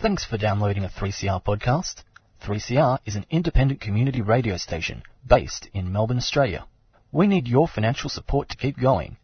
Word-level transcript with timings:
Thanks 0.00 0.24
for 0.24 0.38
downloading 0.38 0.84
a 0.84 0.88
3CR 0.88 1.42
podcast. 1.42 2.04
3CR 2.44 3.00
is 3.04 3.16
an 3.16 3.26
independent 3.30 3.80
community 3.80 4.22
radio 4.22 4.56
station 4.56 5.02
based 5.26 5.68
in 5.74 5.90
Melbourne, 5.90 6.18
Australia. 6.18 6.66
We 7.10 7.26
need 7.26 7.48
your 7.48 7.66
financial 7.66 8.08
support 8.08 8.48
to 8.50 8.56
keep 8.56 8.78
going. 8.78 9.16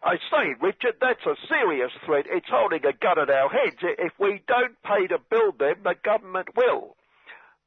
I 0.02 0.16
say, 0.30 0.54
Richard, 0.60 0.96
that's 1.00 1.24
a 1.24 1.36
serious 1.48 1.92
threat. 2.04 2.26
It's 2.28 2.48
holding 2.50 2.84
a 2.84 2.92
gun 2.92 3.18
at 3.18 3.30
our 3.30 3.48
heads. 3.48 3.78
If 3.80 4.12
we 4.18 4.42
don't 4.46 4.76
pay 4.82 5.06
to 5.06 5.18
build 5.30 5.58
them, 5.58 5.76
the 5.84 5.94
government 6.04 6.48
will. 6.54 6.96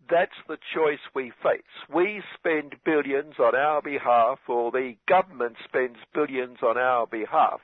That's 0.09 0.35
the 0.47 0.57
choice 0.73 0.99
we 1.13 1.31
face. 1.41 1.61
We 1.93 2.21
spend 2.37 2.75
billions 2.83 3.35
on 3.39 3.55
our 3.55 3.81
behalf, 3.81 4.39
or 4.47 4.71
the 4.71 4.95
government 5.07 5.55
spends 5.63 5.97
billions 6.13 6.57
on 6.61 6.77
our 6.77 7.07
behalf. 7.07 7.61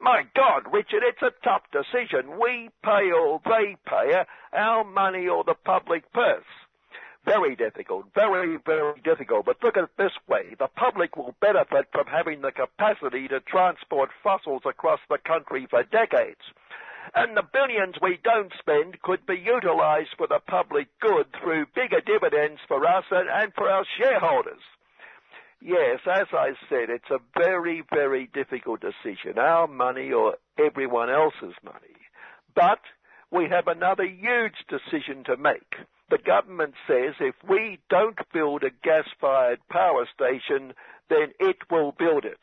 My 0.00 0.24
God, 0.34 0.72
Richard, 0.72 1.02
it's 1.04 1.22
a 1.22 1.32
tough 1.44 1.62
decision. 1.72 2.38
We 2.38 2.70
pay 2.82 3.12
or 3.12 3.40
they 3.44 3.76
pay, 3.86 4.24
our 4.52 4.84
money 4.84 5.28
or 5.28 5.44
the 5.44 5.54
public 5.54 6.12
purse. 6.12 6.44
Very 7.24 7.54
difficult, 7.54 8.06
very, 8.14 8.58
very 8.66 9.00
difficult. 9.04 9.46
But 9.46 9.62
look 9.62 9.76
at 9.76 9.84
it 9.84 9.96
this 9.96 10.12
way. 10.28 10.56
The 10.58 10.66
public 10.66 11.16
will 11.16 11.36
benefit 11.40 11.86
from 11.92 12.06
having 12.06 12.40
the 12.40 12.50
capacity 12.50 13.28
to 13.28 13.38
transport 13.40 14.10
fossils 14.24 14.62
across 14.66 14.98
the 15.08 15.18
country 15.18 15.66
for 15.70 15.84
decades 15.84 16.40
and 17.14 17.36
the 17.36 17.42
billions 17.42 17.96
we 18.00 18.18
don't 18.22 18.52
spend 18.58 19.00
could 19.02 19.26
be 19.26 19.36
utilised 19.36 20.16
for 20.16 20.26
the 20.26 20.40
public 20.46 20.88
good 21.00 21.26
through 21.42 21.66
bigger 21.74 22.00
dividends 22.00 22.60
for 22.68 22.86
us 22.86 23.04
and, 23.10 23.52
for 23.54 23.68
our 23.68 23.84
shareholders. 23.98 24.62
Yes, 25.60 26.00
as 26.06 26.26
I 26.32 26.52
said, 26.68 26.90
it's 26.90 27.10
a 27.10 27.20
very, 27.38 27.84
very 27.92 28.28
difficult 28.34 28.80
decision, 28.80 29.38
our 29.38 29.68
money 29.68 30.10
or 30.10 30.36
everyone 30.58 31.08
else's 31.08 31.54
money. 31.62 31.96
But 32.54 32.80
we 33.30 33.48
have 33.48 33.68
another 33.68 34.04
huge 34.04 34.56
decision 34.68 35.24
to 35.24 35.36
make. 35.36 35.74
The 36.10 36.18
government 36.18 36.74
says 36.86 37.14
if 37.20 37.36
we 37.48 37.78
don't 37.88 38.18
build 38.34 38.64
a 38.64 38.70
gas-fired 38.84 39.60
power 39.70 40.06
station, 40.12 40.74
then 41.08 41.32
it 41.38 41.56
will 41.70 41.92
build 41.92 42.24
it. 42.24 42.40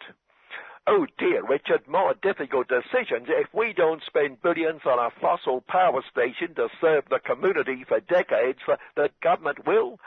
Oh 0.91 1.05
dear, 1.19 1.45
Richard, 1.45 1.87
more 1.87 2.15
difficult 2.19 2.67
decisions. 2.67 3.27
If 3.29 3.53
we 3.53 3.73
don't 3.73 4.01
spend 4.07 4.41
billions 4.41 4.81
on 4.87 4.97
a 4.97 5.11
fossil 5.21 5.61
power 5.67 6.01
station 6.09 6.55
to 6.55 6.67
serve 6.81 7.03
the 7.11 7.19
community 7.19 7.85
for 7.87 7.99
decades, 7.99 8.57
uh, 8.67 8.75
the 8.95 9.11
government 9.21 9.67
will. 9.67 9.99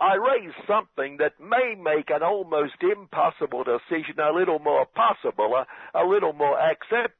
I 0.00 0.16
raise 0.16 0.52
something 0.66 1.18
that 1.18 1.38
may 1.38 1.76
make 1.80 2.10
an 2.10 2.24
almost 2.24 2.82
impossible 2.82 3.62
decision 3.62 4.18
a 4.18 4.32
little 4.32 4.58
more 4.58 4.86
possible, 4.86 5.54
a, 5.54 5.66
a 5.94 6.04
little 6.04 6.32
more 6.32 6.58
acceptable 6.58 7.14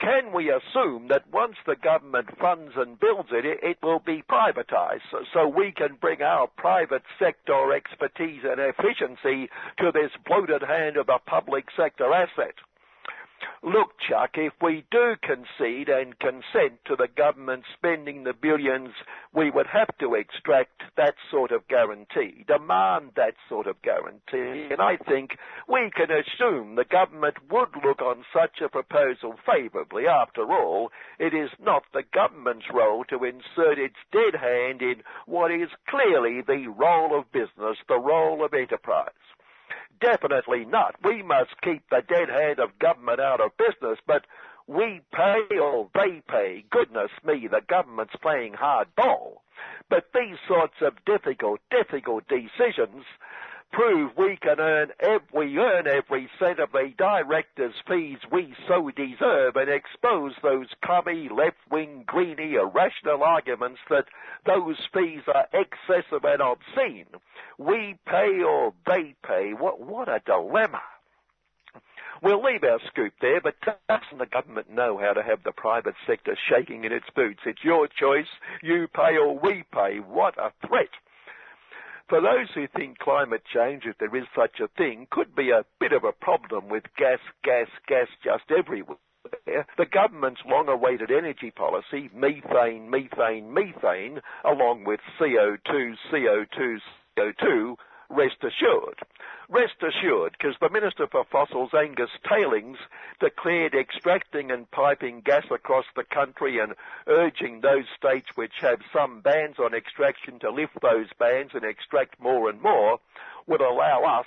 can 0.00 0.32
we 0.32 0.50
assume 0.50 1.08
that 1.08 1.24
once 1.32 1.56
the 1.66 1.76
government 1.76 2.28
funds 2.38 2.72
and 2.76 3.00
builds 3.00 3.30
it, 3.32 3.44
it, 3.44 3.58
it 3.62 3.78
will 3.82 3.98
be 3.98 4.22
privatized 4.30 5.02
so, 5.10 5.18
so 5.32 5.48
we 5.48 5.72
can 5.72 5.96
bring 6.00 6.22
our 6.22 6.46
private 6.56 7.02
sector 7.18 7.72
expertise 7.72 8.42
and 8.44 8.60
efficiency 8.60 9.50
to 9.78 9.90
this 9.92 10.12
bloated 10.26 10.62
hand 10.62 10.96
of 10.96 11.08
a 11.08 11.18
public 11.18 11.66
sector 11.76 12.12
asset? 12.12 12.54
Look, 13.62 13.98
Chuck, 14.08 14.30
if 14.34 14.52
we 14.62 14.84
do 14.90 15.16
concede 15.20 15.88
and 15.88 16.18
consent 16.18 16.80
to 16.86 16.96
the 16.96 17.08
government 17.08 17.64
spending 17.76 18.24
the 18.24 18.32
billions, 18.32 18.90
we 19.34 19.50
would 19.50 19.66
have 19.66 19.96
to 19.98 20.14
extract 20.14 20.82
that 20.96 21.14
sort 21.30 21.50
of 21.50 21.66
guarantee, 21.68 22.44
demand 22.46 23.12
that 23.16 23.34
sort 23.48 23.66
of 23.66 23.82
guarantee, 23.82 24.68
and 24.70 24.80
I 24.80 24.96
think 24.96 25.38
we 25.68 25.90
can 25.94 26.10
assume 26.10 26.76
the 26.76 26.84
government 26.84 27.36
would 27.50 27.70
look 27.84 28.00
on 28.00 28.24
such 28.32 28.60
a 28.60 28.68
proposal 28.68 29.34
favourably. 29.44 30.06
After 30.06 30.42
all, 30.52 30.90
it 31.18 31.34
is 31.34 31.50
not 31.60 31.82
the 31.92 32.04
government's 32.14 32.66
role 32.72 33.04
to 33.04 33.24
insert 33.24 33.78
its 33.78 33.96
dead 34.12 34.40
hand 34.40 34.82
in 34.82 35.02
what 35.26 35.50
is 35.50 35.68
clearly 35.88 36.42
the 36.42 36.68
role 36.68 37.18
of 37.18 37.30
business, 37.32 37.78
the 37.88 37.98
role 37.98 38.44
of 38.44 38.54
enterprise. 38.54 39.10
Definitely 40.00 40.64
not. 40.64 40.94
We 41.02 41.22
must 41.22 41.60
keep 41.62 41.88
the 41.90 42.02
dead 42.08 42.28
hand 42.28 42.60
of 42.60 42.78
government 42.78 43.20
out 43.20 43.40
of 43.40 43.56
business, 43.56 43.98
but 44.06 44.24
we 44.66 45.00
pay 45.12 45.58
or 45.58 45.88
they 45.94 46.22
pay. 46.28 46.64
Goodness 46.70 47.10
me, 47.24 47.48
the 47.48 47.62
government's 47.66 48.14
playing 48.22 48.52
hardball. 48.54 49.38
But 49.88 50.12
these 50.14 50.36
sorts 50.46 50.74
of 50.82 51.04
difficult, 51.04 51.60
difficult 51.70 52.24
decisions 52.28 53.04
prove 53.72 54.12
we 54.16 54.36
can 54.36 54.58
earn 54.60 54.90
we 55.32 55.56
earn 55.58 55.86
every 55.86 56.28
cent 56.38 56.58
of 56.58 56.72
the 56.72 56.92
directors' 56.96 57.74
fees 57.86 58.18
we 58.32 58.54
so 58.66 58.90
deserve 58.90 59.56
and 59.56 59.70
expose 59.70 60.32
those 60.42 60.66
crummy, 60.82 61.28
left-wing, 61.28 62.04
greeny, 62.06 62.54
irrational 62.54 63.22
arguments 63.22 63.80
that 63.90 64.06
those 64.46 64.76
fees 64.92 65.22
are 65.32 65.46
excessive 65.52 66.24
and 66.24 66.42
obscene. 66.42 67.06
We 67.58 67.98
pay 68.06 68.42
or 68.42 68.72
they 68.86 69.14
pay. 69.26 69.52
What, 69.52 69.80
what 69.80 70.08
a 70.08 70.20
dilemma. 70.24 70.80
We'll 72.22 72.42
leave 72.42 72.64
our 72.64 72.80
scoop 72.88 73.12
there, 73.20 73.40
but 73.40 73.54
doesn't 73.60 74.18
the 74.18 74.26
government 74.26 74.70
know 74.70 74.98
how 74.98 75.12
to 75.12 75.22
have 75.22 75.44
the 75.44 75.52
private 75.52 75.94
sector 76.06 76.36
shaking 76.48 76.84
in 76.84 76.92
its 76.92 77.06
boots? 77.14 77.40
It's 77.46 77.62
your 77.62 77.86
choice. 77.86 78.26
You 78.60 78.88
pay 78.88 79.16
or 79.16 79.38
we 79.38 79.62
pay. 79.72 79.98
What 79.98 80.36
a 80.36 80.50
threat. 80.66 80.90
For 82.08 82.22
those 82.22 82.48
who 82.54 82.66
think 82.68 82.98
climate 82.98 83.42
change, 83.52 83.84
if 83.84 83.98
there 83.98 84.14
is 84.16 84.24
such 84.34 84.60
a 84.60 84.68
thing, 84.78 85.06
could 85.10 85.34
be 85.36 85.50
a 85.50 85.64
bit 85.78 85.92
of 85.92 86.04
a 86.04 86.12
problem 86.12 86.68
with 86.70 86.84
gas, 86.96 87.18
gas, 87.44 87.68
gas 87.86 88.08
just 88.24 88.50
everywhere, 88.50 88.96
the 89.76 89.84
government's 89.84 90.40
long-awaited 90.46 91.10
energy 91.10 91.50
policy, 91.50 92.08
methane, 92.14 92.88
methane, 92.88 93.52
methane, 93.52 94.20
along 94.44 94.84
with 94.84 95.00
CO2, 95.20 95.94
CO2, 96.10 96.78
CO2, 97.18 97.76
rest 98.10 98.36
assured. 98.42 99.00
Rest 99.48 99.82
assured, 99.82 100.36
because 100.38 100.56
the 100.60 100.70
Minister 100.70 101.06
for 101.06 101.24
Fossils, 101.24 101.70
Angus 101.74 102.10
Tailings, 102.28 102.78
declared 103.20 103.74
extracting 103.74 104.50
and 104.50 104.70
piping 104.70 105.20
gas 105.20 105.44
across 105.50 105.86
the 105.96 106.04
country 106.04 106.58
and 106.58 106.74
urging 107.06 107.60
those 107.60 107.84
states 107.96 108.28
which 108.34 108.60
have 108.60 108.80
some 108.92 109.20
bans 109.20 109.56
on 109.58 109.74
extraction 109.74 110.38
to 110.40 110.50
lift 110.50 110.80
those 110.82 111.08
bans 111.18 111.50
and 111.54 111.64
extract 111.64 112.20
more 112.20 112.48
and 112.48 112.60
more 112.60 112.98
would 113.46 113.60
allow 113.62 114.02
us 114.04 114.26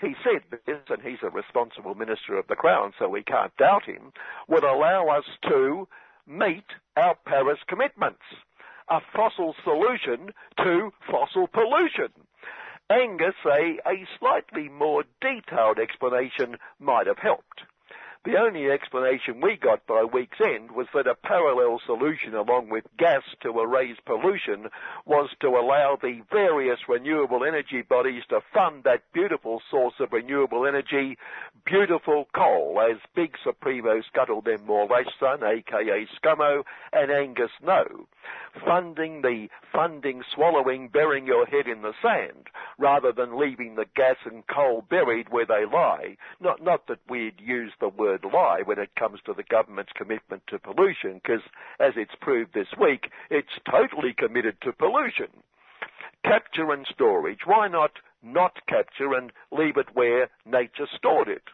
he 0.00 0.14
said 0.24 0.42
this, 0.66 0.78
and 0.88 1.02
he's 1.02 1.22
a 1.22 1.28
responsible 1.28 1.94
minister 1.94 2.38
of 2.38 2.46
the 2.46 2.56
Crown, 2.56 2.92
so 2.98 3.08
we 3.08 3.22
can't 3.22 3.54
doubt 3.58 3.84
him, 3.84 4.12
would 4.48 4.64
allow 4.64 5.08
us 5.08 5.24
to 5.48 5.86
meet 6.26 6.64
our 6.96 7.14
Paris 7.26 7.58
commitments. 7.66 8.22
A 8.88 9.00
fossil 9.14 9.54
solution 9.62 10.32
to 10.56 10.92
fossil 11.10 11.48
pollution. 11.48 12.08
Angus, 12.90 13.34
a, 13.46 13.78
a 13.88 14.06
slightly 14.18 14.68
more 14.68 15.04
detailed 15.20 15.78
explanation 15.78 16.56
might 16.80 17.06
have 17.06 17.18
helped. 17.18 17.62
The 18.22 18.36
only 18.36 18.70
explanation 18.70 19.40
we 19.40 19.56
got 19.56 19.86
by 19.86 20.04
week's 20.04 20.42
end 20.42 20.72
was 20.72 20.88
that 20.92 21.06
a 21.06 21.14
parallel 21.14 21.80
solution 21.86 22.34
along 22.34 22.68
with 22.68 22.84
gas 22.98 23.22
to 23.40 23.60
erase 23.60 23.96
pollution 24.04 24.68
was 25.06 25.30
to 25.40 25.48
allow 25.48 25.96
the 25.96 26.20
various 26.30 26.80
renewable 26.86 27.46
energy 27.46 27.80
bodies 27.80 28.24
to 28.28 28.42
fund 28.52 28.84
that 28.84 29.10
beautiful 29.14 29.62
source 29.70 29.94
of 30.00 30.12
renewable 30.12 30.66
energy, 30.66 31.16
beautiful 31.64 32.28
coal, 32.34 32.78
as 32.90 32.98
Big 33.14 33.36
Supremo 33.42 34.02
scuttled 34.02 34.44
them 34.44 34.66
more 34.66 34.86
son, 35.18 35.42
aka 35.42 36.06
Scummo, 36.22 36.64
and 36.92 37.10
Angus 37.10 37.52
know. 37.62 38.06
Funding 38.66 39.22
the 39.22 39.48
funding 39.72 40.22
swallowing, 40.34 40.88
burying 40.88 41.26
your 41.26 41.46
head 41.46 41.66
in 41.66 41.80
the 41.80 41.94
sand, 42.02 42.48
rather 42.78 43.12
than 43.12 43.38
leaving 43.38 43.76
the 43.76 43.86
gas 43.96 44.16
and 44.26 44.46
coal 44.46 44.82
buried 44.82 45.30
where 45.30 45.46
they 45.46 45.64
lie. 45.64 46.16
Not, 46.38 46.62
not 46.62 46.86
that 46.88 46.98
we'd 47.08 47.40
use 47.40 47.72
the 47.80 47.88
word 47.88 48.09
word 48.10 48.24
lie 48.32 48.62
when 48.64 48.78
it 48.78 48.94
comes 48.96 49.20
to 49.24 49.34
the 49.34 49.44
government's 49.44 49.92
commitment 49.94 50.42
to 50.48 50.58
pollution, 50.58 51.20
because 51.22 51.42
as 51.78 51.92
it's 51.96 52.14
proved 52.20 52.52
this 52.52 52.68
week, 52.80 53.10
it's 53.30 53.58
totally 53.70 54.12
committed 54.12 54.56
to 54.62 54.72
pollution. 54.72 55.28
Capture 56.24 56.72
and 56.72 56.86
storage. 56.92 57.40
Why 57.46 57.68
not 57.68 57.92
not 58.22 58.58
capture 58.66 59.14
and 59.14 59.32
leave 59.50 59.76
it 59.76 59.94
where 59.94 60.28
nature 60.44 60.88
stored 60.96 61.28
it? 61.28 61.44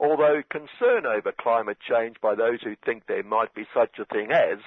Although 0.00 0.42
concern 0.48 1.04
over 1.04 1.32
climate 1.38 1.78
change 1.86 2.16
by 2.22 2.34
those 2.34 2.62
who 2.62 2.74
think 2.84 3.06
there 3.06 3.22
might 3.22 3.54
be 3.54 3.66
such 3.74 3.98
a 3.98 4.06
thing 4.06 4.32
as 4.32 4.58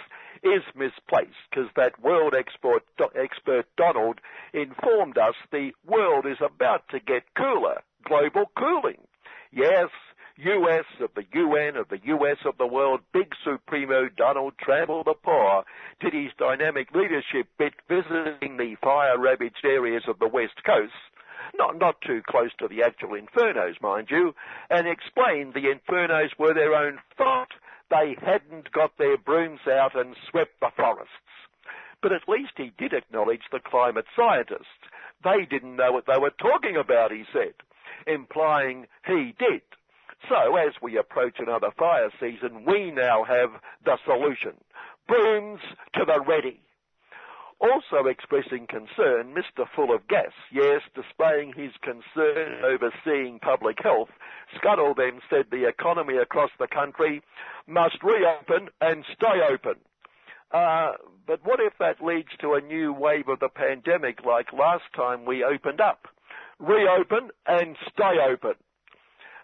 is 0.44 0.62
misplaced 0.75 1.50
because 1.50 1.69
that 1.75 2.00
world 2.01 2.36
expert, 2.38 2.83
expert 3.15 3.65
Donald 3.75 4.19
informed 4.53 5.18
us 5.18 5.33
the 5.51 5.71
world 5.86 6.27
is 6.27 6.38
about 6.39 6.88
to 6.89 7.00
get 7.00 7.24
cooler. 7.36 7.81
Global 8.06 8.51
cooling. 8.56 9.00
Yes, 9.51 9.89
US 10.38 10.85
of 11.00 11.12
the 11.13 11.25
UN 11.33 11.75
of 11.75 11.89
the 11.89 12.00
US 12.06 12.38
of 12.45 12.57
the 12.57 12.65
world, 12.65 13.01
Big 13.13 13.35
Supremo 13.44 14.09
Donald 14.09 14.53
Trample 14.57 15.03
the 15.03 15.13
Paw 15.13 15.62
did 16.00 16.13
his 16.13 16.31
dynamic 16.39 16.91
leadership 16.91 17.47
bit 17.59 17.74
visiting 17.88 18.57
the 18.57 18.75
fire-ravaged 18.81 19.63
areas 19.63 20.03
of 20.07 20.18
the 20.18 20.27
West 20.27 20.63
Coast, 20.65 20.94
not, 21.53 21.77
not 21.77 22.01
too 22.01 22.24
close 22.27 22.50
to 22.57 22.68
the 22.68 22.81
actual 22.81 23.09
infernos, 23.09 23.80
mind 23.80 24.09
you, 24.09 24.33
and 24.71 24.88
explained 24.88 25.53
the 25.53 25.71
infernos 25.71 26.31
were 26.39 26.56
their 26.56 26.74
own 26.74 26.97
fault. 27.15 27.50
They 27.91 28.15
hadn't 28.19 28.71
got 28.71 28.97
their 28.97 29.18
brooms 29.18 29.59
out 29.68 29.95
and 29.95 30.15
swept 30.31 30.59
the 30.59 30.71
forests. 30.75 31.12
But 32.01 32.12
at 32.12 32.27
least 32.27 32.53
he 32.57 32.74
did 32.75 32.94
acknowledge 32.94 33.44
the 33.51 33.59
climate 33.59 34.06
scientists. 34.15 34.81
They 35.24 35.45
didn't 35.45 35.75
know 35.75 35.91
what 35.91 36.07
they 36.07 36.19
were 36.19 36.31
talking 36.31 36.75
about, 36.75 37.12
he 37.12 37.24
said, 37.31 37.53
implying 38.07 38.88
he 39.06 39.36
did. 39.38 39.62
So 40.29 40.55
as 40.55 40.73
we 40.81 40.97
approach 40.97 41.35
another 41.39 41.71
fire 41.77 42.09
season, 42.19 42.65
we 42.65 42.91
now 42.91 43.23
have 43.23 43.49
the 43.83 43.97
solution. 44.05 44.53
Brooms 45.07 45.59
to 45.95 46.05
the 46.05 46.21
ready. 46.21 46.59
Also 47.59 48.07
expressing 48.07 48.67
concern, 48.67 49.33
Mr. 49.33 49.65
Full 49.73 49.93
of 49.93 50.07
Gas, 50.07 50.31
yes, 50.51 50.81
displaying 50.95 51.53
his 51.53 51.71
concern 51.81 52.61
overseeing 52.63 53.39
public 53.39 53.77
health, 53.81 54.09
Scuttle 54.57 54.93
then 54.93 55.21
said 55.29 55.45
the 55.49 55.67
economy 55.67 56.17
across 56.17 56.51
the 56.59 56.67
country 56.67 57.21
must 57.67 58.03
reopen 58.03 58.69
and 58.81 59.05
stay 59.13 59.39
open. 59.49 59.75
Uh, 60.51 60.93
but 61.25 61.39
what 61.45 61.59
if 61.61 61.73
that 61.79 62.03
leads 62.03 62.29
to 62.39 62.53
a 62.53 62.61
new 62.61 62.91
wave 62.91 63.29
of 63.29 63.39
the 63.39 63.49
pandemic 63.49 64.25
like 64.25 64.51
last 64.51 64.83
time 64.95 65.25
we 65.25 65.43
opened 65.43 65.79
up? 65.79 66.07
Reopen 66.59 67.29
and 67.47 67.77
stay 67.93 68.17
open 68.29 68.55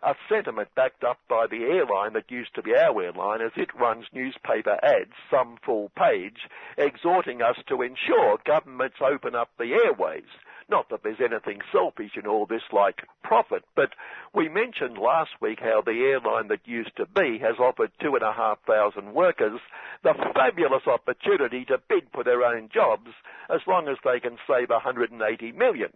a 0.04 0.16
sentiment 0.30 0.70
backed 0.76 1.04
up 1.04 1.20
by 1.28 1.48
the 1.48 1.64
airline 1.64 2.14
that 2.14 2.32
used 2.32 2.54
to 2.56 2.62
be 2.62 2.76
our 2.76 3.02
airline 3.02 3.42
as 3.42 3.52
it 3.56 3.74
runs 3.80 4.06
newspaper 4.14 4.78
ads, 4.84 5.14
some 5.30 5.58
full 5.66 5.92
page, 5.98 6.48
exhorting 6.78 7.42
us 7.42 7.58
to 7.68 7.82
ensure 7.82 8.40
governments 8.46 8.98
open 9.02 9.36
up 9.36 9.50
the 9.58 9.74
airways. 9.74 10.28
Not 10.70 10.90
that 10.90 11.02
there's 11.04 11.20
anything 11.20 11.62
selfish 11.72 12.12
in 12.16 12.28
all 12.28 12.46
this 12.46 12.62
like 12.72 13.02
profit, 13.24 13.64
but 13.76 13.90
we 14.36 14.48
mentioned 14.50 15.00
last 15.00 15.32
week 15.42 15.60
how 15.60 15.82
the 15.82 16.00
airline 16.12 16.48
that 16.50 16.68
used 16.68 16.96
to 16.98 17.08
be 17.08 17.40
has 17.40 17.58
offered 17.60 17.92
two 18.00 18.14
and 18.14 18.24
a 18.24 18.32
half 18.32 18.60
thousand 18.68 19.14
workers 19.14 19.60
the 20.04 20.14
fabulous 20.36 20.86
opportunity 20.86 21.66
to 21.66 21.82
bid 21.90 22.08
for 22.14 22.24
their 22.24 22.44
own 22.44 22.70
jobs 22.72 23.10
as 23.50 23.62
long 23.66 23.88
as 23.88 23.98
they 24.04 24.20
can 24.20 24.38
save 24.48 24.70
180 24.70 25.52
million. 25.54 25.90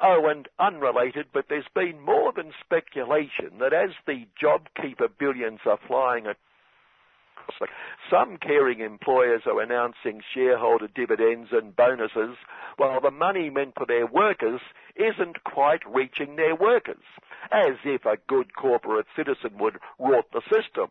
Oh, 0.00 0.26
and 0.28 0.48
unrelated, 0.58 1.26
but 1.32 1.46
there's 1.48 1.64
been 1.74 2.00
more 2.00 2.32
than 2.32 2.52
speculation 2.64 3.58
that 3.58 3.72
as 3.72 3.90
the 4.06 4.26
JobKeeper 4.40 5.08
billions 5.18 5.60
are 5.66 5.78
flying 5.86 6.26
some 8.10 8.36
caring 8.36 8.80
employers 8.80 9.42
are 9.46 9.60
announcing 9.60 10.22
shareholder 10.34 10.88
dividends 10.88 11.48
and 11.52 11.74
bonuses 11.74 12.36
while 12.76 13.00
the 13.00 13.10
money 13.10 13.50
meant 13.50 13.74
for 13.74 13.86
their 13.86 14.06
workers 14.06 14.60
isn't 14.96 15.44
quite 15.44 15.80
reaching 15.86 16.36
their 16.36 16.54
workers, 16.54 17.02
as 17.50 17.76
if 17.84 18.04
a 18.04 18.18
good 18.26 18.54
corporate 18.54 19.06
citizen 19.16 19.58
would 19.58 19.78
rot 19.98 20.26
the 20.32 20.42
system. 20.42 20.90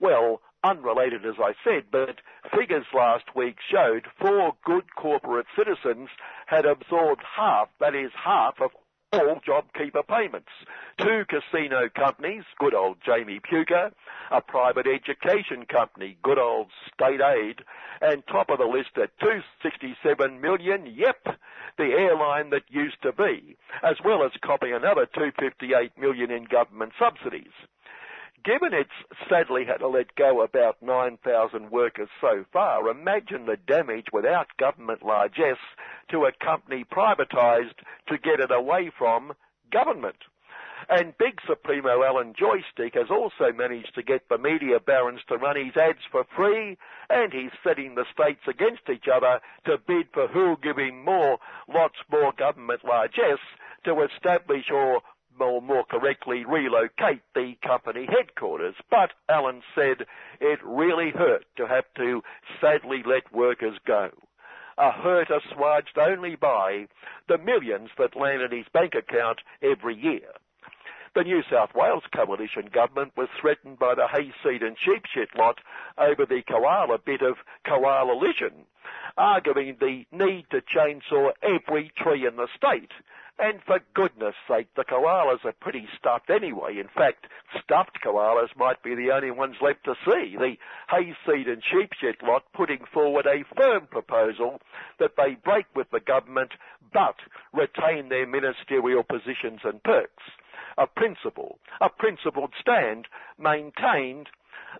Well, 0.00 0.40
unrelated 0.62 1.26
as 1.26 1.34
I 1.38 1.52
said, 1.62 1.84
but 1.90 2.20
figures 2.56 2.86
last 2.94 3.36
week 3.36 3.56
showed 3.70 4.06
four 4.18 4.54
good 4.64 4.94
corporate 4.96 5.46
citizens 5.56 6.08
had 6.46 6.64
absorbed 6.64 7.22
half, 7.36 7.68
that 7.80 7.94
is 7.94 8.10
half 8.14 8.60
of 8.60 8.70
all 9.12 9.40
JobKeeper 9.46 10.06
payments. 10.08 10.48
Two 10.98 11.24
casino 11.28 11.88
companies, 11.94 12.42
good 12.58 12.74
old 12.74 12.96
Jamie 13.04 13.40
Puka, 13.40 13.92
a 14.30 14.40
private 14.40 14.86
education 14.86 15.66
company, 15.66 16.16
good 16.22 16.38
old 16.38 16.68
state 16.92 17.20
aid, 17.20 17.60
and 18.00 18.26
top 18.26 18.50
of 18.50 18.58
the 18.58 18.64
list 18.64 18.96
at 18.96 19.16
267 19.20 20.40
million, 20.40 20.86
yep, 20.86 21.38
the 21.78 21.84
airline 21.84 22.50
that 22.50 22.62
used 22.68 23.00
to 23.02 23.12
be, 23.12 23.56
as 23.82 23.96
well 24.04 24.24
as 24.24 24.32
copying 24.44 24.74
another 24.74 25.06
258 25.06 25.92
million 25.98 26.30
in 26.30 26.44
government 26.44 26.92
subsidies. 26.98 27.52
Given 28.44 28.74
it's 28.74 28.90
sadly 29.26 29.64
had 29.64 29.78
to 29.78 29.88
let 29.88 30.14
go 30.16 30.42
about 30.42 30.82
9,000 30.82 31.70
workers 31.70 32.10
so 32.20 32.44
far, 32.52 32.88
imagine 32.90 33.46
the 33.46 33.56
damage 33.56 34.08
without 34.12 34.48
government 34.58 35.02
largesse 35.02 35.56
to 36.10 36.26
a 36.26 36.44
company 36.44 36.84
privatised 36.84 37.78
to 38.08 38.18
get 38.18 38.40
it 38.40 38.50
away 38.50 38.90
from 38.98 39.32
government. 39.72 40.18
And 40.90 41.16
big 41.16 41.40
Supremo 41.46 42.02
Alan 42.02 42.34
Joystick 42.38 42.92
has 42.92 43.10
also 43.10 43.50
managed 43.50 43.94
to 43.94 44.02
get 44.02 44.28
the 44.28 44.36
media 44.36 44.78
barons 44.78 45.22
to 45.28 45.38
run 45.38 45.56
his 45.56 45.74
ads 45.74 46.04
for 46.10 46.24
free, 46.36 46.76
and 47.08 47.32
he's 47.32 47.52
setting 47.62 47.94
the 47.94 48.04
states 48.12 48.42
against 48.46 48.90
each 48.92 49.08
other 49.08 49.40
to 49.64 49.78
bid 49.78 50.08
for 50.12 50.28
who'll 50.28 50.56
give 50.56 50.76
him 50.76 51.02
more, 51.02 51.38
lots 51.72 51.96
more 52.12 52.32
government 52.32 52.84
largesse 52.84 53.38
to 53.84 54.02
establish 54.02 54.70
or 54.70 55.00
or 55.38 55.62
more 55.62 55.84
correctly 55.84 56.44
relocate 56.44 57.22
the 57.34 57.54
company 57.66 58.06
headquarters. 58.08 58.74
But 58.90 59.12
Alan 59.28 59.62
said 59.74 60.06
it 60.40 60.58
really 60.64 61.10
hurt 61.10 61.44
to 61.56 61.66
have 61.66 61.84
to 61.96 62.22
sadly 62.60 63.02
let 63.04 63.32
workers 63.32 63.78
go. 63.86 64.10
A 64.76 64.90
hurt 64.90 65.28
assuaged 65.30 65.96
only 65.98 66.34
by 66.34 66.88
the 67.28 67.38
millions 67.38 67.90
that 67.98 68.16
land 68.16 68.42
in 68.42 68.50
his 68.50 68.66
bank 68.72 68.94
account 68.94 69.40
every 69.62 69.96
year. 69.96 70.32
The 71.14 71.22
New 71.22 71.42
South 71.48 71.70
Wales 71.76 72.02
coalition 72.12 72.70
government 72.72 73.12
was 73.16 73.28
threatened 73.40 73.78
by 73.78 73.94
the 73.94 74.08
hayseed 74.08 74.64
and 74.64 74.76
sheep 74.76 75.04
shit 75.06 75.28
lot 75.36 75.60
over 75.96 76.26
the 76.26 76.42
koala 76.42 76.98
bit 76.98 77.22
of 77.22 77.36
koala-lition, 77.64 78.66
arguing 79.16 79.76
the 79.78 80.06
need 80.10 80.46
to 80.50 80.60
chainsaw 80.60 81.30
every 81.40 81.92
tree 81.96 82.26
in 82.26 82.34
the 82.34 82.48
state 82.56 82.90
and 83.38 83.60
for 83.66 83.80
goodness 83.94 84.34
sake, 84.48 84.68
the 84.76 84.84
koalas 84.84 85.44
are 85.44 85.54
pretty 85.60 85.88
stuffed 85.98 86.30
anyway. 86.30 86.78
In 86.78 86.88
fact, 86.88 87.26
stuffed 87.62 87.98
koalas 88.04 88.56
might 88.56 88.82
be 88.82 88.94
the 88.94 89.10
only 89.10 89.32
ones 89.32 89.56
left 89.60 89.84
to 89.84 89.94
see. 90.04 90.36
The 90.38 90.56
hayseed 90.88 91.48
and 91.48 91.62
sheepshed 91.62 92.22
lot 92.22 92.44
putting 92.52 92.84
forward 92.92 93.26
a 93.26 93.44
firm 93.56 93.88
proposal 93.88 94.60
that 95.00 95.16
they 95.16 95.34
break 95.34 95.66
with 95.74 95.90
the 95.90 96.00
government 96.00 96.52
but 96.92 97.16
retain 97.52 98.08
their 98.08 98.26
ministerial 98.26 99.02
positions 99.02 99.60
and 99.64 99.82
perks. 99.82 100.22
A 100.78 100.86
principle, 100.86 101.58
a 101.80 101.90
principled 101.90 102.52
stand 102.60 103.08
maintained 103.36 104.28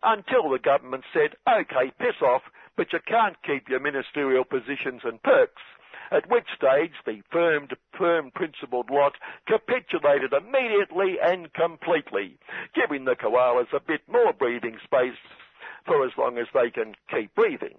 until 0.03 0.49
the 0.49 0.59
government 0.59 1.05
said, 1.13 1.37
okay, 1.49 1.93
piss 1.99 2.23
off, 2.23 2.43
but 2.77 2.93
you 2.93 3.01
can't 3.07 3.37
keep 3.43 3.69
your 3.69 3.81
ministerial 3.81 4.45
positions 4.45 5.03
and 5.05 5.23
perks 5.23 5.63
at 6.11 6.29
which 6.29 6.47
stage 6.57 6.93
the 7.07 7.23
firm, 7.31 7.69
firm 7.97 8.31
principled 8.35 8.91
lot 8.91 9.15
capitulated 9.47 10.33
immediately 10.33 11.17
and 11.23 11.53
completely, 11.53 12.39
giving 12.75 13.05
the 13.05 13.17
koalas 13.17 13.73
a 13.73 13.81
bit 13.81 14.03
more 14.09 14.33
breathing 14.33 14.79
space 14.85 15.19
for 15.87 16.05
as 16.05 16.13
long 16.17 16.39
as 16.39 16.47
they 16.55 16.71
can 16.71 16.95
keep 17.11 17.35
breathing. 17.35 17.79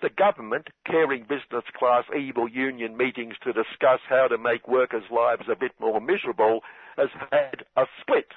The 0.00 0.10
government, 0.10 0.68
caring 0.86 1.22
business 1.22 1.64
class 1.76 2.04
evil 2.16 2.48
union 2.48 2.96
meetings 2.96 3.34
to 3.42 3.52
discuss 3.52 4.00
how 4.08 4.28
to 4.28 4.38
make 4.38 4.68
workers' 4.68 5.10
lives 5.10 5.48
a 5.50 5.56
bit 5.56 5.72
more 5.80 6.00
miserable, 6.00 6.60
has 6.96 7.08
had 7.32 7.64
a 7.76 7.86
split 8.00 8.32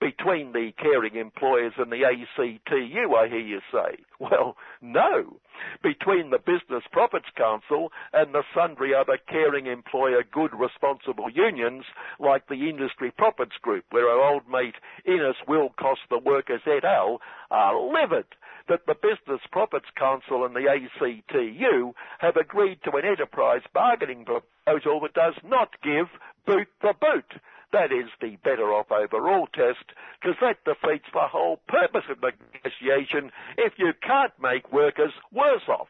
between 0.00 0.52
the 0.52 0.72
caring 0.78 1.16
employers 1.16 1.72
and 1.78 1.90
the 1.90 2.04
ACTU, 2.04 3.14
I 3.14 3.28
hear 3.28 3.38
you 3.40 3.60
say. 3.72 3.96
Well, 4.18 4.56
no. 4.80 5.36
Between 5.82 6.30
the 6.30 6.38
Business 6.38 6.82
Profits 6.90 7.28
Council 7.36 7.92
and 8.14 8.32
the 8.34 8.44
sundry 8.54 8.94
other 8.94 9.18
caring 9.28 9.66
employer 9.66 10.22
good 10.32 10.52
responsible 10.58 11.28
unions 11.28 11.84
like 12.18 12.48
the 12.48 12.70
Industry 12.70 13.10
Profits 13.10 13.56
Group, 13.60 13.84
where 13.90 14.08
our 14.08 14.32
old 14.32 14.48
mate 14.50 14.76
Innes 15.04 15.36
will 15.46 15.68
cost 15.78 16.00
the 16.08 16.18
workers 16.18 16.62
et 16.66 16.82
al. 16.84 17.20
are 17.50 17.78
livid 17.78 18.24
that 18.68 18.86
the 18.86 18.94
Business 18.94 19.40
Profits 19.52 19.86
Council 19.98 20.44
and 20.44 20.54
the 20.56 20.66
ACTU 20.68 21.92
have 22.18 22.36
agreed 22.36 22.78
to 22.84 22.96
an 22.96 23.04
enterprise 23.04 23.62
bargaining 23.74 24.24
proposal 24.24 25.00
that 25.00 25.14
does 25.14 25.34
not 25.44 25.70
give 25.82 26.06
boot 26.46 26.68
the 26.80 26.94
boot. 27.00 27.40
That 27.76 27.92
is 27.92 28.08
the 28.22 28.36
better 28.42 28.72
off 28.72 28.90
overall 28.90 29.48
test, 29.52 29.84
because 30.18 30.36
that 30.40 30.64
defeats 30.64 31.04
the 31.12 31.28
whole 31.28 31.60
purpose 31.68 32.04
of 32.08 32.22
negotiation 32.22 33.30
if 33.58 33.74
you 33.76 33.92
can't 34.00 34.32
make 34.40 34.72
workers 34.72 35.12
worse 35.30 35.68
off. 35.68 35.88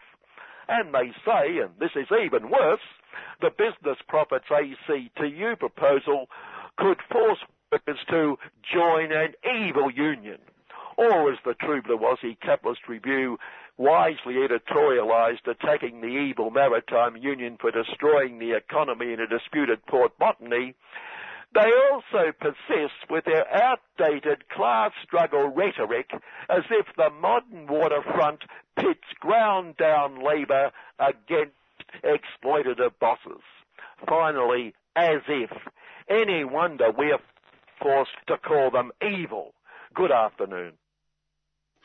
And 0.66 0.92
they 0.92 1.12
say, 1.24 1.58
and 1.62 1.70
this 1.78 1.92
is 1.94 2.08
even 2.10 2.50
worse, 2.50 2.82
the 3.40 3.50
Business 3.50 3.98
Profits 4.08 4.46
ACTU 4.50 5.54
proposal 5.60 6.26
could 6.76 6.98
force 7.08 7.38
workers 7.70 8.00
to 8.10 8.36
join 8.74 9.12
an 9.12 9.34
evil 9.44 9.88
union 9.88 10.38
or 10.96 11.30
as 11.30 11.38
the 11.44 11.54
True 11.54 11.82
Blue 11.82 11.98
Aussie 11.98 12.40
Capitalist 12.40 12.88
Review 12.88 13.38
wisely 13.76 14.34
editorialised, 14.34 15.46
attacking 15.46 16.00
the 16.00 16.06
evil 16.08 16.50
maritime 16.50 17.16
union 17.16 17.58
for 17.60 17.70
destroying 17.70 18.38
the 18.38 18.56
economy 18.56 19.12
in 19.12 19.20
a 19.20 19.26
disputed 19.26 19.84
port 19.86 20.18
botany, 20.18 20.74
they 21.54 21.70
also 21.92 22.32
persist 22.38 23.08
with 23.08 23.24
their 23.24 23.46
outdated 23.52 24.48
class 24.48 24.92
struggle 25.04 25.48
rhetoric 25.48 26.10
as 26.50 26.64
if 26.70 26.86
the 26.96 27.10
modern 27.10 27.66
waterfront 27.66 28.42
pits 28.78 29.06
ground 29.20 29.76
down 29.78 30.22
labour 30.22 30.70
against 30.98 31.54
exploitative 32.04 32.92
bosses. 33.00 33.42
Finally, 34.06 34.74
as 34.94 35.20
if. 35.28 35.50
Any 36.08 36.44
wonder 36.44 36.90
we're 36.96 37.18
forced 37.80 38.10
to 38.28 38.38
call 38.38 38.70
them 38.70 38.92
evil. 39.02 39.54
Good 39.94 40.12
afternoon. 40.12 40.72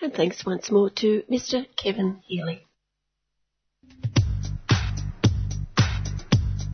And 0.02 0.14
thanks 0.14 0.46
once 0.46 0.72
more 0.72 0.90
to 0.90 1.24
Mr. 1.30 1.66
Kevin 1.76 2.22
Healy. 2.26 2.66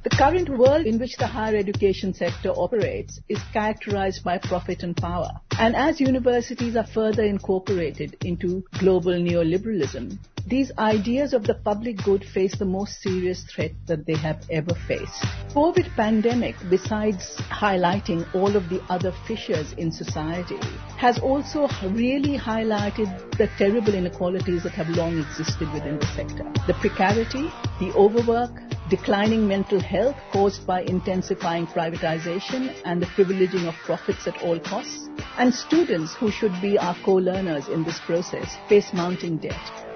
The 0.09 0.15
current 0.15 0.47
world 0.47 0.85
in 0.85 0.99
which 0.99 1.17
the 1.17 1.27
higher 1.27 1.57
education 1.57 2.13
sector 2.13 2.51
operates 2.51 3.19
is 3.27 3.39
characterized 3.51 4.23
by 4.23 4.37
profit 4.37 4.81
and 4.81 4.95
power. 4.95 5.29
And 5.59 5.75
as 5.75 5.99
universities 5.99 6.77
are 6.77 6.87
further 6.87 7.23
incorporated 7.23 8.15
into 8.23 8.63
global 8.79 9.11
neoliberalism, 9.11 10.17
these 10.48 10.72
ideas 10.77 11.34
of 11.34 11.44
the 11.44 11.54
public 11.54 11.98
good 12.04 12.24
face 12.24 12.58
the 12.58 12.66
most 12.66 13.01
serious 13.01 13.44
threat 13.44 13.72
that 13.88 14.06
they 14.06 14.16
have 14.16 14.42
ever 14.50 14.74
faced. 14.88 15.22
COVID 15.54 15.94
pandemic, 15.96 16.56
besides 16.70 17.36
highlighting 17.50 18.25
all 18.34 18.56
of 18.56 18.70
the 18.70 18.82
other 18.89 19.12
fissures 19.27 19.74
in 19.74 19.92
society, 19.92 20.60
has 20.98 21.20
also 21.20 21.68
really 21.89 22.38
highlighted 22.38 23.10
the 23.38 23.50
terrible 23.58 23.94
inequalities 23.94 24.63
that 24.63 24.72
have 24.72 24.88
long 24.89 25.18
existed 25.18 25.72
within 25.74 26.00
the 26.00 26.08
sector. 26.16 26.46
The 26.66 26.75
precarity, 26.80 27.51
the 27.82 27.92
overwork, 27.96 28.51
declining 28.89 29.50
mental 29.50 29.82
health 29.82 30.16
caused 30.32 30.66
by 30.66 30.84
intensifying 30.84 31.68
privatization 31.68 32.74
and 32.86 33.01
the 33.01 33.08
privileging 33.08 33.68
of 33.68 33.75
profits 33.84 34.27
at 34.27 34.42
all 34.42 34.60
costs, 34.62 35.10
and 35.38 35.54
students 35.54 36.16
who 36.16 36.32
should 36.32 36.54
be 36.62 36.77
our 36.77 36.96
co-learners 37.04 37.68
in 37.68 37.84
this 37.84 38.00
process 38.06 38.56
face 38.70 38.94
mounting 38.94 39.38
debt. 39.38 39.87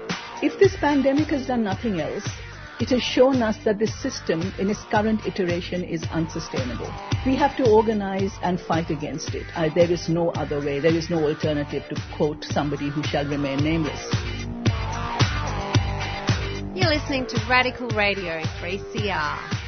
If 0.42 0.58
this 0.58 0.76
pandemic 0.76 1.28
has 1.28 1.46
done 1.46 1.62
nothing 1.62 2.00
else, 2.00 2.28
it 2.80 2.88
has 2.88 3.00
shown 3.00 3.42
us 3.42 3.56
that 3.64 3.78
this 3.78 3.94
system 4.02 4.52
in 4.58 4.70
its 4.70 4.82
current 4.90 5.24
iteration 5.24 5.84
is 5.84 6.02
unsustainable. 6.10 6.92
We 7.24 7.36
have 7.36 7.56
to 7.58 7.70
organize 7.70 8.32
and 8.42 8.60
fight 8.60 8.90
against 8.90 9.36
it. 9.36 9.46
Uh, 9.54 9.68
there 9.72 9.88
is 9.88 10.08
no 10.08 10.30
other 10.30 10.58
way. 10.58 10.80
There 10.80 10.96
is 10.96 11.08
no 11.08 11.28
alternative 11.28 11.84
to 11.90 12.02
quote 12.16 12.42
somebody 12.42 12.90
who 12.90 13.04
shall 13.04 13.24
remain 13.24 13.62
nameless. 13.62 14.02
You're 16.74 16.90
listening 16.90 17.26
to 17.26 17.40
Radical 17.48 17.88
Radio 17.90 18.40
3CR. 18.58 19.61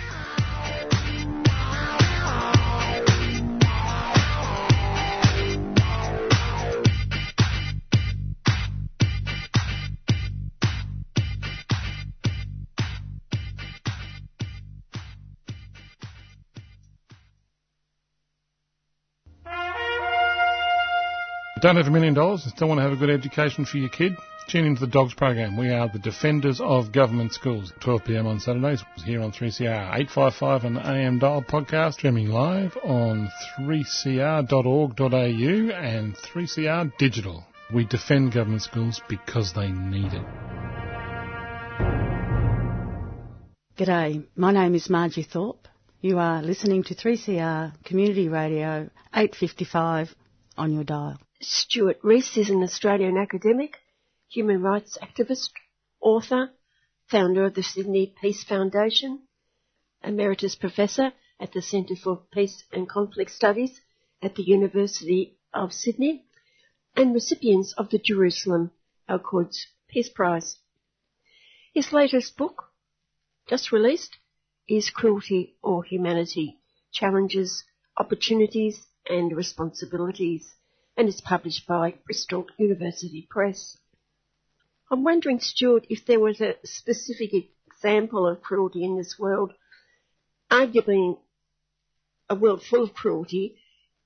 Don't 21.65 21.77
have 21.77 21.87
a 21.87 21.91
million 21.91 22.13
dollars 22.13 22.45
and 22.45 22.53
still 22.53 22.69
want 22.69 22.77
to 22.77 22.83
have 22.83 22.93
a 22.93 22.97
good 22.97 23.09
education 23.09 23.65
for 23.65 23.79
your 23.79 23.89
kid? 23.89 24.19
Tune 24.51 24.67
into 24.67 24.81
the 24.83 24.87
Dogs 24.87 25.15
program. 25.15 25.57
We 25.57 25.71
are 25.71 25.89
the 25.89 25.99
defenders 25.99 26.61
of 26.61 26.93
government 26.93 27.33
schools. 27.33 27.73
12 27.81 28.05
p.m. 28.05 28.27
on 28.27 28.39
Saturdays 28.39 28.85
here 29.03 29.23
on 29.23 29.33
3CR 29.33 29.95
855 29.95 30.65
and 30.65 30.77
AM 30.77 31.19
dial 31.19 31.43
podcast 31.43 31.95
streaming 31.95 32.29
live 32.29 32.77
on 32.85 33.31
3cr.org.au 33.59 35.15
and 35.75 36.15
3CR 36.15 36.93
digital. 36.99 37.47
We 37.73 37.87
defend 37.87 38.35
government 38.35 38.61
schools 38.61 39.01
because 39.09 39.55
they 39.55 39.71
need 39.71 40.13
it. 40.13 40.27
G'day, 43.79 44.27
my 44.37 44.53
name 44.53 44.75
is 44.75 44.91
Margie 44.91 45.23
Thorpe. 45.23 45.67
You 46.03 46.19
are 46.19 46.43
listening 46.43 46.83
to 46.83 46.95
3CR 46.95 47.83
Community 47.85 48.29
Radio 48.29 48.91
855 49.15 50.15
on 50.59 50.71
your 50.71 50.85
dial. 50.85 51.19
Stuart 51.47 51.99
Rees 52.03 52.39
is 52.39 52.49
an 52.49 52.63
Australian 52.63 53.19
academic, 53.19 53.79
human 54.29 54.63
rights 54.63 54.97
activist, 55.03 55.51
author, 56.01 56.55
founder 57.11 57.45
of 57.45 57.55
the 57.55 57.63
Sydney 57.63 58.15
Peace 58.19 58.43
Foundation, 58.45 59.29
emeritus 60.03 60.57
professor 60.57 61.13
at 61.39 61.53
the 61.53 61.61
Centre 61.61 61.97
for 61.97 62.23
Peace 62.33 62.65
and 62.73 62.89
Conflict 62.89 63.31
Studies 63.31 63.79
at 64.23 64.37
the 64.37 64.43
University 64.43 65.37
of 65.53 65.75
Sydney, 65.75 66.25
and 66.97 67.13
recipients 67.13 67.75
of 67.75 67.91
the 67.91 67.99
Jerusalem 67.99 68.71
Al-Quds 69.07 69.67
Peace 69.87 70.09
Prize. 70.09 70.57
His 71.75 71.93
latest 71.93 72.39
book, 72.39 72.73
just 73.47 73.71
released, 73.71 74.17
is 74.67 74.89
Cruelty 74.89 75.57
or 75.63 75.85
Humanity, 75.85 76.59
Challenges, 76.91 77.65
Opportunities 77.99 78.87
and 79.07 79.37
Responsibilities 79.37 80.55
and 80.97 81.09
is 81.09 81.21
published 81.21 81.67
by 81.67 81.95
Bristol 82.05 82.47
University 82.57 83.27
Press. 83.29 83.79
I'm 84.91 85.03
wondering, 85.03 85.41
Stuart, 85.41 85.87
if 85.89 86.07
there 86.07 86.21
was 86.21 86.41
a 86.41 86.57
specific 86.65 87.33
example 87.67 88.27
of 88.29 88.43
cruelty 88.43 88.85
in 88.85 88.97
this 88.97 89.19
world, 89.19 89.53
arguably 90.51 91.19
a 92.31 92.35
world 92.35 92.63
full 92.63 92.85
of 92.85 92.95
cruelty, 92.95 93.57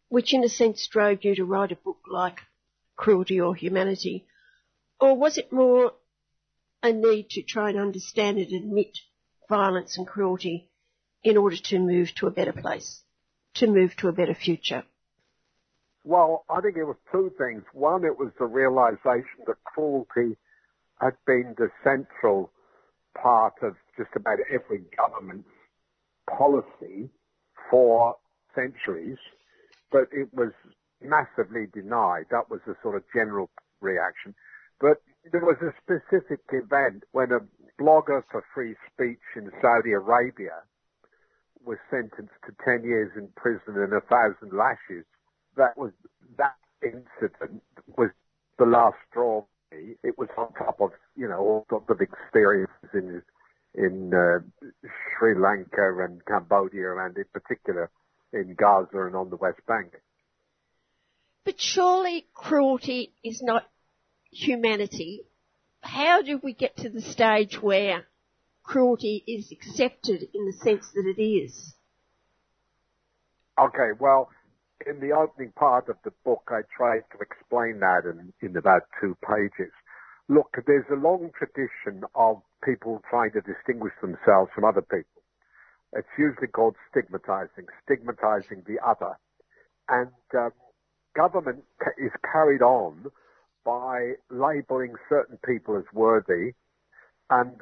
which 0.08 0.32
in 0.32 0.42
a 0.42 0.48
sense 0.48 0.86
drove 0.86 1.24
you 1.24 1.34
to 1.34 1.44
write 1.44 1.72
a 1.72 1.76
book 1.76 2.00
like 2.08 2.40
Cruelty 2.96 3.40
or 3.40 3.54
Humanity? 3.54 4.26
Or 5.00 5.16
was 5.16 5.38
it 5.38 5.52
more 5.52 5.92
a 6.82 6.92
need 6.92 7.30
to 7.30 7.42
try 7.42 7.68
and 7.70 7.78
understand 7.78 8.38
and 8.38 8.52
admit 8.52 8.98
violence 9.48 9.98
and 9.98 10.06
cruelty 10.06 10.70
in 11.22 11.36
order 11.36 11.56
to 11.56 11.78
move 11.78 12.14
to 12.16 12.26
a 12.26 12.30
better 12.30 12.52
place, 12.52 13.02
to 13.54 13.66
move 13.66 13.94
to 13.96 14.08
a 14.08 14.12
better 14.12 14.34
future? 14.34 14.84
Well, 16.08 16.46
I 16.48 16.62
think 16.62 16.78
it 16.78 16.84
was 16.84 16.96
two 17.12 17.30
things. 17.36 17.64
One, 17.74 18.02
it 18.02 18.18
was 18.18 18.32
the 18.38 18.46
realization 18.46 19.44
that 19.46 19.62
cruelty 19.64 20.38
had 21.02 21.12
been 21.26 21.54
the 21.58 21.68
central 21.84 22.50
part 23.14 23.52
of 23.60 23.74
just 23.94 24.08
about 24.16 24.38
every 24.50 24.84
government's 24.96 25.50
policy 26.26 27.10
for 27.70 28.16
centuries, 28.54 29.18
but 29.92 30.08
it 30.10 30.32
was 30.32 30.52
massively 31.02 31.66
denied. 31.74 32.24
That 32.30 32.48
was 32.48 32.60
the 32.66 32.74
sort 32.82 32.96
of 32.96 33.02
general 33.14 33.50
reaction. 33.82 34.34
But 34.80 35.02
there 35.30 35.44
was 35.44 35.60
a 35.60 35.74
specific 35.76 36.40
event 36.52 37.04
when 37.12 37.32
a, 37.32 37.40
blogger 37.78 38.22
for 38.32 38.42
free 38.54 38.76
speech 38.90 39.20
in 39.36 39.50
Saudi 39.60 39.92
Arabia 39.92 40.62
was 41.66 41.76
sentenced 41.90 42.40
to 42.46 42.54
10 42.64 42.82
years 42.84 43.12
in 43.14 43.28
prison 43.36 43.76
and 43.76 43.92
a 43.92 44.00
thousand 44.08 44.56
lashes. 44.56 45.04
That 45.58 45.76
was, 45.76 45.92
that 46.38 46.54
incident 46.82 47.62
was 47.96 48.10
the 48.58 48.64
last 48.64 48.96
straw. 49.10 49.44
It 49.70 50.16
was 50.16 50.28
on 50.38 50.54
top 50.54 50.80
of, 50.80 50.92
you 51.16 51.28
know, 51.28 51.38
all 51.38 51.66
sorts 51.68 51.90
of 51.90 52.00
experiences 52.00 52.88
in, 52.94 53.22
in 53.74 54.14
uh, 54.14 54.38
Sri 55.18 55.34
Lanka 55.38 56.04
and 56.04 56.24
Cambodia 56.24 56.96
and 56.96 57.16
in 57.16 57.24
particular 57.32 57.90
in 58.32 58.54
Gaza 58.54 59.06
and 59.06 59.14
on 59.14 59.28
the 59.30 59.36
West 59.36 59.60
Bank. 59.66 59.92
But 61.44 61.60
surely 61.60 62.26
cruelty 62.34 63.12
is 63.24 63.42
not 63.42 63.64
humanity. 64.30 65.22
How 65.80 66.22
do 66.22 66.40
we 66.42 66.52
get 66.52 66.76
to 66.78 66.88
the 66.88 67.02
stage 67.02 67.60
where 67.60 68.06
cruelty 68.62 69.24
is 69.26 69.50
accepted 69.50 70.28
in 70.34 70.46
the 70.46 70.52
sense 70.52 70.86
that 70.94 71.04
it 71.06 71.20
is? 71.20 71.74
Okay, 73.58 73.90
well, 73.98 74.30
in 74.86 75.00
the 75.00 75.12
opening 75.12 75.52
part 75.52 75.88
of 75.88 75.96
the 76.04 76.12
book, 76.24 76.42
I 76.48 76.60
tried 76.76 77.02
to 77.12 77.18
explain 77.20 77.80
that 77.80 78.02
in, 78.04 78.32
in 78.40 78.56
about 78.56 78.82
two 79.00 79.16
pages. 79.26 79.72
Look, 80.28 80.56
there's 80.66 80.86
a 80.92 80.96
long 80.96 81.30
tradition 81.36 82.04
of 82.14 82.42
people 82.64 83.02
trying 83.08 83.32
to 83.32 83.40
distinguish 83.40 83.94
themselves 84.00 84.50
from 84.54 84.64
other 84.64 84.82
people. 84.82 85.22
It's 85.94 86.08
usually 86.18 86.48
called 86.48 86.76
stigmatizing, 86.90 87.66
stigmatizing 87.84 88.64
the 88.66 88.78
other. 88.86 89.18
And 89.88 90.12
um, 90.34 90.52
government 91.16 91.64
is 91.98 92.12
carried 92.30 92.62
on 92.62 93.06
by 93.64 94.12
labeling 94.30 94.94
certain 95.08 95.38
people 95.44 95.76
as 95.76 95.84
worthy 95.92 96.52
and 97.30 97.60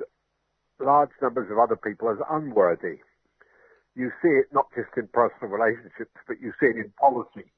large 0.81 1.11
numbers 1.23 1.51
of 1.51 1.59
other 1.59 1.77
people 1.77 2.11
as 2.11 2.19
unworthy. 2.31 2.99
You 3.97 4.12
see 4.23 4.29
it 4.29 4.47
not 4.53 4.67
just 4.76 4.93
in 4.97 5.09
personal 5.12 5.49
relationships, 5.50 6.15
but 6.29 6.37
you 6.41 6.53
see 6.61 6.67
it 6.67 6.76
in 6.76 6.93
policy. 7.00 7.50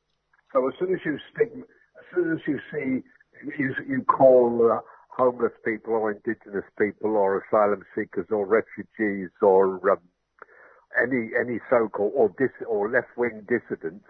So 0.52 0.66
as 0.68 0.74
soon 0.78 0.94
as 0.94 1.00
you 1.04 1.18
stigma, 1.34 1.64
as 1.64 2.06
soon 2.14 2.32
as 2.32 2.38
you 2.46 2.58
see, 2.72 3.02
you, 3.58 3.74
you 3.86 4.02
call 4.04 4.70
uh, 4.72 4.80
homeless 5.10 5.52
people 5.64 5.94
or 5.94 6.12
indigenous 6.12 6.64
people 6.78 7.16
or 7.16 7.44
asylum 7.44 7.82
seekers 7.94 8.26
or 8.30 8.46
refugees 8.46 9.30
or 9.42 9.82
um, 9.90 9.98
any 10.96 11.30
any 11.38 11.58
so-called 11.68 12.12
or 12.14 12.32
dis- 12.38 12.66
or 12.66 12.90
left-wing 12.90 13.46
dissidents 13.48 14.06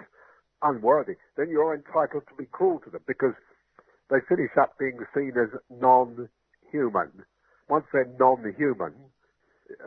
unworthy, 0.63 1.15
then 1.37 1.49
you're 1.51 1.75
entitled 1.75 2.25
to 2.29 2.35
be 2.37 2.47
cruel 2.47 2.81
to 2.85 2.91
them 2.91 3.03
because 3.07 3.35
they 4.11 4.19
finish 4.29 4.51
up 4.61 4.79
being 4.79 4.99
seen 5.15 5.33
as 5.37 5.49
non-human. 5.81 7.11
Once 7.69 7.85
they're 7.93 8.11
non-human, 8.19 8.93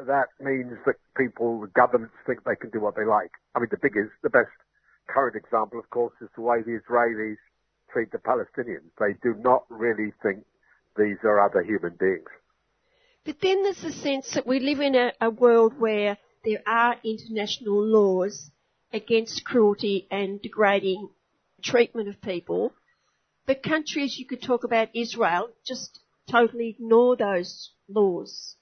that 0.05 0.27
means 0.39 0.73
that 0.85 0.95
people, 1.17 1.61
the 1.61 1.67
governments 1.67 2.15
think 2.25 2.43
they 2.43 2.55
can 2.55 2.69
do 2.69 2.79
what 2.79 2.95
they 2.95 3.05
like. 3.05 3.31
I 3.55 3.59
mean, 3.59 3.69
the 3.71 3.77
biggest, 3.81 4.11
the 4.23 4.29
best 4.29 4.51
current 5.07 5.35
example, 5.35 5.79
of 5.79 5.89
course, 5.89 6.13
is 6.21 6.29
the 6.35 6.41
way 6.41 6.61
the 6.61 6.79
Israelis 6.79 7.37
treat 7.91 8.11
the 8.11 8.17
Palestinians. 8.17 8.91
They 8.99 9.13
do 9.21 9.35
not 9.39 9.65
really 9.69 10.13
think 10.23 10.45
these 10.97 11.17
are 11.23 11.39
other 11.39 11.63
human 11.63 11.95
beings. 11.99 12.29
But 13.25 13.37
then 13.41 13.63
there's 13.63 13.81
the 13.81 13.91
sense 13.91 14.33
that 14.33 14.47
we 14.47 14.59
live 14.59 14.79
in 14.79 14.95
a, 14.95 15.13
a 15.21 15.29
world 15.29 15.79
where 15.79 16.17
there 16.43 16.61
are 16.65 16.95
international 17.03 17.83
laws 17.83 18.49
against 18.93 19.45
cruelty 19.45 20.07
and 20.09 20.41
degrading 20.41 21.09
treatment 21.63 22.09
of 22.09 22.21
people. 22.21 22.73
But 23.45 23.63
countries, 23.63 24.17
you 24.17 24.25
could 24.25 24.41
talk 24.41 24.63
about 24.63 24.89
Israel, 24.95 25.49
just 25.65 25.99
totally 26.29 26.69
ignore 26.69 27.15
those 27.15 27.71
laws. 27.87 28.55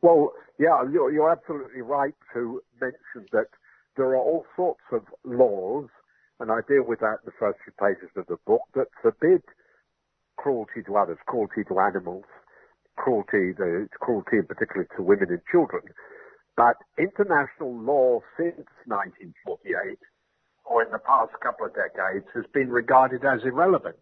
Well, 0.00 0.32
yeah, 0.58 0.82
you're, 0.90 1.12
you're 1.12 1.30
absolutely 1.30 1.82
right 1.82 2.14
to 2.34 2.62
mention 2.80 3.28
that 3.32 3.48
there 3.96 4.06
are 4.06 4.16
all 4.16 4.44
sorts 4.56 4.82
of 4.92 5.02
laws, 5.24 5.88
and 6.38 6.52
I 6.52 6.60
deal 6.68 6.84
with 6.86 7.00
that 7.00 7.18
in 7.22 7.26
the 7.26 7.32
first 7.38 7.58
few 7.64 7.72
pages 7.80 8.10
of 8.16 8.26
the 8.26 8.36
book, 8.46 8.62
that 8.74 8.86
forbid 9.02 9.42
cruelty 10.36 10.82
to 10.86 10.96
others, 10.96 11.18
cruelty 11.26 11.64
to 11.68 11.80
animals, 11.80 12.24
cruelty, 12.96 13.52
the 13.52 13.88
cruelty 14.00 14.38
in 14.38 14.46
particular 14.46 14.86
to 14.96 15.02
women 15.02 15.28
and 15.30 15.40
children. 15.50 15.82
But 16.56 16.76
international 16.98 17.74
law 17.76 18.20
since 18.36 18.66
1948, 18.86 19.98
or 20.64 20.82
in 20.82 20.90
the 20.90 20.98
past 20.98 21.32
couple 21.42 21.66
of 21.66 21.72
decades, 21.74 22.26
has 22.34 22.44
been 22.52 22.68
regarded 22.70 23.24
as 23.24 23.40
irrelevant. 23.44 23.98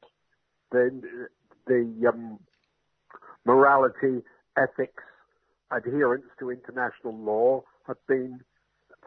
The, 0.72 1.28
the 1.66 2.08
um, 2.08 2.38
morality, 3.44 4.22
ethics, 4.58 5.02
adherence 5.70 6.26
to 6.38 6.50
international 6.50 7.16
law 7.16 7.62
have 7.86 7.96
been 8.06 8.40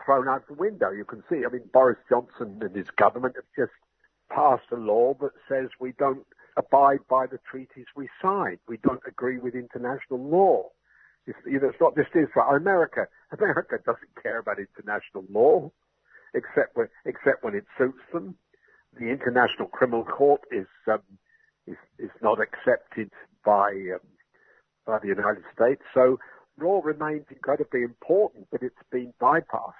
thrown 0.05 0.27
out 0.27 0.47
the 0.47 0.53
window. 0.53 0.91
You 0.91 1.05
can 1.05 1.23
see, 1.29 1.43
I 1.45 1.51
mean, 1.51 1.69
Boris 1.73 1.97
Johnson 2.09 2.59
and 2.61 2.75
his 2.75 2.89
government 2.97 3.35
have 3.35 3.45
just 3.57 3.75
passed 4.29 4.71
a 4.71 4.75
law 4.75 5.15
that 5.21 5.31
says 5.47 5.69
we 5.79 5.93
don't 5.97 6.25
abide 6.57 6.99
by 7.09 7.25
the 7.27 7.39
treaties 7.49 7.85
we 7.95 8.09
sign. 8.21 8.57
We 8.67 8.77
don't 8.77 9.01
agree 9.07 9.39
with 9.39 9.55
international 9.55 10.19
law. 10.19 10.69
It's, 11.25 11.37
you 11.45 11.59
know, 11.59 11.69
it's 11.69 11.81
not 11.81 11.95
just 11.95 12.09
Israel. 12.09 12.55
America, 12.55 13.07
America 13.37 13.77
doesn't 13.85 14.21
care 14.21 14.39
about 14.39 14.57
international 14.59 15.25
law, 15.29 15.71
except 16.33 16.75
when, 16.75 16.87
except 17.05 17.43
when 17.43 17.55
it 17.55 17.65
suits 17.77 17.99
them. 18.13 18.35
The 18.99 19.09
International 19.09 19.67
Criminal 19.67 20.03
Court 20.03 20.41
is 20.51 20.67
um, 20.87 21.01
is, 21.67 21.77
is 21.99 22.09
not 22.23 22.39
accepted 22.41 23.11
by 23.45 23.69
um, 23.93 23.99
by 24.85 24.97
the 24.99 25.07
United 25.07 25.43
States. 25.53 25.83
So 25.93 26.17
law 26.61 26.81
remains 26.83 27.25
incredibly 27.29 27.81
important, 27.83 28.47
but 28.51 28.63
it's 28.63 28.75
been 28.91 29.13
bypassed. 29.21 29.73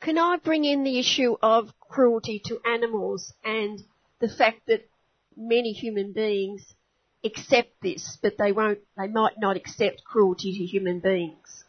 Can 0.00 0.18
I 0.18 0.36
bring 0.36 0.64
in 0.64 0.84
the 0.84 0.98
issue 0.98 1.36
of 1.42 1.72
cruelty 1.80 2.40
to 2.46 2.60
animals 2.64 3.32
and 3.44 3.82
the 4.20 4.28
fact 4.28 4.60
that 4.66 4.88
many 5.36 5.72
human 5.72 6.12
beings 6.12 6.74
accept 7.24 7.72
this, 7.82 8.18
but 8.22 8.34
they 8.38 8.52
won't, 8.52 8.78
they 8.96 9.08
might 9.08 9.38
not 9.38 9.56
accept 9.56 10.04
cruelty 10.04 10.52
to 10.58 10.64
human 10.64 11.00
beings? 11.00 11.64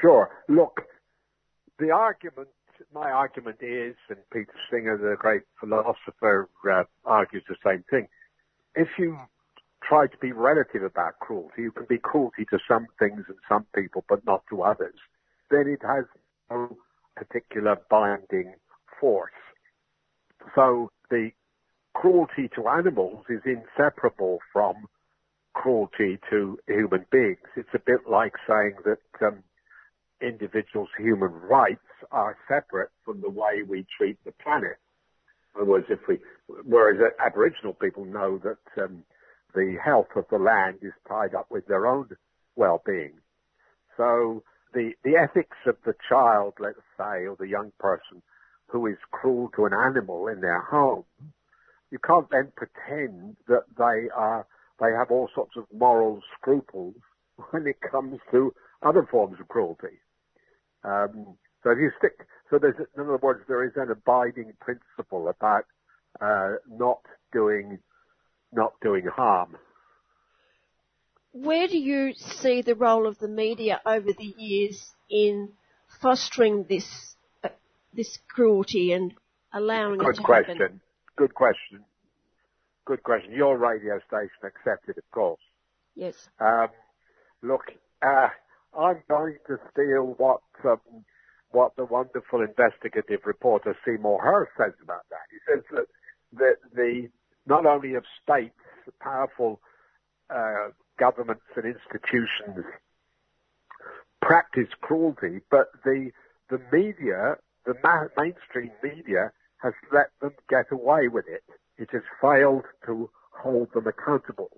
Sure. 0.00 0.30
Look, 0.48 0.82
the 1.78 1.90
argument, 1.90 2.48
my 2.92 3.10
argument 3.10 3.58
is, 3.60 3.94
and 4.08 4.18
Peter 4.32 4.52
Singer, 4.70 4.96
the 4.96 5.16
great 5.16 5.42
philosopher, 5.60 6.48
uh, 6.68 6.82
argues 7.04 7.44
the 7.48 7.56
same 7.64 7.84
thing. 7.90 8.08
If 8.74 8.88
you 8.98 9.18
try 9.86 10.06
to 10.06 10.16
be 10.18 10.32
relative 10.32 10.82
about 10.82 11.18
cruelty. 11.20 11.62
You 11.62 11.72
can 11.72 11.86
be 11.88 11.98
cruelty 11.98 12.44
to 12.50 12.58
some 12.68 12.86
things 12.98 13.24
and 13.28 13.38
some 13.48 13.66
people, 13.74 14.04
but 14.08 14.24
not 14.26 14.42
to 14.50 14.62
others. 14.62 14.94
Then 15.50 15.66
it 15.66 15.82
has 15.82 16.04
no 16.50 16.76
particular 17.16 17.76
binding 17.90 18.54
force. 19.00 19.32
So 20.54 20.90
the 21.10 21.30
cruelty 21.94 22.48
to 22.56 22.68
animals 22.68 23.24
is 23.28 23.42
inseparable 23.44 24.38
from 24.52 24.74
cruelty 25.54 26.18
to 26.30 26.58
human 26.66 27.04
beings. 27.10 27.38
It's 27.56 27.68
a 27.74 27.78
bit 27.78 28.00
like 28.08 28.32
saying 28.48 28.76
that 28.84 29.26
um, 29.26 29.42
individuals' 30.20 30.88
human 30.98 31.32
rights 31.32 31.80
are 32.10 32.36
separate 32.48 32.90
from 33.04 33.20
the 33.20 33.30
way 33.30 33.62
we 33.68 33.86
treat 33.96 34.16
the 34.24 34.32
planet. 34.42 34.78
In 35.54 35.62
other 35.62 35.70
words, 35.70 35.86
if 35.90 36.00
we, 36.08 36.18
whereas 36.64 36.98
Aboriginal 37.24 37.74
people 37.74 38.04
know 38.04 38.40
that 38.42 38.82
um, 38.82 39.04
the 39.54 39.76
health 39.84 40.08
of 40.16 40.24
the 40.30 40.38
land 40.38 40.78
is 40.82 40.92
tied 41.08 41.34
up 41.34 41.46
with 41.50 41.66
their 41.66 41.86
own 41.86 42.08
well-being. 42.56 43.12
So 43.96 44.42
the, 44.74 44.92
the 45.04 45.16
ethics 45.16 45.56
of 45.66 45.76
the 45.84 45.94
child, 46.08 46.54
let's 46.58 46.80
say, 46.96 47.26
or 47.26 47.36
the 47.38 47.48
young 47.48 47.72
person 47.78 48.22
who 48.68 48.86
is 48.86 48.96
cruel 49.10 49.50
to 49.56 49.66
an 49.66 49.72
animal 49.74 50.28
in 50.28 50.40
their 50.40 50.60
home, 50.62 51.04
you 51.90 51.98
can't 51.98 52.30
then 52.30 52.52
pretend 52.56 53.36
that 53.48 53.64
they 53.76 54.08
are, 54.16 54.46
they 54.80 54.92
have 54.96 55.10
all 55.10 55.28
sorts 55.34 55.52
of 55.56 55.64
moral 55.76 56.22
scruples 56.38 56.94
when 57.50 57.66
it 57.66 57.76
comes 57.90 58.18
to 58.30 58.54
other 58.82 59.06
forms 59.10 59.38
of 59.40 59.48
cruelty. 59.48 59.98
Um, 60.84 61.36
so 61.62 61.70
if 61.70 61.78
you 61.78 61.90
stick, 61.98 62.26
so 62.50 62.58
there's, 62.58 62.74
in 62.96 63.02
other 63.02 63.18
words, 63.18 63.40
there 63.46 63.64
is 63.64 63.72
an 63.76 63.90
abiding 63.90 64.52
principle 64.60 65.28
about 65.28 65.64
uh, 66.20 66.54
not 66.70 67.00
doing 67.32 67.78
not 68.52 68.72
doing 68.82 69.06
harm. 69.06 69.56
Where 71.32 71.66
do 71.66 71.78
you 71.78 72.12
see 72.14 72.62
the 72.62 72.74
role 72.74 73.06
of 73.06 73.18
the 73.18 73.28
media 73.28 73.80
over 73.86 74.12
the 74.12 74.34
years 74.36 74.92
in 75.10 75.50
fostering 76.00 76.66
this 76.68 76.86
uh, 77.42 77.48
this 77.94 78.18
cruelty 78.28 78.92
and 78.92 79.14
allowing 79.52 79.98
Good 79.98 80.10
it 80.10 80.16
to 80.16 80.22
question. 80.22 80.56
happen? 80.58 80.80
Good 81.16 81.34
question. 81.34 81.84
Good 82.84 83.02
question. 83.02 83.32
Your 83.32 83.56
radio 83.56 83.98
station 84.06 84.42
accepted, 84.44 84.98
of 84.98 85.10
course. 85.10 85.40
Yes. 85.94 86.14
Um, 86.40 86.68
look, 87.42 87.62
uh, 88.04 88.28
I'm 88.78 89.02
going 89.08 89.36
to 89.46 89.56
steal 89.72 90.14
what 90.18 90.40
um, 90.64 90.80
what 91.50 91.76
the 91.76 91.84
wonderful 91.84 92.40
investigative 92.40 93.20
reporter 93.24 93.76
Seymour 93.84 94.20
Hersh 94.24 94.64
says 94.64 94.74
about 94.82 95.04
that. 95.10 95.26
He 95.30 95.38
says 95.48 95.64
that 95.72 95.86
the, 96.32 96.54
the 96.74 97.08
not 97.46 97.66
only 97.66 97.92
have 97.92 98.04
states 98.22 98.54
powerful 99.00 99.60
uh, 100.30 100.68
governments 100.98 101.42
and 101.56 101.64
institutions 101.64 102.64
practice 104.20 104.68
cruelty, 104.80 105.40
but 105.50 105.68
the 105.84 106.10
the 106.48 106.60
media, 106.72 107.36
the 107.66 107.74
ma- 107.82 108.08
mainstream 108.16 108.70
media, 108.82 109.32
has 109.62 109.72
let 109.92 110.08
them 110.20 110.32
get 110.48 110.66
away 110.70 111.08
with 111.08 111.24
it. 111.26 111.42
It 111.78 111.88
has 111.92 112.02
failed 112.20 112.64
to 112.86 113.10
hold 113.30 113.72
them 113.72 113.86
accountable. 113.86 114.50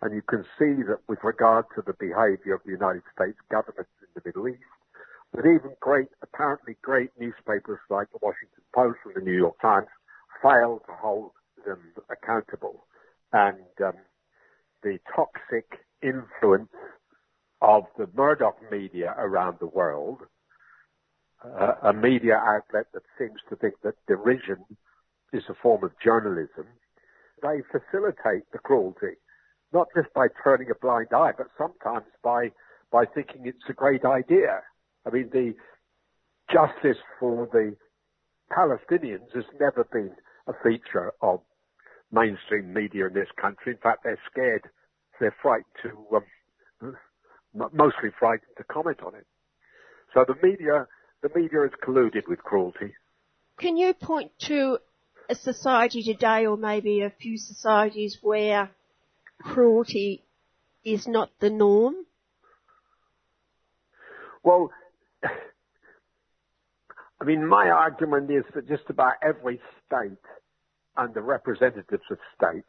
And 0.00 0.14
you 0.14 0.22
can 0.22 0.44
see 0.58 0.82
that 0.88 0.98
with 1.08 1.20
regard 1.22 1.66
to 1.76 1.82
the 1.86 1.92
behavior 1.92 2.54
of 2.54 2.62
the 2.64 2.72
United 2.72 3.02
States 3.14 3.38
government 3.50 3.86
in 4.00 4.08
the 4.14 4.22
Middle 4.24 4.48
East, 4.48 4.72
that 5.32 5.46
even 5.46 5.76
great, 5.80 6.08
apparently 6.22 6.76
great 6.82 7.10
newspapers 7.18 7.78
like 7.88 8.10
the 8.10 8.18
Washington 8.20 8.64
Post 8.74 8.98
and 9.04 9.14
the 9.14 9.20
New 9.20 9.36
York 9.36 9.60
Times 9.60 9.86
fail 10.42 10.82
to 10.86 10.92
hold 10.92 11.30
them 11.64 11.78
accountable. 12.10 12.86
And 13.32 13.56
um, 13.84 13.94
the 14.82 14.98
toxic 15.14 15.80
influence 16.02 16.68
of 17.60 17.84
the 17.96 18.08
Murdoch 18.14 18.56
media 18.70 19.14
around 19.18 19.58
the 19.60 19.66
world, 19.66 20.18
uh, 21.44 21.74
a 21.82 21.92
media 21.92 22.36
outlet 22.36 22.86
that 22.92 23.02
seems 23.18 23.40
to 23.48 23.56
think 23.56 23.74
that 23.82 23.94
derision 24.06 24.58
is 25.32 25.42
a 25.48 25.54
form 25.62 25.84
of 25.84 25.92
journalism, 26.02 26.66
they 27.42 27.62
facilitate 27.70 28.44
the 28.52 28.58
cruelty, 28.58 29.16
not 29.72 29.88
just 29.96 30.12
by 30.14 30.26
turning 30.44 30.70
a 30.70 30.74
blind 30.80 31.08
eye, 31.14 31.32
but 31.36 31.48
sometimes 31.58 32.06
by 32.22 32.50
by 32.90 33.06
thinking 33.06 33.46
it's 33.46 33.70
a 33.70 33.72
great 33.72 34.04
idea. 34.04 34.60
I 35.06 35.10
mean, 35.10 35.30
the 35.32 35.54
justice 36.52 37.02
for 37.18 37.48
the 37.50 37.74
Palestinians 38.52 39.34
has 39.34 39.44
never 39.58 39.84
been 39.84 40.12
a 40.46 40.52
feature 40.62 41.12
of 41.22 41.40
mainstream 42.12 42.72
media 42.72 43.06
in 43.06 43.14
this 43.14 43.28
country. 43.40 43.72
In 43.72 43.78
fact, 43.78 44.04
they're 44.04 44.18
scared, 44.30 44.68
they're 45.18 45.34
frightened 45.40 45.64
to, 45.82 46.16
um, 46.16 46.96
mostly 47.72 48.10
frightened 48.18 48.50
to 48.58 48.64
comment 48.64 48.98
on 49.04 49.14
it. 49.14 49.26
So 50.14 50.24
the 50.26 50.34
media, 50.46 50.86
the 51.22 51.30
media 51.34 51.60
has 51.62 51.70
colluded 51.84 52.28
with 52.28 52.40
cruelty. 52.40 52.94
Can 53.58 53.76
you 53.76 53.94
point 53.94 54.32
to 54.46 54.78
a 55.28 55.34
society 55.34 56.02
today 56.02 56.46
or 56.46 56.56
maybe 56.56 57.00
a 57.00 57.10
few 57.10 57.38
societies 57.38 58.18
where 58.22 58.70
cruelty 59.40 60.24
is 60.84 61.06
not 61.06 61.30
the 61.40 61.50
norm? 61.50 61.94
Well, 64.42 64.70
I 67.20 67.24
mean, 67.24 67.46
my 67.46 67.70
argument 67.70 68.30
is 68.30 68.44
that 68.54 68.68
just 68.68 68.84
about 68.88 69.14
every 69.22 69.60
state 69.86 70.18
and 70.96 71.14
the 71.14 71.22
representatives 71.22 72.02
of 72.10 72.18
states 72.36 72.68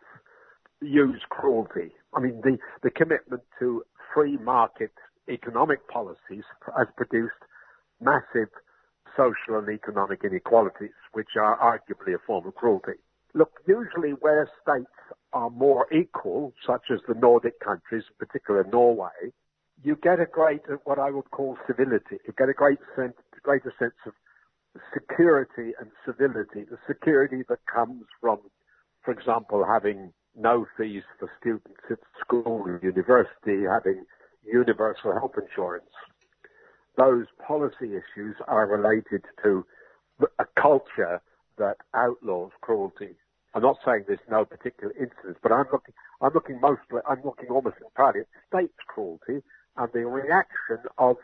use 0.81 1.21
cruelty. 1.29 1.91
I 2.15 2.19
mean, 2.19 2.41
the, 2.43 2.57
the 2.81 2.91
commitment 2.91 3.41
to 3.59 3.83
free 4.13 4.37
market 4.37 4.91
economic 5.29 5.87
policies 5.87 6.43
has 6.77 6.87
produced 6.97 7.33
massive 8.01 8.49
social 9.15 9.59
and 9.59 9.69
economic 9.69 10.23
inequalities, 10.23 10.95
which 11.13 11.29
are 11.39 11.57
arguably 11.57 12.15
a 12.15 12.19
form 12.25 12.47
of 12.47 12.55
cruelty. 12.55 12.99
Look, 13.33 13.51
usually 13.67 14.11
where 14.11 14.49
states 14.61 14.89
are 15.31 15.49
more 15.49 15.87
equal, 15.93 16.53
such 16.65 16.83
as 16.91 16.99
the 17.07 17.15
Nordic 17.15 17.59
countries, 17.59 18.03
in 18.09 18.27
particular 18.27 18.65
Norway, 18.71 19.33
you 19.83 19.97
get 20.01 20.19
a 20.19 20.25
great, 20.25 20.61
what 20.83 20.99
I 20.99 21.09
would 21.11 21.29
call 21.31 21.57
civility. 21.67 22.17
You 22.25 22.33
get 22.37 22.49
a 22.49 22.53
great 22.53 22.79
sense, 22.95 23.13
greater 23.41 23.73
sense 23.79 23.95
of 24.05 24.13
security 24.93 25.73
and 25.79 25.89
civility. 26.05 26.65
The 26.69 26.77
security 26.87 27.43
that 27.49 27.59
comes 27.71 28.05
from, 28.21 28.39
for 29.03 29.11
example, 29.11 29.65
having 29.65 30.13
no 30.35 30.65
fees 30.77 31.03
for 31.19 31.29
students 31.39 31.79
at 31.91 31.99
school 32.19 32.65
and 32.65 32.81
university, 32.81 33.63
having 33.69 34.05
universal 34.43 35.13
health 35.13 35.33
insurance. 35.37 35.85
Those 36.97 37.25
policy 37.45 37.95
issues 37.95 38.35
are 38.47 38.67
related 38.67 39.23
to 39.43 39.65
a 40.39 40.45
culture 40.59 41.21
that 41.57 41.77
outlaws 41.93 42.51
cruelty. 42.61 43.15
I'm 43.53 43.61
not 43.61 43.77
saying 43.85 44.05
there's 44.07 44.19
no 44.29 44.45
particular 44.45 44.93
instance, 44.93 45.37
but 45.41 45.51
I'm 45.51 45.65
looking, 45.71 45.93
I'm 46.21 46.33
looking 46.33 46.59
mostly, 46.59 47.01
I'm 47.07 47.21
looking 47.23 47.49
almost 47.49 47.77
entirely 47.81 48.21
at 48.21 48.27
state 48.47 48.71
cruelty 48.87 49.43
and 49.77 49.89
the 49.93 50.05
reaction 50.05 50.79
of 50.97 51.17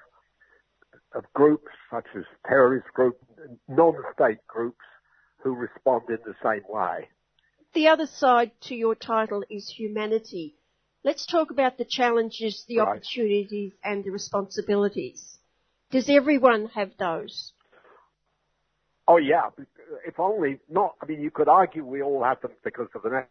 of 1.15 1.25
groups 1.33 1.71
such 1.91 2.05
as 2.15 2.23
terrorist 2.47 2.87
groups, 2.93 3.23
non-state 3.67 4.45
groups 4.47 4.85
who 5.43 5.55
respond 5.55 6.03
in 6.09 6.17
the 6.25 6.35
same 6.43 6.63
way. 6.69 7.07
The 7.73 7.87
other 7.87 8.07
side 8.07 8.51
to 8.61 8.75
your 8.75 8.95
title 8.95 9.43
is 9.49 9.69
humanity. 9.69 10.55
Let's 11.03 11.25
talk 11.25 11.51
about 11.51 11.77
the 11.77 11.85
challenges, 11.85 12.65
the 12.67 12.79
right. 12.79 12.87
opportunities, 12.89 13.73
and 13.83 14.03
the 14.03 14.09
responsibilities. 14.09 15.37
Does 15.91 16.09
everyone 16.09 16.67
have 16.75 16.91
those? 16.97 17.53
Oh 19.07 19.17
yeah, 19.17 19.49
if 20.05 20.19
only 20.19 20.59
not. 20.69 20.95
I 21.01 21.05
mean, 21.05 21.21
you 21.21 21.31
could 21.31 21.47
argue 21.47 21.83
we 21.83 22.03
all 22.03 22.23
have 22.23 22.41
them 22.41 22.51
because 22.63 22.89
of 22.93 23.01
the 23.01 23.25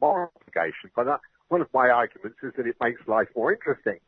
moral 0.00 0.32
obligation, 0.34 0.90
but 0.96 1.06
uh, 1.06 1.18
one 1.48 1.60
of 1.60 1.68
my 1.72 1.88
arguments 1.88 2.38
is 2.42 2.52
that 2.56 2.66
it 2.66 2.76
makes 2.82 3.00
life 3.06 3.28
more 3.36 3.52
interesting. 3.52 4.00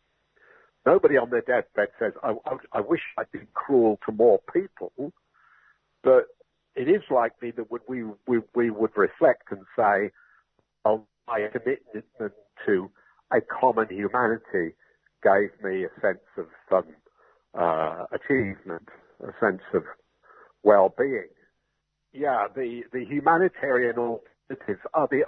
Nobody 0.85 1.17
on 1.17 1.31
their 1.31 1.43
deathbed 1.43 1.89
says, 1.99 2.13
I, 2.23 2.35
I, 2.47 2.57
I 2.73 2.81
wish 2.81 3.01
I'd 3.19 3.31
been 3.31 3.47
cruel 3.55 4.01
to 4.07 4.13
more 4.13 4.41
people, 4.53 5.13
but 6.03 6.27
it 6.75 6.89
is 6.89 7.03
likely 7.11 7.53
that 7.53 7.67
we, 7.71 8.05
we, 8.27 8.41
we 8.55 8.71
would 8.71 8.97
reflect 8.97 9.45
and 9.51 9.61
say, 9.77 10.11
oh, 10.85 11.05
my 11.29 11.49
commitment 11.53 12.33
to 12.67 12.91
a 13.33 13.41
common 13.41 13.87
humanity 13.91 14.75
gave 15.23 15.51
me 15.63 15.85
a 15.85 16.01
sense 16.01 16.19
of 16.37 16.47
um, 16.73 16.85
uh, 17.59 18.05
achievement, 18.13 18.89
a 19.23 19.33
sense 19.41 19.63
of 19.75 19.85
well-being. 20.65 21.29
Yeah, 22.13 22.49
the, 22.55 22.83
the 22.93 23.05
humanitarian 23.05 23.97
alternatives 23.99 24.81
are 24.95 25.09
the, 25.11 25.23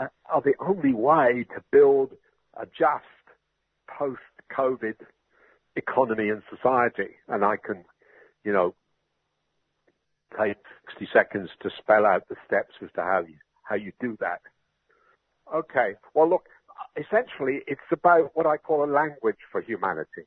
uh, 0.00 0.06
are 0.32 0.40
the 0.42 0.54
only 0.60 0.94
way 0.94 1.46
to 1.54 1.62
build 1.70 2.10
a 2.56 2.66
just 2.66 3.04
post 3.86 4.20
COVID 4.56 4.96
economy 5.76 6.28
and 6.28 6.42
society. 6.50 7.14
And 7.28 7.44
I 7.44 7.56
can, 7.56 7.84
you 8.44 8.52
know, 8.52 8.74
take 10.38 10.56
60 10.90 11.08
seconds 11.12 11.50
to 11.62 11.70
spell 11.78 12.06
out 12.06 12.28
the 12.28 12.36
steps 12.46 12.74
as 12.82 12.90
to 12.94 13.02
how 13.02 13.24
you, 13.26 13.36
how 13.62 13.76
you 13.76 13.92
do 14.00 14.16
that. 14.20 14.40
Okay. 15.54 15.94
Well, 16.14 16.28
look, 16.28 16.48
essentially 16.96 17.60
it's 17.66 17.80
about 17.92 18.30
what 18.34 18.46
I 18.46 18.56
call 18.56 18.84
a 18.84 18.90
language 18.90 19.38
for 19.50 19.60
humanity. 19.60 20.26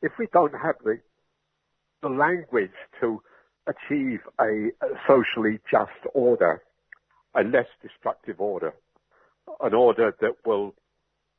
If 0.00 0.12
we 0.18 0.26
don't 0.32 0.52
have 0.52 0.76
the, 0.84 0.98
the 2.02 2.08
language 2.08 2.72
to 3.00 3.22
achieve 3.66 4.20
a, 4.40 4.70
a 4.82 4.88
socially 5.06 5.60
just 5.70 5.90
order, 6.14 6.62
a 7.34 7.42
less 7.42 7.68
destructive 7.82 8.40
order, 8.40 8.74
an 9.60 9.74
order 9.74 10.14
that 10.20 10.34
will 10.44 10.74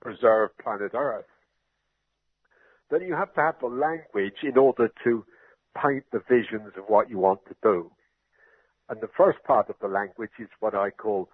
preserve 0.01 0.49
planet 0.57 0.91
Earth, 0.93 1.25
then 2.93 3.07
you 3.07 3.15
have 3.15 3.33
to 3.33 3.41
have 3.41 3.55
the 3.59 3.67
language 3.67 4.43
in 4.43 4.57
order 4.57 4.89
to 5.03 5.25
paint 5.81 6.03
the 6.11 6.21
visions 6.29 6.71
of 6.77 6.83
what 6.87 7.09
you 7.09 7.17
want 7.17 7.39
to 7.47 7.55
do. 7.63 7.91
And 8.89 9.01
the 9.01 9.09
first 9.17 9.39
part 9.45 9.69
of 9.69 9.75
the 9.81 9.87
language 9.87 10.31
is 10.39 10.49
what 10.59 10.75
I 10.75 10.91
call 10.91 11.29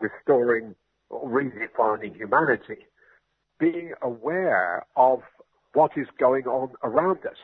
restoring 0.00 0.74
or 1.10 1.28
redefining 1.28 2.16
humanity. 2.16 2.86
Being 3.60 3.92
aware 4.02 4.84
of 4.96 5.20
what 5.74 5.92
is 5.96 6.08
going 6.18 6.46
on 6.46 6.70
around 6.82 7.18
us, 7.26 7.36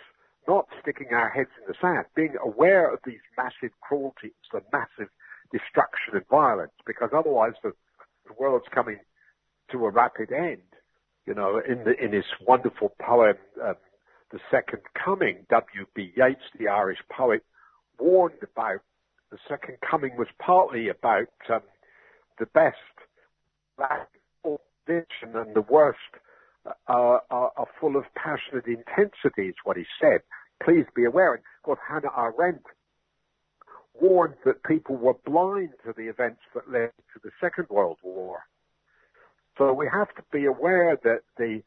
not 0.48 0.66
sticking 0.82 1.08
our 1.12 1.28
heads 1.28 1.50
in 1.60 1.68
the 1.68 1.74
sand, 1.80 2.06
being 2.16 2.34
aware 2.44 2.92
of 2.92 3.00
these 3.04 3.20
massive 3.36 3.74
cruelties, 3.80 4.32
the 4.52 4.62
massive 4.72 5.10
destruction 5.52 6.14
and 6.14 6.26
violence, 6.28 6.72
because 6.86 7.10
otherwise 7.16 7.52
the, 7.62 7.72
the 8.26 8.32
world's 8.38 8.66
coming 8.74 8.98
to 9.70 9.84
a 9.84 9.90
rapid 9.90 10.32
end. 10.32 10.62
You 11.26 11.34
know, 11.34 11.60
in 11.66 11.84
the, 11.84 11.92
in 12.02 12.12
his 12.12 12.24
wonderful 12.46 12.92
poem, 13.00 13.36
um, 13.62 13.74
The 14.32 14.40
Second 14.50 14.82
Coming, 15.02 15.46
W.B. 15.50 16.12
Yeats, 16.16 16.40
the 16.58 16.68
Irish 16.68 16.98
poet, 17.10 17.44
warned 17.98 18.42
about 18.42 18.80
the 19.30 19.38
Second 19.48 19.76
Coming 19.88 20.16
was 20.16 20.28
partly 20.38 20.88
about 20.88 21.28
um, 21.48 21.60
the 22.38 22.46
best 22.46 22.76
lack 23.78 24.08
of 24.44 24.58
vision 24.86 25.36
and 25.36 25.54
the 25.54 25.62
worst 25.62 25.98
uh, 26.66 26.72
are, 26.88 27.22
are, 27.30 27.66
full 27.80 27.96
of 27.96 28.04
passionate 28.14 28.66
intensity, 28.66 29.48
is 29.48 29.54
what 29.64 29.76
he 29.76 29.84
said. 30.00 30.20
Please 30.62 30.84
be 30.94 31.04
aware. 31.04 31.34
And 31.34 31.42
of 31.58 31.62
course, 31.62 31.78
Hannah 31.88 32.10
Arendt 32.16 32.62
warned 34.00 34.34
that 34.44 34.62
people 34.64 34.96
were 34.96 35.14
blind 35.24 35.70
to 35.84 35.94
the 35.96 36.08
events 36.08 36.40
that 36.54 36.70
led 36.70 36.92
to 37.14 37.20
the 37.22 37.30
Second 37.40 37.68
World 37.70 37.98
War. 38.02 38.40
So 39.60 39.74
we 39.74 39.86
have 39.92 40.08
to 40.14 40.22
be 40.32 40.46
aware 40.46 40.98
that 41.04 41.20
the 41.36 41.62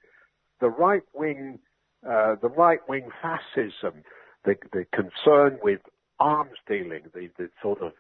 the 0.60 0.70
right 0.70 1.04
wing 1.14 1.60
uh, 2.04 2.38
the 2.42 2.50
right 2.50 2.80
wing 2.90 3.10
fascism, 3.22 4.02
the, 4.46 4.56
the 4.72 4.86
concern 4.92 5.60
with 5.62 5.80
arms 6.20 6.58
dealing, 6.68 7.04
the, 7.14 7.30
the 7.38 7.50
sort 7.62 7.84
of 7.84 7.92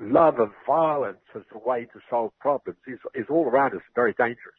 love 0.00 0.40
of 0.40 0.52
violence 0.66 1.18
as 1.34 1.42
a 1.54 1.58
way 1.58 1.84
to 1.92 2.00
solve 2.08 2.32
problems 2.40 2.78
is, 2.88 2.98
is 3.14 3.26
all 3.28 3.44
around 3.44 3.74
us 3.74 3.82
very 3.94 4.14
dangerous. 4.14 4.56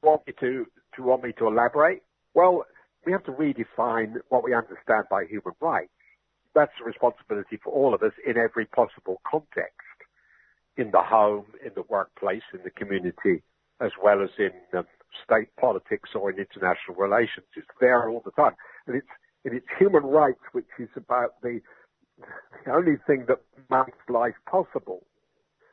Want 0.00 0.24
me 0.28 0.32
to, 0.38 0.64
to 0.94 1.02
want 1.02 1.24
me 1.24 1.32
to 1.38 1.48
elaborate? 1.48 2.02
Well, 2.32 2.64
we 3.04 3.10
have 3.10 3.24
to 3.24 3.32
redefine 3.32 4.14
what 4.28 4.44
we 4.44 4.54
understand 4.54 5.06
by 5.10 5.24
human 5.24 5.54
rights. 5.60 5.90
That's 6.54 6.72
a 6.80 6.84
responsibility 6.84 7.58
for 7.62 7.72
all 7.72 7.94
of 7.94 8.02
us 8.02 8.12
in 8.24 8.38
every 8.38 8.66
possible 8.66 9.20
context. 9.28 9.74
In 10.76 10.92
the 10.92 11.02
home, 11.02 11.46
in 11.66 11.72
the 11.74 11.82
workplace, 11.88 12.42
in 12.54 12.60
the 12.62 12.70
community, 12.70 13.42
as 13.80 13.92
well 14.02 14.22
as 14.22 14.30
in 14.38 14.52
um, 14.78 14.86
state 15.24 15.48
politics 15.56 16.10
or 16.14 16.30
in 16.30 16.38
international 16.38 16.96
relations. 16.96 17.46
It's 17.56 17.66
there 17.80 18.08
all 18.08 18.22
the 18.24 18.30
time. 18.32 18.54
And 18.86 18.96
it's, 18.96 19.06
and 19.44 19.54
it's 19.54 19.66
human 19.78 20.04
rights 20.04 20.40
which 20.52 20.66
is 20.78 20.88
about 20.96 21.40
the, 21.42 21.60
the 22.64 22.72
only 22.72 22.96
thing 23.06 23.26
that 23.28 23.40
makes 23.70 23.98
life 24.08 24.34
possible, 24.50 25.04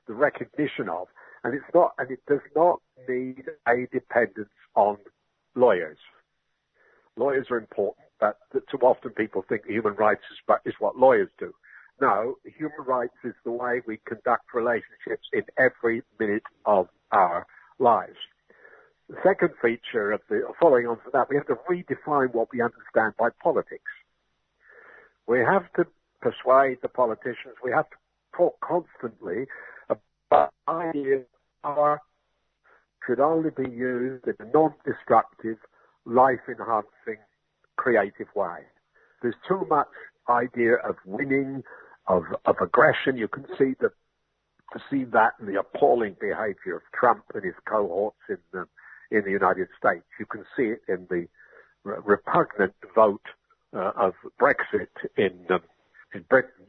the 0.08 0.13
recognition 0.13 0.89
of. 0.89 1.08
And 1.43 1.54
it's 1.54 1.65
not, 1.74 1.93
and 1.98 2.10
it 2.12 2.20
does 2.28 2.41
not 2.56 2.82
need 3.08 3.43
a 3.67 3.88
dependence 3.91 4.50
on 4.76 4.98
lawyers. 5.56 5.98
Lawyers 7.15 7.48
are 7.52 7.58
important, 7.58 8.08
but 8.20 8.38
too 8.52 8.78
often 8.78 9.12
people 9.12 9.43
think 9.48 9.65
human 9.65 9.93
rights 9.96 10.22
is, 10.32 10.56
is 10.65 10.74
what 10.80 10.98
lawyers 10.98 11.30
do. 11.39 11.54
No, 12.00 12.36
human 12.43 12.86
rights 12.86 13.15
is 13.24 13.34
the 13.43 13.52
way 13.52 13.82
we 13.88 14.00
conduct 14.06 14.54
relationships 14.54 15.28
in 15.34 15.43
every 15.58 16.04
minute 16.20 16.43
of 16.65 16.88
our 17.12 17.48
lives. 17.80 18.18
The 19.10 19.16
second 19.24 19.52
feature 19.62 20.12
of 20.12 20.22
the, 20.30 20.42
following 20.60 20.88
on 20.88 20.98
from 20.98 21.12
that, 21.13 21.30
we 21.30 21.38
have 21.38 21.48
to 21.48 21.58
redefine 21.70 22.34
what 22.34 22.50
we 22.52 22.62
understand 22.62 23.13
by 23.18 23.30
politics. 23.42 23.92
We 25.28 25.40
have 25.40 25.72
to 25.74 25.86
persuade 26.22 26.80
the 26.82 26.90
politicians, 26.90 27.56
we 27.63 27.72
have 27.72 27.90
to 27.90 27.96
talk 28.36 28.60
constantly 28.60 29.46
about 29.90 30.54
ideas 30.68 31.26
power 31.63 32.02
should 33.06 33.20
only 33.20 33.50
be 33.50 33.70
used 33.70 34.28
in 34.28 34.36
a 34.40 34.46
non-destructive, 34.54 35.58
life-enhancing, 36.06 37.22
creative 37.78 38.28
way. 38.36 38.60
There's 39.22 39.36
too 39.48 39.66
much 39.70 39.88
idea 40.30 40.76
of 40.76 40.96
winning, 41.06 41.63
of, 42.08 42.24
of 42.46 42.56
aggression. 42.62 43.18
You 43.18 43.28
can 43.28 43.46
see 43.58 43.76
the 43.80 43.92
see 44.89 45.06
that 45.06 45.34
in 45.39 45.45
the 45.47 45.60
appalling 45.60 46.15
behaviour 46.19 46.75
of 46.75 46.82
Trump 46.93 47.23
and 47.34 47.43
his 47.43 47.56
cohorts 47.65 48.17
in 48.30 48.38
the 48.51 48.65
in 49.10 49.23
the 49.23 49.32
United 49.32 49.69
States. 49.77 50.03
You 50.19 50.25
can 50.25 50.43
see 50.56 50.63
it 50.63 50.82
in 50.88 51.08
the 51.10 51.27
repugnant 51.86 52.73
vote 52.93 53.25
uh, 53.73 53.91
of 53.95 54.13
Brexit 54.39 54.88
in 55.15 55.45
um, 55.49 55.62
in 56.13 56.23
Britain. 56.30 56.67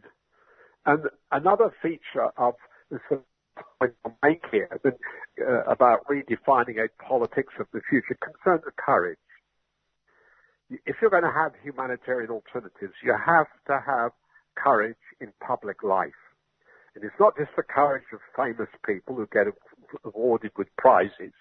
And 0.87 1.05
another 1.33 1.73
feature 1.83 2.31
of 2.37 2.55
the 2.91 3.01
point 3.79 3.95
I 4.05 4.11
make 4.23 4.45
here 4.51 4.81
uh, 4.85 5.63
about 5.65 6.07
redefining 6.07 6.79
a 6.79 6.89
politics 7.03 7.55
of 7.59 7.67
the 7.73 7.81
future 7.89 8.17
concerns 8.23 8.63
courage. 8.77 9.19
If 10.71 10.97
you're 11.01 11.11
going 11.11 11.25
to 11.25 11.33
have 11.33 11.53
humanitarian 11.63 12.31
alternatives, 12.31 12.95
you 13.03 13.15
have 13.15 13.47
to 13.67 13.81
have 13.85 14.13
courage 14.55 14.97
in 15.21 15.33
public 15.41 15.83
life. 15.83 16.13
And 16.99 17.05
it's 17.05 17.21
not 17.21 17.37
just 17.37 17.51
the 17.55 17.63
courage 17.63 18.11
of 18.13 18.19
famous 18.35 18.69
people 18.85 19.15
who 19.15 19.29
get 19.33 19.47
awarded 20.05 20.51
with 20.59 20.67
prizes, 20.77 21.33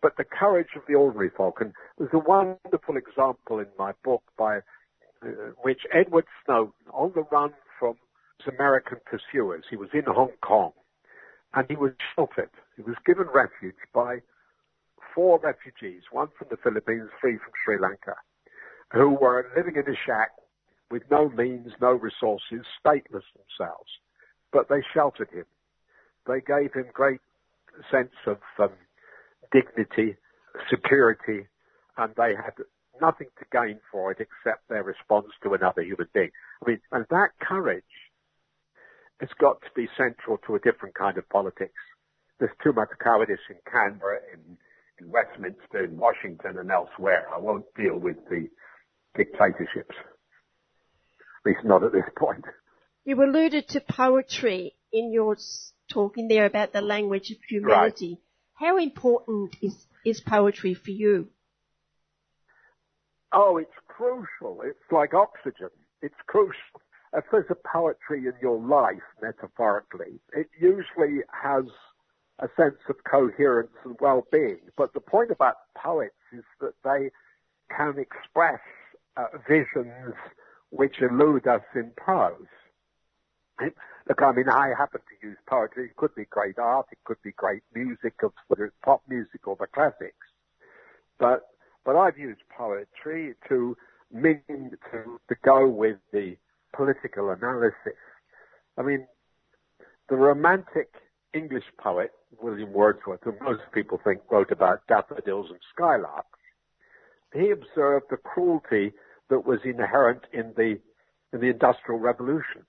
but 0.00 0.16
the 0.16 0.24
courage 0.24 0.70
of 0.74 0.84
the 0.88 0.94
ordinary 0.94 1.28
folk. 1.36 1.60
And 1.60 1.74
there's 1.98 2.14
a 2.14 2.18
wonderful 2.18 2.96
example 2.96 3.58
in 3.58 3.66
my 3.78 3.92
book 4.02 4.22
by 4.38 4.60
uh, 5.22 5.52
which 5.60 5.80
Edward 5.92 6.24
Snowden, 6.46 6.72
on 6.94 7.12
the 7.14 7.24
run 7.30 7.52
from 7.78 7.96
his 8.38 8.54
American 8.54 8.96
pursuers, 9.04 9.64
he 9.68 9.76
was 9.76 9.90
in 9.92 10.04
Hong 10.06 10.32
Kong, 10.40 10.72
and 11.52 11.66
he 11.68 11.76
was 11.76 11.92
sheltered. 12.14 12.48
He 12.76 12.82
was 12.82 12.96
given 13.04 13.26
refuge 13.34 13.76
by 13.92 14.20
four 15.14 15.38
refugees, 15.40 16.04
one 16.10 16.28
from 16.38 16.48
the 16.50 16.56
Philippines, 16.56 17.10
three 17.20 17.36
from 17.36 17.52
Sri 17.62 17.78
Lanka, 17.78 18.16
who 18.94 19.10
were 19.10 19.50
living 19.54 19.76
in 19.76 19.92
a 19.92 19.96
shack 20.06 20.30
with 20.90 21.02
no 21.10 21.28
means, 21.28 21.72
no 21.82 21.92
resources, 21.92 22.64
stateless 22.82 23.28
themselves. 23.36 23.90
But 24.56 24.70
they 24.70 24.82
sheltered 24.94 25.28
him. 25.28 25.44
They 26.26 26.40
gave 26.40 26.72
him 26.72 26.86
great 26.94 27.20
sense 27.90 28.14
of 28.26 28.38
um, 28.58 28.70
dignity, 29.52 30.16
security, 30.70 31.46
and 31.98 32.14
they 32.16 32.34
had 32.34 32.54
nothing 32.98 33.26
to 33.38 33.44
gain 33.52 33.80
for 33.92 34.12
it 34.12 34.18
except 34.18 34.66
their 34.70 34.82
response 34.82 35.26
to 35.42 35.52
another 35.52 35.82
human 35.82 36.08
being. 36.14 36.30
I 36.64 36.70
mean, 36.70 36.80
and 36.90 37.04
that 37.10 37.32
courage 37.38 37.84
has 39.20 39.28
got 39.38 39.60
to 39.60 39.68
be 39.76 39.88
central 39.94 40.38
to 40.46 40.54
a 40.54 40.58
different 40.60 40.94
kind 40.94 41.18
of 41.18 41.28
politics. 41.28 41.76
There's 42.38 42.56
too 42.64 42.72
much 42.72 42.88
cowardice 42.98 43.44
in 43.50 43.56
Canberra, 43.70 44.20
in, 44.32 44.56
in 44.98 45.12
Westminster, 45.12 45.84
in 45.84 45.98
Washington, 45.98 46.56
and 46.56 46.70
elsewhere. 46.70 47.26
I 47.30 47.38
won't 47.38 47.66
deal 47.76 47.98
with 47.98 48.16
the 48.30 48.48
dictatorships. 49.18 49.96
At 50.00 51.44
least 51.44 51.60
not 51.62 51.84
at 51.84 51.92
this 51.92 52.08
point. 52.16 52.46
You 53.06 53.22
alluded 53.22 53.68
to 53.68 53.80
poetry 53.80 54.74
in 54.92 55.12
your 55.12 55.36
talking 55.88 56.26
there 56.26 56.44
about 56.44 56.72
the 56.72 56.80
language 56.80 57.30
of 57.30 57.36
humanity. 57.48 58.18
Right. 58.18 58.68
How 58.68 58.78
important 58.78 59.54
is, 59.62 59.86
is 60.04 60.20
poetry 60.20 60.74
for 60.74 60.90
you? 60.90 61.28
Oh, 63.32 63.58
it's 63.58 63.70
crucial. 63.86 64.62
It's 64.64 64.90
like 64.90 65.14
oxygen. 65.14 65.70
It's 66.02 66.16
crucial. 66.26 66.80
If 67.12 67.24
there's 67.30 67.46
a 67.48 67.54
poetry 67.54 68.26
in 68.26 68.32
your 68.42 68.60
life, 68.60 69.06
metaphorically, 69.22 70.18
it 70.32 70.48
usually 70.60 71.20
has 71.30 71.64
a 72.40 72.48
sense 72.56 72.80
of 72.88 72.96
coherence 73.08 73.70
and 73.84 73.96
well-being. 74.00 74.58
But 74.76 74.92
the 74.94 75.00
point 75.00 75.30
about 75.30 75.58
poets 75.80 76.16
is 76.32 76.44
that 76.60 76.74
they 76.82 77.10
can 77.74 78.00
express 78.00 78.60
uh, 79.16 79.26
visions 79.48 80.14
which 80.70 80.96
elude 81.00 81.46
us 81.46 81.62
in 81.76 81.92
prose. 81.96 82.48
Look, 83.60 84.22
I 84.22 84.32
mean, 84.32 84.48
I 84.48 84.68
happen 84.76 85.00
to 85.00 85.26
use 85.26 85.38
poetry. 85.48 85.86
It 85.86 85.96
could 85.96 86.14
be 86.14 86.26
great 86.26 86.58
art. 86.58 86.86
It 86.92 86.98
could 87.04 87.20
be 87.22 87.32
great 87.32 87.62
music, 87.74 88.14
whether 88.48 88.66
it's 88.66 88.76
pop 88.84 89.02
music 89.08 89.46
or 89.46 89.56
the 89.58 89.66
classics. 89.66 90.26
But 91.18 91.48
but 91.84 91.96
I've 91.96 92.18
used 92.18 92.40
poetry 92.56 93.34
to 93.48 93.76
mean 94.12 94.42
to, 94.90 95.20
to 95.28 95.34
go 95.44 95.68
with 95.68 95.98
the 96.12 96.36
political 96.74 97.30
analysis. 97.30 97.96
I 98.76 98.82
mean, 98.82 99.06
the 100.08 100.16
romantic 100.16 100.90
English 101.32 101.64
poet, 101.78 102.10
William 102.40 102.72
Wordsworth, 102.72 103.20
who 103.22 103.34
most 103.40 103.62
people 103.72 104.00
think 104.02 104.20
wrote 104.30 104.50
about 104.50 104.86
daffodils 104.88 105.50
and 105.50 105.60
skylarks, 105.76 106.24
he 107.32 107.50
observed 107.50 108.06
the 108.10 108.16
cruelty 108.16 108.92
that 109.30 109.46
was 109.46 109.60
inherent 109.64 110.22
in 110.32 110.52
the, 110.56 110.78
in 111.32 111.40
the 111.40 111.48
Industrial 111.48 112.00
Revolution. 112.00 112.64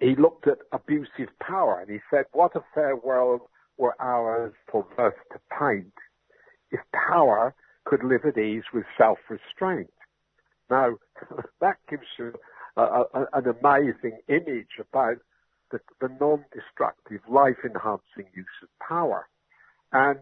He 0.00 0.16
looked 0.16 0.46
at 0.46 0.58
abusive 0.72 1.28
power 1.40 1.78
and 1.80 1.90
he 1.90 1.98
said, 2.10 2.24
what 2.32 2.56
a 2.56 2.64
fair 2.74 2.96
world 2.96 3.42
were 3.76 3.94
ours 4.00 4.54
for 4.70 4.86
verse 4.96 5.14
to 5.32 5.38
paint 5.58 5.92
if 6.70 6.80
power 6.92 7.54
could 7.84 8.02
live 8.04 8.24
at 8.24 8.38
ease 8.38 8.64
with 8.72 8.84
self-restraint. 8.96 9.92
Now, 10.70 10.96
that 11.60 11.76
gives 11.88 12.06
you 12.18 12.32
a, 12.76 12.82
a, 12.82 13.04
an 13.32 13.44
amazing 13.46 14.20
image 14.28 14.78
about 14.78 15.16
the, 15.70 15.80
the 16.00 16.08
non-destructive, 16.20 17.20
life-enhancing 17.28 18.30
use 18.34 18.46
of 18.62 18.68
power. 18.86 19.28
And 19.92 20.18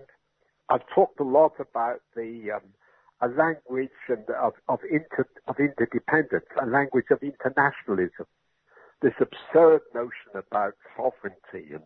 I've 0.69 0.87
talked 0.95 1.21
a 1.21 1.25
lot 1.25 1.53
about 1.59 2.01
the 2.15 2.53
um, 2.57 2.63
a 3.21 3.29
language 3.29 3.91
and 4.09 4.25
of, 4.41 4.53
of, 4.69 4.79
inter, 4.89 5.27
of 5.49 5.57
interdependence, 5.59 6.47
a 6.61 6.67
language 6.67 7.07
of 7.11 7.19
internationalism. 7.23 8.27
This 9.01 9.15
absurd 9.21 9.83
notion 9.95 10.33
about 10.35 10.75
sovereignty 10.97 11.73
and 11.73 11.85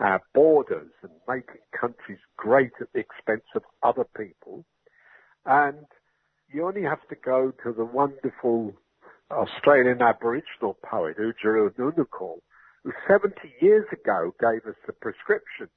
uh, 0.00 0.18
borders 0.34 0.90
and 1.02 1.12
making 1.28 1.60
countries 1.78 2.18
great 2.36 2.72
at 2.80 2.88
the 2.92 3.00
expense 3.00 3.44
of 3.54 3.62
other 3.82 4.04
people 4.16 4.64
and 5.46 5.86
you 6.52 6.66
only 6.66 6.82
have 6.82 7.06
to 7.08 7.16
go 7.16 7.52
to 7.62 7.72
the 7.72 7.84
wonderful 7.84 8.72
Australian 9.30 10.00
Aboriginal 10.02 10.76
poet, 10.84 11.16
Oodgeroo 11.18 11.74
Noonuccal, 11.74 12.38
who 12.82 12.92
70 13.08 13.34
years 13.60 13.86
ago 13.92 14.34
gave 14.40 14.64
us 14.68 14.76
the 14.86 14.92
prescription 14.92 15.68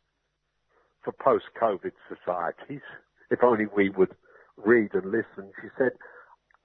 for 1.04 1.13
post-COVID 1.13 1.93
societies. 2.08 2.82
If 3.32 3.43
only 3.43 3.65
we 3.76 3.89
would 3.89 4.13
read 4.58 4.93
and 4.93 5.06
listen. 5.06 5.52
She 5.62 5.69
said, 5.78 5.91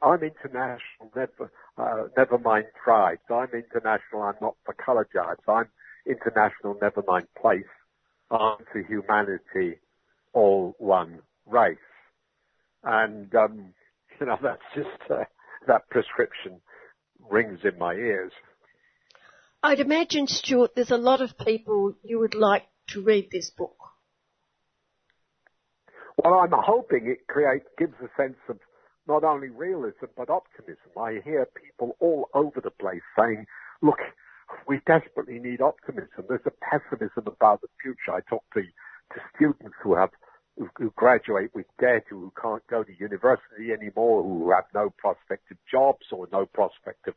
I'm 0.02 0.22
international, 0.22 1.12
never, 1.14 1.52
uh, 1.78 2.08
never 2.16 2.38
mind 2.38 2.66
tribes. 2.82 3.20
I'm 3.30 3.48
international, 3.54 4.22
I'm 4.22 4.34
not 4.40 4.56
for 4.64 4.74
colour 4.74 5.06
jibes. 5.14 5.42
I'm 5.46 5.68
international, 6.06 6.76
never 6.82 7.04
mind 7.06 7.28
place. 7.40 7.62
I'm 8.30 8.58
for 8.72 8.82
humanity, 8.82 9.78
all 10.32 10.74
one 10.78 11.20
race. 11.46 11.76
And, 12.82 13.32
um, 13.34 13.74
you 14.20 14.26
know, 14.26 14.38
that's 14.42 14.62
just, 14.74 15.10
uh, 15.10 15.24
that 15.68 15.88
prescription 15.88 16.60
rings 17.30 17.60
in 17.62 17.78
my 17.78 17.94
ears. 17.94 18.32
I'd 19.62 19.78
imagine, 19.78 20.26
Stuart, 20.26 20.72
there's 20.74 20.90
a 20.90 20.96
lot 20.96 21.20
of 21.20 21.38
people 21.38 21.94
you 22.02 22.18
would 22.18 22.34
like 22.34 22.64
to 22.88 23.02
read 23.02 23.28
this 23.30 23.50
book. 23.56 23.76
Well, 26.16 26.34
I'm 26.34 26.52
hoping 26.52 27.06
it 27.06 27.28
creates, 27.28 27.66
gives 27.78 27.94
a 28.02 28.08
sense 28.20 28.36
of 28.48 28.58
not 29.06 29.24
only 29.24 29.48
realism 29.48 30.06
but 30.16 30.30
optimism. 30.30 30.90
I 30.98 31.20
hear 31.24 31.46
people 31.46 31.96
all 32.00 32.28
over 32.34 32.60
the 32.60 32.70
place 32.70 33.02
saying, 33.18 33.46
look, 33.80 33.98
we 34.66 34.80
desperately 34.86 35.38
need 35.38 35.60
optimism. 35.60 36.24
There's 36.28 36.40
a 36.46 36.52
pessimism 36.70 37.24
about 37.26 37.60
the 37.62 37.68
future. 37.82 38.12
I 38.12 38.20
talk 38.28 38.44
to, 38.54 38.62
to 38.62 39.20
students 39.34 39.76
who 39.82 39.94
have 39.94 40.10
who, 40.76 40.92
graduate 40.96 41.50
with 41.54 41.66
debt, 41.80 42.04
who 42.10 42.30
can't 42.40 42.66
go 42.66 42.82
to 42.82 42.92
university 42.98 43.72
anymore, 43.72 44.22
who 44.22 44.50
have 44.50 44.64
no 44.74 44.90
prospect 44.98 45.50
of 45.50 45.56
jobs 45.70 46.06
or 46.12 46.28
no 46.30 46.44
prospect 46.44 47.08
of 47.08 47.14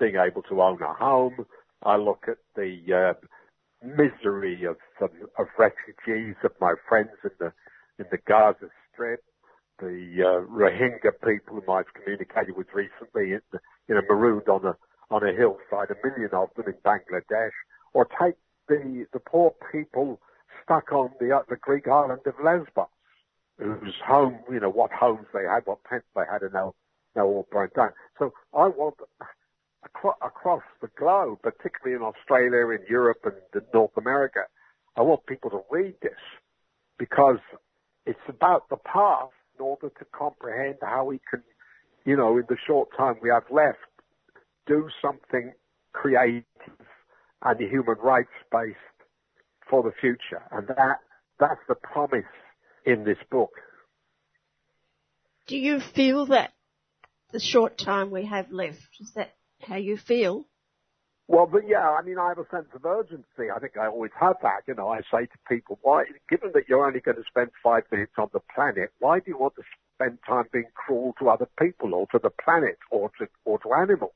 being 0.00 0.16
able 0.16 0.42
to 0.42 0.62
own 0.62 0.80
a 0.80 0.94
home. 0.94 1.44
I 1.82 1.96
look 1.96 2.24
at 2.28 2.38
the 2.56 3.14
uh, 3.20 3.86
misery 3.86 4.64
of, 4.64 4.76
of 5.00 5.10
of 5.38 5.46
refugees, 5.58 6.34
of 6.42 6.52
my 6.60 6.74
friends 6.88 7.10
in 7.22 7.30
the 7.38 7.52
in 7.98 8.06
the 8.10 8.18
Gaza 8.26 8.68
Strip, 8.92 9.22
the 9.78 10.10
uh, 10.18 10.46
Rohingya 10.50 11.12
people 11.24 11.60
whom 11.60 11.70
I've 11.70 11.92
communicated 11.94 12.56
with 12.56 12.66
recently, 12.74 13.30
you 13.30 13.94
know, 13.94 14.00
marooned 14.08 14.48
on 14.48 14.64
a 14.64 14.76
on 15.10 15.26
a 15.26 15.32
hillside, 15.32 15.90
a 15.90 16.06
million 16.06 16.30
of 16.32 16.48
them 16.56 16.66
in 16.66 16.74
Bangladesh, 16.84 17.50
or 17.94 18.06
take 18.20 18.34
the 18.68 19.06
the 19.12 19.20
poor 19.20 19.54
people 19.72 20.20
stuck 20.62 20.92
on 20.92 21.10
the 21.20 21.34
uh, 21.34 21.42
the 21.48 21.56
Greek 21.56 21.88
island 21.88 22.20
of 22.26 22.34
Lesbos, 22.44 22.86
whose 23.58 23.94
home, 24.06 24.38
you 24.50 24.60
know, 24.60 24.70
what 24.70 24.90
homes 24.92 25.26
they 25.32 25.44
had, 25.44 25.62
what 25.64 25.78
tents 25.88 26.06
they 26.14 26.22
had, 26.30 26.42
and 26.42 26.52
now 26.52 26.74
now 27.16 27.24
all 27.24 27.46
burnt 27.50 27.74
down. 27.74 27.90
So 28.18 28.32
I 28.54 28.68
want 28.68 28.96
acro- 29.84 30.18
across 30.22 30.62
the 30.80 30.90
globe, 30.98 31.38
particularly 31.42 31.96
in 31.96 32.02
Australia, 32.02 32.68
in 32.70 32.84
Europe, 32.88 33.20
and 33.24 33.34
in 33.54 33.66
North 33.72 33.96
America, 33.96 34.40
I 34.96 35.02
want 35.02 35.26
people 35.26 35.50
to 35.50 35.60
read 35.70 35.94
this 36.02 36.12
because 36.98 37.38
it's 38.06 38.18
about 38.28 38.68
the 38.68 38.76
past 38.76 39.32
in 39.58 39.64
order 39.64 39.88
to 39.88 40.04
comprehend 40.12 40.76
how 40.82 41.04
we 41.04 41.20
can, 41.30 41.42
you 42.04 42.16
know, 42.16 42.36
in 42.38 42.44
the 42.48 42.56
short 42.66 42.88
time 42.96 43.16
we 43.22 43.28
have 43.30 43.44
left, 43.50 43.78
do 44.66 44.88
something 45.02 45.52
creative 45.92 46.44
and 47.42 47.60
human 47.60 47.96
rights 48.02 48.28
based 48.52 48.76
for 49.68 49.82
the 49.82 49.92
future. 50.00 50.42
And 50.52 50.68
that, 50.68 51.00
that's 51.38 51.60
the 51.68 51.74
promise 51.74 52.24
in 52.84 53.04
this 53.04 53.18
book. 53.30 53.50
Do 55.46 55.56
you 55.56 55.80
feel 55.80 56.26
that 56.26 56.52
the 57.32 57.40
short 57.40 57.78
time 57.78 58.10
we 58.10 58.26
have 58.26 58.50
left, 58.50 58.88
is 59.00 59.12
that 59.14 59.34
how 59.62 59.76
you 59.76 59.96
feel? 59.96 60.46
Well, 61.28 61.46
but 61.46 61.68
yeah, 61.68 61.90
I 61.90 62.02
mean, 62.02 62.18
I 62.18 62.28
have 62.28 62.38
a 62.38 62.48
sense 62.50 62.68
of 62.74 62.86
urgency. 62.86 63.50
I 63.54 63.58
think 63.58 63.76
I 63.76 63.86
always 63.86 64.12
have 64.18 64.36
that. 64.42 64.62
You 64.66 64.74
know, 64.74 64.88
I 64.88 65.00
say 65.12 65.26
to 65.26 65.38
people, 65.46 65.78
why, 65.82 66.04
given 66.28 66.52
that 66.54 66.68
you're 66.68 66.86
only 66.86 67.00
going 67.00 67.18
to 67.18 67.24
spend 67.28 67.50
five 67.62 67.82
minutes 67.92 68.12
on 68.16 68.28
the 68.32 68.40
planet, 68.54 68.90
why 68.98 69.18
do 69.18 69.24
you 69.26 69.36
want 69.36 69.54
to 69.56 69.62
spend 69.94 70.18
time 70.26 70.44
being 70.52 70.70
cruel 70.74 71.14
to 71.18 71.28
other 71.28 71.46
people 71.60 71.92
or 71.92 72.06
to 72.12 72.18
the 72.22 72.30
planet 72.30 72.78
or 72.90 73.10
to, 73.18 73.28
or 73.44 73.58
to 73.58 73.74
animals? 73.74 74.12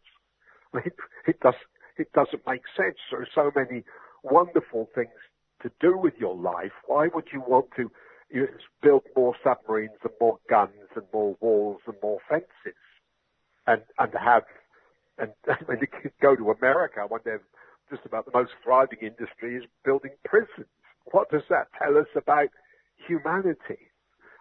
I 0.73 0.79
mean, 0.79 0.93
it 1.27 1.39
does, 1.41 1.55
it 1.99 2.11
doesn't 2.15 2.47
make 2.47 2.63
sense. 2.75 2.97
There 3.11 3.21
are 3.21 3.29
so 3.35 3.53
many 3.55 3.85
wonderful 4.23 4.89
things 4.95 5.11
to 5.63 5.71
do 5.81 5.99
with 5.99 6.15
your 6.19 6.35
life. 6.35 6.73
Why 6.87 7.09
would 7.15 7.27
you 7.31 7.43
want 7.47 7.67
to 7.77 7.91
you 8.31 8.49
build 8.83 9.03
more 9.15 9.35
submarines 9.45 9.99
and 10.03 10.13
more 10.19 10.39
guns 10.49 10.89
and 10.97 11.05
more 11.13 11.37
walls 11.41 11.83
and 11.87 11.97
more 12.03 12.19
fences 12.29 12.79
and, 13.67 13.83
and 13.99 14.13
have 14.15 14.45
and 15.47 15.57
when 15.67 15.79
you 15.81 16.11
go 16.21 16.35
to 16.35 16.51
America, 16.51 17.05
when 17.09 17.21
they're 17.25 17.43
just 17.91 18.07
about 18.07 18.25
the 18.25 18.33
most 18.35 18.53
thriving 18.65 18.99
industry 19.01 19.57
is 19.57 19.65
building 19.85 20.13
prisons. 20.25 20.67
What 21.11 21.31
does 21.31 21.43
that 21.51 21.69
tell 21.79 21.99
us 21.99 22.07
about 22.17 22.49
humanity? 23.07 23.91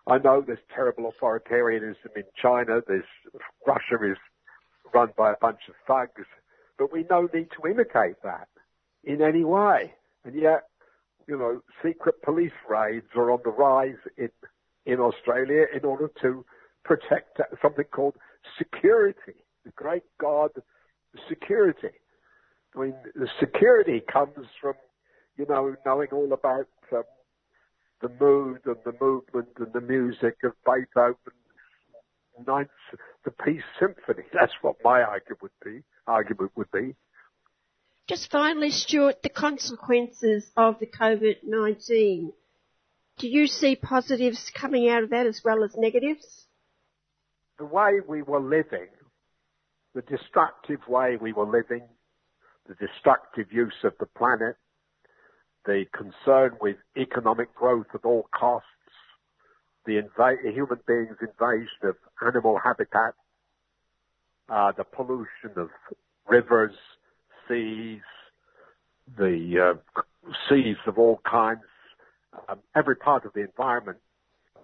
I 0.08 0.17
know 0.17 0.41
there's 0.41 0.60
terrible 0.74 1.12
authoritarianism 1.12 2.15
in 2.15 2.24
China. 2.41 2.82
There's 2.88 3.04
Russia 3.67 3.98
is 4.04 4.17
run 4.94 5.10
by 5.17 5.32
a 5.32 5.36
bunch 5.39 5.60
of 5.67 5.76
thugs, 5.86 6.28
but 6.78 6.91
we 6.91 7.06
no 7.10 7.30
need 7.34 7.50
to 7.52 7.70
imitate 7.70 8.22
that 8.24 8.48
in 9.04 9.22
any 9.22 9.44
way. 9.44 9.94
And 10.24 10.36
yet, 10.36 10.63
you 11.28 11.38
know, 11.38 11.62
secret 11.84 12.22
police 12.24 12.52
raids 12.70 13.08
are 13.15 13.32
on 13.32 13.39
the 13.44 13.52
rise 13.52 14.00
in 14.17 14.30
in 14.86 15.00
Australia 15.00 15.65
in 15.74 15.86
order 15.86 16.10
to 16.22 16.44
protect 16.84 17.39
something 17.62 17.86
called 17.91 18.15
security 18.58 19.46
the 19.65 19.71
great 19.71 20.04
God 20.19 20.52
security. 21.30 21.89
I 22.76 22.80
mean, 22.80 22.95
the 23.15 23.28
security 23.39 24.02
comes 24.12 24.47
from, 24.62 24.74
you 25.38 25.45
know, 25.47 25.76
knowing 25.86 26.08
all 26.12 26.32
about 26.34 26.67
um, 26.93 27.04
the 28.02 28.10
mood 28.19 28.62
and 28.65 28.78
the 28.86 28.93
movement 29.00 29.50
and 29.58 29.74
the 29.74 29.82
music 29.82 30.38
of 30.43 30.54
Beethoven, 30.65 31.15
Ninth, 32.47 32.69
the 33.26 33.32
Peace 33.32 33.63
Symphony. 33.80 34.24
That's 34.34 34.54
what 34.62 34.78
my 34.84 35.02
argument 35.02 35.41
would 35.41 35.52
be. 35.63 35.84
Argument 36.08 36.52
would 36.56 36.71
be. 36.71 36.95
Just 38.08 38.32
finally, 38.32 38.71
Stuart, 38.71 39.21
the 39.21 39.30
consequences 39.30 40.50
of 40.58 40.80
the 40.80 40.88
COVID-19. 40.88 42.34
Do 43.17 43.28
you 43.28 43.47
see 43.47 43.76
positives 43.76 44.52
coming 44.54 44.89
out 44.89 45.04
of 45.04 45.12
that 45.12 45.28
as 45.28 45.41
well 45.45 45.63
as 45.63 45.76
negatives? 45.78 46.47
The 47.60 47.65
way 47.65 48.00
we 48.08 48.24
were 48.24 48.39
living 48.39 48.88
the 49.94 50.02
destructive 50.04 50.80
way 50.88 51.18
we 51.20 51.34
were 51.34 51.46
living, 51.46 51.84
the 52.68 52.76
destructive 52.76 53.52
use 53.52 53.84
of 53.84 53.94
the 54.00 54.06
planet, 54.06 54.56
the 55.66 55.86
concern 55.94 56.58
with 56.62 56.78
economic 56.98 57.54
growth 57.54 57.88
at 57.94 58.06
all 58.06 58.28
costs, 58.34 58.68
the 59.86 59.94
inv- 59.94 60.54
human 60.54 60.80
beings' 60.88 61.18
invasion 61.22 61.68
of 61.84 61.96
animal 62.26 62.60
habitat, 62.64 63.14
uh, 64.50 64.72
the 64.78 64.84
pollution 64.84 65.52
of 65.58 65.70
rivers, 66.28 66.74
seas, 67.48 68.02
the 69.18 69.76
uh, 69.76 70.02
seas 70.50 70.78
of 70.88 70.98
all 70.98 71.20
kinds, 71.30 71.62
um, 72.48 72.60
every 72.76 72.96
part 72.96 73.26
of 73.26 73.34
the 73.34 73.42
environment 73.42 73.98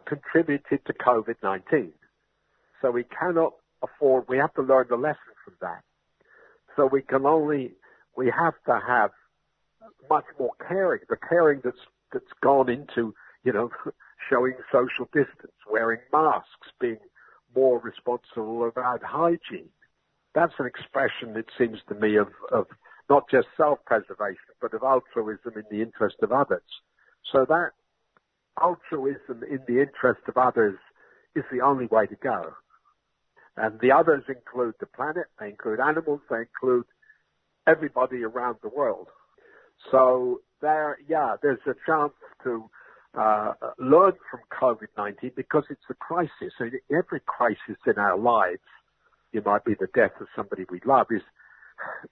contributed 0.05 0.79
to 0.85 0.93
COVID-19. 0.93 1.89
So 2.81 2.91
we 2.91 3.03
cannot 3.03 3.53
afford, 3.83 4.25
we 4.27 4.37
have 4.37 4.53
to 4.55 4.61
learn 4.61 4.87
the 4.89 4.95
lesson 4.95 5.33
from 5.43 5.55
that. 5.61 5.81
So 6.75 6.85
we 6.85 7.01
can 7.01 7.25
only, 7.25 7.73
we 8.15 8.31
have 8.37 8.53
to 8.65 8.79
have 8.85 9.11
much 10.09 10.25
more 10.39 10.51
caring, 10.67 11.01
the 11.09 11.17
caring 11.17 11.61
that's, 11.63 11.77
that's 12.13 12.25
gone 12.41 12.69
into, 12.69 13.13
you 13.43 13.53
know, 13.53 13.69
showing 14.29 14.53
social 14.71 15.05
distance, 15.13 15.53
wearing 15.69 15.99
masks, 16.11 16.71
being 16.79 16.99
more 17.55 17.79
responsible 17.79 18.67
about 18.67 19.01
hygiene. 19.03 19.69
That's 20.35 20.53
an 20.59 20.65
expression, 20.67 21.35
it 21.35 21.47
seems 21.57 21.79
to 21.89 21.95
me, 21.95 22.17
of, 22.17 22.27
of 22.51 22.67
not 23.09 23.29
just 23.29 23.47
self-preservation, 23.55 24.37
but 24.61 24.73
of 24.73 24.83
altruism 24.83 25.53
in 25.55 25.63
the 25.71 25.81
interest 25.81 26.17
of 26.21 26.31
others. 26.31 26.61
So 27.31 27.45
that 27.49 27.71
altruism 28.61 29.43
in 29.49 29.59
the 29.67 29.81
interest 29.81 30.21
of 30.27 30.37
others 30.37 30.77
is 31.35 31.43
the 31.51 31.61
only 31.61 31.87
way 31.87 32.05
to 32.07 32.15
go. 32.15 32.53
And 33.57 33.79
the 33.79 33.91
others 33.91 34.23
include 34.29 34.75
the 34.79 34.85
planet, 34.85 35.25
they 35.39 35.49
include 35.49 35.79
animals, 35.79 36.21
they 36.29 36.41
include 36.41 36.85
everybody 37.65 38.23
around 38.23 38.57
the 38.61 38.69
world. 38.69 39.07
So 39.91 40.41
there, 40.61 40.97
yeah, 41.07 41.35
there's 41.41 41.59
a 41.65 41.73
chance 41.85 42.13
to 42.43 42.69
uh, 43.17 43.53
learn 43.79 44.13
from 44.29 44.41
COVID-19 44.51 45.35
because 45.35 45.63
it's 45.71 45.81
a 45.89 45.95
crisis. 45.95 46.53
So 46.57 46.69
every 46.95 47.21
crisis 47.25 47.77
in 47.87 47.97
our 47.97 48.17
lives, 48.17 48.61
it 49.33 49.45
might 49.45 49.65
be 49.65 49.73
the 49.73 49.87
death 49.93 50.11
of 50.21 50.27
somebody 50.35 50.65
we 50.69 50.79
love, 50.85 51.07
is 51.09 51.21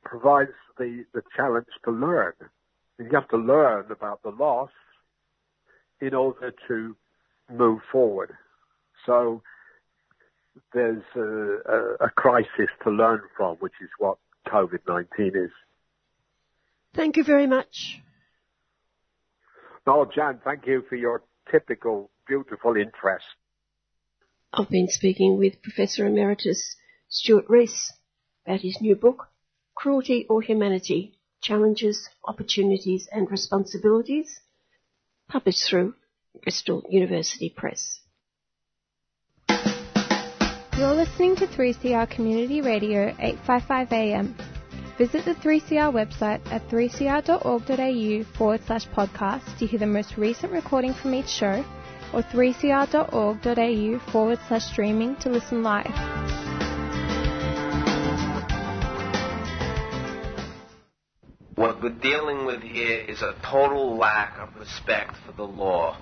provides 0.03 0.51
the, 0.77 1.05
the 1.13 1.21
challenge 1.36 1.67
to 1.86 1.91
learn. 1.91 2.34
And 2.97 3.12
you 3.12 3.15
have 3.17 3.29
to 3.29 3.38
learn 3.38 3.91
about 3.91 4.23
the 4.23 4.29
loss 4.29 4.71
in 6.01 6.13
order 6.13 6.53
to 6.67 6.95
move 7.51 7.79
forward. 7.91 8.31
So 9.05 9.41
there's 10.73 11.03
a, 11.15 11.19
a, 11.19 12.05
a 12.05 12.09
crisis 12.15 12.69
to 12.84 12.89
learn 12.89 13.21
from, 13.36 13.57
which 13.57 13.73
is 13.82 13.89
what 13.97 14.17
COVID-19 14.47 15.45
is. 15.45 15.51
Thank 16.95 17.17
you 17.17 17.23
very 17.23 17.47
much. 17.47 18.01
No, 19.86 20.05
Jan, 20.13 20.39
thank 20.43 20.65
you 20.65 20.84
for 20.89 20.95
your 20.95 21.23
typical 21.51 22.09
beautiful 22.27 22.75
interest. 22.75 23.25
I've 24.53 24.69
been 24.69 24.88
speaking 24.88 25.38
with 25.38 25.61
Professor 25.61 26.07
Emeritus 26.07 26.75
Stuart 27.09 27.45
Rees 27.49 27.91
about 28.45 28.61
his 28.61 28.77
new 28.82 28.95
book, 28.95 29.27
Cruelty 29.75 30.25
or 30.30 30.41
Humanity, 30.41 31.19
Challenges, 31.41 32.09
Opportunities 32.23 33.07
and 33.11 33.30
Responsibilities, 33.30 34.39
published 35.27 35.69
through 35.69 35.95
Bristol 36.41 36.84
University 36.89 37.53
Press. 37.55 37.99
You're 40.78 40.93
listening 40.93 41.38
to 41.38 41.47
3CR 41.47 42.09
Community 42.09 42.59
Radio 42.59 43.15
855 43.17 43.93
AM. 43.93 44.36
Visit 44.97 45.23
the 45.23 45.34
3CR 45.36 45.89
website 45.93 46.41
at 46.51 46.67
3cr.org.au 46.67 48.38
forward 48.38 48.61
slash 48.65 48.86
podcast 48.89 49.57
to 49.57 49.65
hear 49.65 49.80
the 49.80 49.86
most 49.86 50.17
recent 50.17 50.51
recording 50.51 50.93
from 50.93 51.13
each 51.13 51.30
show 51.30 51.63
or 52.13 52.23
3cr.org.au 52.23 54.11
forward 54.11 54.38
slash 54.49 54.65
streaming 54.65 55.15
to 55.15 55.30
listen 55.30 55.63
live. 55.63 55.86
What 61.55 61.82
we're 61.82 61.97
dealing 62.01 62.45
with 62.45 62.61
here 62.61 62.99
is 62.99 63.21
a 63.21 63.34
total 63.49 63.95
lack 63.95 64.38
of 64.39 64.53
respect 64.59 65.15
for 65.26 65.32
the 65.32 65.43
law. 65.43 65.97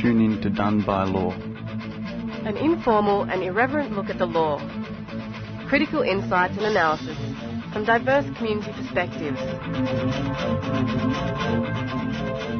Tune 0.00 0.24
in 0.24 0.40
to 0.40 0.48
Done 0.48 0.80
by 0.80 1.04
Law. 1.04 1.32
An 2.46 2.56
informal 2.56 3.24
and 3.24 3.42
irreverent 3.42 3.92
look 3.92 4.08
at 4.08 4.16
the 4.16 4.24
law. 4.24 4.58
Critical 5.68 6.00
insights 6.00 6.56
and 6.56 6.64
analysis 6.64 7.18
from 7.70 7.84
diverse 7.84 8.24
community 8.38 8.72
perspectives. 8.72 9.38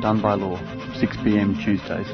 Done 0.03 0.21
by 0.21 0.35
Law, 0.35 0.61
6 0.99 1.17
pm 1.25 1.55
Tuesdays. 1.65 2.07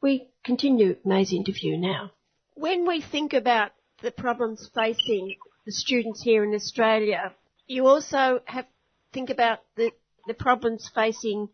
We 0.00 0.30
continue 0.42 0.96
May's 1.04 1.32
interview 1.32 1.76
now. 1.76 2.10
When 2.54 2.84
we 2.84 3.00
think 3.00 3.32
about 3.32 3.70
the 4.00 4.10
problems 4.10 4.68
facing 4.74 5.36
the 5.64 5.70
students 5.70 6.20
here 6.20 6.42
in 6.42 6.52
Australia, 6.52 7.32
you 7.68 7.86
also 7.86 8.40
have 8.44 8.64
to 8.64 8.72
think 9.12 9.30
about 9.30 9.60
the, 9.76 9.92
the 10.26 10.34
problems 10.34 10.90
facing 10.92 11.48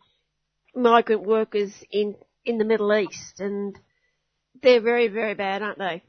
migrant 0.75 1.27
workers 1.27 1.85
in, 1.91 2.17
in 2.47 2.57
the 2.57 2.65
Middle 2.65 2.95
East 2.95 3.41
and 3.41 3.79
they're 4.63 4.81
very, 4.81 5.09
very 5.09 5.35
bad, 5.35 5.63
aren't 5.63 5.79
they? 5.79 6.03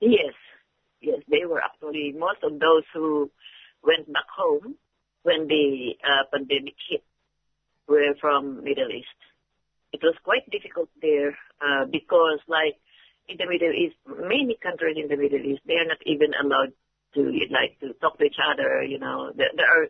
Yes, 0.00 0.34
yes, 1.00 1.20
they 1.30 1.44
were 1.46 1.60
actually 1.60 2.14
most 2.16 2.42
of 2.42 2.58
those 2.58 2.84
who 2.92 3.30
went 3.82 4.12
back 4.12 4.28
home 4.36 4.76
when 5.22 5.46
the 5.48 5.94
uh, 6.04 6.24
pandemic 6.32 6.74
hit 6.88 7.02
were 7.88 8.14
from 8.20 8.64
Middle 8.64 8.90
East. 8.90 9.20
It 9.92 10.00
was 10.02 10.14
quite 10.24 10.48
difficult 10.50 10.88
there 11.00 11.38
uh, 11.60 11.84
because, 11.90 12.40
like 12.48 12.76
in 13.28 13.36
the 13.38 13.46
Middle 13.46 13.72
East, 13.72 13.96
many 14.06 14.58
countries 14.60 14.96
in 15.00 15.08
the 15.08 15.16
Middle 15.16 15.40
East, 15.40 15.62
they 15.66 15.74
are 15.74 15.86
not 15.86 16.02
even 16.04 16.32
allowed 16.34 16.72
to 17.14 17.20
like 17.50 17.78
to 17.80 17.94
talk 18.00 18.18
to 18.18 18.24
each 18.24 18.40
other. 18.42 18.82
You 18.82 18.98
know, 18.98 19.32
there, 19.36 19.50
there 19.56 19.66
are 19.66 19.88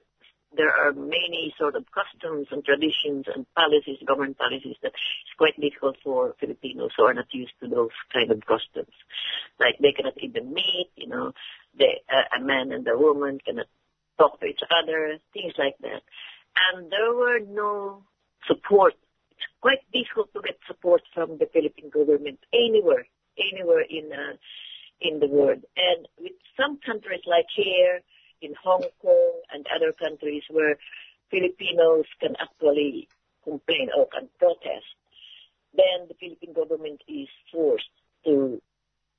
there 0.57 0.71
are 0.71 0.93
many 0.93 1.55
sort 1.59 1.77
of 1.77 1.85
customs 1.91 2.49
and 2.51 2.65
traditions 2.65 3.27
and 3.33 3.47
policies, 3.55 3.99
government 4.07 4.39
policies 4.39 4.77
that 4.83 4.93
it's 4.95 5.37
quite 5.39 5.59
difficult 5.61 5.97
for 6.03 6.35
Filipinos 6.41 6.91
who 6.97 7.05
are 7.05 7.15
not 7.15 7.27
used 7.33 7.53
to 7.61 7.69
those 7.69 7.95
kind 8.13 8.31
of 8.31 8.41
customs. 8.41 8.95
Like 9.59 9.79
they 9.81 9.93
cannot 9.93 10.15
even 10.23 10.53
meet, 10.53 10.91
you 10.97 11.09
know, 11.09 11.33
they, 11.79 12.03
uh, 12.11 12.39
a 12.39 12.45
man 12.45 12.73
and 12.73 12.87
a 12.89 12.97
woman 12.97 13.39
cannot 13.45 13.67
talk 14.19 14.41
to 14.41 14.47
each 14.47 14.63
other, 14.71 15.19
things 15.33 15.55
like 15.59 15.77
that. 15.81 16.03
And 16.55 16.91
there 16.91 17.15
were 17.15 17.41
no 17.41 18.03
support. 18.47 18.95
It's 19.31 19.49
quite 19.61 19.83
difficult 19.93 20.33
to 20.35 20.41
get 20.43 20.59
support 20.67 21.03
from 21.15 21.39
the 21.39 21.47
Philippine 21.53 21.91
government 21.91 22.39
anywhere, 22.53 23.07
anywhere 23.39 23.83
in 23.83 24.13
uh, 24.13 24.37
in 25.01 25.19
the 25.19 25.27
world. 25.27 25.63
And 25.77 26.07
with 26.19 26.39
some 26.57 26.79
countries 26.85 27.27
like 27.27 27.47
here, 27.55 28.01
in 28.45 28.55
Hong 28.63 28.85
Kong 29.01 29.33
and 29.53 29.67
other 29.75 29.93
countries 29.93 30.43
where 30.51 30.77
Filipinos 31.31 32.07
can 32.21 32.37
actually 32.41 33.09
complain 33.43 33.89
or 33.97 34.07
can 34.09 34.29
protest, 34.39 34.87
then 35.75 36.09
the 36.09 36.15
Philippine 36.21 36.53
government 36.53 37.01
is 37.09 37.29
forced 37.51 37.91
to 38.25 38.61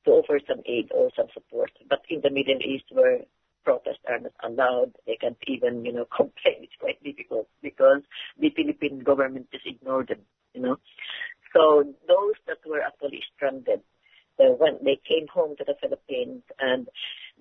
to 0.05 0.11
offer 0.11 0.39
some 0.47 0.61
aid 0.67 0.91
or 0.93 1.09
some 1.15 1.27
support. 1.33 1.71
But 1.89 2.03
in 2.09 2.21
the 2.21 2.29
Middle 2.29 2.61
East 2.61 2.85
where 2.91 3.21
protests 3.63 4.05
are 4.07 4.19
not 4.19 4.33
allowed, 4.43 4.93
they 5.07 5.17
can't 5.19 5.37
even, 5.47 5.83
you 5.83 5.91
know, 5.91 6.05
complain. 6.15 6.61
It's 6.61 6.79
quite 6.79 7.03
difficult 7.03 7.47
because 7.61 8.01
the 8.39 8.51
Philippine 8.55 8.99
government 8.99 9.47
just 9.51 9.65
ignored 9.65 10.09
them, 10.09 10.21
you 10.53 10.61
know. 10.61 10.77
So 11.53 11.83
those 12.07 12.35
that 12.47 12.59
were 12.69 12.81
actually 12.81 13.23
stranded, 13.35 13.81
uh, 14.39 14.53
when 14.59 14.77
they 14.83 14.99
came 15.07 15.27
home 15.33 15.55
to 15.57 15.63
the 15.65 15.75
Philippines 15.81 16.43
and 16.59 16.87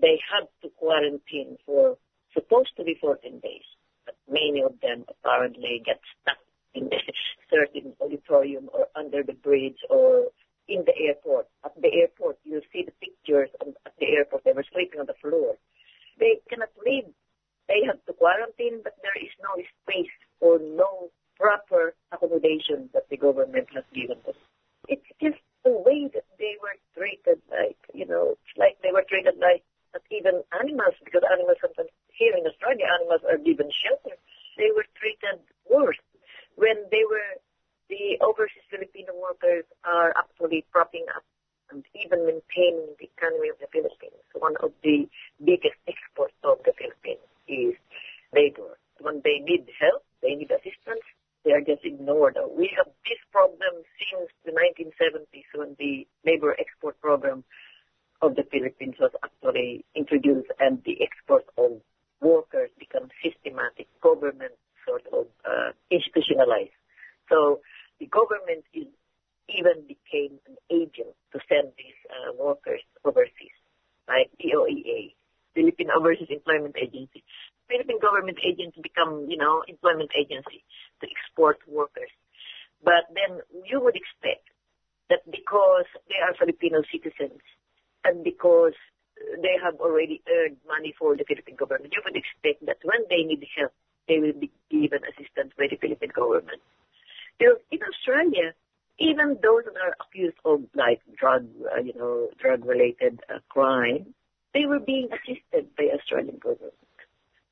they 0.01 0.18
had 0.30 0.47
to 0.62 0.68
quarantine 0.76 1.57
for 1.66 1.97
supposed 2.32 2.70
to 2.76 2.84
be 2.84 2.99
14 3.01 3.40
days, 3.40 3.66
but 4.05 4.16
many 4.28 4.62
of 4.62 4.74
them 4.82 5.05
apparently 5.09 5.82
get 5.84 6.01
stuck 6.20 6.38
in 6.74 6.90
a 6.92 6.99
certain 7.51 7.95
auditorium 8.01 8.68
or 8.72 8.86
under 8.97 9.22
the 9.22 9.32
bridge 9.32 9.78
or 9.88 10.26
in 10.68 10.84
the 10.86 10.97
airport. 10.99 11.47
At 11.64 11.80
the 11.80 11.92
airport, 11.92 12.38
you 12.45 12.61
see 12.72 12.84
the 12.84 12.92
pictures 13.01 13.51
at 13.61 13.92
the 13.99 14.07
airport. 14.07 14.45
They 14.45 14.53
were 14.53 14.64
sleeping 14.72 15.01
on 15.01 15.07
the 15.07 15.18
floor. 15.20 15.55
They 16.18 16.40
cannot 16.49 16.70
leave. 16.84 17.07
They 17.68 17.84
have 17.86 18.05
to 18.07 18.12
quarantine, 18.12 18.80
but 18.82 18.97
there 19.03 19.16
is 19.16 19.32
no 19.40 19.62
space 19.82 20.12
or 20.40 20.59
no 20.59 21.11
proper 21.38 21.95
accommodation 22.12 22.90
that 22.92 23.09
the 23.11 23.16
government 23.16 23.68
has 23.74 23.84
given 23.95 24.18
them. 24.26 24.34
It's 24.88 25.07
just 25.20 25.40
the 25.64 25.72
way 25.72 26.11
that 26.12 26.28
they 26.38 26.57
were 26.61 26.76
treated, 26.95 27.40
like, 27.51 27.78
you 27.95 28.07
know, 28.07 28.36
it's 28.36 28.57
like 28.57 28.76
they 28.82 28.92
were 28.92 29.05
treated 29.09 29.40
like 29.40 29.64
not 29.95 30.03
even 30.11 30.42
animals, 30.59 30.99
because 31.07 31.22
animals 31.30 31.62
sometimes 31.62 31.95
here 32.11 32.34
in 32.34 32.42
Australia, 32.42 32.90
animals 32.99 33.22
are 33.24 33.38
given 33.38 33.70
shelter. 33.70 34.18
They 34.59 34.74
were 34.74 34.86
treated 34.99 35.38
worse 35.70 36.03
when 36.59 36.86
they 36.90 37.07
were 37.07 37.38
the 37.88 38.18
overseas 38.24 38.64
Filipino 38.70 39.12
workers 39.14 39.64
are 39.84 40.14
actually 40.16 40.64
propping 40.72 41.05
up 41.14 41.22
and 41.70 41.84
even 41.95 42.24
maintaining 42.24 42.97
the 42.99 43.09
economy 43.12 43.53
of 43.53 43.59
the 43.61 43.68
Philippines. 43.70 44.24
One 44.32 44.57
of 44.62 44.72
the 44.82 45.07
biggest 45.42 45.76
exports 45.86 46.34
of 46.42 46.59
the 46.64 46.72
Philippines 46.72 47.28
is 47.47 47.76
labor. 48.32 48.78
When 49.01 49.20
they 49.22 49.42
need 49.45 49.68
help, 49.78 50.03
they 50.22 50.34
need 50.34 50.51
assistance, 50.51 51.05
they 51.45 51.53
are 51.53 51.61
just 51.61 51.84
ignored. 51.84 52.40
We 52.57 52.72
have 52.76 52.88
this 53.05 53.20
problem 53.30 53.84
since 54.01 54.32
the 54.49 54.53
1970s 54.57 55.49
when 55.53 55.76
the 55.78 56.07
labor 56.24 56.57
export 56.57 56.99
program 57.01 57.45
of 58.24 58.36
the 58.36 58.44
Philippines 58.50 58.96
was 58.98 59.12
actually 59.22 59.84
introduced 59.94 60.48
and 60.58 60.80
the 60.84 60.96
export 61.04 61.44
of 61.58 61.80
workers 62.20 62.70
become 62.78 63.12
systematic, 63.20 63.86
government 64.00 64.56
sort 64.88 65.04
of 65.12 65.28
uh, 65.44 65.76
institutionalized. 65.92 66.72
So 67.28 67.60
the 68.00 68.06
government 68.08 68.64
is, 68.72 68.88
even 69.52 69.84
became 69.84 70.40
an 70.48 70.56
agent 70.72 71.12
to 71.32 71.38
send 71.44 71.76
these 71.76 72.00
uh, 72.08 72.32
workers 72.32 72.80
overseas, 73.04 73.52
like 74.08 74.32
POEA, 74.40 75.12
Philippine 75.52 75.92
Overseas 75.92 76.32
Employment 76.32 76.76
Agency. 76.80 77.22
Philippine 77.68 78.00
government 78.00 78.38
agents 78.40 78.76
become, 78.80 79.28
you 79.28 79.36
know, 79.36 79.62
employment 79.68 80.10
agency 80.16 80.64
to 81.00 81.06
export 81.08 81.60
workers. 81.68 82.12
But 82.82 83.08
then 83.12 83.40
you 83.64 83.80
would 83.80 83.96
expect 83.96 84.48
that 85.08 85.24
because 85.28 85.88
they 86.08 86.20
are 86.20 86.36
Filipino 86.36 86.80
citizens 86.88 87.40
and 88.05 88.22
because 88.24 88.74
they 89.42 89.57
have 89.62 89.80
already 89.80 90.22
earned 90.28 90.57
money 90.66 90.94
for 90.98 91.16
the 91.16 91.24
Philippine 91.24 91.57
government, 91.57 91.92
you 91.92 92.02
would 92.05 92.16
expect 92.16 92.64
that 92.66 92.78
when 92.84 93.05
they 93.09 93.24
need 93.24 93.44
help, 93.57 93.72
they 94.09 94.18
will 94.18 94.38
be 94.38 94.50
given 94.70 95.00
assistance 95.05 95.52
by 95.57 95.66
the 95.70 95.76
Philippine 95.76 96.12
government. 96.14 96.61
Know, 97.40 97.57
in 97.70 97.80
Australia, 97.82 98.55
even 98.98 99.38
those 99.42 99.64
that 99.64 99.76
are 99.80 99.96
accused 100.00 100.36
of 100.44 100.62
like 100.74 101.00
drug, 101.18 101.46
uh, 101.72 101.80
you 101.80 101.94
know, 101.94 102.28
drug-related 102.38 103.20
uh, 103.28 103.38
crime, 103.48 104.14
they 104.52 104.66
were 104.66 104.78
being 104.78 105.09
assisted 105.12 105.74
by 105.76 105.90
Australian 105.94 106.38
government. 106.38 106.74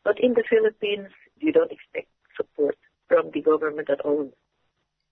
But 0.05 0.21
in 0.21 0.35
the 0.35 0.45
Philippines, 0.49 1.09
you 1.39 1.53
don't 1.53 1.73
expect 1.73 2.09
support 2.37 2.77
from 3.09 3.31
the 3.33 3.43
government 3.43 3.91
at 3.91 4.01
all. 4.01 4.33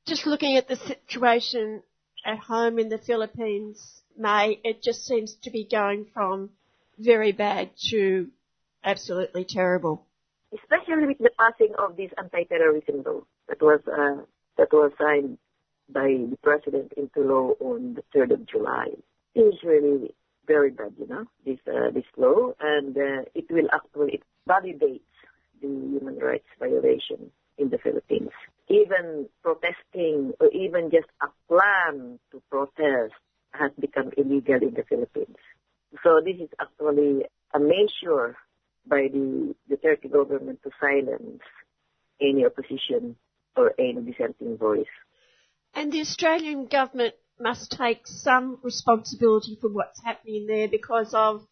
Just 0.06 0.26
looking 0.26 0.56
at 0.56 0.68
the 0.68 0.76
situation 0.76 1.82
at 2.24 2.38
home 2.38 2.78
in 2.78 2.88
the 2.88 2.98
Philippines, 2.98 3.99
May, 4.16 4.60
it 4.64 4.82
just 4.82 5.06
seems 5.06 5.34
to 5.42 5.50
be 5.50 5.66
going 5.70 6.06
from 6.12 6.50
very 6.98 7.32
bad 7.32 7.70
to 7.90 8.28
absolutely 8.84 9.44
terrible. 9.44 10.06
Especially 10.52 11.06
with 11.06 11.18
the 11.18 11.30
passing 11.38 11.74
of 11.78 11.96
this 11.96 12.10
anti-terrorism 12.18 13.02
law 13.04 13.22
that 13.48 13.62
was 13.62 13.80
uh, 13.86 14.22
that 14.58 14.72
was 14.72 14.92
signed 15.00 15.38
by 15.88 16.08
the 16.30 16.38
president 16.42 16.92
into 16.96 17.20
law 17.20 17.52
on 17.60 17.94
the 17.94 18.02
3rd 18.14 18.32
of 18.32 18.46
July. 18.46 18.88
It 19.34 19.40
is 19.40 19.54
really 19.64 20.14
very 20.46 20.70
bad, 20.70 20.92
you 20.98 21.06
know, 21.06 21.26
this 21.46 21.58
uh, 21.68 21.90
this 21.90 22.04
law, 22.16 22.52
and 22.60 22.96
uh, 22.96 23.22
it 23.34 23.46
will 23.50 23.68
actually 23.72 24.14
it 24.14 24.22
validates 24.48 25.00
the 25.60 25.68
human 25.68 26.18
rights 26.18 26.48
violation 26.58 27.30
in 27.58 27.70
the 27.70 27.78
Philippines. 27.78 28.30
Even 28.68 29.28
protesting 29.42 30.32
or 30.40 30.48
even 30.48 30.90
just 30.90 31.08
a 31.22 31.28
plan 31.48 32.18
to 32.30 32.42
protest 32.50 33.14
has 33.52 33.72
become 33.78 34.10
illegal 34.16 34.56
in 34.62 34.74
the 34.74 34.84
Philippines. 34.88 35.36
So 36.02 36.20
this 36.24 36.36
is 36.36 36.48
actually 36.60 37.24
a 37.54 37.58
measure 37.58 38.36
by 38.86 39.08
the 39.12 39.54
Duterte 39.70 40.10
government 40.10 40.60
to 40.62 40.70
silence 40.80 41.42
any 42.20 42.44
opposition 42.44 43.16
or 43.56 43.72
any 43.78 44.00
dissenting 44.00 44.56
voice. 44.56 44.86
And 45.74 45.92
the 45.92 46.00
Australian 46.00 46.66
government 46.66 47.14
must 47.38 47.72
take 47.72 48.06
some 48.06 48.58
responsibility 48.62 49.56
for 49.60 49.68
what's 49.68 50.02
happening 50.04 50.46
there 50.46 50.68
because 50.68 51.14
of 51.14 51.46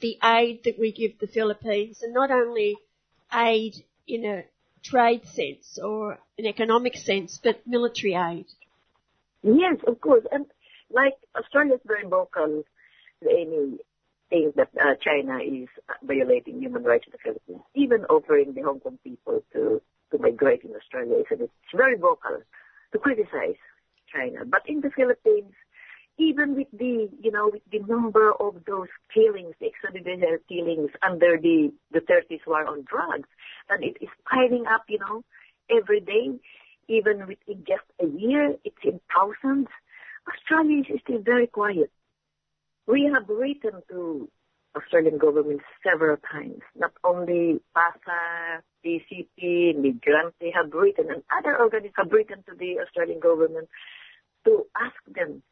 the 0.00 0.18
aid 0.22 0.64
that 0.64 0.78
we 0.78 0.92
give 0.92 1.18
the 1.18 1.26
Philippines 1.26 2.02
and 2.02 2.14
not 2.14 2.30
only 2.30 2.76
aid 3.32 3.74
in 4.06 4.24
a 4.24 4.44
trade 4.82 5.24
sense 5.26 5.78
or 5.82 6.18
an 6.38 6.46
economic 6.46 6.96
sense, 6.96 7.40
but 7.42 7.66
military 7.66 8.14
aid. 8.14 8.46
Yes, 9.42 9.76
of 9.86 10.00
course. 10.00 10.24
And 10.30 10.46
like 10.92 11.14
Australia 11.36 11.74
is 11.74 11.80
very 11.86 12.06
vocal 12.06 12.64
any 13.28 13.78
things 14.30 14.52
that 14.56 14.70
uh, 14.80 14.94
China 15.00 15.38
is 15.38 15.68
violating 16.02 16.60
human 16.60 16.84
rights 16.84 17.04
in 17.06 17.12
the 17.12 17.18
Philippines, 17.18 17.62
even 17.74 18.04
offering 18.06 18.54
the 18.54 18.62
Hong 18.62 18.80
Kong 18.80 18.98
people 19.04 19.42
to, 19.52 19.80
to 20.10 20.18
migrate 20.18 20.62
in 20.62 20.74
Australia. 20.74 21.16
It's, 21.18 21.40
it's 21.40 21.52
very 21.74 21.96
vocal 21.96 22.38
to 22.92 22.98
criticize 22.98 23.60
China. 24.12 24.44
But 24.44 24.62
in 24.66 24.80
the 24.80 24.90
Philippines, 24.90 25.52
even 26.18 26.54
with 26.54 26.68
the, 26.72 27.08
you 27.20 27.30
know, 27.30 27.50
with 27.52 27.62
the 27.70 27.80
number 27.80 28.32
of 28.32 28.56
those 28.66 28.88
killings, 29.12 29.54
the 29.60 29.66
extrajudicial 29.66 30.38
killings 30.48 30.90
under 31.02 31.38
the, 31.38 31.72
the 31.90 32.00
Duterte's 32.00 32.46
war 32.46 32.66
on 32.66 32.84
drugs, 32.84 33.28
and 33.68 33.82
it 33.84 33.96
is 34.00 34.08
piling 34.30 34.66
up, 34.66 34.84
you 34.88 34.98
know, 34.98 35.22
every 35.70 36.00
day, 36.00 36.38
even 36.88 37.26
within 37.26 37.64
just 37.66 37.84
a 38.00 38.06
year, 38.06 38.54
it's 38.64 38.76
in 38.84 39.00
thousands. 39.14 39.68
Australia 40.28 40.82
is 40.88 41.00
still 41.02 41.22
very 41.22 41.46
quiet. 41.46 41.90
We 42.86 43.10
have 43.12 43.28
written 43.28 43.82
to 43.90 44.28
Australian 44.76 45.18
government 45.18 45.60
several 45.82 46.16
times. 46.30 46.60
Not 46.74 46.92
only 47.04 47.60
PASA, 47.74 48.62
PCP, 48.84 49.76
Migrante 49.76 50.52
have 50.54 50.72
written, 50.72 51.10
and 51.10 51.22
other 51.36 51.58
organizations 51.60 51.94
have 51.96 52.12
written 52.12 52.42
to 52.48 52.54
the 52.56 52.80
Australian 52.80 53.20
government 53.20 53.68
to 54.44 54.66
ask 54.80 54.96
them 55.06 55.42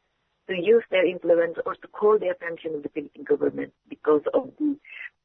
to 0.49 0.55
use 0.55 0.83
their 0.89 1.05
influence 1.05 1.57
or 1.65 1.75
to 1.75 1.87
call 1.87 2.17
the 2.19 2.29
attention 2.29 2.75
of 2.75 2.83
the 2.83 2.89
Philippine 2.89 3.23
government 3.23 3.73
because 3.87 4.21
of 4.33 4.49
the 4.59 4.75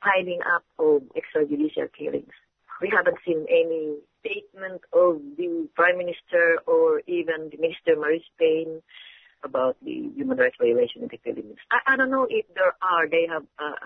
piling 0.03 0.41
up 0.55 0.65
of 0.79 1.03
extrajudicial 1.17 1.89
killings. 1.99 2.33
We 2.81 2.93
haven't 2.95 3.17
seen 3.27 3.47
any 3.49 3.97
statement 4.21 4.83
of 4.93 5.21
the 5.37 5.69
Prime 5.75 5.99
Minister 5.99 6.59
or 6.67 7.01
even 7.07 7.49
the 7.51 7.57
Minister 7.59 7.97
Marise 7.97 8.29
Payne 8.39 8.83
about 9.47 9.77
the 9.83 10.11
human 10.15 10.37
rights 10.37 10.57
violation 10.61 11.03
in 11.03 11.09
the 11.09 11.21
Philippines. 11.23 11.63
I, 11.71 11.95
I 11.95 11.97
don't 11.97 12.11
know 12.11 12.27
if 12.29 12.45
there 12.55 12.75
are. 12.83 13.09
They 13.09 13.27
have 13.33 13.45
uh, 13.59 13.79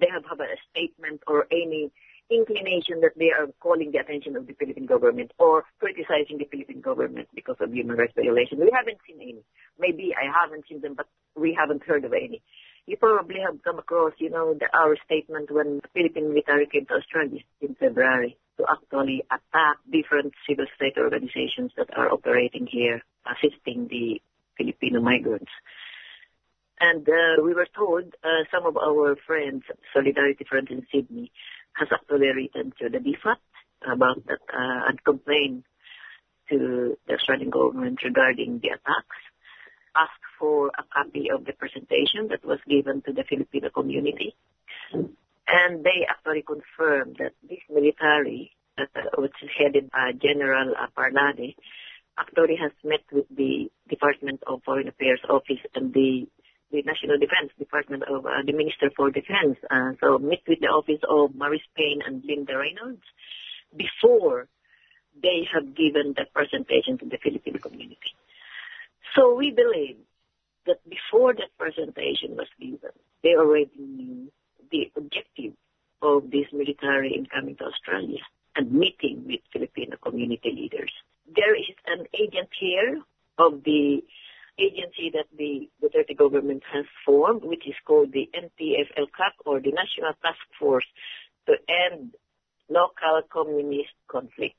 they 0.00 0.08
have, 0.14 0.24
have 0.30 0.40
a 0.40 0.56
statement 0.70 1.22
or 1.26 1.46
any 1.50 1.90
inclination 2.30 3.00
that 3.00 3.16
they 3.16 3.30
are 3.32 3.48
calling 3.60 3.90
the 3.90 3.98
attention 3.98 4.36
of 4.36 4.46
the 4.46 4.52
Philippine 4.54 4.86
government 4.86 5.32
or 5.38 5.64
criticizing 5.80 6.38
the 6.38 6.44
Philippine 6.50 6.80
government 6.80 7.28
because 7.34 7.56
of 7.60 7.72
human 7.72 7.96
rights 7.96 8.12
violation. 8.14 8.60
We 8.60 8.70
haven't 8.72 8.98
seen 9.06 9.16
any. 9.20 9.42
Maybe 9.78 10.14
I 10.14 10.28
haven't 10.28 10.64
seen 10.68 10.80
them, 10.80 10.94
but 10.94 11.06
we 11.36 11.56
haven't 11.58 11.84
heard 11.84 12.04
of 12.04 12.12
any. 12.12 12.42
You 12.86 12.96
probably 12.96 13.40
have 13.44 13.62
come 13.62 13.78
across, 13.78 14.12
you 14.18 14.30
know, 14.30 14.54
the, 14.54 14.66
our 14.76 14.96
statement 15.04 15.50
when 15.50 15.80
the 15.82 15.88
Philippine 15.94 16.28
military 16.28 16.66
came 16.66 16.86
to 16.86 16.94
Australia 16.94 17.40
in 17.60 17.74
February 17.74 18.36
to 18.58 18.64
actually 18.68 19.24
attack 19.30 19.76
different 19.90 20.32
civil 20.48 20.66
state 20.76 20.96
organizations 20.98 21.72
that 21.76 21.88
are 21.96 22.10
operating 22.10 22.66
here, 22.66 23.02
assisting 23.24 23.88
the 23.88 24.20
Filipino 24.58 25.00
migrants. 25.00 25.52
And 26.80 27.08
uh, 27.08 27.42
we 27.42 27.54
were 27.54 27.66
told, 27.74 28.14
uh, 28.22 28.44
some 28.52 28.66
of 28.66 28.76
our 28.76 29.16
friends, 29.26 29.64
Solidarity 29.92 30.44
Friends 30.48 30.68
in 30.70 30.86
Sydney, 30.92 31.32
has 31.72 31.88
actually 31.92 32.28
written 32.28 32.72
to 32.80 32.88
the 32.88 32.98
DFAT 32.98 33.38
about 33.92 34.26
that 34.26 34.42
uh, 34.52 34.88
and 34.88 35.02
complained 35.04 35.64
to 36.50 36.96
the 37.06 37.14
Australian 37.14 37.50
government 37.50 38.00
regarding 38.04 38.60
the 38.62 38.68
attacks, 38.68 39.20
asked 39.96 40.26
for 40.38 40.68
a 40.78 40.84
copy 40.92 41.30
of 41.34 41.44
the 41.44 41.52
presentation 41.52 42.28
that 42.30 42.44
was 42.44 42.58
given 42.68 43.02
to 43.02 43.12
the 43.12 43.24
Filipino 43.28 43.70
community, 43.70 44.34
and 44.92 45.84
they 45.84 46.06
actually 46.08 46.42
confirmed 46.42 47.16
that 47.18 47.32
this 47.48 47.60
military, 47.70 48.52
uh, 48.78 48.84
which 49.16 49.34
is 49.42 49.50
headed 49.58 49.90
by 49.90 50.12
General 50.12 50.74
Parlade, 50.94 51.56
actually 52.18 52.56
has 52.56 52.72
met 52.84 53.00
with 53.12 53.26
the 53.30 53.70
Department 53.88 54.42
of 54.46 54.62
Foreign 54.64 54.88
Affairs 54.88 55.20
Office 55.28 55.62
and 55.74 55.92
the 55.92 56.26
the 56.70 56.82
National 56.82 57.16
Defense 57.16 57.50
Department 57.58 58.02
of 58.02 58.26
uh, 58.26 58.44
the 58.44 58.52
Minister 58.52 58.90
for 58.94 59.10
Defense. 59.10 59.56
Uh, 59.70 59.92
so 60.00 60.18
meet 60.18 60.42
with 60.46 60.60
the 60.60 60.66
office 60.66 61.00
of 61.08 61.30
Marise 61.30 61.64
Payne 61.74 62.00
and 62.04 62.22
Linda 62.26 62.58
Reynolds 62.58 63.00
before 63.74 64.48
they 65.22 65.48
have 65.52 65.74
given 65.74 66.14
that 66.16 66.32
presentation 66.34 66.98
to 66.98 67.06
the 67.06 67.16
Philippine 67.22 67.58
community. 67.58 68.12
So 69.16 69.34
we 69.34 69.50
believe 69.50 69.96
that 70.66 70.78
before 70.88 71.32
that 71.34 71.56
presentation 71.58 72.36
was 72.36 72.48
given, 72.60 72.92
they 73.22 73.34
already 73.34 73.70
knew 73.78 74.30
the 74.70 74.92
objective 74.96 75.54
of 76.02 76.30
this 76.30 76.46
military 76.52 77.14
in 77.16 77.26
coming 77.26 77.56
to 77.56 77.64
Australia 77.64 78.20
and 78.54 78.72
meeting 78.72 79.24
with 79.26 79.40
Filipino 79.52 79.96
community 79.96 80.52
leaders. 80.54 80.92
There 81.34 81.54
is 81.54 81.76
an 81.86 82.06
agent 82.14 82.48
here 82.58 83.00
of 83.38 83.62
the 83.64 84.02
agency 84.58 85.10
that 85.14 85.26
the 85.36 85.68
Duterte 85.80 86.16
government 86.16 86.62
has 86.72 86.84
formed, 87.04 87.44
which 87.44 87.66
is 87.66 87.74
called 87.86 88.12
the 88.12 88.28
NTF-ELCAC 88.34 89.46
or 89.46 89.60
the 89.60 89.72
National 89.72 90.12
Task 90.22 90.40
Force 90.58 90.86
to 91.46 91.54
End 91.68 92.14
Local 92.68 93.22
Communist 93.30 93.94
Conflict. 94.08 94.56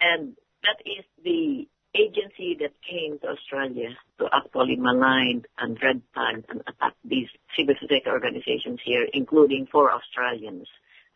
And 0.00 0.36
that 0.62 0.78
is 0.86 1.04
the 1.24 1.66
agency 1.94 2.56
that 2.60 2.72
came 2.88 3.18
to 3.18 3.28
Australia 3.28 3.90
to 4.18 4.26
actually 4.32 4.76
malign 4.76 5.44
and 5.58 5.78
red 5.82 6.00
tag 6.14 6.44
and 6.48 6.60
attack 6.66 6.94
these 7.04 7.28
civil 7.56 7.74
society 7.80 8.08
organizations 8.08 8.80
here, 8.84 9.06
including 9.12 9.66
four 9.70 9.92
Australians, 9.92 10.68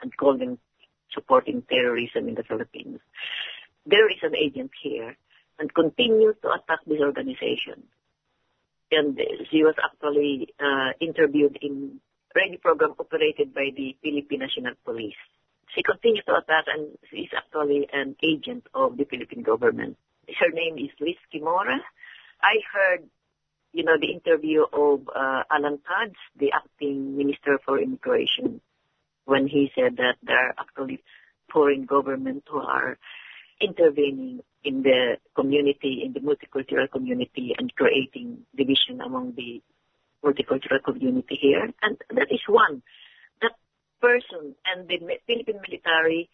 and 0.02 0.14
call 0.16 0.36
them 0.36 0.58
supporting 1.14 1.62
terrorism 1.62 2.28
in 2.28 2.34
the 2.34 2.42
Philippines. 2.42 2.98
There 3.86 4.10
is 4.10 4.18
an 4.22 4.34
agent 4.34 4.72
here 4.82 5.16
and 5.58 5.72
continues 5.72 6.36
to 6.42 6.48
attack 6.50 6.80
this 6.86 7.00
organization 7.00 7.84
and 8.90 9.18
she 9.50 9.62
was 9.62 9.74
actually 9.82 10.48
uh, 10.60 10.92
interviewed 11.00 11.58
in 11.60 12.00
radio 12.34 12.58
program 12.58 12.94
operated 12.98 13.54
by 13.54 13.70
the 13.74 13.96
Philippine 14.02 14.40
National 14.40 14.74
Police. 14.84 15.18
She 15.74 15.82
continues 15.82 16.24
to 16.26 16.36
attack 16.36 16.64
and 16.68 16.96
is 17.12 17.30
actually 17.36 17.88
an 17.92 18.16
agent 18.22 18.66
of 18.74 18.96
the 18.96 19.04
Philippine 19.04 19.42
government. 19.42 19.96
Her 20.28 20.50
name 20.52 20.78
is 20.78 20.90
Liz 21.00 21.16
Kimora. 21.34 21.78
I 22.42 22.60
heard, 22.72 23.08
you 23.72 23.84
know, 23.84 23.96
the 24.00 24.12
interview 24.12 24.62
of 24.72 25.08
uh, 25.08 25.42
Alan 25.50 25.78
Tudge, 25.78 26.16
the 26.38 26.52
acting 26.52 27.16
Minister 27.16 27.58
for 27.64 27.80
Immigration, 27.80 28.60
when 29.24 29.46
he 29.46 29.70
said 29.74 29.96
that 29.96 30.16
there 30.22 30.38
are 30.38 30.54
actually 30.58 31.02
foreign 31.52 31.84
government 31.84 32.44
who 32.48 32.58
are 32.58 32.98
intervening 33.60 34.40
in 34.64 34.82
the 34.82 35.16
community, 35.34 36.02
in 36.04 36.12
the 36.12 36.20
multicultural 36.20 36.90
community, 36.90 37.54
and 37.56 37.74
creating 37.74 38.38
division 38.56 39.00
among 39.00 39.34
the 39.36 39.62
multicultural 40.24 40.82
community 40.84 41.38
here. 41.40 41.70
And 41.82 41.96
that 42.10 42.28
is 42.30 42.40
one. 42.48 42.82
That 43.42 43.52
person 44.00 44.54
and 44.66 44.88
the 44.88 44.98
Philippine 45.26 45.60
military, 45.68 46.28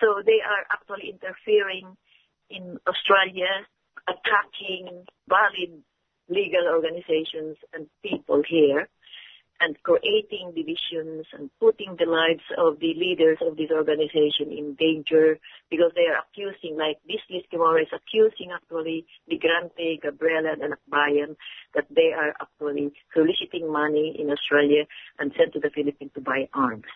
so 0.00 0.22
they 0.24 0.40
are 0.40 0.64
actually 0.70 1.10
interfering 1.10 1.96
in 2.50 2.78
Australia, 2.86 3.66
attacking 4.08 5.04
valid 5.28 5.82
legal 6.28 6.68
organizations 6.72 7.56
and 7.72 7.86
people 8.02 8.42
here 8.48 8.88
and 9.60 9.80
creating 9.82 10.52
divisions 10.54 11.26
and 11.32 11.50
putting 11.60 11.96
the 11.98 12.06
lives 12.06 12.44
of 12.58 12.80
the 12.80 12.94
leaders 12.94 13.38
of 13.40 13.56
this 13.56 13.70
organization 13.70 14.50
in 14.50 14.74
danger 14.74 15.38
because 15.70 15.92
they 15.94 16.06
are 16.06 16.22
accusing, 16.22 16.76
like 16.76 16.98
this 17.06 17.22
Liz 17.30 17.42
Kimora 17.52 17.82
is 17.82 17.92
accusing 17.94 18.50
actually 18.52 19.06
the 19.28 19.38
Migrante, 19.38 20.02
Gabriela, 20.02 20.54
and 20.60 20.74
Akbayan 20.74 21.36
that 21.74 21.86
they 21.90 22.12
are 22.12 22.34
actually 22.40 22.92
soliciting 23.14 23.70
money 23.70 24.16
in 24.18 24.30
Australia 24.30 24.84
and 25.18 25.32
sent 25.36 25.52
to 25.52 25.60
the 25.60 25.70
Philippines 25.70 26.12
to 26.14 26.20
buy 26.20 26.48
arms. 26.52 26.90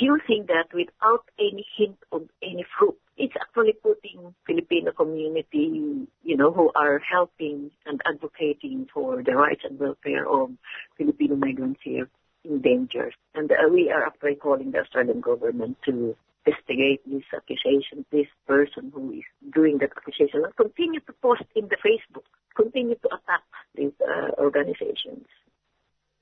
Accusing 0.00 0.46
that 0.46 0.72
without 0.72 1.24
any 1.38 1.66
hint 1.76 1.98
of 2.10 2.22
any 2.42 2.64
fruit. 2.78 2.96
It's 3.18 3.34
actually 3.38 3.74
putting 3.74 4.34
Filipino 4.46 4.92
community, 4.92 6.06
you 6.22 6.36
know, 6.38 6.52
who 6.52 6.70
are 6.74 6.98
helping 7.00 7.70
and 7.84 8.00
advocating 8.06 8.86
for 8.94 9.22
the 9.22 9.32
rights 9.32 9.60
and 9.62 9.78
welfare 9.78 10.26
of 10.26 10.52
Filipino 10.96 11.36
migrants 11.36 11.80
here 11.84 12.08
in 12.46 12.62
danger. 12.62 13.12
And 13.34 13.52
uh, 13.52 13.68
we 13.70 13.90
are 13.90 14.06
actually 14.06 14.36
calling 14.36 14.70
the 14.70 14.78
Australian 14.78 15.20
government 15.20 15.76
to 15.84 16.16
investigate 16.46 17.02
this 17.04 17.24
accusation, 17.36 18.06
this 18.10 18.28
person 18.46 18.90
who 18.94 19.12
is 19.12 19.24
doing 19.52 19.78
that 19.80 19.90
accusation, 19.98 20.44
and 20.44 20.56
continue 20.56 21.00
to 21.00 21.12
post 21.20 21.42
in 21.54 21.68
the 21.68 21.76
Facebook, 21.76 22.24
continue 22.56 22.94
to 22.94 23.08
attack 23.08 23.44
these 23.74 23.92
uh, 24.00 24.30
organizations. 24.40 25.26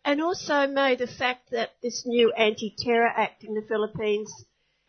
And 0.09 0.23
also, 0.23 0.67
May, 0.67 0.97
the 0.97 1.07
fact 1.07 1.51
that 1.51 1.73
this 1.83 2.07
new 2.07 2.33
Anti-Terror 2.33 3.13
Act 3.15 3.45
in 3.45 3.53
the 3.53 3.61
Philippines 3.61 4.33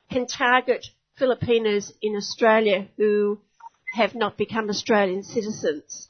can 0.09 0.28
target 0.28 0.88
Filipinos 1.17 1.91
in 2.01 2.15
Australia 2.15 2.88
who 2.95 3.41
have 3.93 4.15
not 4.15 4.38
become 4.38 4.70
Australian 4.70 5.24
citizens. 5.24 6.09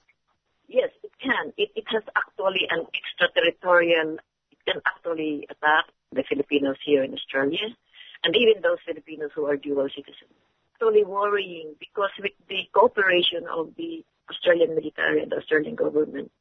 Yes, 0.68 0.92
it 1.02 1.10
can. 1.20 1.54
It, 1.58 1.70
it 1.76 1.86
has 1.88 2.04
actually 2.16 2.70
an 2.70 2.86
extraterritorial, 2.94 4.18
it 4.52 4.60
can 4.64 4.80
actually 4.86 5.48
attack 5.50 5.86
the 6.12 6.24
Filipinos 6.30 6.78
here 6.86 7.04
in 7.04 7.12
Australia 7.16 7.66
and 8.24 8.36
even 8.36 8.62
those 8.62 8.78
Filipinos 8.86 9.32
who 9.34 9.48
are 9.48 9.58
dual 9.58 9.90
citizens. 9.90 10.38
Totally 10.80 11.04
worrying 11.04 11.74
because 11.80 12.12
with 12.22 12.38
the 12.48 12.70
cooperation 12.76 13.48
of 13.52 13.74
the 13.76 14.06
Australian 14.30 14.76
military 14.76 15.24
and 15.24 15.32
the 15.32 15.38
Australian 15.38 15.74
government 15.74 16.32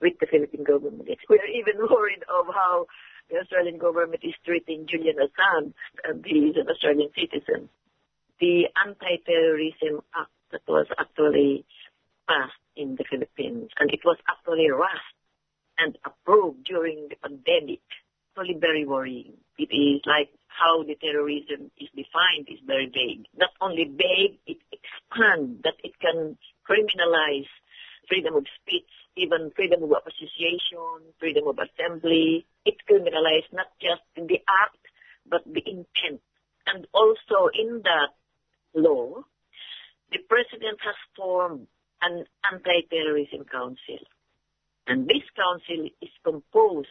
with 0.00 0.14
the 0.20 0.26
Philippine 0.26 0.64
government, 0.64 1.08
we're 1.28 1.44
even 1.46 1.78
worried 1.90 2.24
of 2.28 2.46
how 2.52 2.86
the 3.30 3.38
Australian 3.38 3.78
government 3.78 4.22
is 4.22 4.34
treating 4.44 4.86
Julian 4.88 5.16
Assange, 5.16 5.72
and 6.04 6.24
he 6.24 6.50
is 6.50 6.56
an 6.56 6.68
Australian 6.68 7.10
citizen. 7.14 7.68
The 8.40 8.66
Anti-Terrorism 8.84 10.02
Act 10.16 10.30
that 10.52 10.62
was 10.66 10.86
actually 10.98 11.64
passed 12.28 12.58
in 12.76 12.96
the 12.96 13.04
Philippines, 13.08 13.70
and 13.78 13.90
it 13.92 14.00
was 14.04 14.16
actually 14.28 14.70
rushed 14.70 15.16
and 15.78 15.96
approved 16.04 16.64
during 16.64 17.08
the 17.08 17.16
pandemic. 17.16 17.80
Totally 18.36 18.58
very 18.58 18.86
worrying. 18.86 19.34
It 19.58 19.74
is 19.74 20.02
like 20.06 20.30
how 20.46 20.82
the 20.82 20.94
terrorism 20.94 21.70
is 21.78 21.88
defined 21.94 22.48
is 22.48 22.60
very 22.66 22.86
vague. 22.86 23.26
Not 23.36 23.50
only 23.60 23.84
vague, 23.84 24.38
it 24.46 24.58
expands 24.72 25.62
that 25.64 25.74
it 25.82 25.98
can 26.00 26.38
criminalize 26.68 27.50
freedom 28.08 28.36
of 28.36 28.46
speech, 28.62 28.90
even 29.16 29.50
freedom 29.54 29.82
of 29.82 29.90
association, 30.06 31.12
freedom 31.18 31.48
of 31.48 31.58
assembly. 31.58 32.46
It 32.64 32.76
criminalizes 32.88 33.52
not 33.52 33.66
just 33.80 34.02
the 34.16 34.40
act, 34.48 34.84
but 35.28 35.42
the 35.44 35.62
intent. 35.66 36.20
And 36.66 36.86
also 36.92 37.50
in 37.52 37.82
that 37.84 38.14
law, 38.74 39.24
the 40.12 40.18
president 40.28 40.78
has 40.84 40.94
formed 41.16 41.66
an 42.02 42.24
anti-terrorism 42.52 43.44
council. 43.50 44.00
And 44.86 45.06
this 45.06 45.22
council 45.36 45.88
is 46.00 46.10
composed 46.24 46.88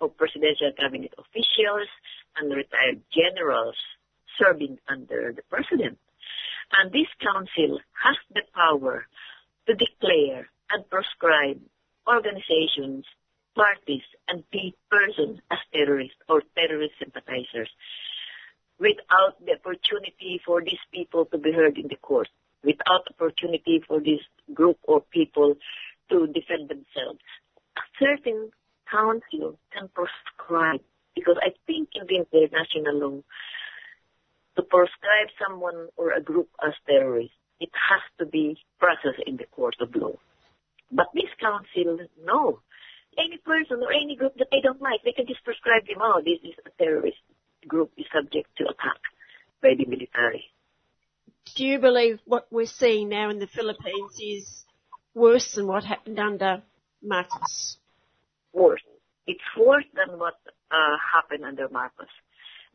of 0.00 0.16
presidential 0.16 0.72
cabinet 0.78 1.14
officials 1.18 1.88
and 2.36 2.54
retired 2.54 3.02
generals 3.12 3.76
serving 4.38 4.78
under 4.88 5.32
the 5.34 5.42
president. 5.48 5.98
And 6.78 6.92
this 6.92 7.08
council 7.20 7.80
has 8.04 8.16
the 8.32 8.42
power 8.54 9.06
to 9.66 9.74
declare 9.74 10.48
and 10.70 10.88
prescribe 10.90 11.60
organizations, 12.06 13.04
parties, 13.54 14.02
and 14.28 14.44
persons 14.90 15.40
as 15.50 15.58
terrorists 15.72 16.16
or 16.28 16.42
terrorist 16.56 16.94
sympathizers 16.98 17.70
without 18.78 19.34
the 19.44 19.52
opportunity 19.52 20.40
for 20.44 20.62
these 20.62 20.78
people 20.92 21.24
to 21.26 21.38
be 21.38 21.52
heard 21.52 21.76
in 21.76 21.88
the 21.88 21.96
court, 21.96 22.28
without 22.62 23.06
opportunity 23.10 23.82
for 23.86 24.00
this 24.00 24.20
group 24.54 24.78
or 24.84 25.00
people 25.00 25.56
to 26.08 26.26
defend 26.28 26.68
themselves. 26.68 27.20
A 27.76 27.82
certain 27.98 28.50
council 28.90 29.58
can 29.72 29.88
prescribe, 29.88 30.80
because 31.14 31.36
I 31.42 31.50
think 31.66 31.90
in 31.94 32.06
the 32.06 32.24
international 32.24 32.98
law, 32.98 33.22
to 34.56 34.62
prescribe 34.62 35.28
someone 35.44 35.88
or 35.96 36.12
a 36.12 36.22
group 36.22 36.48
as 36.64 36.72
terrorist, 36.86 37.32
it 37.60 37.70
has 37.74 38.00
to 38.18 38.26
be 38.26 38.56
processed 38.78 39.22
in 39.26 39.36
the 39.36 39.46
court 39.46 39.76
of 39.80 39.94
law. 39.94 40.14
But 40.90 41.08
this 41.14 41.30
council, 41.40 41.98
no. 42.24 42.60
Any 43.18 43.38
person 43.38 43.82
or 43.82 43.92
any 43.92 44.16
group 44.16 44.34
that 44.38 44.48
they 44.50 44.60
don't 44.62 44.80
like, 44.80 45.02
they 45.04 45.12
can 45.12 45.26
just 45.26 45.44
prescribe 45.44 45.86
them, 45.86 45.98
oh, 46.00 46.22
this 46.24 46.38
is 46.42 46.54
a 46.64 46.70
terrorist 46.82 47.18
group 47.66 47.90
is 47.96 48.06
subject 48.14 48.48
to 48.58 48.64
attack 48.64 49.00
by 49.60 49.74
the 49.76 49.84
military. 49.84 50.44
Do 51.56 51.64
you 51.64 51.78
believe 51.78 52.20
what 52.24 52.46
we're 52.50 52.66
seeing 52.66 53.08
now 53.08 53.30
in 53.30 53.38
the 53.38 53.46
Philippines 53.46 54.20
is 54.20 54.64
worse 55.14 55.54
than 55.54 55.66
what 55.66 55.84
happened 55.84 56.18
under 56.18 56.62
Marcos? 57.02 57.78
Worse. 58.52 58.82
It's 59.26 59.40
worse 59.58 59.84
than 59.94 60.18
what 60.18 60.34
uh, 60.70 60.96
happened 61.14 61.44
under 61.44 61.68
Marcos. 61.68 62.06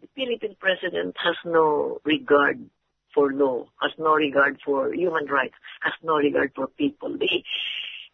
The 0.02 0.08
Philippine 0.16 0.56
president 0.60 1.16
has 1.24 1.36
no 1.46 2.00
regard 2.04 2.70
for 3.14 3.32
law, 3.32 3.66
has 3.82 3.92
no 3.98 4.16
regard 4.16 4.60
for 4.66 4.94
human 4.94 5.26
rights, 5.28 5.56
has 5.82 5.94
no 6.04 6.16
regard 6.16 6.52
for 6.56 6.68
people. 6.68 7.16
He, 7.20 7.44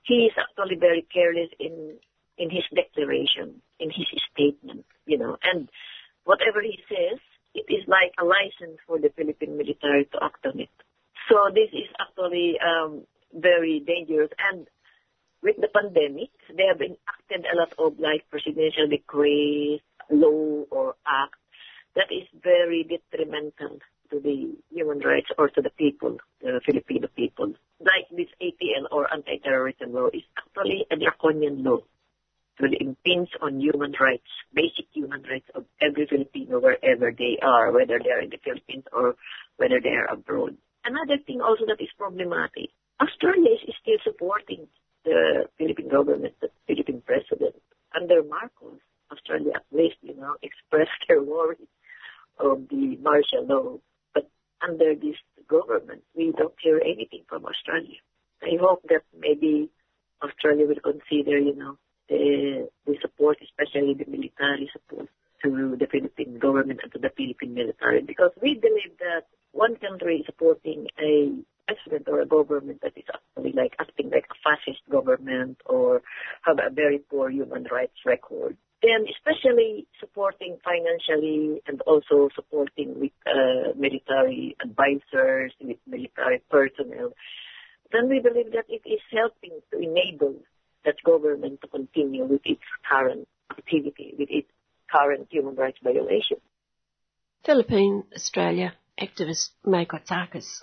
he 0.09 0.25
is 0.25 0.33
actually 0.35 0.75
very 0.75 1.05
careless 1.13 1.51
in 1.59 2.01
in 2.37 2.49
his 2.49 2.63
declaration, 2.73 3.61
in 3.79 3.89
his 3.91 4.07
statement, 4.31 4.85
you 5.05 5.17
know, 5.17 5.37
and 5.43 5.69
whatever 6.23 6.61
he 6.61 6.79
says, 6.87 7.19
it 7.53 7.67
is 7.67 7.83
like 7.87 8.13
a 8.17 8.23
license 8.23 8.79
for 8.87 8.97
the 8.97 9.11
Philippine 9.15 9.57
military 9.57 10.05
to 10.05 10.17
act 10.23 10.45
on 10.45 10.59
it. 10.59 10.71
So 11.27 11.51
this 11.53 11.69
is 11.73 11.89
actually 11.99 12.57
um, 12.63 13.03
very 13.33 13.83
dangerous. 13.85 14.31
And 14.49 14.67
with 15.43 15.57
the 15.59 15.67
pandemic, 15.67 16.31
they 16.47 16.65
have 16.71 16.81
enacted 16.81 17.45
a 17.45 17.57
lot 17.59 17.73
of 17.77 17.99
like 17.99 18.23
presidential 18.31 18.87
decrees, 18.87 19.81
law 20.09 20.63
or 20.71 20.95
act 21.05 21.35
that 21.95 22.07
is 22.09 22.27
very 22.41 22.87
detrimental 22.87 23.79
to 24.11 24.19
the 24.19 24.55
human 24.71 24.99
rights 24.99 25.27
or 25.37 25.49
to 25.49 25.61
the 25.61 25.69
people, 25.71 26.17
the 26.41 26.61
Filipino 26.65 27.07
people. 27.15 27.53
Like 27.79 28.07
this 28.11 28.27
ATL 28.41 28.85
or 28.91 29.11
anti-terrorism 29.13 29.93
law 29.93 30.07
is 30.13 30.23
actually 30.37 30.85
a 30.91 30.95
draconian 30.97 31.63
law 31.63 31.79
It 32.59 32.63
will 32.63 32.77
impinge 32.79 33.29
on 33.41 33.59
human 33.61 33.93
rights, 33.99 34.27
basic 34.53 34.85
human 34.93 35.23
rights 35.23 35.49
of 35.55 35.65
every 35.81 36.05
Filipino 36.07 36.59
wherever 36.59 37.11
they 37.11 37.37
are, 37.41 37.71
whether 37.71 37.99
they 37.99 38.11
are 38.11 38.21
in 38.21 38.29
the 38.29 38.37
Philippines 38.43 38.83
or 38.91 39.15
whether 39.57 39.79
they 39.81 39.89
are 39.95 40.11
abroad. 40.11 40.57
Another 40.85 41.17
thing 41.25 41.41
also 41.41 41.65
that 41.67 41.81
is 41.81 41.89
problematic, 41.97 42.69
Australia 43.01 43.51
is 43.67 43.75
still 43.81 43.97
supporting 44.03 44.67
the 45.05 45.45
Philippine 45.57 45.89
government, 45.89 46.33
the 46.41 46.49
Philippine 46.67 47.01
president. 47.05 47.55
Under 47.95 48.23
Marcos, 48.23 48.79
Australia 49.11 49.53
at 49.55 49.65
least, 49.71 49.95
you 50.01 50.15
know, 50.15 50.35
expressed 50.43 50.99
their 51.07 51.21
worry 51.21 51.57
of 52.39 52.67
the 52.69 52.97
martial 53.01 53.45
law. 53.45 53.79
Under 54.61 54.95
this 54.95 55.15
government, 55.47 56.03
we 56.15 56.31
don't 56.37 56.53
hear 56.61 56.81
anything 56.83 57.23
from 57.27 57.45
Australia. 57.45 57.99
I 58.41 58.57
hope 58.59 58.83
that 58.89 59.03
maybe 59.17 59.69
Australia 60.21 60.67
will 60.67 60.83
consider, 60.83 61.37
you 61.37 61.55
know, 61.55 61.77
the, 62.09 62.69
the 62.85 62.95
support, 63.01 63.37
especially 63.41 63.93
the 63.93 64.09
military 64.09 64.69
support 64.73 65.09
to 65.43 65.75
the 65.79 65.87
Philippine 65.87 66.39
government 66.39 66.81
and 66.83 66.91
to 66.91 66.99
the 66.99 67.11
Philippine 67.15 67.53
military 67.53 68.01
because 68.01 68.31
we 68.41 68.55
believe 68.55 68.97
that 68.99 69.23
one 69.51 69.75
country 69.77 70.23
supporting 70.25 70.87
a 70.99 71.31
president 71.67 72.07
or 72.07 72.21
a 72.21 72.25
government 72.25 72.81
that 72.81 72.93
is 72.97 73.05
actually 73.13 73.53
like 73.53 73.75
acting 73.79 74.09
like 74.09 74.25
a 74.29 74.35
fascist 74.43 74.81
government 74.89 75.57
or 75.65 76.01
have 76.41 76.57
a 76.59 76.69
very 76.73 76.99
poor 77.09 77.29
human 77.29 77.65
rights 77.71 77.97
record. 78.05 78.57
Then 78.81 79.05
especially 79.11 79.87
supporting 79.99 80.57
financially 80.63 81.61
and 81.67 81.81
also 81.81 82.29
supporting 82.33 82.99
with 82.99 83.11
uh, 83.27 83.73
military 83.75 84.55
advisors, 84.63 85.51
with 85.59 85.77
military 85.85 86.41
personnel, 86.49 87.11
then 87.91 88.07
we 88.07 88.19
believe 88.19 88.51
that 88.53 88.65
it 88.69 88.87
is 88.87 89.01
helping 89.11 89.59
to 89.71 89.77
enable 89.79 90.35
that 90.85 90.95
government 91.03 91.59
to 91.61 91.67
continue 91.67 92.23
with 92.23 92.41
its 92.45 92.61
current 92.89 93.27
activity, 93.51 94.13
with 94.17 94.29
its 94.31 94.47
current 94.91 95.27
human 95.29 95.55
rights 95.55 95.79
violation. 95.83 96.37
Philippine 97.45 98.03
Australia 98.15 98.73
activist 98.99 99.49
May 99.65 99.85
Kotsakis. 99.85 100.61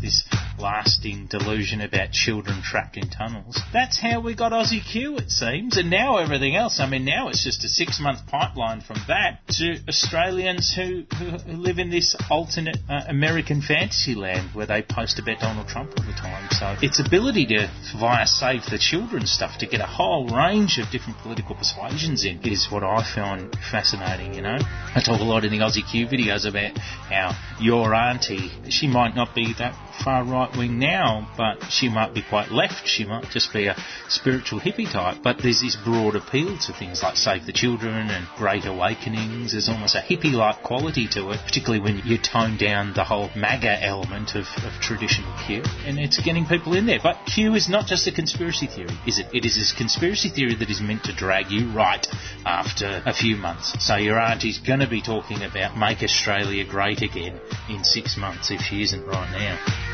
This 0.00 0.28
lasting 0.58 1.26
delusion 1.26 1.80
about 1.80 2.12
children 2.12 2.62
trapped 2.62 2.96
in 2.96 3.08
tunnels. 3.08 3.60
That's 3.72 4.00
how 4.00 4.20
we 4.20 4.34
got 4.34 4.52
Aussie 4.52 4.84
Q, 4.84 5.16
it 5.16 5.30
seems, 5.30 5.76
and 5.76 5.90
now 5.90 6.16
everything 6.16 6.56
else. 6.56 6.80
I 6.80 6.88
mean, 6.88 7.04
now 7.04 7.28
it's 7.28 7.44
just 7.44 7.64
a 7.64 7.68
six 7.68 8.00
month 8.00 8.26
pipeline 8.26 8.80
from 8.80 8.98
that 9.08 9.40
to 9.58 9.78
Australians 9.88 10.72
who, 10.74 11.04
who, 11.18 11.52
live 11.52 11.78
in 11.78 11.90
this 11.90 12.16
alternate 12.30 12.78
uh, 12.88 13.02
American 13.08 13.60
fantasy 13.62 14.14
land 14.14 14.54
where 14.54 14.66
they 14.66 14.82
post 14.82 15.18
about 15.18 15.40
Donald 15.40 15.68
Trump 15.68 15.92
all 15.98 16.04
the 16.04 16.12
time. 16.12 16.48
So 16.50 16.76
its 16.80 17.00
ability 17.04 17.46
to, 17.46 17.70
via 17.98 18.26
Save 18.26 18.62
the 18.70 18.78
Children 18.78 19.26
stuff, 19.26 19.58
to 19.58 19.66
get 19.66 19.80
a 19.80 19.86
whole 19.86 20.28
range 20.28 20.78
of 20.78 20.90
different 20.90 21.18
political 21.18 21.54
persuasions 21.54 22.24
in 22.24 22.38
is 22.48 22.68
what 22.70 22.82
I 22.82 23.04
find 23.14 23.54
fascinating, 23.70 24.34
you 24.34 24.42
know. 24.42 24.58
I 24.58 25.02
talk 25.04 25.20
a 25.20 25.24
lot 25.24 25.44
in 25.44 25.50
the 25.50 25.58
Aussie 25.58 25.88
Q 25.88 26.06
videos 26.06 26.48
about 26.48 26.78
how 26.78 27.36
your 27.60 27.94
auntie, 27.94 28.50
she 28.70 28.86
might 28.86 29.14
not 29.14 29.34
be 29.34 29.54
that 29.58 29.74
far 30.04 30.24
right 30.24 30.50
wing 30.56 30.78
now, 30.78 31.28
but 31.36 31.70
she 31.70 31.88
might 31.88 32.14
be 32.14 32.22
quite 32.22 32.50
left. 32.50 32.86
She 32.86 33.04
might 33.04 33.30
just 33.30 33.52
be 33.52 33.66
a 33.66 33.76
spiritual 34.08 34.60
hippie 34.60 34.90
type. 34.90 35.18
But 35.22 35.38
there's 35.42 35.60
this 35.60 35.76
broad 35.76 36.16
appeal 36.16 36.56
to 36.58 36.72
things 36.72 37.02
like 37.02 37.16
Save 37.16 37.46
the 37.46 37.52
Children 37.52 38.10
and 38.10 38.26
Great 38.36 38.64
Awakenings. 38.64 39.52
There's 39.52 39.68
almost 39.68 39.94
a 39.94 40.00
hippie 40.00 40.32
like 40.32 40.62
quality 40.62 41.08
to 41.12 41.30
it, 41.30 41.40
particularly 41.44 41.82
when 41.82 42.02
you 42.04 42.18
tone 42.18 42.56
down 42.56 42.92
the 42.94 43.04
whole 43.04 43.30
MAGA 43.36 43.84
element 43.84 44.34
of, 44.34 44.46
of 44.64 44.72
traditional 44.80 45.32
Q. 45.46 45.62
And 45.86 45.98
it's 45.98 46.20
getting 46.22 46.46
people 46.46 46.74
in 46.74 46.86
there. 46.86 47.00
But 47.02 47.18
Q 47.26 47.54
is 47.54 47.68
not 47.68 47.86
just 47.86 48.06
a 48.06 48.12
conspiracy 48.12 48.66
theory, 48.66 48.96
is 49.06 49.18
it? 49.18 49.26
It 49.32 49.44
is 49.44 49.72
a 49.72 49.76
conspiracy 49.76 50.28
theory 50.28 50.54
that 50.56 50.70
is 50.70 50.80
meant 50.80 51.04
to 51.04 51.14
drag 51.14 51.50
you 51.50 51.70
right 51.72 52.06
after 52.44 53.02
a 53.04 53.12
few 53.14 53.36
months. 53.36 53.74
So 53.84 53.96
your 53.96 54.18
auntie's 54.18 54.58
going 54.58 54.80
to 54.80 54.88
be 54.88 55.02
talking 55.02 55.42
about 55.42 55.76
make 55.76 56.02
Australia 56.02 56.64
great 56.64 57.02
again 57.02 57.40
in 57.68 57.84
six 57.84 58.16
months 58.16 58.50
if 58.50 58.60
she 58.60 58.82
isn't 58.82 59.06
right 59.06 59.30
now. 59.32 59.87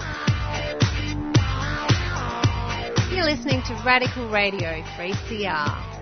You're 3.11 3.25
listening 3.25 3.63
to 3.63 3.83
Radical 3.85 4.29
Radio 4.29 4.83
3CR. 4.97 5.95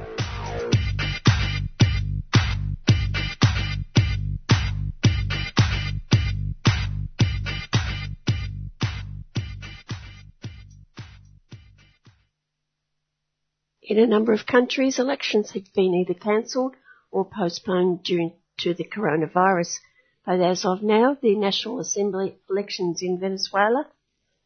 In 13.82 13.98
a 13.98 14.06
number 14.06 14.32
of 14.32 14.46
countries, 14.46 14.98
elections 14.98 15.50
have 15.50 15.70
been 15.74 15.92
either 15.92 16.14
cancelled 16.14 16.76
or 17.10 17.28
postponed 17.28 18.02
due 18.02 18.32
to 18.60 18.72
the 18.72 18.84
coronavirus. 18.84 19.80
But 20.24 20.40
as 20.40 20.64
of 20.64 20.82
now, 20.82 21.16
the 21.20 21.34
National 21.34 21.80
Assembly 21.80 22.36
elections 22.48 23.02
in 23.02 23.18
Venezuela 23.18 23.90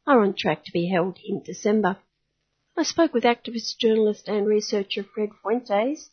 are 0.07 0.23
on 0.23 0.35
track 0.35 0.65
to 0.65 0.73
be 0.73 0.87
held 0.87 1.19
in 1.25 1.43
December. 1.43 1.99
I 2.77 2.83
spoke 2.83 3.13
with 3.13 3.25
activist, 3.25 3.79
journalist 3.79 4.29
and 4.29 4.47
researcher 4.47 5.03
Fred 5.03 5.31
Fuentes 5.43 6.11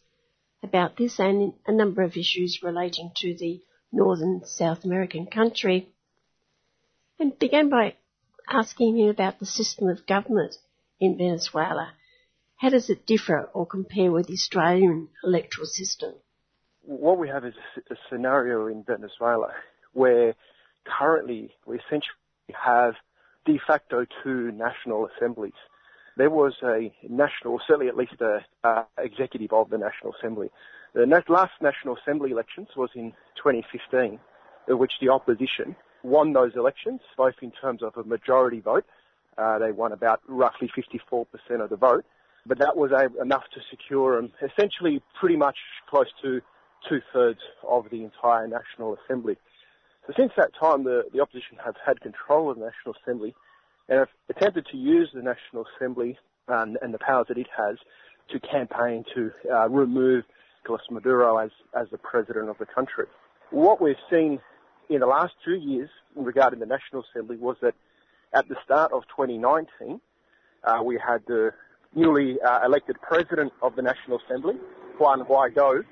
about 0.62 0.98
this 0.98 1.20
and 1.20 1.54
a 1.66 1.72
number 1.72 2.02
of 2.02 2.18
issues 2.18 2.64
relating 2.64 3.12
to 3.18 3.36
the 3.36 3.62
northern 3.92 4.44
South 4.46 4.84
American 4.84 5.28
country 5.28 5.90
and 7.20 7.38
began 7.38 7.70
by 7.70 7.96
asking 8.50 8.98
him 8.98 9.10
about 9.10 9.40
the 9.40 9.46
system 9.46 9.88
of 9.88 10.08
government 10.08 10.56
in 11.00 11.18
Venezuela. 11.18 11.94
How 12.58 12.70
does 12.70 12.90
it 12.90 13.06
differ 13.06 13.50
or 13.54 13.66
compare 13.66 14.12
with 14.12 14.28
the 14.28 14.34
Australian 14.34 15.10
electoral 15.24 15.68
system? 15.68 16.16
What 16.86 17.18
we 17.18 17.30
have 17.30 17.46
is 17.46 17.54
a 17.90 17.96
scenario 18.10 18.68
in 18.68 18.84
Venezuela 18.84 19.54
where 19.94 20.36
currently 20.86 21.52
we 21.66 21.78
essentially 21.78 22.18
have 22.54 22.96
de 23.46 23.60
facto 23.66 24.06
two 24.22 24.52
national 24.52 25.08
assemblies. 25.08 25.54
There 26.18 26.30
was 26.30 26.54
a 26.62 26.94
national, 27.10 27.60
certainly 27.66 27.88
at 27.88 27.96
least 27.96 28.16
a 28.20 28.46
uh, 28.64 28.84
executive 28.98 29.54
of 29.54 29.70
the 29.70 29.78
National 29.78 30.14
Assembly. 30.14 30.50
The 30.94 31.08
last 31.28 31.54
National 31.62 31.98
Assembly 31.98 32.32
elections 32.32 32.68
was 32.76 32.92
in 32.94 33.12
2015, 33.38 34.20
in 34.68 34.78
which 34.78 34.94
the 35.02 35.10
opposition 35.10 35.76
won 36.04 36.34
those 36.34 36.56
elections, 36.56 37.00
both 37.18 37.36
in 37.42 37.52
terms 37.52 37.82
of 37.82 37.98
a 37.98 38.04
majority 38.04 38.60
vote. 38.60 38.86
Uh, 39.38 39.58
they 39.58 39.72
won 39.72 39.92
about 39.92 40.22
roughly 40.28 40.70
54% 40.78 41.26
of 41.64 41.70
the 41.70 41.78
vote, 41.78 42.06
but 42.46 42.60
that 42.60 42.78
was 42.78 42.92
enough 43.20 43.46
to 43.54 43.62
secure 43.72 44.20
um, 44.20 44.32
essentially 44.42 45.02
pretty 45.20 45.38
much 45.38 45.58
close 45.90 46.12
to 46.22 46.42
two-thirds 46.90 47.40
of 47.68 47.90
the 47.90 48.04
entire 48.04 48.48
National 48.48 48.98
Assembly. 49.04 49.38
So 50.08 50.14
since 50.18 50.32
that 50.38 50.52
time, 50.60 50.84
the, 50.84 51.04
the 51.14 51.22
opposition 51.22 51.58
have 51.64 51.76
had 51.86 52.02
control 52.02 52.52
of 52.52 52.58
the 52.58 52.66
National 52.66 52.96
Assembly 53.02 53.34
and 53.88 54.00
have 54.00 54.10
attempted 54.30 54.66
to 54.72 54.78
use 54.78 55.10
the 55.14 55.22
National 55.22 55.66
Assembly 55.76 56.18
um, 56.48 56.78
and 56.82 56.94
the 56.94 57.00
powers 57.00 57.28
that 57.30 57.38
it 57.38 57.48
has 57.58 57.78
to 58.30 58.40
campaign 58.40 59.04
to 59.16 59.32
uh, 59.52 59.70
remove 59.70 60.24
Nicolas 60.64 60.82
Maduro 60.90 61.38
as, 61.38 61.52
as 61.80 61.88
the 61.92 61.98
president 61.98 62.50
of 62.50 62.58
the 62.58 62.66
country. 62.66 63.06
What 63.52 63.82
we've 63.82 63.96
seen 64.10 64.40
in 64.90 65.00
the 65.00 65.06
last 65.06 65.34
two 65.44 65.56
years 65.56 65.90
regarding 66.16 66.60
the 66.60 66.66
National 66.66 67.04
Assembly 67.10 67.38
was 67.38 67.58
that 67.62 67.76
at 68.34 68.48
the 68.48 68.56
start 68.64 68.92
of 68.92 69.04
2019, 69.16 70.00
uh, 70.64 70.82
we 70.84 70.98
had 71.06 71.22
the 71.28 71.52
newly 71.96 72.38
uh, 72.42 72.66
elected 72.66 72.98
president 73.02 73.54
of 73.62 73.76
the 73.76 73.82
National 73.82 74.20
Assembly, 74.26 74.56
Juan 74.98 75.22
Guaido, 75.26 75.84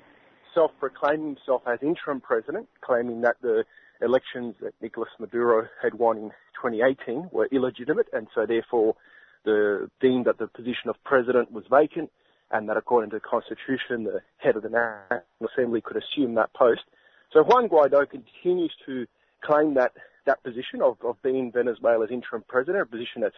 self-proclaiming 0.54 1.36
himself 1.36 1.62
as 1.66 1.78
interim 1.82 2.20
president, 2.20 2.68
claiming 2.80 3.22
that 3.22 3.36
the 3.42 3.64
elections 4.00 4.54
that 4.60 4.74
Nicolas 4.80 5.10
Maduro 5.18 5.68
had 5.82 5.94
won 5.94 6.18
in 6.18 6.30
2018 6.60 7.28
were 7.32 7.48
illegitimate, 7.52 8.06
and 8.12 8.26
so 8.34 8.46
therefore 8.46 8.96
the 9.44 9.90
deemed 10.00 10.26
that 10.26 10.38
the 10.38 10.46
position 10.46 10.88
of 10.88 10.96
president 11.04 11.52
was 11.52 11.64
vacant, 11.70 12.10
and 12.50 12.68
that 12.68 12.76
according 12.76 13.10
to 13.10 13.16
the 13.16 13.20
constitution, 13.20 14.04
the 14.04 14.20
head 14.38 14.56
of 14.56 14.62
the 14.62 14.68
National 14.68 15.50
Assembly 15.52 15.80
could 15.80 15.96
assume 15.96 16.34
that 16.34 16.52
post. 16.54 16.82
So 17.32 17.42
Juan 17.42 17.68
Guaido 17.68 18.08
continues 18.08 18.72
to 18.86 19.06
claim 19.42 19.74
that 19.74 19.92
that 20.26 20.42
position 20.44 20.82
of, 20.82 20.98
of 21.02 21.20
being 21.22 21.50
Venezuela's 21.50 22.10
interim 22.12 22.44
president, 22.46 22.82
a 22.82 22.86
position 22.86 23.22
that's 23.22 23.34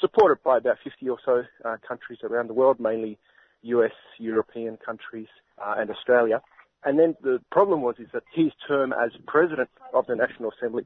supported 0.00 0.42
by 0.42 0.58
about 0.58 0.76
50 0.84 1.08
or 1.08 1.18
so 1.24 1.44
uh, 1.64 1.76
countries 1.86 2.18
around 2.22 2.48
the 2.48 2.54
world, 2.54 2.78
mainly 2.78 3.18
US, 3.62 3.92
European 4.18 4.76
countries, 4.76 5.28
uh, 5.58 5.76
and 5.78 5.90
Australia. 5.90 6.42
And 6.86 6.98
then 6.98 7.16
the 7.20 7.40
problem 7.50 7.82
was 7.82 7.96
is 7.98 8.06
that 8.12 8.22
his 8.32 8.52
term 8.66 8.92
as 8.92 9.10
president 9.26 9.68
of 9.92 10.06
the 10.06 10.14
National 10.14 10.52
Assembly 10.52 10.84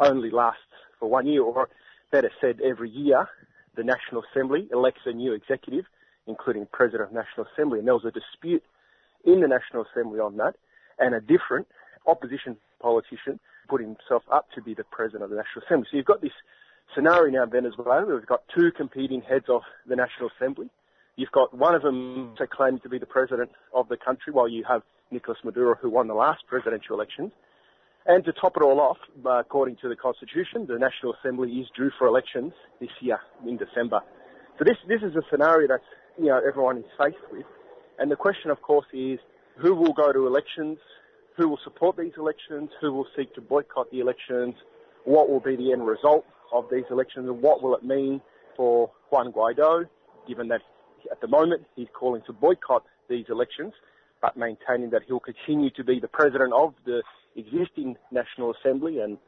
only 0.00 0.30
lasts 0.30 0.62
for 0.98 1.10
one 1.10 1.26
year, 1.26 1.42
or 1.42 1.68
better 2.10 2.30
said, 2.40 2.58
every 2.64 2.88
year 2.88 3.28
the 3.76 3.84
National 3.84 4.22
Assembly 4.30 4.66
elects 4.72 5.02
a 5.04 5.12
new 5.12 5.32
executive, 5.34 5.84
including 6.26 6.66
president 6.72 7.10
of 7.10 7.12
National 7.12 7.46
Assembly. 7.52 7.78
And 7.78 7.86
there 7.86 7.94
was 7.94 8.06
a 8.06 8.10
dispute 8.10 8.62
in 9.24 9.40
the 9.40 9.48
National 9.48 9.84
Assembly 9.84 10.20
on 10.20 10.38
that, 10.38 10.56
and 10.98 11.14
a 11.14 11.20
different 11.20 11.66
opposition 12.06 12.56
politician 12.80 13.38
put 13.68 13.80
himself 13.80 14.22
up 14.32 14.46
to 14.54 14.62
be 14.62 14.74
the 14.74 14.84
president 14.84 15.22
of 15.22 15.30
the 15.30 15.36
National 15.36 15.64
Assembly. 15.66 15.86
So 15.90 15.96
you've 15.98 16.06
got 16.06 16.22
this 16.22 16.32
scenario 16.94 17.30
now 17.30 17.44
in 17.44 17.50
Venezuela. 17.50 18.06
Where 18.06 18.16
we've 18.16 18.26
got 18.26 18.42
two 18.56 18.72
competing 18.72 19.20
heads 19.20 19.46
of 19.50 19.62
the 19.86 19.96
National 19.96 20.30
Assembly. 20.34 20.70
You've 21.16 21.30
got 21.32 21.52
one 21.52 21.74
of 21.74 21.82
them 21.82 22.34
claiming 22.50 22.80
to 22.80 22.88
be 22.88 22.98
the 22.98 23.06
president 23.06 23.50
of 23.74 23.88
the 23.88 23.98
country, 23.98 24.32
while 24.32 24.48
you 24.48 24.64
have 24.66 24.82
Nicolas 25.12 25.38
Maduro, 25.44 25.76
who 25.80 25.90
won 25.90 26.08
the 26.08 26.14
last 26.14 26.42
presidential 26.48 26.96
elections. 26.96 27.32
And 28.06 28.24
to 28.24 28.32
top 28.32 28.56
it 28.56 28.62
all 28.62 28.80
off, 28.80 28.98
uh, 29.24 29.38
according 29.38 29.76
to 29.82 29.88
the 29.88 29.94
Constitution, 29.94 30.66
the 30.66 30.78
National 30.78 31.14
Assembly 31.14 31.50
is 31.50 31.68
due 31.76 31.90
for 31.98 32.08
elections 32.08 32.52
this 32.80 32.90
year 33.00 33.18
in 33.46 33.56
December. 33.56 34.00
So 34.58 34.64
this, 34.64 34.76
this 34.88 35.02
is 35.02 35.14
a 35.14 35.22
scenario 35.30 35.68
that 35.68 35.80
you 36.18 36.26
know, 36.26 36.40
everyone 36.46 36.78
is 36.78 36.84
faced 36.98 37.22
with. 37.30 37.46
And 37.98 38.10
the 38.10 38.16
question, 38.16 38.50
of 38.50 38.60
course, 38.62 38.86
is 38.92 39.20
who 39.56 39.74
will 39.74 39.92
go 39.92 40.12
to 40.12 40.26
elections? 40.26 40.78
Who 41.36 41.48
will 41.48 41.60
support 41.62 41.96
these 41.96 42.12
elections? 42.16 42.70
Who 42.80 42.92
will 42.92 43.06
seek 43.16 43.34
to 43.34 43.40
boycott 43.40 43.90
the 43.90 44.00
elections? 44.00 44.54
What 45.04 45.28
will 45.28 45.40
be 45.40 45.56
the 45.56 45.72
end 45.72 45.86
result 45.86 46.24
of 46.52 46.66
these 46.70 46.84
elections? 46.90 47.28
And 47.28 47.40
what 47.40 47.62
will 47.62 47.76
it 47.76 47.84
mean 47.84 48.20
for 48.56 48.90
Juan 49.10 49.32
Guaido, 49.32 49.84
given 50.26 50.48
that 50.48 50.60
at 51.10 51.20
the 51.20 51.28
moment 51.28 51.62
he's 51.76 51.88
calling 51.92 52.22
to 52.26 52.32
boycott 52.32 52.84
these 53.08 53.26
elections? 53.28 53.72
But 54.22 54.36
maintaining 54.36 54.90
that 54.90 55.02
he'll 55.06 55.20
continue 55.20 55.68
to 55.70 55.84
be 55.84 55.98
the 56.00 56.08
president 56.08 56.52
of 56.56 56.74
the 56.86 57.02
existing 57.36 57.96
National 58.12 58.54
Assembly 58.54 59.00
and 59.00 59.18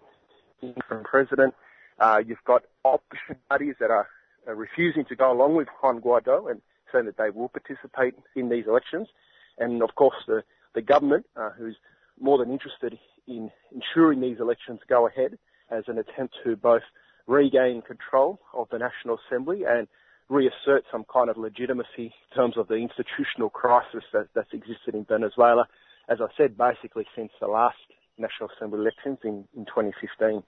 interim 0.63 1.05
president. 1.05 1.53
Uh, 1.99 2.21
you've 2.25 2.43
got 2.47 2.63
opposition 2.85 3.37
parties 3.51 3.75
that 3.81 3.91
are, 3.91 4.09
refusing 4.47 5.07
to 5.07 5.17
go 5.17 5.33
along 5.33 5.57
with 5.57 5.69
Juan 5.83 6.03
Guaido 6.03 6.51
and 6.51 6.61
saying 6.93 7.07
that 7.07 7.17
they 7.17 7.31
will 7.31 7.49
participate 7.49 8.15
in 8.37 8.51
these 8.51 8.67
elections. 8.67 9.09
And 9.57 9.83
of 9.83 9.95
course, 9.95 10.17
the, 10.27 10.43
the 10.75 10.83
government, 10.83 11.25
uh, 11.35 11.49
who's 11.57 11.77
more 12.21 12.37
than 12.37 12.53
interested 12.53 12.99
in 13.27 13.51
ensuring 13.73 14.21
these 14.21 14.41
elections 14.41 14.81
go 14.87 15.07
ahead 15.07 15.39
as 15.71 15.85
an 15.87 15.97
attempt 15.97 16.35
to 16.45 16.57
both 16.57 16.83
regain 17.27 17.81
control 17.81 18.39
of 18.53 18.69
the 18.71 18.79
National 18.79 19.19
Assembly 19.27 19.63
and 19.67 19.89
reassert 20.29 20.85
some 20.91 21.05
kind 21.13 21.29
of 21.29 21.37
legitimacy 21.37 22.13
in 22.31 22.37
terms 22.37 22.57
of 22.57 22.69
the 22.69 22.75
institutional 22.75 23.51
crisis 23.51 24.05
that, 24.13 24.29
that's 24.35 24.53
existed 24.53 24.95
in 24.95 25.05
Venezuela, 25.05 25.67
as 26.09 26.19
I 26.21 26.27
said, 26.37 26.57
basically 26.57 27.07
since 27.17 27.31
the 27.41 27.47
last 27.47 27.77
National 28.19 28.49
Assembly 28.57 28.81
elections 28.81 29.19
in, 29.25 29.45
in 29.57 29.65
2015. 29.67 30.43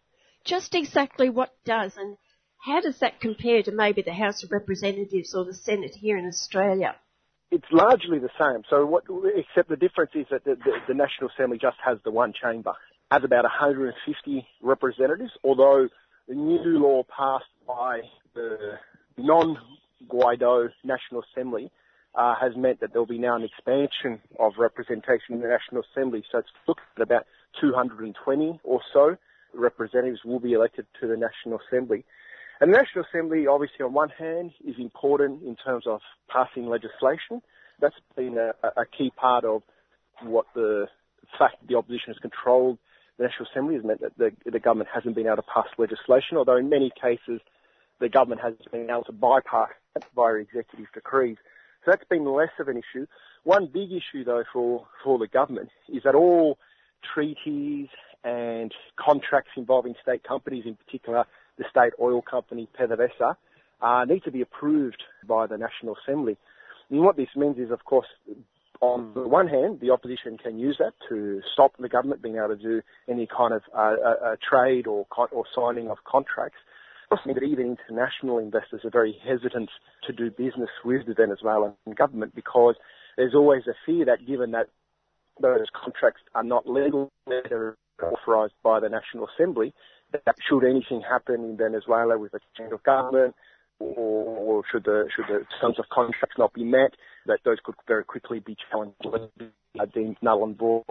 Just 0.44 0.74
exactly 0.74 1.28
what 1.28 1.50
does 1.64 1.96
and 1.96 2.16
How 2.58 2.80
does 2.80 2.98
that 3.00 3.20
compare 3.20 3.62
to 3.62 3.72
maybe 3.72 4.02
the 4.02 4.12
House 4.12 4.42
of 4.42 4.50
Representatives 4.50 5.34
or 5.34 5.44
the 5.44 5.54
Senate 5.54 5.94
here 5.94 6.16
in 6.16 6.26
Australia? 6.26 6.96
It's 7.50 7.66
largely 7.70 8.18
the 8.18 8.30
same. 8.40 8.62
So 8.68 8.84
what, 8.86 9.04
except 9.36 9.68
the 9.68 9.76
difference 9.76 10.10
is 10.14 10.26
that 10.30 10.44
the, 10.44 10.56
the, 10.56 10.72
the 10.88 10.94
National 10.94 11.30
Assembly 11.30 11.58
just 11.60 11.76
has 11.84 11.98
the 12.04 12.10
one 12.10 12.32
chamber, 12.32 12.72
has 13.10 13.22
about 13.22 13.44
150 13.44 14.46
representatives, 14.62 15.30
although 15.44 15.88
the 16.26 16.34
new 16.34 16.78
law 16.78 17.04
passed 17.04 17.44
by 17.66 18.00
the 18.34 18.78
non-Guaido 19.18 20.68
National 20.84 21.22
Assembly 21.30 21.70
uh, 22.14 22.34
has 22.40 22.56
meant 22.56 22.80
that 22.80 22.92
there'll 22.92 23.06
be 23.06 23.18
now 23.18 23.36
an 23.36 23.42
expansion 23.42 24.20
of 24.38 24.52
representation 24.58 25.34
in 25.34 25.40
the 25.40 25.48
National 25.48 25.82
Assembly. 25.92 26.24
So 26.30 26.38
it's 26.38 26.48
looked 26.66 26.80
at 26.96 27.02
about 27.02 27.26
220 27.60 28.60
or 28.64 28.80
so 28.92 29.16
representatives 29.54 30.20
will 30.24 30.40
be 30.40 30.52
elected 30.52 30.86
to 31.00 31.06
the 31.06 31.16
National 31.16 31.60
Assembly. 31.66 32.04
And 32.60 32.72
the 32.72 32.78
National 32.78 33.04
Assembly, 33.04 33.46
obviously, 33.46 33.84
on 33.84 33.92
one 33.92 34.08
hand, 34.08 34.52
is 34.66 34.76
important 34.78 35.42
in 35.42 35.56
terms 35.56 35.84
of 35.86 36.00
passing 36.28 36.66
legislation. 36.66 37.42
That's 37.80 37.94
been 38.16 38.38
a, 38.38 38.52
a 38.80 38.86
key 38.86 39.12
part 39.14 39.44
of 39.44 39.62
what 40.22 40.46
the 40.54 40.86
fact 41.38 41.60
that 41.60 41.68
the 41.68 41.76
opposition 41.76 42.08
has 42.08 42.18
controlled 42.18 42.78
the 43.18 43.24
National 43.24 43.48
Assembly 43.50 43.74
has 43.76 43.84
meant 43.84 44.00
that 44.02 44.16
the, 44.18 44.30
the 44.50 44.60
government 44.60 44.90
hasn't 44.92 45.14
been 45.14 45.26
able 45.26 45.36
to 45.36 45.42
pass 45.42 45.66
legislation, 45.78 46.36
although 46.36 46.56
in 46.56 46.68
many 46.68 46.92
cases 47.00 47.40
the 48.00 48.08
government 48.08 48.40
has 48.40 48.54
been 48.70 48.90
able 48.90 49.04
to 49.04 49.12
bypass 49.12 49.70
that 49.94 50.04
via 50.14 50.34
executive 50.34 50.86
decrees. 50.92 51.36
So 51.84 51.92
that's 51.92 52.04
been 52.08 52.24
less 52.24 52.50
of 52.58 52.68
an 52.68 52.76
issue. 52.76 53.06
One 53.44 53.66
big 53.66 53.92
issue, 53.92 54.24
though, 54.24 54.44
for, 54.52 54.86
for 55.04 55.18
the 55.18 55.28
government 55.28 55.70
is 55.88 56.02
that 56.04 56.14
all 56.14 56.58
treaties 57.14 57.88
and 58.24 58.74
contracts 58.96 59.52
involving 59.56 59.94
state 60.02 60.24
companies, 60.24 60.64
in 60.66 60.74
particular 60.74 61.24
the 61.58 61.64
state 61.70 61.92
oil 62.00 62.20
company 62.20 62.68
PDVSA, 62.78 63.36
uh, 63.80 64.04
need 64.04 64.24
to 64.24 64.30
be 64.30 64.42
approved 64.42 65.02
by 65.26 65.46
the 65.46 65.56
National 65.56 65.96
Assembly. 66.02 66.36
And 66.90 67.00
what 67.00 67.16
this 67.16 67.28
means 67.36 67.58
is, 67.58 67.70
of 67.70 67.84
course, 67.84 68.06
on 68.80 69.12
the 69.14 69.26
one 69.26 69.48
hand, 69.48 69.80
the 69.80 69.90
opposition 69.90 70.38
can 70.38 70.58
use 70.58 70.76
that 70.78 70.92
to 71.08 71.40
stop 71.52 71.72
the 71.78 71.88
government 71.88 72.22
being 72.22 72.36
able 72.36 72.48
to 72.48 72.56
do 72.56 72.82
any 73.08 73.26
kind 73.26 73.54
of 73.54 73.62
uh, 73.74 73.94
uh, 74.04 74.14
uh 74.24 74.36
trade 74.48 74.86
or, 74.86 75.06
or 75.32 75.44
signing 75.54 75.88
of 75.88 75.98
contracts. 76.04 76.58
That 77.10 77.42
even 77.42 77.76
international 77.88 78.38
investors 78.38 78.80
are 78.84 78.90
very 78.90 79.16
hesitant 79.24 79.70
to 80.06 80.12
do 80.12 80.30
business 80.30 80.70
with 80.84 81.06
the 81.06 81.14
Venezuelan 81.14 81.74
government 81.96 82.34
because 82.34 82.74
there's 83.16 83.34
always 83.34 83.62
a 83.68 83.74
fear 83.84 84.04
that 84.06 84.26
given 84.26 84.50
that 84.52 84.68
those 85.40 85.66
contracts 85.72 86.22
are 86.34 86.42
not 86.42 86.68
legal, 86.68 87.12
they're 87.26 87.76
authorised 88.02 88.54
by 88.62 88.80
the 88.80 88.88
National 88.88 89.28
Assembly, 89.28 89.72
that 90.12 90.36
should 90.48 90.64
anything 90.64 91.02
happen 91.02 91.44
in 91.44 91.56
Venezuela 91.56 92.18
with 92.18 92.34
a 92.34 92.40
change 92.56 92.72
of 92.72 92.82
government, 92.82 93.34
or, 93.78 94.62
should 94.70 94.84
the 94.84 95.08
should 95.14 95.26
the 95.28 95.44
terms 95.60 95.78
of 95.78 95.84
contracts 95.90 96.36
not 96.38 96.52
be 96.54 96.64
met, 96.64 96.92
that 97.26 97.40
those 97.44 97.58
could 97.62 97.74
very 97.86 98.04
quickly 98.04 98.40
be 98.40 98.56
challenged, 98.70 98.96
deemed 99.94 100.16
uh, 100.16 100.18
null 100.22 100.44
and 100.44 100.56
void. 100.56 100.84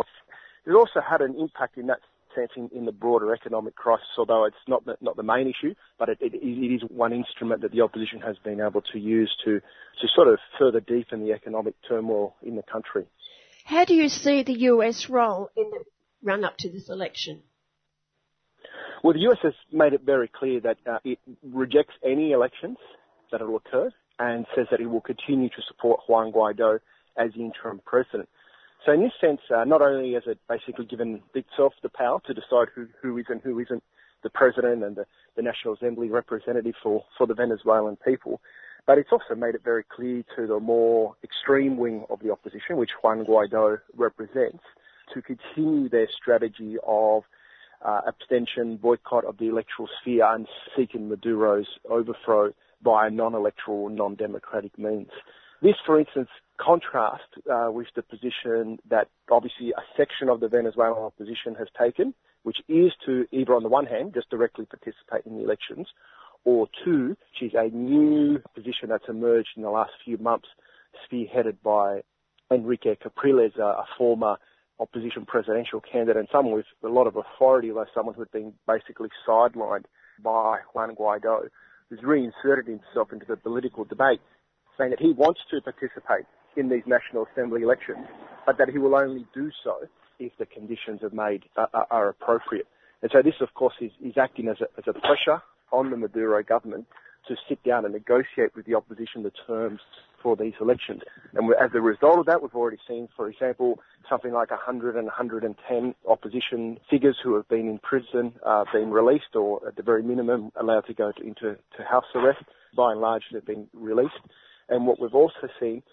It 0.65 0.71
also 0.71 1.01
had 1.01 1.21
an 1.21 1.35
impact 1.39 1.77
in 1.77 1.87
that 1.87 1.99
sense 2.35 2.51
in, 2.55 2.69
in 2.75 2.85
the 2.85 2.91
broader 2.91 3.33
economic 3.33 3.75
crisis, 3.75 4.07
although 4.17 4.45
it's 4.45 4.55
not 4.67 4.85
the, 4.85 4.95
not 5.01 5.15
the 5.15 5.23
main 5.23 5.47
issue, 5.47 5.73
but 5.97 6.09
it, 6.09 6.17
it, 6.21 6.33
it 6.33 6.75
is 6.75 6.81
one 6.89 7.13
instrument 7.13 7.61
that 7.61 7.71
the 7.71 7.81
opposition 7.81 8.19
has 8.21 8.37
been 8.43 8.59
able 8.59 8.81
to 8.81 8.99
use 8.99 9.33
to 9.45 9.59
to 10.01 10.07
sort 10.13 10.27
of 10.27 10.39
further 10.59 10.79
deepen 10.81 11.25
the 11.25 11.31
economic 11.31 11.73
turmoil 11.87 12.35
in 12.43 12.55
the 12.55 12.63
country. 12.63 13.05
How 13.63 13.85
do 13.85 13.95
you 13.95 14.09
see 14.09 14.43
the 14.43 14.59
US 14.71 15.09
role 15.09 15.49
in 15.55 15.69
the 15.71 15.83
run 16.21 16.43
up 16.43 16.57
to 16.57 16.69
this 16.69 16.89
election? 16.89 17.43
Well, 19.03 19.13
the 19.13 19.27
US 19.29 19.37
has 19.43 19.53
made 19.71 19.93
it 19.93 20.01
very 20.01 20.27
clear 20.27 20.59
that 20.61 20.77
uh, 20.85 20.99
it 21.03 21.19
rejects 21.43 21.93
any 22.03 22.31
elections 22.31 22.77
that 23.31 23.41
will 23.41 23.57
occur 23.57 23.91
and 24.19 24.45
says 24.55 24.67
that 24.71 24.79
it 24.79 24.87
will 24.87 25.01
continue 25.01 25.49
to 25.49 25.61
support 25.67 26.01
Juan 26.07 26.31
Guaido 26.31 26.79
as 27.17 27.31
the 27.33 27.41
interim 27.41 27.81
president. 27.85 28.29
So 28.85 28.91
in 28.91 29.01
this 29.01 29.13
sense, 29.19 29.41
uh, 29.53 29.63
not 29.63 29.81
only 29.81 30.13
has 30.13 30.23
it 30.27 30.37
basically 30.47 30.85
given 30.85 31.21
itself 31.33 31.73
the 31.81 31.89
power 31.89 32.19
to 32.27 32.33
decide 32.33 32.67
who, 32.75 32.87
who 33.01 33.17
is 33.17 33.25
and 33.29 33.41
who 33.41 33.59
isn't 33.59 33.83
the 34.21 34.29
president 34.29 34.83
and 34.83 34.95
the, 34.95 35.05
the 35.35 35.41
National 35.41 35.73
Assembly 35.73 36.09
representative 36.09 36.75
for, 36.83 37.03
for 37.17 37.25
the 37.25 37.33
Venezuelan 37.33 37.97
people, 38.05 38.41
but 38.85 38.99
it's 38.99 39.11
also 39.11 39.33
made 39.35 39.55
it 39.55 39.63
very 39.63 39.83
clear 39.83 40.23
to 40.35 40.45
the 40.45 40.59
more 40.59 41.15
extreme 41.23 41.77
wing 41.77 42.05
of 42.11 42.19
the 42.19 42.31
opposition, 42.31 42.77
which 42.77 42.91
Juan 43.01 43.25
Guaido 43.25 43.79
represents, 43.95 44.63
to 45.13 45.21
continue 45.21 45.89
their 45.89 46.07
strategy 46.15 46.77
of 46.85 47.23
uh, 47.83 48.01
abstention, 48.07 48.77
boycott 48.77 49.25
of 49.25 49.37
the 49.37 49.47
electoral 49.47 49.89
sphere, 50.01 50.25
and 50.25 50.47
seeking 50.75 51.09
Maduro's 51.09 51.67
overthrow 51.89 52.53
by 52.83 53.09
non-electoral, 53.09 53.89
non-democratic 53.89 54.77
means. 54.77 55.09
This, 55.61 55.75
for 55.85 55.99
instance, 55.99 56.29
contrasts 56.57 57.23
uh, 57.51 57.69
with 57.71 57.87
the 57.95 58.01
position 58.01 58.79
that 58.89 59.07
obviously 59.29 59.71
a 59.71 59.81
section 59.97 60.29
of 60.29 60.39
the 60.39 60.47
Venezuelan 60.47 61.03
opposition 61.03 61.55
has 61.57 61.67
taken, 61.79 62.13
which 62.43 62.57
is 62.67 62.91
to 63.05 63.25
either 63.31 63.55
on 63.55 63.63
the 63.63 63.69
one 63.69 63.85
hand 63.85 64.13
just 64.13 64.29
directly 64.29 64.65
participate 64.65 65.25
in 65.25 65.37
the 65.37 65.43
elections, 65.43 65.87
or 66.43 66.67
two, 66.83 67.17
is 67.41 67.51
a 67.55 67.69
new 67.69 68.39
position 68.53 68.89
that's 68.89 69.09
emerged 69.09 69.49
in 69.55 69.63
the 69.63 69.69
last 69.69 69.91
few 70.03 70.17
months, 70.17 70.47
spearheaded 71.11 71.57
by 71.63 72.01
Enrique 72.51 72.95
Capriles, 72.95 73.53
a, 73.57 73.63
a 73.63 73.85
former 73.97 74.37
opposition 74.79 75.25
presidential 75.25 75.81
candidate 75.81 76.17
and 76.17 76.27
someone 76.31 76.55
with 76.55 76.65
a 76.83 76.87
lot 76.87 77.07
of 77.07 77.15
authority, 77.15 77.71
although 77.71 77.85
someone 77.93 78.13
who 78.13 78.21
had 78.21 78.31
been 78.31 78.53
basically 78.67 79.09
sidelined 79.27 79.85
by 80.23 80.59
Juan 80.73 80.95
Guaido, 80.95 81.47
who's 81.89 82.03
reinserted 82.03 82.67
himself 82.67 83.11
into 83.11 83.25
the 83.25 83.37
political 83.37 83.83
debate, 83.83 84.21
saying 84.77 84.91
that 84.91 84.99
he 84.99 85.13
wants 85.13 85.39
to 85.49 85.61
participate 85.61 86.25
in 86.55 86.69
these 86.69 86.83
National 86.85 87.27
Assembly 87.31 87.61
elections, 87.61 88.05
but 88.45 88.57
that 88.57 88.69
he 88.69 88.77
will 88.77 88.95
only 88.95 89.25
do 89.33 89.51
so 89.63 89.87
if 90.19 90.31
the 90.39 90.45
conditions 90.45 91.01
are 91.03 91.09
made 91.09 91.43
uh, 91.57 91.67
are 91.91 92.09
appropriate. 92.09 92.67
And 93.01 93.11
so 93.11 93.21
this, 93.21 93.35
of 93.41 93.53
course, 93.53 93.75
is, 93.81 93.91
is 94.03 94.17
acting 94.17 94.47
as 94.47 94.57
a, 94.61 94.65
as 94.77 94.85
a 94.87 94.93
pressure 94.93 95.41
on 95.71 95.91
the 95.91 95.97
Maduro 95.97 96.41
government 96.43 96.85
to 97.27 97.35
sit 97.49 97.63
down 97.63 97.85
and 97.85 97.93
negotiate 97.93 98.55
with 98.55 98.65
the 98.65 98.75
opposition 98.75 99.23
the 99.23 99.31
terms 99.47 99.79
for 100.21 100.35
these 100.35 100.53
elections. 100.61 101.01
And 101.33 101.53
as 101.53 101.69
a 101.73 101.81
result 101.81 102.19
of 102.19 102.25
that, 102.27 102.41
we've 102.41 102.55
already 102.55 102.79
seen, 102.87 103.07
for 103.15 103.29
example, 103.29 103.79
something 104.09 104.31
like 104.31 104.51
100 104.51 104.95
and 104.95 105.05
110 105.05 105.95
opposition 106.07 106.79
figures 106.89 107.17
who 107.23 107.35
have 107.35 107.47
been 107.47 107.67
in 107.67 107.79
prison 107.79 108.33
uh, 108.45 108.65
being 108.73 108.91
released 108.91 109.35
or 109.35 109.67
at 109.67 109.75
the 109.75 109.83
very 109.83 110.03
minimum 110.03 110.51
allowed 110.59 110.85
to 110.87 110.93
go 110.93 111.11
to, 111.11 111.21
into 111.21 111.57
to 111.77 111.83
house 111.87 112.05
arrest. 112.15 112.43
By 112.75 112.91
and 112.91 113.01
large, 113.01 113.23
they've 113.31 113.45
been 113.45 113.67
released. 113.73 114.13
And 114.69 114.87
what 114.87 114.99
we've 114.99 115.13
also 115.13 115.47
seen 115.59 115.83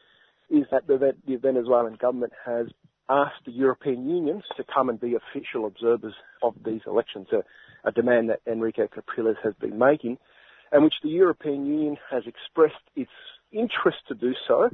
is 0.53 0.66
that 0.70 0.86
the, 0.86 1.14
the 1.26 1.36
Venezuelan 1.36 1.96
government 2.00 2.32
has 2.44 2.66
asked 3.09 3.44
the 3.44 3.53
European 3.53 4.09
Union 4.09 4.42
to 4.57 4.64
come 4.72 4.88
and 4.88 5.00
be 5.00 5.16
official 5.16 5.66
observers 5.66 6.14
of 6.42 6.55
these 6.64 6.82
elections, 6.86 7.26
a, 7.32 7.42
a 7.88 7.90
demand 7.90 8.30
that 8.30 8.40
Enrique 8.46 8.86
Capriles 8.86 9.36
has 9.42 9.55
been 9.61 9.78
making 9.78 10.18
and 10.72 10.82
which 10.82 10.94
the 11.03 11.11
European 11.11 11.66
Union 11.66 11.96
has 12.11 12.22
expressed 12.26 12.82
its 12.96 13.11
interest 13.53 13.98
to 14.09 14.14
do 14.14 14.32
so, 14.48 14.70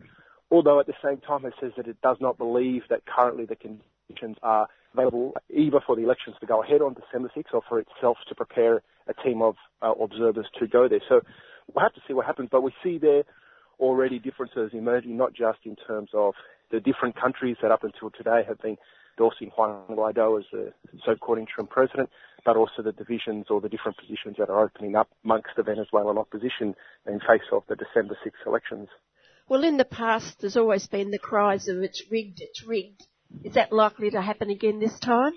although 0.50 0.80
at 0.80 0.86
the 0.86 0.94
same 1.04 1.18
time 1.18 1.44
it 1.44 1.52
says 1.60 1.72
that 1.76 1.88
it 1.88 2.00
does 2.00 2.16
not 2.20 2.38
believe 2.38 2.82
that 2.88 3.02
currently 3.04 3.44
the 3.44 3.56
conditions 3.56 4.36
are 4.42 4.68
available 4.94 5.34
either 5.50 5.80
for 5.84 5.96
the 5.96 6.02
elections 6.02 6.36
to 6.40 6.46
go 6.46 6.62
ahead 6.62 6.80
on 6.80 6.94
December 6.94 7.30
6th 7.36 7.52
or 7.52 7.62
for 7.68 7.80
itself 7.80 8.16
to 8.28 8.34
prepare 8.34 8.82
a 9.08 9.14
team 9.24 9.42
of 9.42 9.56
uh, 9.82 9.92
observers 10.00 10.46
to 10.58 10.66
go 10.66 10.88
there. 10.88 11.02
So 11.08 11.20
we'll 11.74 11.82
have 11.82 11.94
to 11.94 12.00
see 12.06 12.14
what 12.14 12.26
happens, 12.26 12.48
but 12.50 12.62
we 12.62 12.72
see 12.82 12.98
there 12.98 13.24
already 13.78 14.18
differences 14.18 14.70
emerging, 14.72 15.16
not 15.16 15.32
just 15.34 15.58
in 15.64 15.76
terms 15.76 16.10
of 16.14 16.34
the 16.70 16.80
different 16.80 17.20
countries 17.20 17.56
that 17.62 17.70
up 17.70 17.84
until 17.84 18.10
today 18.10 18.42
have 18.46 18.60
been 18.60 18.76
endorsing 19.18 19.50
Juan 19.56 19.82
Guaido 19.90 20.38
as 20.38 20.44
the 20.52 20.72
so-called 21.04 21.38
interim 21.38 21.66
president, 21.66 22.08
but 22.44 22.56
also 22.56 22.82
the 22.82 22.92
divisions 22.92 23.46
or 23.50 23.60
the 23.60 23.68
different 23.68 23.96
positions 23.98 24.36
that 24.38 24.48
are 24.48 24.62
opening 24.62 24.94
up 24.94 25.08
amongst 25.24 25.50
the 25.56 25.62
Venezuelan 25.62 26.18
opposition 26.18 26.74
in 27.06 27.18
face 27.20 27.42
of 27.52 27.62
the 27.68 27.76
December 27.76 28.16
6 28.22 28.36
elections. 28.46 28.88
Well, 29.48 29.64
in 29.64 29.76
the 29.76 29.84
past, 29.84 30.40
there's 30.40 30.56
always 30.56 30.86
been 30.86 31.10
the 31.10 31.18
cries 31.18 31.68
of 31.68 31.78
it's 31.78 32.02
rigged, 32.10 32.40
it's 32.40 32.64
rigged. 32.66 33.06
Is 33.44 33.54
that 33.54 33.72
likely 33.72 34.10
to 34.10 34.20
happen 34.20 34.50
again 34.50 34.78
this 34.78 34.98
time? 34.98 35.32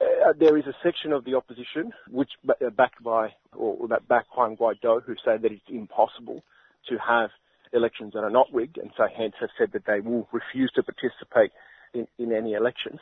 Uh, 0.00 0.32
there 0.38 0.56
is 0.56 0.64
a 0.66 0.74
section 0.82 1.12
of 1.12 1.24
the 1.24 1.34
opposition, 1.34 1.92
which 2.08 2.30
uh, 2.48 2.70
backed 2.70 3.02
by 3.02 3.28
or 3.52 3.88
that 3.88 4.08
back 4.08 4.24
Juan 4.36 4.56
Guaido, 4.56 5.02
who 5.04 5.14
say 5.24 5.36
that 5.36 5.52
it's 5.52 5.62
impossible 5.68 6.42
to 6.88 6.96
have 6.96 7.30
elections 7.72 8.12
that 8.14 8.24
are 8.24 8.30
not 8.30 8.46
rigged, 8.52 8.78
and 8.78 8.90
so 8.96 9.04
hence 9.16 9.34
have 9.40 9.50
said 9.58 9.70
that 9.72 9.86
they 9.86 10.00
will 10.00 10.28
refuse 10.32 10.70
to 10.74 10.82
participate 10.82 11.52
in, 11.94 12.06
in 12.18 12.32
any 12.32 12.54
elections. 12.54 13.00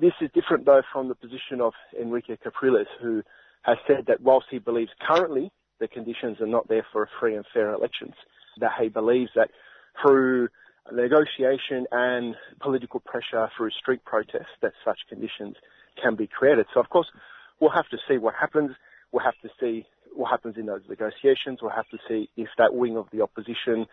This 0.00 0.12
is 0.20 0.30
different 0.34 0.64
though 0.66 0.82
from 0.92 1.08
the 1.08 1.14
position 1.14 1.60
of 1.60 1.72
Enrique 2.00 2.36
Capriles, 2.36 2.86
who 3.00 3.22
has 3.62 3.78
said 3.86 4.06
that 4.06 4.20
whilst 4.20 4.46
he 4.50 4.58
believes 4.58 4.90
currently 5.06 5.50
the 5.80 5.88
conditions 5.88 6.40
are 6.40 6.46
not 6.46 6.68
there 6.68 6.86
for 6.92 7.08
free 7.20 7.36
and 7.36 7.44
fair 7.52 7.72
elections, 7.72 8.14
that 8.60 8.72
he 8.80 8.88
believes 8.88 9.30
that 9.34 9.50
through 10.02 10.48
negotiation 10.92 11.86
and 11.92 12.34
political 12.60 13.00
pressure 13.00 13.48
through 13.56 13.70
street 13.70 14.04
protests 14.04 14.56
that 14.62 14.72
such 14.84 14.98
conditions 15.08 15.56
can 16.02 16.14
be 16.14 16.26
created. 16.26 16.66
So 16.72 16.80
of 16.80 16.88
course 16.88 17.08
we'll 17.60 17.70
have 17.70 17.88
to 17.88 17.98
see 18.08 18.18
what 18.18 18.34
happens. 18.34 18.70
We'll 19.12 19.24
have 19.24 19.38
to 19.42 19.48
see 19.60 19.86
what 20.14 20.30
happens 20.30 20.56
in 20.56 20.66
those 20.66 20.82
negotiations. 20.88 21.58
We'll 21.60 21.70
have 21.70 21.88
to 21.90 21.98
see 22.08 22.28
if 22.36 22.48
that 22.58 22.74
wing 22.74 22.96
of 22.96 23.06
the 23.12 23.22
opposition 23.22 23.86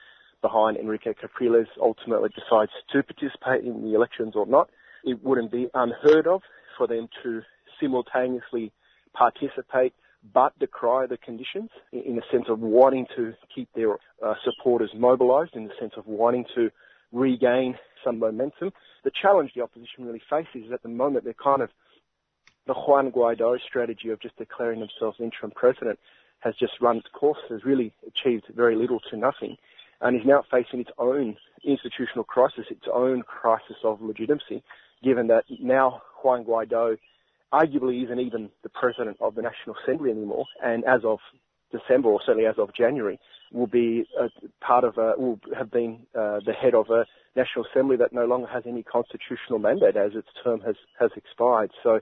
behind 0.45 0.77
Enrique 0.77 1.15
Capriles 1.15 1.65
ultimately 1.81 2.29
decides 2.29 2.71
to 2.91 3.01
participate 3.01 3.65
in 3.65 3.81
the 3.81 3.95
elections 3.95 4.33
or 4.35 4.45
not. 4.45 4.69
It 5.03 5.23
wouldn't 5.23 5.51
be 5.51 5.69
unheard 5.73 6.27
of 6.27 6.43
for 6.77 6.85
them 6.85 7.09
to 7.23 7.41
simultaneously 7.81 8.71
participate 9.13 9.93
but 10.33 10.57
decry 10.59 11.07
the 11.07 11.17
conditions 11.17 11.71
in 11.91 12.15
the 12.15 12.21
sense 12.31 12.45
of 12.47 12.59
wanting 12.59 13.07
to 13.15 13.33
keep 13.53 13.69
their 13.73 13.93
uh, 14.23 14.35
supporters 14.43 14.91
mobilised, 14.95 15.55
in 15.55 15.67
the 15.67 15.73
sense 15.79 15.93
of 15.97 16.05
wanting 16.05 16.45
to 16.53 16.69
regain 17.11 17.75
some 18.03 18.19
momentum. 18.19 18.71
The 19.03 19.11
challenge 19.19 19.51
the 19.55 19.61
opposition 19.61 20.05
really 20.05 20.21
faces 20.29 20.67
is 20.67 20.71
at 20.71 20.83
the 20.83 20.89
moment 20.89 21.23
they're 21.23 21.33
kind 21.33 21.61
of 21.63 21.69
the 22.67 22.73
Juan 22.73 23.11
Guaido 23.11 23.57
strategy 23.67 24.09
of 24.09 24.19
just 24.19 24.35
declaring 24.37 24.79
themselves 24.79 25.17
interim 25.19 25.51
president 25.55 25.99
has 26.39 26.55
just 26.55 26.73
run 26.81 26.97
its 26.97 27.07
course, 27.13 27.39
has 27.49 27.63
really 27.63 27.91
achieved 28.07 28.45
very 28.55 28.75
little 28.75 28.99
to 29.11 29.17
nothing, 29.17 29.57
and 30.01 30.15
is 30.15 30.25
now 30.25 30.43
facing 30.51 30.81
its 30.81 30.91
own 30.97 31.37
institutional 31.63 32.23
crisis, 32.23 32.65
its 32.69 32.85
own 32.93 33.21
crisis 33.23 33.77
of 33.83 34.01
legitimacy, 34.01 34.63
given 35.03 35.27
that 35.27 35.43
now 35.59 36.01
Juan 36.23 36.43
Guaido 36.43 36.97
arguably 37.53 38.03
isn't 38.03 38.19
even 38.19 38.49
the 38.63 38.69
president 38.69 39.17
of 39.21 39.35
the 39.35 39.41
National 39.41 39.75
Assembly 39.83 40.11
anymore, 40.11 40.45
and 40.63 40.83
as 40.85 41.01
of 41.03 41.19
December, 41.71 42.09
or 42.09 42.19
certainly 42.25 42.47
as 42.47 42.55
of 42.57 42.73
January, 42.75 43.19
will 43.51 43.67
be 43.67 44.05
part 44.61 44.83
of 44.83 44.97
a, 44.97 45.13
will 45.17 45.39
have 45.57 45.71
been 45.71 46.05
uh, 46.15 46.39
the 46.45 46.53
head 46.53 46.73
of 46.73 46.89
a 46.89 47.05
National 47.35 47.65
Assembly 47.65 47.97
that 47.97 48.13
no 48.13 48.25
longer 48.25 48.47
has 48.47 48.63
any 48.67 48.83
constitutional 48.83 49.59
mandate 49.59 49.95
as 49.95 50.11
its 50.15 50.27
term 50.43 50.61
has, 50.61 50.75
has 50.99 51.11
expired. 51.15 51.71
So 51.83 51.99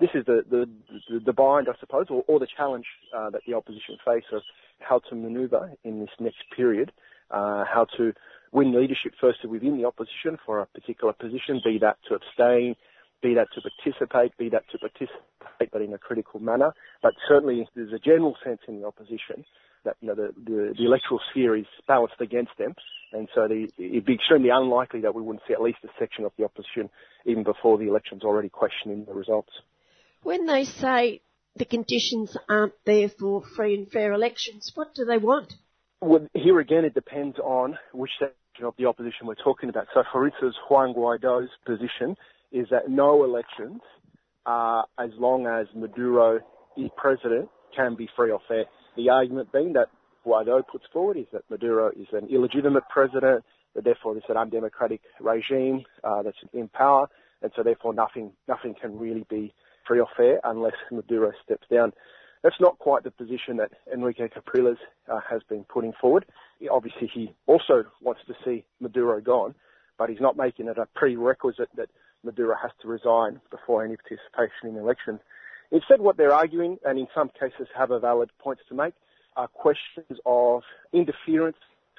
this 0.00 0.10
is 0.14 0.24
the, 0.26 0.44
the, 0.50 0.68
the, 1.10 1.20
the 1.20 1.32
bind, 1.32 1.68
I 1.68 1.78
suppose, 1.78 2.06
or, 2.10 2.24
or 2.26 2.38
the 2.38 2.48
challenge 2.56 2.86
uh, 3.16 3.30
that 3.30 3.42
the 3.46 3.54
opposition 3.54 3.96
face 4.04 4.24
of 4.32 4.42
how 4.80 5.00
to 5.10 5.14
manoeuvre 5.14 5.70
in 5.84 6.00
this 6.00 6.10
next 6.18 6.44
period, 6.54 6.92
Uh, 7.34 7.64
how 7.64 7.84
to 7.96 8.12
win 8.52 8.72
leadership 8.72 9.12
firstly 9.20 9.50
within 9.50 9.76
the 9.76 9.84
opposition 9.84 10.38
for 10.46 10.60
a 10.60 10.66
particular 10.66 11.12
position, 11.12 11.60
be 11.64 11.78
that 11.80 11.96
to 12.06 12.14
abstain, 12.14 12.76
be 13.24 13.34
that 13.34 13.48
to 13.52 13.60
participate, 13.60 14.36
be 14.38 14.48
that 14.48 14.62
to 14.70 14.78
participate, 14.78 15.72
but 15.72 15.82
in 15.82 15.92
a 15.92 15.98
critical 15.98 16.38
manner. 16.38 16.72
But 17.02 17.14
certainly 17.26 17.66
there's 17.74 17.92
a 17.92 17.98
general 17.98 18.36
sense 18.44 18.60
in 18.68 18.80
the 18.80 18.86
opposition 18.86 19.44
that 19.84 19.96
you 20.00 20.06
know 20.06 20.14
the, 20.14 20.32
the, 20.44 20.74
the 20.78 20.84
electoral 20.84 21.20
sphere 21.32 21.56
is 21.56 21.66
balanced 21.88 22.20
against 22.20 22.52
them, 22.56 22.76
and 23.12 23.28
so 23.34 23.48
the, 23.48 23.66
it'd 23.78 24.04
be 24.04 24.14
extremely 24.14 24.50
unlikely 24.50 25.00
that 25.00 25.16
we 25.16 25.22
wouldn't 25.22 25.42
see 25.48 25.54
at 25.54 25.60
least 25.60 25.78
a 25.82 25.88
section 25.98 26.24
of 26.24 26.30
the 26.38 26.44
opposition 26.44 26.88
even 27.26 27.42
before 27.42 27.78
the 27.78 27.88
elections 27.88 28.22
already 28.22 28.48
questioning 28.48 29.06
the 29.06 29.12
results. 29.12 29.50
When 30.22 30.46
they 30.46 30.64
say 30.64 31.20
the 31.56 31.64
conditions 31.64 32.36
aren't 32.48 32.74
there 32.86 33.08
for 33.08 33.42
free 33.56 33.74
and 33.74 33.90
fair 33.90 34.12
elections, 34.12 34.70
what 34.76 34.94
do 34.94 35.04
they 35.04 35.18
want? 35.18 35.52
Well, 36.04 36.28
here 36.34 36.60
again, 36.60 36.84
it 36.84 36.92
depends 36.92 37.38
on 37.38 37.78
which 37.94 38.10
section 38.18 38.66
of 38.66 38.74
the 38.76 38.84
opposition 38.84 39.26
we're 39.26 39.36
talking 39.36 39.70
about. 39.70 39.86
So, 39.94 40.02
for 40.12 40.26
instance, 40.26 40.54
Juan 40.68 40.92
Guaido's 40.92 41.48
position 41.64 42.14
is 42.52 42.66
that 42.70 42.90
no 42.90 43.24
elections, 43.24 43.80
uh, 44.44 44.82
as 44.98 45.08
long 45.18 45.46
as 45.46 45.66
Maduro 45.74 46.40
is 46.76 46.90
president, 46.98 47.48
can 47.74 47.94
be 47.94 48.06
free 48.14 48.30
or 48.30 48.40
fair. 48.46 48.66
The 48.98 49.08
argument 49.08 49.50
being 49.50 49.72
that 49.72 49.88
Guaido 50.26 50.62
puts 50.70 50.84
forward 50.92 51.16
is 51.16 51.24
that 51.32 51.44
Maduro 51.48 51.88
is 51.88 52.08
an 52.12 52.28
illegitimate 52.28 52.84
president, 52.90 53.42
that 53.74 53.84
therefore 53.84 54.14
it's 54.14 54.26
an 54.28 54.36
undemocratic 54.36 55.00
regime 55.20 55.84
uh, 56.04 56.22
that's 56.22 56.36
in 56.52 56.68
power, 56.68 57.08
and 57.40 57.50
so 57.56 57.62
therefore 57.62 57.94
nothing 57.94 58.32
nothing 58.46 58.74
can 58.78 58.98
really 58.98 59.24
be 59.30 59.54
free 59.88 60.00
or 60.00 60.08
fair 60.18 60.38
unless 60.44 60.74
Maduro 60.92 61.32
steps 61.42 61.66
down. 61.72 61.94
That's 62.44 62.60
not 62.60 62.78
quite 62.78 63.04
the 63.04 63.10
position 63.10 63.56
that 63.56 63.72
Henrique 63.90 64.30
Capriles 64.34 64.76
uh, 65.10 65.18
has 65.28 65.40
been 65.48 65.64
putting 65.64 65.94
forward. 65.98 66.26
Obviously, 66.70 67.10
he 67.12 67.34
also 67.46 67.84
wants 68.02 68.20
to 68.26 68.34
see 68.44 68.66
Maduro 68.80 69.18
gone, 69.22 69.54
but 69.98 70.10
he's 70.10 70.20
not 70.20 70.36
making 70.36 70.68
it 70.68 70.76
a 70.76 70.86
prerequisite 70.94 71.70
that 71.76 71.88
Maduro 72.22 72.54
has 72.60 72.70
to 72.82 72.88
resign 72.88 73.40
before 73.50 73.82
any 73.82 73.96
participation 73.96 74.68
in 74.68 74.76
elections. 74.76 75.20
Instead, 75.72 76.02
what 76.02 76.18
they're 76.18 76.34
arguing, 76.34 76.76
and 76.84 76.98
in 76.98 77.06
some 77.14 77.30
cases 77.30 77.66
have 77.74 77.90
a 77.90 77.98
valid 77.98 78.28
points 78.38 78.62
to 78.68 78.74
make, 78.74 78.92
are 79.36 79.48
questions 79.48 80.20
of 80.26 80.62
interference 80.92 81.56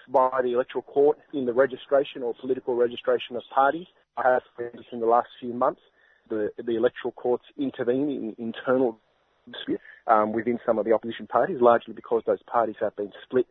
by 0.08 0.42
the 0.44 0.54
electoral 0.54 0.84
court 0.84 1.18
in 1.34 1.48
the 1.48 1.54
registration 1.54 2.22
or 2.22 2.36
political 2.40 2.76
registration 2.76 3.36
of 3.36 3.42
parties. 3.54 3.88
I 4.16 4.34
have 4.34 4.44
seen 4.60 4.84
in 4.92 5.00
the 5.00 5.08
last 5.08 5.30
few 5.40 5.54
months 5.54 5.82
the, 6.30 6.52
the 6.64 6.76
electoral 6.76 7.14
courts 7.14 7.46
intervene 7.58 8.10
in 8.10 8.36
internal 8.38 9.00
um, 10.08 10.32
within 10.34 10.60
some 10.66 10.78
of 10.78 10.86
the 10.86 10.94
opposition 10.94 11.28
parties, 11.28 11.58
largely 11.62 11.94
because 11.94 12.24
those 12.26 12.42
parties 12.44 12.76
have 12.80 12.96
been 12.96 13.12
split, 13.24 13.48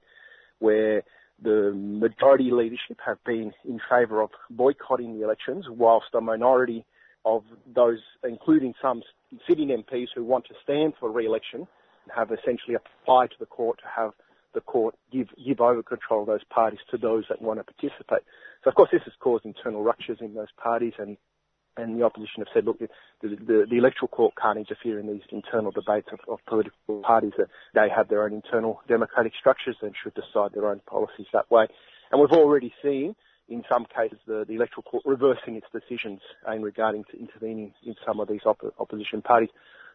where 0.59 1.03
the 1.42 1.72
majority 1.74 2.51
leadership 2.51 2.99
have 3.05 3.22
been 3.24 3.53
in 3.64 3.80
favour 3.90 4.22
of 4.22 4.30
boycotting 4.51 5.18
the 5.18 5.24
elections, 5.24 5.66
whilst 5.68 6.07
a 6.14 6.20
minority 6.20 6.84
of 7.24 7.42
those, 7.74 7.99
including 8.22 8.74
some 8.80 9.03
sitting 9.49 9.68
MPs 9.68 10.09
who 10.14 10.24
want 10.24 10.45
to 10.47 10.55
stand 10.62 10.95
for 11.01 11.11
re-election, 11.11 11.66
have 12.14 12.30
essentially 12.30 12.76
applied 12.76 13.30
to 13.30 13.36
the 13.40 13.47
court 13.47 13.78
to 13.78 13.84
have 13.95 14.12
the 14.55 14.61
court 14.61 14.95
give, 15.12 15.28
give 15.45 15.61
over 15.61 15.82
control 15.82 16.20
of 16.20 16.26
those 16.26 16.45
parties 16.45 16.78
to 16.90 16.97
those 16.97 17.24
that 17.28 17.42
want 17.42 17.59
to 17.59 17.64
participate. 17.64 18.22
So 18.62 18.70
of 18.70 18.76
course 18.76 18.90
this 18.92 19.03
has 19.05 19.12
caused 19.18 19.45
internal 19.45 19.82
ruptures 19.82 20.18
in 20.20 20.34
those 20.34 20.53
parties 20.62 20.92
and 20.99 21.16
and 21.77 21.99
the 21.99 22.05
opposition 22.05 22.39
have 22.39 22.49
said, 22.55 22.64
look, 22.64 22.79
the, 22.79 22.89
the, 23.22 23.66
the, 23.68 23.77
electoral 23.77 24.09
court 24.09 24.35
can't 24.41 24.59
interfere 24.59 24.99
in 24.99 25.07
these 25.07 25.22
internal 25.31 25.70
debates 25.70 26.09
of, 26.12 26.20
of 26.29 26.39
political 26.47 27.03
parties. 27.03 27.33
That 27.37 27.49
they 27.75 27.89
have 27.95 28.09
their 28.09 28.25
own 28.25 28.33
internal 28.33 28.81
democratic 28.89 29.33
structures 29.39 29.77
and 29.83 29.93
should 30.03 30.14
decide 30.14 30.53
their 30.55 30.68
own 30.68 30.81
policies 30.87 31.27
that 31.33 31.51
way. 31.51 31.66
And 32.11 32.20
we've 32.20 32.31
already 32.31 32.72
seen, 32.83 33.16
in 33.49 33.64
some 33.70 33.87
cases, 33.87 34.18
the, 34.27 34.45
the 34.47 34.55
electoral 34.55 34.83
court 34.83 35.03
reversing 35.05 35.57
its 35.57 35.66
decisions 35.72 36.20
in 36.53 36.62
regarding 36.62 37.05
to 37.11 37.18
intervening 37.18 37.72
in 37.85 37.95
some 38.07 38.20
of 38.20 38.29
these 38.29 38.43
op- 38.47 38.75
opposition 38.79 39.20
parties. 39.20 39.51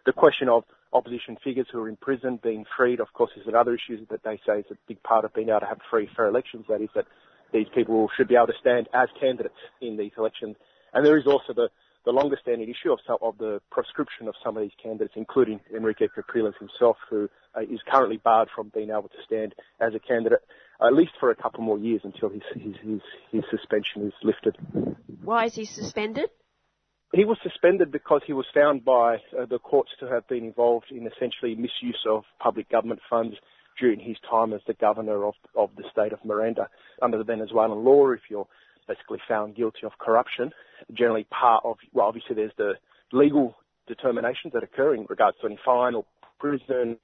The 0.06 0.14
question 0.14 0.50
of 0.50 0.64
opposition 0.92 1.38
figures 1.44 1.68
who 1.72 1.80
are 1.82 1.90
in 1.90 1.96
prison 1.96 2.40
being 2.42 2.66
freed, 2.76 3.00
of 3.00 3.14
course, 3.14 3.32
is 3.38 3.48
another 3.48 3.76
issue 3.76 4.06
that 4.10 4.24
they 4.24 4.40
say 4.46 4.60
is 4.60 4.66
a 4.72 4.76
big 4.88 5.02
part 5.04 5.24
of 5.24 5.34
being 5.34 5.50
able 5.50 5.62
to 5.62 5.66
have 5.66 5.80
free, 5.90 6.10
fair 6.16 6.28
elections. 6.28 6.66
That 6.68 6.82
is 6.82 6.90
that 6.96 7.06
these 7.54 7.68
people 7.74 8.10
should 8.18 8.28
be 8.28 8.36
able 8.36 8.48
to 8.48 8.54
stand 8.60 8.90
as 8.94 9.10
candidates 9.20 9.56
in 9.82 9.98
these 9.98 10.12
elections 10.18 10.56
and 10.94 11.06
there 11.06 11.18
is 11.18 11.28
also 11.28 11.54
the, 11.54 11.70
the 12.06 12.12
longer 12.12 12.38
standing 12.42 12.70
issue 12.70 12.92
of, 12.92 13.00
some, 13.06 13.18
of 13.22 13.38
the 13.38 13.62
proscription 13.72 14.28
of 14.28 14.36
some 14.44 14.58
of 14.58 14.64
these 14.64 14.72
candidates, 14.82 15.14
including 15.16 15.60
Henrique 15.76 16.10
Capriles 16.16 16.56
himself, 16.60 16.98
who 17.10 17.30
uh, 17.56 17.62
is 17.62 17.80
currently 17.92 18.18
barred 18.18 18.50
from 18.56 18.72
being 18.74 18.90
able 18.90 19.10
to 19.10 19.22
stand 19.26 19.54
as 19.80 19.94
a 19.94 20.00
candidate, 20.00 20.42
at 20.82 20.94
least 20.94 21.12
for 21.20 21.32
a 21.32 21.36
couple 21.36 21.64
more 21.64 21.78
years 21.78 22.02
until 22.04 22.30
his, 22.30 22.42
his, 22.54 22.76
his, 22.82 23.02
his 23.32 23.44
suspension 23.52 24.08
is 24.08 24.14
lifted. 24.24 24.56
Why 25.24 25.46
is 25.46 25.56
he 25.56 25.66
suspended? 25.66 26.30
He 27.14 27.26
was 27.26 27.38
suspended 27.42 27.92
because 27.92 28.22
he 28.28 28.34
was 28.34 28.46
found 28.54 28.86
by 28.86 29.16
uh, 29.16 29.46
the 29.50 29.58
courts 29.58 29.90
to 30.00 30.08
have 30.08 30.28
been 30.28 30.46
involved 30.46 30.92
in 30.92 31.08
essentially 31.08 31.56
misuse 31.56 32.06
of 32.08 32.24
public 32.40 32.70
government 32.70 33.00
funds 33.10 33.36
during 33.80 34.00
his 34.00 34.18
time 34.30 34.54
as 34.54 34.62
the 34.68 34.74
governor 34.74 35.26
of, 35.26 35.34
of 35.56 35.70
the 35.76 35.84
state 35.92 36.14
of 36.14 36.24
Miranda. 36.24 36.68
Under 37.02 37.18
the 37.18 37.24
Venezuelan 37.24 37.84
law, 37.84 38.12
if 38.12 38.22
you're 38.30 38.48
basically 38.90 39.20
found 39.28 39.56
guilty 39.56 39.86
of 39.86 39.94
corruption. 40.00 40.52
Generally 40.92 41.28
part 41.30 41.64
of, 41.64 41.78
well, 41.94 42.08
obviously 42.08 42.36
there's 42.36 42.52
the 42.58 42.74
legal 43.14 43.56
determinations 43.88 44.54
that 44.54 44.64
occur 44.64 44.96
in 44.96 45.06
regards 45.08 45.38
to 45.40 45.48
any 45.48 45.60
fine 45.64 45.96
or 45.96 46.06
prison 46.40 46.98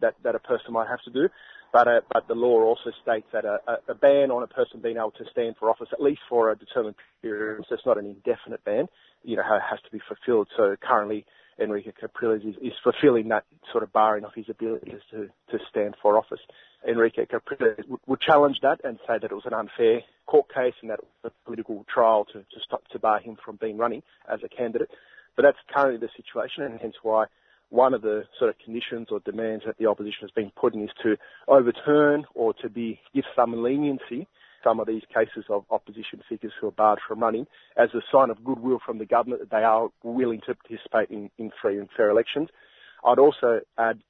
that, 0.00 0.14
that 0.22 0.34
a 0.34 0.38
person 0.38 0.72
might 0.72 0.88
have 0.88 1.02
to 1.02 1.10
do. 1.10 1.28
But, 1.72 1.88
uh, 1.88 2.00
but 2.12 2.28
the 2.28 2.34
law 2.34 2.62
also 2.62 2.90
states 3.02 3.26
that 3.32 3.46
a, 3.46 3.58
a, 3.88 3.94
ban 3.94 4.30
on 4.30 4.42
a 4.42 4.46
person 4.46 4.80
being 4.82 4.98
able 4.98 5.12
to 5.12 5.24
stand 5.32 5.56
for 5.58 5.70
office, 5.70 5.88
at 5.92 6.02
least 6.02 6.20
for 6.28 6.50
a 6.50 6.56
determined 6.56 6.96
period, 7.22 7.64
so 7.66 7.74
it's 7.74 7.86
not 7.86 7.96
an 7.96 8.04
indefinite 8.04 8.62
ban, 8.64 8.88
you 9.22 9.36
know, 9.36 9.42
has 9.42 9.80
to 9.80 9.90
be 9.90 10.00
fulfilled. 10.06 10.48
So 10.54 10.76
currently, 10.82 11.24
Henrique 11.62 11.94
Capriles 11.98 12.42
is, 12.44 12.56
is 12.60 12.72
fulfilling 12.82 13.28
that 13.28 13.44
sort 13.70 13.84
of 13.84 13.92
barring 13.92 14.24
of 14.24 14.32
his 14.34 14.46
abilities 14.48 15.00
to, 15.10 15.28
to 15.50 15.58
stand 15.70 15.96
for 16.02 16.18
office. 16.18 16.40
Henrique 16.88 17.28
Capriles 17.30 17.78
would, 18.06 18.20
challenge 18.20 18.58
that 18.62 18.80
and 18.84 18.98
say 19.06 19.14
that 19.20 19.30
it 19.30 19.34
was 19.34 19.46
an 19.46 19.54
unfair 19.54 20.00
court 20.26 20.52
case 20.52 20.74
and 20.80 20.90
that 20.90 20.98
it 20.98 21.06
was 21.22 21.32
a 21.32 21.44
political 21.46 21.84
trial 21.92 22.24
to, 22.26 22.40
to 22.40 22.60
stop 22.64 22.82
to 22.88 22.98
bar 22.98 23.20
him 23.20 23.36
from 23.44 23.56
being 23.56 23.78
running 23.78 24.02
as 24.32 24.40
a 24.44 24.48
candidate. 24.48 24.90
But 25.36 25.42
that's 25.42 25.58
currently 25.74 25.98
the 25.98 26.10
situation 26.16 26.64
and 26.64 26.80
hence 26.80 26.94
why 27.02 27.26
one 27.70 27.94
of 27.94 28.02
the 28.02 28.24
sort 28.38 28.50
of 28.50 28.56
conditions 28.62 29.08
or 29.10 29.20
demands 29.20 29.64
that 29.66 29.78
the 29.78 29.86
opposition 29.86 30.18
has 30.22 30.30
been 30.30 30.52
putting 30.54 30.82
is 30.82 30.90
to 31.02 31.16
overturn 31.48 32.24
or 32.34 32.52
to 32.54 32.68
be 32.68 33.00
give 33.14 33.24
some 33.34 33.62
leniency 33.62 34.26
some 34.62 34.80
of 34.80 34.86
these 34.86 35.02
cases 35.12 35.44
of 35.48 35.64
opposition 35.70 36.22
figures 36.28 36.52
who 36.60 36.68
are 36.68 36.72
barred 36.72 37.00
from 37.06 37.20
running 37.20 37.46
as 37.76 37.88
a 37.94 38.00
sign 38.12 38.30
of 38.30 38.44
goodwill 38.44 38.78
from 38.84 38.98
the 38.98 39.06
government 39.06 39.40
that 39.40 39.50
they 39.50 39.64
are 39.64 39.88
willing 40.02 40.40
to 40.46 40.54
participate 40.54 41.10
in, 41.10 41.30
in 41.38 41.50
free 41.60 41.78
and 41.78 41.88
fair 41.96 42.10
elections. 42.10 42.48
I'd 43.04 43.18
also 43.18 43.60
add 43.78 44.00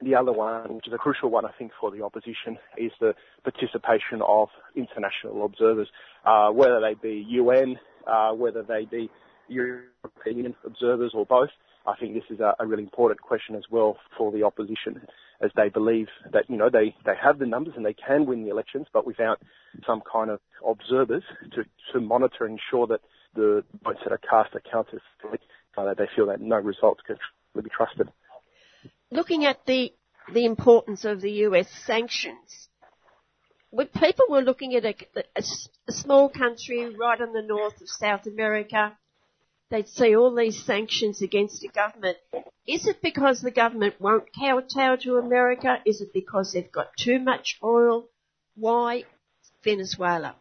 the 0.00 0.14
other 0.14 0.32
one, 0.32 0.76
which 0.76 0.86
is 0.86 0.92
a 0.92 0.98
crucial 0.98 1.30
one, 1.30 1.44
I 1.44 1.50
think, 1.58 1.72
for 1.80 1.90
the 1.90 2.02
opposition, 2.02 2.58
is 2.76 2.92
the 3.00 3.14
participation 3.42 4.22
of 4.26 4.48
international 4.76 5.44
observers, 5.44 5.88
uh, 6.24 6.50
whether 6.50 6.80
they 6.80 6.94
be 6.94 7.24
UN, 7.28 7.76
uh, 8.06 8.32
whether 8.32 8.62
they 8.62 8.84
be 8.84 9.10
European 9.48 10.54
observers 10.64 11.12
or 11.14 11.26
both. 11.26 11.50
I 11.86 11.96
think 11.98 12.14
this 12.14 12.24
is 12.30 12.40
a, 12.40 12.54
a, 12.60 12.66
really 12.66 12.82
important 12.82 13.20
question 13.20 13.54
as 13.54 13.64
well 13.70 13.96
for 14.16 14.30
the 14.30 14.42
opposition. 14.42 15.00
As 15.40 15.50
they 15.56 15.68
believe 15.68 16.08
that, 16.32 16.48
you 16.48 16.56
know, 16.56 16.68
they, 16.70 16.94
they 17.04 17.14
have 17.22 17.38
the 17.38 17.46
numbers 17.46 17.74
and 17.76 17.86
they 17.86 17.94
can 17.94 18.26
win 18.26 18.44
the 18.44 18.50
elections, 18.50 18.86
but 18.92 19.06
without 19.06 19.40
some 19.86 20.02
kind 20.10 20.30
of 20.30 20.40
observers 20.66 21.22
to, 21.52 21.64
to 21.92 22.00
monitor 22.00 22.44
and 22.44 22.58
ensure 22.58 22.86
that 22.86 23.00
the 23.34 23.62
votes 23.84 24.00
that 24.04 24.12
are 24.12 24.18
cast 24.18 24.54
are 24.54 24.62
counted 24.70 25.00
uh, 25.78 25.94
they 25.94 26.08
feel 26.16 26.26
that 26.26 26.40
no 26.40 26.56
results 26.56 27.00
can 27.06 27.16
be 27.54 27.70
trusted. 27.70 28.08
Looking 29.10 29.44
at 29.44 29.64
the 29.66 29.92
the 30.34 30.44
importance 30.44 31.04
of 31.04 31.20
the 31.22 31.30
US 31.46 31.68
sanctions, 31.86 32.68
when 33.70 33.86
people 33.86 34.26
were 34.28 34.42
looking 34.42 34.74
at 34.74 34.84
a, 34.84 34.94
a, 35.16 35.42
a 35.88 35.92
small 35.92 36.28
country 36.28 36.94
right 36.94 37.20
in 37.20 37.32
the 37.32 37.42
north 37.42 37.80
of 37.80 37.88
South 37.88 38.26
America, 38.26 38.98
they'd 39.70 39.88
see 39.88 40.16
all 40.16 40.34
these 40.34 40.64
sanctions 40.64 41.22
against 41.22 41.60
the 41.60 41.68
government. 41.68 42.18
Is 42.66 42.86
it 42.86 43.00
because 43.02 43.40
the 43.40 43.50
government 43.50 43.94
won't 44.00 44.28
kowtow 44.38 44.96
to 44.96 45.16
America? 45.16 45.78
Is 45.86 46.00
it 46.00 46.12
because 46.12 46.52
they've 46.52 46.70
got 46.70 46.96
too 46.96 47.18
much 47.18 47.58
oil? 47.62 48.08
Why 48.54 49.04
Venezuela? 49.64 50.36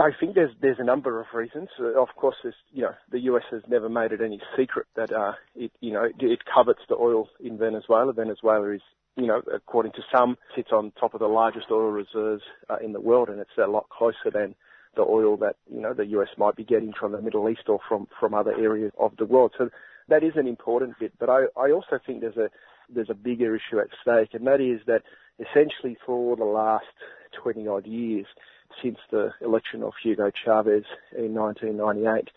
I 0.00 0.10
think 0.18 0.34
there's 0.36 0.52
there's 0.60 0.78
a 0.78 0.84
number 0.84 1.20
of 1.20 1.26
reasons. 1.34 1.68
Uh, 1.78 2.00
of 2.00 2.08
course, 2.16 2.36
you 2.72 2.82
know 2.82 2.94
the 3.10 3.20
US 3.20 3.42
has 3.50 3.62
never 3.68 3.88
made 3.88 4.12
it 4.12 4.20
any 4.20 4.40
secret 4.56 4.86
that 4.94 5.12
uh, 5.12 5.32
it 5.56 5.72
you 5.80 5.92
know 5.92 6.04
it, 6.04 6.14
it 6.20 6.40
covets 6.44 6.80
the 6.88 6.94
oil 6.94 7.28
in 7.40 7.58
Venezuela. 7.58 8.12
Venezuela 8.12 8.70
is 8.70 8.80
you 9.16 9.26
know 9.26 9.42
according 9.52 9.92
to 9.92 10.02
some 10.14 10.36
sits 10.54 10.70
on 10.72 10.92
top 11.00 11.14
of 11.14 11.20
the 11.20 11.26
largest 11.26 11.66
oil 11.72 11.90
reserves 11.90 12.44
uh, 12.70 12.76
in 12.76 12.92
the 12.92 13.00
world, 13.00 13.28
and 13.28 13.40
it's 13.40 13.50
a 13.58 13.66
lot 13.66 13.88
closer 13.88 14.30
than 14.32 14.54
the 14.98 15.04
oil 15.04 15.36
that 15.38 15.56
you 15.72 15.80
know 15.80 15.94
the 15.94 16.04
US 16.18 16.28
might 16.36 16.56
be 16.56 16.64
getting 16.64 16.92
from 16.92 17.12
the 17.12 17.22
Middle 17.22 17.48
East 17.48 17.68
or 17.68 17.78
from 17.88 18.08
from 18.20 18.34
other 18.34 18.52
areas 18.52 18.92
of 18.98 19.12
the 19.16 19.24
world. 19.24 19.52
So 19.56 19.70
that 20.08 20.22
is 20.22 20.32
an 20.34 20.46
important 20.46 20.98
bit. 20.98 21.12
But 21.18 21.30
I 21.30 21.44
I 21.56 21.70
also 21.70 21.98
think 22.04 22.20
there's 22.20 22.36
a 22.36 22.50
there's 22.92 23.10
a 23.10 23.14
bigger 23.14 23.54
issue 23.56 23.78
at 23.78 23.88
stake, 24.02 24.34
and 24.34 24.46
that 24.46 24.60
is 24.60 24.80
that 24.86 25.02
essentially 25.38 25.96
for 26.04 26.36
the 26.36 26.44
last 26.44 26.86
20 27.42 27.68
odd 27.68 27.86
years 27.86 28.26
since 28.82 28.98
the 29.10 29.30
election 29.40 29.82
of 29.82 29.92
Hugo 30.02 30.30
Chavez 30.44 30.84
in 31.16 31.34
1998. 31.34 32.28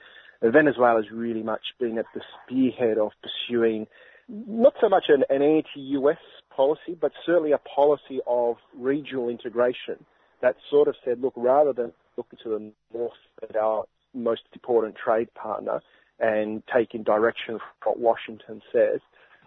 Venezuela 0.43 1.01
has 1.01 1.11
really 1.11 1.43
much 1.43 1.61
been 1.79 1.99
at 1.99 2.05
the 2.15 2.21
spearhead 2.45 2.97
of 2.97 3.11
pursuing 3.21 3.85
not 4.27 4.73
so 4.81 4.89
much 4.89 5.05
an, 5.09 5.23
an 5.29 5.41
anti-US 5.41 6.17
policy, 6.55 6.97
but 6.99 7.11
certainly 7.25 7.51
a 7.51 7.59
policy 7.59 8.19
of 8.25 8.55
regional 8.75 9.29
integration 9.29 10.03
that 10.41 10.55
sort 10.69 10.87
of 10.87 10.95
said, 11.05 11.21
look, 11.21 11.33
rather 11.35 11.73
than 11.73 11.91
looking 12.21 12.39
to 12.43 12.49
the 12.49 12.71
north 12.97 13.13
our 13.59 13.85
most 14.13 14.41
important 14.53 14.95
trade 14.95 15.33
partner 15.33 15.81
and 16.19 16.61
taking 16.73 17.03
direction 17.03 17.57
from 17.81 17.93
what 17.93 17.99
Washington 17.99 18.61
says, 18.71 18.99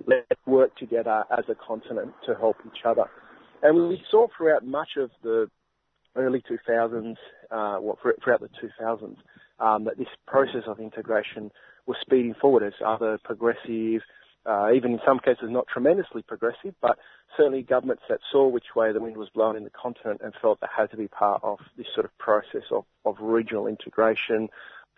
let's 0.06 0.26
work 0.46 0.76
together 0.76 1.24
as 1.36 1.44
a 1.48 1.54
continent 1.54 2.12
to 2.26 2.34
help 2.34 2.56
each 2.66 2.84
other. 2.84 3.04
And 3.62 3.88
we 3.88 4.02
saw 4.10 4.26
throughout 4.36 4.66
much 4.66 4.90
of 4.96 5.10
the 5.22 5.48
early 6.16 6.42
2000s, 6.42 7.16
uh, 7.50 7.78
well, 7.80 7.98
throughout 8.02 8.40
the 8.40 8.48
2000s, 8.80 9.16
um, 9.60 9.84
that 9.84 9.98
this 9.98 10.08
process 10.26 10.62
of 10.66 10.80
integration 10.80 11.50
was 11.86 11.96
speeding 12.00 12.34
forward 12.40 12.64
as 12.64 12.72
other 12.84 13.18
progressive, 13.22 14.02
uh, 14.46 14.72
even 14.72 14.92
in 14.92 15.00
some 15.06 15.18
cases 15.18 15.44
not 15.48 15.66
tremendously 15.72 16.22
progressive, 16.22 16.74
but 16.80 16.98
certainly 17.36 17.62
governments 17.62 18.02
that 18.08 18.20
saw 18.30 18.46
which 18.46 18.74
way 18.76 18.92
the 18.92 19.00
wind 19.00 19.16
was 19.16 19.28
blowing 19.34 19.56
in 19.56 19.64
the 19.64 19.70
continent 19.70 20.20
and 20.22 20.32
felt 20.40 20.60
they 20.60 20.66
had 20.74 20.90
to 20.90 20.96
be 20.96 21.08
part 21.08 21.42
of 21.42 21.58
this 21.76 21.86
sort 21.94 22.04
of 22.04 22.16
process 22.18 22.62
of, 22.70 22.84
of 23.04 23.16
regional 23.20 23.66
integration. 23.66 24.48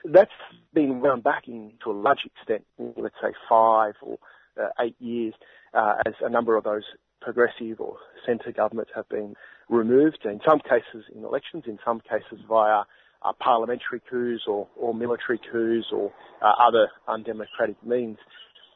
That's 0.05 0.30
been 0.74 1.01
wound 1.01 1.22
back 1.22 1.49
in, 1.49 1.72
to 1.84 1.90
a 1.90 1.92
large 1.92 2.24
extent, 2.24 2.64
let's 2.78 3.14
say 3.22 3.32
five 3.49 3.94
or 4.03 4.18
uh, 4.61 4.68
eight 4.80 4.97
years, 5.01 5.34
uh, 5.74 5.97
as 6.07 6.14
a 6.20 6.30
number 6.30 6.57
of 6.57 6.64
those 6.64 6.84
progressive 7.20 7.80
or 7.80 7.97
centre 8.24 8.53
governments 8.53 8.90
have 8.94 9.09
been 9.09 9.34
removed, 9.68 10.18
in 10.24 10.40
some 10.47 10.61
cases 10.61 11.05
in 11.14 11.24
elections, 11.24 11.64
in 11.66 11.78
some 11.84 12.01
cases 12.01 12.44
via 12.49 12.82
uh, 13.22 13.32
parliamentary 13.40 14.01
coups 14.09 14.42
or, 14.47 14.68
or, 14.76 14.94
military 14.94 15.40
coups 15.51 15.86
or 15.92 16.12
uh, 16.42 16.53
other 16.66 16.88
undemocratic 17.09 17.76
means. 17.84 18.18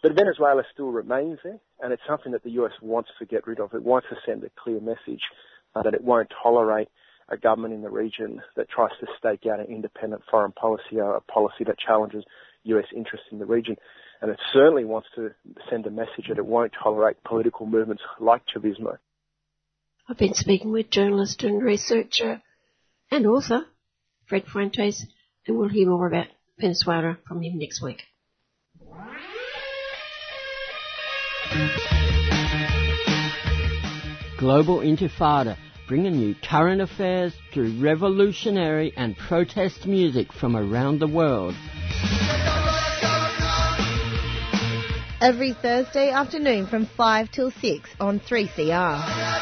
But 0.02 0.14
Venezuela 0.14 0.62
still 0.72 0.90
remains 0.90 1.38
there, 1.44 1.58
and 1.80 1.92
it's 1.92 2.02
something 2.08 2.32
that 2.32 2.42
the 2.42 2.50
US 2.52 2.72
wants 2.80 3.10
to 3.18 3.26
get 3.26 3.46
rid 3.46 3.60
of. 3.60 3.74
It 3.74 3.82
wants 3.82 4.08
to 4.10 4.16
send 4.24 4.42
a 4.44 4.50
clear 4.62 4.80
message 4.80 5.22
uh, 5.74 5.82
that 5.82 5.94
it 5.94 6.02
won't 6.02 6.30
tolerate 6.42 6.88
a 7.28 7.36
government 7.36 7.74
in 7.74 7.82
the 7.82 7.90
region 7.90 8.40
that 8.56 8.68
tries 8.68 8.90
to 9.00 9.06
stake 9.18 9.46
out 9.46 9.60
an 9.60 9.66
independent 9.66 10.22
foreign 10.30 10.52
policy 10.52 10.96
or 10.96 11.16
a 11.16 11.20
policy 11.20 11.64
that 11.66 11.78
challenges 11.78 12.24
US 12.64 12.86
interests 12.94 13.26
in 13.30 13.38
the 13.38 13.46
region. 13.46 13.76
And 14.20 14.30
it 14.30 14.38
certainly 14.52 14.84
wants 14.84 15.08
to 15.14 15.30
send 15.70 15.86
a 15.86 15.90
message 15.90 16.26
that 16.28 16.38
it 16.38 16.44
won't 16.44 16.72
tolerate 16.82 17.22
political 17.24 17.66
movements 17.66 18.02
like 18.18 18.42
Chavismo. 18.54 18.98
I've 20.08 20.18
been 20.18 20.34
speaking 20.34 20.72
with 20.72 20.90
journalist 20.90 21.42
and 21.44 21.62
researcher 21.62 22.42
and 23.10 23.26
author 23.26 23.66
Fred 24.26 24.44
Fuentes, 24.46 25.06
and 25.46 25.58
we'll 25.58 25.68
hear 25.68 25.88
more 25.88 26.06
about 26.06 26.26
Venezuela 26.58 27.18
from 27.26 27.42
him 27.42 27.58
next 27.58 27.82
week. 27.82 28.02
Global 34.38 34.78
Intifada, 34.78 35.56
bringing 35.86 36.14
you 36.14 36.34
current 36.42 36.80
affairs 36.80 37.34
through 37.52 37.80
revolutionary 37.80 38.92
and 38.96 39.16
protest 39.16 39.86
music 39.86 40.32
from 40.32 40.56
around 40.56 40.98
the 40.98 41.06
world. 41.06 41.54
Every 45.20 45.52
Thursday 45.52 46.10
afternoon 46.10 46.66
from 46.66 46.86
5 46.86 47.30
till 47.30 47.50
6 47.50 47.90
on 48.00 48.20
3CR 48.20 49.40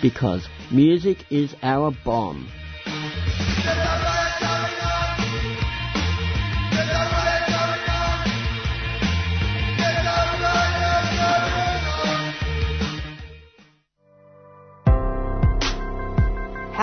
because 0.00 0.46
music 0.70 1.24
is 1.30 1.54
our 1.62 1.90
bomb. 2.04 2.48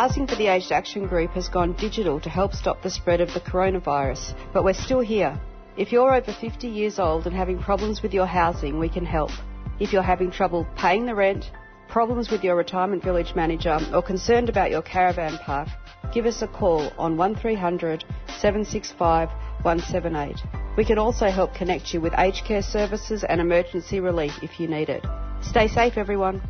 Housing 0.03 0.27
for 0.27 0.35
the 0.35 0.47
Aged 0.47 0.73
Action 0.73 1.07
Group 1.07 1.31
has 1.31 1.47
gone 1.47 1.71
digital 1.77 2.19
to 2.19 2.29
help 2.29 2.53
stop 2.53 2.81
the 2.81 2.89
spread 2.89 3.21
of 3.21 3.33
the 3.33 3.39
coronavirus, 3.39 4.35
but 4.51 4.65
we're 4.65 4.73
still 4.73 4.99
here. 4.99 5.39
If 5.77 5.93
you're 5.93 6.13
over 6.13 6.33
50 6.33 6.67
years 6.67 6.99
old 6.99 7.25
and 7.25 7.33
having 7.33 7.57
problems 7.57 8.01
with 8.01 8.13
your 8.13 8.25
housing, 8.25 8.79
we 8.79 8.89
can 8.89 9.05
help. 9.05 9.31
If 9.79 9.93
you're 9.93 10.03
having 10.03 10.29
trouble 10.29 10.67
paying 10.75 11.05
the 11.05 11.15
rent, 11.15 11.51
problems 11.87 12.29
with 12.29 12.43
your 12.43 12.57
retirement 12.57 13.01
village 13.01 13.33
manager, 13.33 13.79
or 13.93 14.01
concerned 14.01 14.49
about 14.49 14.71
your 14.71 14.81
caravan 14.81 15.37
park, 15.37 15.69
give 16.13 16.25
us 16.25 16.41
a 16.41 16.49
call 16.49 16.91
on 16.97 17.15
1300 17.15 18.03
765 18.27 19.29
178. 19.61 20.35
We 20.75 20.83
can 20.83 20.97
also 20.97 21.27
help 21.27 21.55
connect 21.55 21.93
you 21.93 22.01
with 22.01 22.13
aged 22.17 22.43
care 22.43 22.61
services 22.61 23.23
and 23.23 23.39
emergency 23.39 24.01
relief 24.01 24.33
if 24.41 24.59
you 24.59 24.67
need 24.67 24.89
it. 24.89 25.05
Stay 25.41 25.69
safe, 25.69 25.93
everyone. 25.95 26.41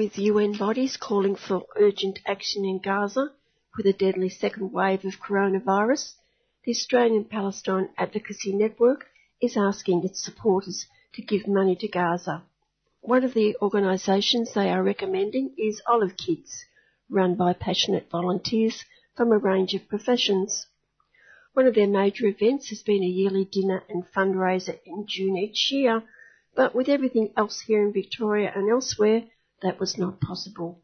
With 0.00 0.16
UN 0.16 0.54
bodies 0.54 0.96
calling 0.96 1.36
for 1.36 1.66
urgent 1.76 2.20
action 2.24 2.64
in 2.64 2.78
Gaza, 2.78 3.32
with 3.76 3.84
a 3.84 3.92
deadly 3.92 4.30
second 4.30 4.72
wave 4.72 5.04
of 5.04 5.20
coronavirus, 5.20 6.14
the 6.64 6.70
Australian 6.70 7.26
Palestine 7.26 7.90
Advocacy 7.98 8.54
Network 8.54 9.08
is 9.42 9.58
asking 9.58 10.02
its 10.02 10.24
supporters 10.24 10.86
to 11.12 11.20
give 11.20 11.46
money 11.46 11.76
to 11.76 11.86
Gaza. 11.86 12.44
One 13.02 13.24
of 13.24 13.34
the 13.34 13.58
organisations 13.60 14.54
they 14.54 14.70
are 14.70 14.82
recommending 14.82 15.52
is 15.58 15.82
Olive 15.86 16.16
Kids, 16.16 16.64
run 17.10 17.34
by 17.34 17.52
passionate 17.52 18.08
volunteers 18.08 18.86
from 19.18 19.32
a 19.32 19.36
range 19.36 19.74
of 19.74 19.86
professions. 19.86 20.66
One 21.52 21.66
of 21.66 21.74
their 21.74 21.86
major 21.86 22.24
events 22.24 22.70
has 22.70 22.82
been 22.82 23.02
a 23.02 23.06
yearly 23.06 23.44
dinner 23.44 23.84
and 23.90 24.06
fundraiser 24.06 24.78
in 24.86 25.04
June 25.06 25.36
each 25.36 25.70
year, 25.70 26.02
but 26.54 26.74
with 26.74 26.88
everything 26.88 27.34
else 27.36 27.60
here 27.60 27.82
in 27.82 27.92
Victoria 27.92 28.50
and 28.56 28.70
elsewhere, 28.70 29.24
that 29.62 29.80
was 29.80 29.98
not 29.98 30.20
possible. 30.20 30.82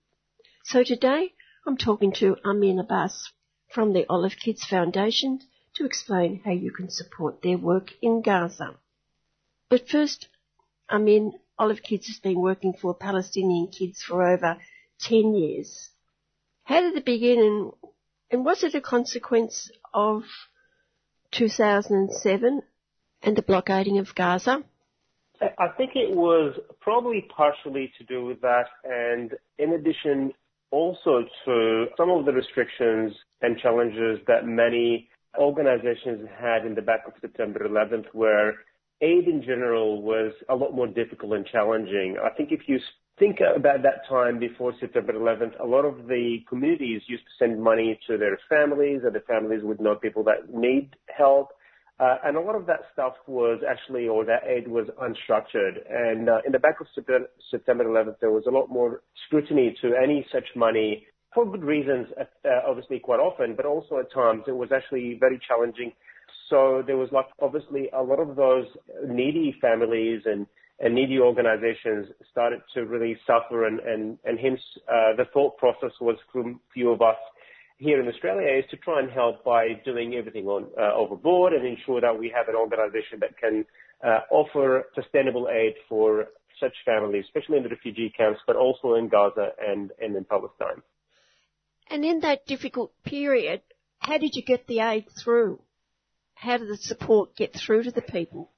So 0.65 0.83
today, 0.83 1.33
I'm 1.67 1.77
talking 1.77 2.13
to 2.15 2.37
Amin 2.45 2.79
Abbas 2.79 3.33
from 3.73 3.93
the 3.93 4.07
Olive 4.09 4.37
Kids 4.43 4.65
Foundation 4.65 5.41
to 5.75 5.85
explain 5.85 6.41
how 6.45 6.53
you 6.53 6.71
can 6.71 6.91
support 6.91 7.43
their 7.43 7.59
work 7.59 7.93
in 8.01 8.23
Gaza. 8.23 8.77
But 9.69 9.89
first, 9.89 10.29
Amin, 10.91 11.33
Olive 11.59 11.83
Kids 11.83 12.07
has 12.07 12.19
been 12.19 12.41
working 12.41 12.73
for 12.73 12.95
Palestinian 12.95 13.69
kids 13.69 14.03
for 14.03 14.23
over 14.23 14.59
10 15.01 15.35
years. 15.35 15.91
How 16.65 16.81
did 16.81 16.97
it 16.97 17.05
begin 17.05 17.39
and, 17.39 17.73
and 18.31 18.45
was 18.45 18.63
it 18.63 18.75
a 18.75 18.81
consequence 18.81 19.71
of 19.93 20.25
2007 21.33 22.63
and 23.23 23.37
the 23.37 23.43
blockading 23.43 23.99
of 23.99 24.15
Gaza? 24.15 24.65
I 25.41 25.69
think 25.77 25.93
it 25.95 26.15
was 26.15 26.55
probably 26.81 27.27
partially 27.35 27.93
to 27.99 28.05
do 28.05 28.25
with 28.25 28.41
that, 28.41 28.67
and 28.85 29.33
in 29.59 29.73
addition, 29.73 30.33
also 30.71 31.25
to 31.45 31.87
some 31.97 32.11
of 32.11 32.25
the 32.25 32.33
restrictions 32.33 33.13
and 33.43 33.59
challenges 33.59 34.19
that 34.27 34.47
many 34.47 35.09
organizations 35.39 36.29
had 36.41 36.65
in 36.65 36.75
the 36.75 36.83
back 36.83 37.07
of 37.07 37.13
September 37.21 37.61
11th, 37.69 38.07
where 38.13 38.55
aid 39.01 39.29
in 39.29 39.43
general 39.43 40.03
was 40.03 40.33
a 40.49 40.57
lot 40.57 40.75
more 40.75 40.87
difficult 40.87 41.35
and 41.35 41.47
challenging. 41.47 42.17
I 42.23 42.31
think 42.31 42.51
if 42.51 42.61
you 42.67 42.79
think 43.19 43.41
about 43.41 43.83
that 43.83 44.07
time 44.09 44.39
before 44.39 44.73
September 44.81 45.13
11th, 45.13 45.61
a 45.61 45.67
lot 45.67 45.85
of 45.85 46.07
the 46.07 46.39
communities 46.49 47.03
used 47.07 47.25
to 47.25 47.45
send 47.45 47.63
money 47.63 47.99
to 48.07 48.17
their 48.17 48.39
families, 48.49 49.03
and 49.05 49.15
the 49.15 49.21
families 49.21 49.63
would 49.63 49.81
know 49.81 49.95
people 49.95 50.25
that 50.25 50.53
need 50.53 50.97
help. 51.15 51.51
Uh, 51.99 52.17
and 52.25 52.37
a 52.37 52.41
lot 52.41 52.55
of 52.55 52.67
that 52.67 52.81
stuff 52.93 53.15
was 53.27 53.63
actually, 53.69 54.07
or 54.07 54.25
that 54.25 54.43
aid 54.47 54.69
was 54.69 54.87
unstructured. 55.01 55.79
And 55.89 56.29
uh, 56.29 56.39
in 56.45 56.53
the 56.53 56.59
back 56.59 56.81
of 56.81 56.87
September 57.51 57.85
11th, 57.85 58.17
there 58.21 58.31
was 58.31 58.45
a 58.47 58.51
lot 58.51 58.69
more 58.69 59.03
scrutiny 59.27 59.75
to 59.81 59.95
any 59.95 60.27
such 60.31 60.45
money 60.55 61.07
for 61.35 61.51
good 61.51 61.65
reasons, 61.65 62.09
uh, 62.19 62.25
obviously 62.67 62.99
quite 62.99 63.21
often, 63.21 63.55
but 63.55 63.67
also 63.67 63.99
at 63.99 64.13
times 64.13 64.45
it 64.47 64.57
was 64.57 64.71
actually 64.75 65.17
very 65.21 65.39
challenging. 65.47 65.93
So 66.51 66.83
there 66.87 66.97
was 66.97 67.11
like 67.13 67.27
obviously 67.41 67.89
a 67.93 68.03
lot 68.03 68.21
of 68.21 68.37
those 68.37 68.67
needy 69.07 69.55
families 69.61 70.23
and, 70.25 70.47
and 70.81 70.95
needy 70.95 71.19
organizations 71.19 72.09
started 72.31 72.61
to 72.75 72.87
really 72.87 73.19
suffer 73.27 73.67
and, 73.67 73.81
and, 73.81 74.19
and 74.25 74.39
hence 74.39 74.61
uh, 74.89 75.17
the 75.17 75.25
thought 75.33 75.59
process 75.59 75.93
was 76.01 76.17
from 76.33 76.61
few 76.73 76.91
of 76.91 77.03
us 77.03 77.17
here 77.79 78.01
in 78.01 78.09
Australia 78.09 78.59
is 78.59 78.65
to 78.71 78.77
try 78.77 79.01
and 79.01 79.11
help 79.11 79.45
by 79.45 79.69
doing 79.85 80.15
everything 80.15 80.47
on 80.47 80.67
uh, 80.79 80.95
overboard 80.95 81.53
and 81.53 81.67
ensure 81.67 82.01
that 82.01 82.19
we 82.19 82.33
have 82.35 82.49
an 82.49 82.55
organization 82.55 83.21
that 83.21 83.37
can 83.39 83.65
uh, 84.05 84.21
offer 84.31 84.87
sustainable 84.95 85.49
aid 85.49 85.75
for 85.89 86.27
such 86.59 86.73
families, 86.85 87.25
especially 87.27 87.59
in 87.59 87.63
the 87.63 87.69
refugee 87.69 88.13
camps, 88.17 88.41
but 88.47 88.57
also 88.57 88.95
in 88.95 89.09
Gaza 89.09 89.51
and, 89.61 89.91
and 90.01 90.17
in 90.17 90.25
Palestine. 90.25 90.83
And 91.91 92.05
in 92.05 92.21
that 92.21 92.47
difficult 92.47 92.93
period, 93.05 93.61
how 93.99 94.19
did 94.19 94.31
you 94.35 94.43
get 94.43 94.67
the 94.67 94.81
aid 94.81 95.07
through? 95.23 95.61
How 96.35 96.57
did 96.57 96.69
the 96.69 96.77
support 96.77 97.37
get 97.37 97.55
through 97.55 97.85
to 97.85 97.91
the 97.91 98.03
people? 98.03 98.51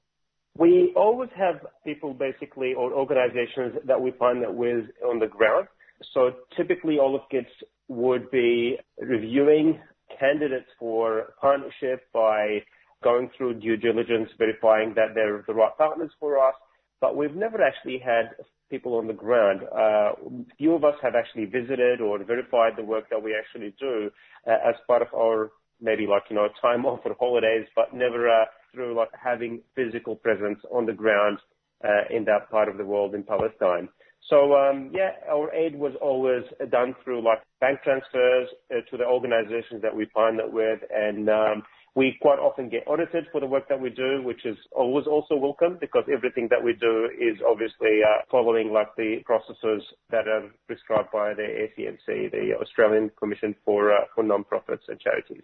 We 0.57 0.93
always 0.95 1.29
have 1.35 1.65
people 1.85 2.13
basically 2.13 2.73
or 2.73 2.91
organizations 2.93 3.75
that 3.85 4.01
we 4.01 4.11
partner 4.11 4.51
with 4.51 4.85
on 5.05 5.19
the 5.19 5.27
ground. 5.27 5.67
So 6.13 6.31
typically 6.57 6.97
all 6.97 7.09
Olive 7.09 7.29
Kids 7.29 7.47
would 7.89 8.31
be 8.31 8.77
reviewing 8.99 9.79
candidates 10.17 10.67
for 10.79 11.33
partnership 11.41 12.03
by 12.13 12.59
going 13.03 13.29
through 13.37 13.55
due 13.59 13.77
diligence, 13.77 14.29
verifying 14.37 14.93
that 14.95 15.15
they're 15.15 15.43
the 15.47 15.53
right 15.53 15.75
partners 15.77 16.11
for 16.19 16.37
us. 16.37 16.55
But 17.01 17.15
we've 17.15 17.35
never 17.35 17.61
actually 17.61 17.99
had 17.99 18.35
people 18.69 18.95
on 18.95 19.07
the 19.07 19.13
ground. 19.13 19.61
Uh, 19.63 20.11
few 20.57 20.73
of 20.73 20.83
us 20.83 20.95
have 21.01 21.15
actually 21.15 21.45
visited 21.45 22.01
or 22.01 22.23
verified 22.23 22.73
the 22.77 22.83
work 22.83 23.09
that 23.09 23.21
we 23.21 23.35
actually 23.35 23.73
do 23.79 24.11
uh, 24.47 24.69
as 24.69 24.75
part 24.87 25.01
of 25.01 25.07
our 25.15 25.51
maybe 25.81 26.05
like 26.05 26.23
you 26.29 26.35
know 26.35 26.47
time 26.61 26.85
off 26.85 26.99
or 27.05 27.15
holidays, 27.19 27.65
but 27.75 27.93
never 27.93 28.29
uh, 28.29 28.45
through 28.73 28.95
like 28.95 29.09
having 29.21 29.61
physical 29.75 30.15
presence 30.15 30.59
on 30.71 30.85
the 30.85 30.93
ground 30.93 31.39
uh, 31.83 32.03
in 32.15 32.25
that 32.25 32.49
part 32.51 32.67
of 32.67 32.77
the 32.77 32.85
world 32.85 33.15
in 33.15 33.23
Palestine. 33.23 33.89
So 34.27 34.53
um, 34.53 34.91
yeah, 34.93 35.11
our 35.29 35.53
aid 35.53 35.75
was 35.75 35.93
always 36.01 36.43
done 36.71 36.95
through 37.03 37.23
like 37.23 37.39
bank 37.59 37.79
transfers 37.83 38.49
uh, 38.71 38.81
to 38.91 38.97
the 38.97 39.05
organizations 39.05 39.81
that 39.81 39.95
we 39.95 40.05
partner 40.05 40.47
with, 40.47 40.79
and 40.93 41.29
um, 41.29 41.63
we 41.95 42.17
quite 42.21 42.39
often 42.39 42.69
get 42.69 42.83
audited 42.87 43.25
for 43.31 43.41
the 43.41 43.47
work 43.47 43.67
that 43.69 43.79
we 43.79 43.89
do, 43.89 44.21
which 44.23 44.45
is 44.45 44.57
always 44.71 45.07
also 45.07 45.35
welcome 45.35 45.77
because 45.81 46.03
everything 46.11 46.47
that 46.49 46.63
we 46.63 46.73
do 46.73 47.09
is 47.19 47.39
obviously 47.47 48.01
uh, 48.05 48.21
following 48.29 48.71
like 48.71 48.95
the 48.95 49.17
processes 49.25 49.83
that 50.11 50.27
are 50.27 50.49
prescribed 50.67 51.11
by 51.11 51.33
the 51.33 51.41
ACNC, 51.41 52.31
the 52.31 52.53
Australian 52.61 53.09
Commission 53.17 53.55
for 53.65 53.91
uh, 53.91 54.05
for 54.13 54.23
Non-Profits 54.23 54.83
and 54.87 54.99
Charities. 54.99 55.43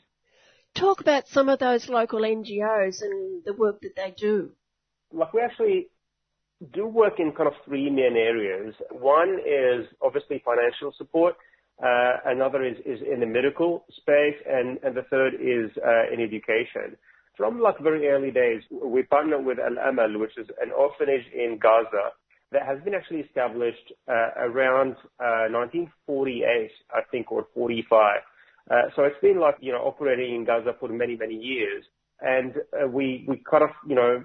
Talk 0.75 1.01
about 1.01 1.27
some 1.27 1.49
of 1.49 1.59
those 1.59 1.89
local 1.89 2.19
NGOs 2.21 3.01
and 3.01 3.43
the 3.45 3.53
work 3.53 3.81
that 3.81 3.95
they 3.95 4.13
do. 4.15 4.51
Like 5.11 5.33
we 5.33 5.41
actually 5.41 5.87
do 6.73 6.87
work 6.87 7.19
in 7.19 7.31
kind 7.31 7.47
of 7.47 7.53
three 7.65 7.89
main 7.89 8.15
areas. 8.17 8.73
One 8.91 9.39
is 9.45 9.85
obviously 10.01 10.41
financial 10.43 10.93
support. 10.97 11.35
Uh, 11.83 12.17
another 12.25 12.63
is, 12.63 12.77
in 12.85 13.19
the 13.19 13.25
medical 13.25 13.85
space, 13.97 14.35
and, 14.47 14.79
the 14.95 15.03
third 15.09 15.33
is 15.35 15.71
uh, 15.85 16.13
in 16.13 16.21
education. 16.21 16.95
From 17.35 17.59
like 17.59 17.77
very 17.79 18.07
early 18.07 18.31
days, 18.31 18.61
we 18.71 19.03
partner 19.03 19.41
with 19.41 19.57
Al 19.59 19.77
Amal, 19.89 20.17
which 20.19 20.37
is 20.37 20.47
an 20.61 20.71
orphanage 20.71 21.25
in 21.33 21.59
Gaza 21.61 22.11
that 22.53 22.65
has 22.65 22.81
been 22.85 22.93
actually 22.93 23.19
established 23.19 23.91
uh, 24.07 24.29
around 24.37 24.95
1948, 25.19 26.45
uh, 26.47 26.97
I 26.97 27.01
think, 27.11 27.29
or 27.29 27.47
45. 27.53 28.21
Uh, 28.71 28.73
so 28.95 29.03
it's 29.03 29.19
been 29.21 29.39
like 29.39 29.57
you 29.59 29.73
know 29.73 29.79
operating 29.79 30.33
in 30.33 30.45
Gaza 30.45 30.75
for 30.79 30.87
many 30.87 31.17
many 31.17 31.35
years, 31.35 31.83
and 32.21 32.53
we 32.93 33.25
we 33.27 33.43
kind 33.49 33.63
of 33.63 33.71
you 33.85 33.95
know 33.95 34.23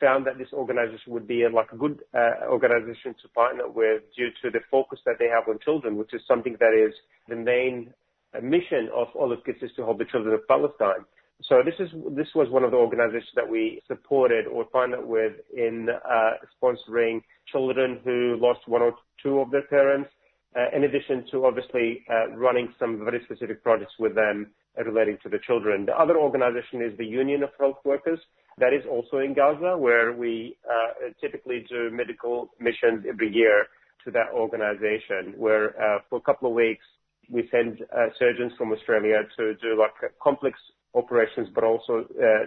found 0.00 0.26
that 0.26 0.38
this 0.38 0.52
organization 0.52 1.12
would 1.12 1.26
be 1.26 1.42
a, 1.42 1.50
like 1.50 1.72
a 1.72 1.76
good 1.76 2.00
uh, 2.14 2.46
organization 2.48 3.14
to 3.22 3.28
partner 3.28 3.68
with 3.68 4.02
due 4.16 4.30
to 4.42 4.50
the 4.50 4.60
focus 4.70 4.98
that 5.06 5.16
they 5.18 5.28
have 5.28 5.48
on 5.48 5.58
children, 5.64 5.96
which 5.96 6.12
is 6.14 6.20
something 6.26 6.56
that 6.60 6.74
is 6.74 6.94
the 7.28 7.36
main 7.36 7.92
uh, 8.36 8.40
mission 8.40 8.88
of 8.94 9.08
Olive 9.18 9.44
Kids 9.44 9.58
is 9.62 9.70
to 9.76 9.82
help 9.82 9.98
the 9.98 10.04
children 10.04 10.34
of 10.34 10.46
Palestine. 10.48 11.04
So 11.42 11.62
this 11.64 11.74
is 11.78 11.90
this 12.16 12.28
was 12.34 12.48
one 12.48 12.64
of 12.64 12.70
the 12.70 12.76
organizations 12.76 13.34
that 13.34 13.48
we 13.48 13.82
supported 13.88 14.46
or 14.46 14.64
partnered 14.64 15.04
with 15.04 15.32
in 15.54 15.88
uh, 15.90 16.30
sponsoring 16.56 17.22
children 17.50 18.00
who 18.04 18.36
lost 18.40 18.60
one 18.66 18.82
or 18.82 18.94
two 19.22 19.40
of 19.40 19.50
their 19.50 19.62
parents, 19.62 20.10
uh, 20.56 20.74
in 20.74 20.84
addition 20.84 21.24
to 21.32 21.44
obviously 21.44 22.04
uh, 22.08 22.30
running 22.36 22.72
some 22.78 23.04
very 23.04 23.20
specific 23.24 23.62
projects 23.62 23.94
with 23.98 24.14
them 24.14 24.50
relating 24.86 25.18
to 25.22 25.28
the 25.28 25.38
children. 25.46 25.86
The 25.86 25.98
other 25.98 26.16
organization 26.16 26.82
is 26.82 26.96
the 26.98 27.06
Union 27.06 27.42
of 27.42 27.50
Health 27.58 27.78
Workers, 27.84 28.20
that 28.58 28.72
is 28.72 28.84
also 28.88 29.18
in 29.18 29.34
Gaza, 29.34 29.76
where 29.76 30.12
we 30.12 30.56
uh, 30.68 31.10
typically 31.20 31.66
do 31.68 31.90
medical 31.90 32.50
missions 32.60 33.04
every 33.08 33.32
year 33.32 33.66
to 34.04 34.10
that 34.12 34.28
organization, 34.32 35.34
where 35.36 35.70
uh, 35.80 35.98
for 36.08 36.18
a 36.18 36.20
couple 36.20 36.48
of 36.48 36.54
weeks 36.54 36.84
we 37.30 37.48
send 37.50 37.80
uh, 37.96 38.08
surgeons 38.18 38.52
from 38.58 38.70
Australia 38.72 39.22
to 39.36 39.54
do 39.56 39.78
like 39.78 39.94
complex 40.22 40.58
operations, 40.94 41.48
but 41.54 41.64
also 41.64 42.06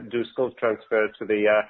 do 0.10 0.24
skills 0.32 0.54
transfer 0.58 1.10
to 1.20 1.26
the 1.26 1.62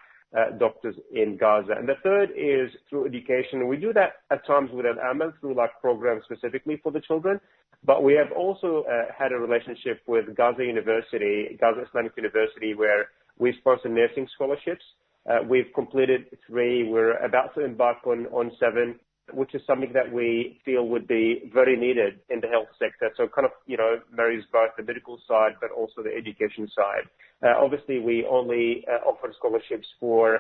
doctors 0.60 0.96
in 1.12 1.38
Gaza. 1.38 1.72
And 1.72 1.88
the 1.88 1.96
third 2.04 2.30
is 2.36 2.70
through 2.90 3.08
education. 3.08 3.68
We 3.68 3.78
do 3.78 3.94
that 3.94 4.18
at 4.30 4.46
times 4.46 4.70
with 4.74 4.86
Al 4.86 5.00
Amal 5.10 5.34
through 5.40 5.56
like 5.56 5.72
programs 5.82 6.24
specifically 6.26 6.80
for 6.84 6.92
the 6.92 7.00
children, 7.00 7.40
but 7.84 8.04
we 8.04 8.14
have 8.14 8.32
also 8.36 8.84
had 9.18 9.32
a 9.32 9.38
relationship 9.38 10.02
with 10.06 10.36
Gaza 10.36 10.64
University, 10.64 11.58
Gaza 11.60 11.86
Islamic 11.88 12.12
University, 12.18 12.76
where 12.76 13.08
we 13.40 13.54
sponsor 13.60 13.90
nursing 13.90 14.28
scholarships. 14.34 14.84
Uh, 15.30 15.40
we've 15.48 15.72
completed 15.76 16.26
three. 16.48 16.88
We're 16.88 17.18
about 17.18 17.54
to 17.56 17.66
embark 17.66 17.98
on, 18.08 18.52
seven, 18.60 19.00
which 19.34 19.54
is 19.54 19.62
something 19.68 19.92
that 19.94 20.12
we 20.12 20.62
feel 20.64 20.88
would 20.88 21.08
be 21.08 21.52
very 21.54 21.76
needed 21.76 22.20
in 22.30 22.40
the 22.40 22.48
health 22.48 22.70
sector. 22.80 23.12
So 23.18 23.28
kind 23.28 23.46
of, 23.46 23.52
you 23.66 23.76
know, 23.76 24.00
marries 24.12 24.46
both 24.52 24.72
the 24.78 24.84
medical 24.84 25.20
side, 25.28 25.54
but 25.60 25.70
also 25.72 26.02
the 26.02 26.16
education 26.16 26.70
side. 26.74 27.10
Uh, 27.44 27.62
obviously, 27.62 28.00
we 28.00 28.26
only 28.30 28.86
uh, 28.88 29.08
offer 29.08 29.34
scholarships 29.38 29.88
for 30.00 30.40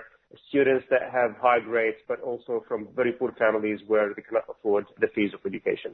students 0.50 0.86
that 0.90 1.12
have 1.12 1.36
high 1.42 1.60
grades, 1.60 1.98
but 2.08 2.22
also 2.22 2.64
from 2.68 2.88
very 2.96 3.12
poor 3.12 3.34
families 3.38 3.80
where 3.88 4.14
they 4.14 4.22
cannot 4.22 4.46
afford 4.50 4.86
the 5.00 5.08
fees 5.14 5.32
of 5.34 5.40
education. 5.46 5.94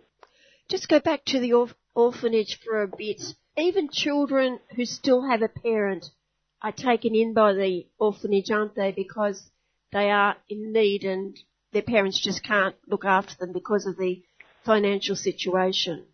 Just 0.69 0.87
go 0.87 0.99
back 0.99 1.25
to 1.25 1.39
the 1.39 1.53
orphanage 1.93 2.59
for 2.63 2.83
a 2.83 2.87
bit. 2.87 3.21
Even 3.57 3.89
children 3.91 4.59
who 4.75 4.85
still 4.85 5.27
have 5.29 5.41
a 5.41 5.49
parent 5.49 6.05
are 6.63 6.71
taken 6.71 7.13
in 7.13 7.33
by 7.33 7.53
the 7.53 7.85
orphanage, 7.99 8.49
aren't 8.49 8.75
they? 8.75 8.91
Because 8.91 9.49
they 9.91 10.09
are 10.09 10.35
in 10.49 10.71
need 10.71 11.03
and 11.03 11.37
their 11.73 11.81
parents 11.81 12.19
just 12.23 12.43
can't 12.43 12.75
look 12.87 13.05
after 13.05 13.35
them 13.39 13.51
because 13.51 13.85
of 13.85 13.97
the 13.97 14.21
financial 14.63 15.15
situation. 15.15 16.05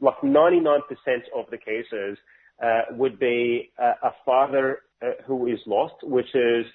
Like 0.00 0.20
99% 0.20 0.80
of 1.34 1.46
the 1.50 1.58
cases 1.58 2.18
uh, 2.62 2.82
would 2.90 3.18
be 3.18 3.70
uh, 3.78 3.92
a 4.02 4.10
father 4.24 4.82
uh, 5.02 5.10
who 5.26 5.46
is 5.46 5.58
lost, 5.66 5.94
which 6.02 6.34
is 6.34 6.66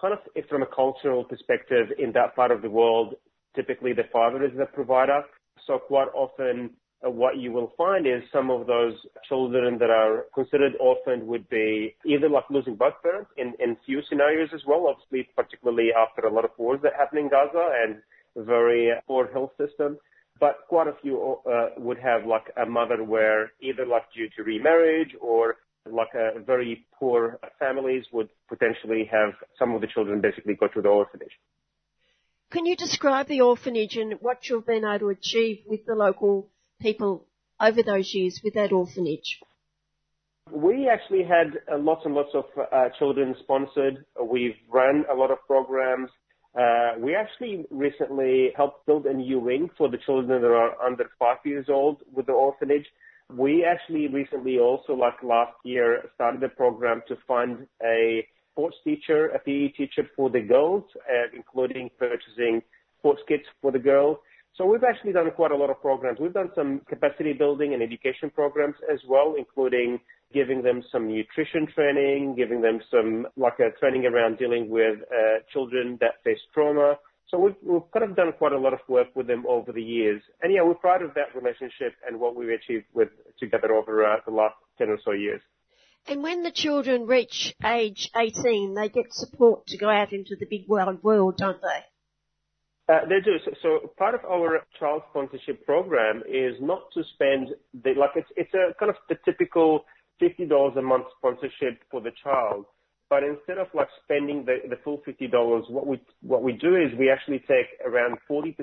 kind 0.00 0.14
of 0.14 0.20
from 0.48 0.62
a 0.62 0.66
cultural 0.66 1.24
perspective 1.24 1.88
in 1.98 2.12
that 2.12 2.34
part 2.34 2.50
of 2.50 2.62
the 2.62 2.70
world, 2.70 3.14
typically 3.54 3.92
the 3.92 4.04
father 4.12 4.44
is 4.44 4.52
the 4.56 4.66
provider. 4.66 5.22
So 5.66 5.78
quite 5.78 6.08
often 6.14 6.70
what 7.02 7.38
you 7.38 7.52
will 7.52 7.72
find 7.76 8.06
is 8.06 8.22
some 8.32 8.50
of 8.50 8.66
those 8.66 8.94
children 9.28 9.78
that 9.78 9.90
are 9.90 10.26
considered 10.34 10.72
orphaned 10.78 11.26
would 11.26 11.48
be 11.48 11.94
either 12.06 12.28
like 12.28 12.44
losing 12.50 12.76
both 12.76 12.94
parents 13.02 13.30
in, 13.36 13.54
in 13.58 13.76
few 13.84 14.00
scenarios 14.08 14.50
as 14.54 14.60
well, 14.66 14.86
obviously, 14.88 15.28
particularly 15.36 15.88
after 15.92 16.26
a 16.26 16.32
lot 16.32 16.44
of 16.44 16.50
wars 16.56 16.80
that 16.82 16.92
happen 16.96 17.18
in 17.18 17.28
Gaza 17.28 17.70
and 17.82 17.96
very 18.36 18.92
poor 19.06 19.28
health 19.32 19.50
system. 19.58 19.98
But 20.38 20.58
quite 20.68 20.88
a 20.88 20.94
few 21.02 21.38
uh, 21.46 21.70
would 21.76 21.98
have 21.98 22.26
like 22.26 22.52
a 22.60 22.66
mother 22.66 23.02
where 23.04 23.52
either 23.60 23.84
like 23.86 24.04
due 24.14 24.28
to 24.36 24.42
remarriage 24.42 25.14
or 25.20 25.56
like 25.90 26.14
a 26.14 26.40
very 26.40 26.86
poor 26.98 27.38
families 27.58 28.04
would 28.12 28.28
potentially 28.48 29.08
have 29.10 29.30
some 29.58 29.74
of 29.74 29.80
the 29.80 29.86
children 29.88 30.20
basically 30.20 30.54
go 30.54 30.68
to 30.68 30.80
the 30.80 30.88
orphanage. 30.88 31.32
Can 32.50 32.66
you 32.66 32.76
describe 32.76 33.28
the 33.28 33.40
orphanage 33.40 33.96
and 33.96 34.14
what 34.20 34.48
you've 34.48 34.66
been 34.66 34.84
able 34.84 34.98
to 34.98 35.08
achieve 35.08 35.60
with 35.66 35.86
the 35.86 35.94
local 35.94 36.48
people 36.82 37.24
over 37.60 37.82
those 37.82 38.12
years 38.12 38.40
with 38.42 38.54
that 38.54 38.72
orphanage? 38.72 39.38
We 40.50 40.88
actually 40.88 41.22
had 41.22 41.58
uh, 41.72 41.78
lots 41.78 42.02
and 42.04 42.14
lots 42.14 42.30
of 42.34 42.44
uh, 42.58 42.88
children 42.98 43.34
sponsored. 43.42 44.04
We've 44.22 44.56
run 44.70 45.04
a 45.10 45.14
lot 45.14 45.30
of 45.30 45.38
programs. 45.46 46.10
Uh, 46.58 46.98
we 46.98 47.14
actually 47.14 47.64
recently 47.70 48.50
helped 48.54 48.84
build 48.84 49.06
a 49.06 49.14
new 49.14 49.38
wing 49.38 49.70
for 49.78 49.88
the 49.88 49.96
children 50.04 50.42
that 50.42 50.46
are 50.46 50.80
under 50.82 51.04
five 51.18 51.38
years 51.44 51.66
old 51.70 52.02
with 52.12 52.26
the 52.26 52.32
orphanage. 52.32 52.84
We 53.34 53.64
actually 53.64 54.08
recently 54.08 54.58
also, 54.58 54.92
like 54.92 55.22
last 55.22 55.54
year, 55.64 56.10
started 56.14 56.42
a 56.42 56.50
program 56.50 57.02
to 57.08 57.16
fund 57.26 57.66
a 57.82 58.26
sports 58.50 58.76
teacher, 58.84 59.28
a 59.28 59.38
PE 59.38 59.68
teacher 59.68 60.06
for 60.14 60.28
the 60.28 60.40
girls, 60.40 60.84
uh, 60.96 61.34
including 61.34 61.88
purchasing 61.98 62.60
sports 62.98 63.22
kits 63.26 63.44
for 63.62 63.72
the 63.72 63.78
girls. 63.78 64.18
So 64.56 64.66
we've 64.66 64.84
actually 64.84 65.12
done 65.12 65.30
quite 65.30 65.50
a 65.50 65.56
lot 65.56 65.70
of 65.70 65.80
programs. 65.80 66.20
We've 66.20 66.32
done 66.32 66.50
some 66.54 66.82
capacity 66.88 67.32
building 67.32 67.72
and 67.72 67.82
education 67.82 68.30
programs 68.30 68.76
as 68.92 69.00
well, 69.08 69.34
including 69.38 69.98
giving 70.34 70.62
them 70.62 70.82
some 70.92 71.08
nutrition 71.08 71.66
training, 71.74 72.34
giving 72.36 72.60
them 72.60 72.80
some 72.90 73.26
like 73.36 73.58
a 73.60 73.70
training 73.78 74.04
around 74.04 74.38
dealing 74.38 74.68
with 74.68 74.98
uh, 75.10 75.40
children 75.52 75.96
that 76.00 76.22
face 76.22 76.40
trauma. 76.52 76.96
So 77.28 77.38
we've, 77.38 77.54
we've 77.62 77.90
kind 77.94 78.10
of 78.10 78.14
done 78.14 78.32
quite 78.36 78.52
a 78.52 78.58
lot 78.58 78.74
of 78.74 78.80
work 78.88 79.08
with 79.14 79.26
them 79.26 79.44
over 79.48 79.72
the 79.72 79.82
years. 79.82 80.20
And 80.42 80.52
yeah, 80.52 80.62
we're 80.62 80.74
proud 80.74 81.02
of 81.02 81.14
that 81.14 81.34
relationship 81.34 81.94
and 82.06 82.20
what 82.20 82.36
we've 82.36 82.50
achieved 82.50 82.84
with 82.92 83.08
together 83.40 83.72
over 83.72 84.04
uh, 84.04 84.16
the 84.26 84.32
last 84.32 84.56
10 84.76 84.90
or 84.90 84.98
so 85.02 85.12
years. 85.12 85.40
And 86.06 86.22
when 86.22 86.42
the 86.42 86.50
children 86.50 87.06
reach 87.06 87.54
age 87.64 88.10
18, 88.14 88.74
they 88.74 88.88
get 88.90 89.14
support 89.14 89.66
to 89.68 89.78
go 89.78 89.88
out 89.88 90.12
into 90.12 90.36
the 90.38 90.46
big 90.46 90.68
wide 90.68 91.02
world, 91.02 91.38
don't 91.38 91.62
they? 91.62 91.84
Uh, 92.88 93.00
they 93.08 93.20
do. 93.24 93.38
So, 93.62 93.92
part 93.96 94.14
of 94.14 94.24
our 94.24 94.66
child 94.78 95.02
sponsorship 95.10 95.64
program 95.64 96.22
is 96.28 96.54
not 96.60 96.82
to 96.94 97.02
spend 97.14 97.48
the, 97.84 97.94
like 97.98 98.10
it's, 98.16 98.28
it's 98.36 98.52
a 98.54 98.74
kind 98.78 98.90
of 98.90 98.96
the 99.08 99.16
typical 99.24 99.84
$50 100.20 100.76
a 100.76 100.82
month 100.82 101.04
sponsorship 101.18 101.80
for 101.90 102.00
the 102.00 102.10
child. 102.22 102.66
But 103.08 103.22
instead 103.22 103.58
of 103.58 103.68
like 103.74 103.88
spending 104.04 104.44
the, 104.46 104.68
the 104.68 104.76
full 104.82 105.02
$50, 105.06 105.70
what 105.70 105.86
we, 105.86 106.00
what 106.22 106.42
we 106.42 106.52
do 106.52 106.76
is 106.76 106.98
we 106.98 107.10
actually 107.10 107.40
take 107.40 107.66
around 107.86 108.16
40% 108.28 108.56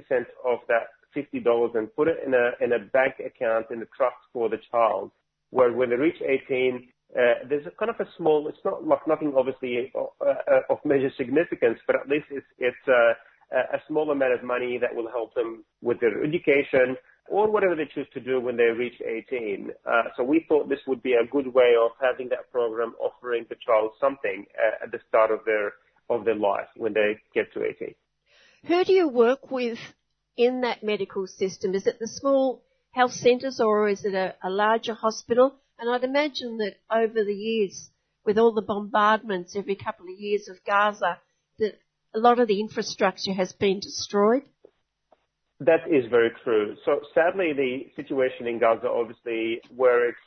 of 0.46 0.60
that 0.68 0.90
$50 1.16 1.78
and 1.78 1.96
put 1.96 2.08
it 2.08 2.18
in 2.26 2.34
a, 2.34 2.52
in 2.64 2.74
a 2.74 2.80
bank 2.80 3.16
account 3.26 3.68
in 3.72 3.82
a 3.82 3.86
trust 3.96 4.18
for 4.34 4.50
the 4.50 4.58
child, 4.72 5.12
where 5.52 5.72
when 5.72 5.92
they 5.92 5.96
reach 5.96 6.22
18, 6.22 6.88
uh, 7.16 7.22
there's 7.48 7.66
a 7.68 7.72
kind 7.72 7.90
of 7.90 8.00
a 8.00 8.10
small, 8.18 8.48
it's 8.48 8.58
not 8.66 8.86
like 8.86 9.08
nothing 9.08 9.34
obviously 9.38 9.92
uh, 9.96 10.26
uh, 10.26 10.62
of 10.70 10.80
major 10.84 11.12
significance, 11.18 11.80
but 11.88 11.96
at 11.96 12.10
least 12.10 12.26
it's, 12.32 12.46
it's, 12.58 12.88
uh, 12.88 13.14
a 13.52 13.82
small 13.88 14.12
amount 14.12 14.34
of 14.34 14.44
money 14.44 14.78
that 14.78 14.94
will 14.94 15.10
help 15.10 15.34
them 15.34 15.64
with 15.82 16.00
their 16.00 16.24
education 16.24 16.96
or 17.30 17.50
whatever 17.50 17.76
they 17.76 17.90
choose 17.94 18.08
to 18.14 18.20
do 18.20 18.40
when 18.40 18.58
they 18.58 18.64
reach 18.64 19.00
18. 19.02 19.72
Uh, 19.86 20.04
so 20.18 20.24
we 20.24 20.46
thought 20.48 20.68
this 20.68 20.80
would 20.88 21.02
be 21.04 21.14
a 21.14 21.26
good 21.32 21.54
way 21.54 21.74
of 21.80 21.92
having 22.02 22.30
that 22.30 22.52
program 22.52 22.94
offering 23.00 23.46
the 23.50 23.56
child 23.66 23.92
something 24.00 24.46
uh, 24.58 24.84
at 24.84 24.92
the 24.92 25.00
start 25.08 25.32
of 25.32 25.40
their 25.46 25.74
of 26.10 26.26
their 26.26 26.36
life 26.36 26.68
when 26.76 26.94
they 26.94 27.18
get 27.36 27.54
to 27.54 27.64
18. 27.64 27.94
Who 28.66 28.84
do 28.84 28.94
you 28.94 29.08
work 29.08 29.52
with 29.52 29.78
in 30.36 30.62
that 30.62 30.84
medical 30.84 31.28
system? 31.28 31.76
Is 31.76 31.86
it 31.86 32.00
the 32.00 32.08
small 32.08 32.64
health 32.92 33.14
centres 33.14 33.60
or 33.60 33.88
is 33.88 34.04
it 34.04 34.16
a, 34.16 34.34
a 34.44 34.50
larger 34.50 34.96
hospital? 34.96 35.54
And 35.78 35.90
I'd 35.90 36.04
imagine 36.04 36.58
that 36.58 36.78
over 36.92 37.24
the 37.24 37.34
years, 37.34 37.90
with 38.26 38.38
all 38.38 38.54
the 38.54 38.64
bombardments 38.64 39.56
every 39.56 39.76
couple 39.76 40.06
of 40.06 40.20
years 40.20 40.50
of 40.50 40.58
Gaza, 40.66 41.20
that 41.60 41.80
a 42.16 42.20
lot 42.20 42.40
of 42.40 42.48
the 42.48 42.60
infrastructure 42.60 43.34
has 43.34 43.54
been 43.54 43.80
destroyed? 43.80 44.44
That 45.60 45.82
is 45.92 46.06
very 46.10 46.32
true. 46.44 46.76
So 46.86 47.02
sadly, 47.14 47.54
the 47.54 47.92
situation 47.96 48.48
in 48.48 48.60
Gaza, 48.60 48.88
obviously, 48.88 49.62
where 49.76 50.10
it's 50.10 50.18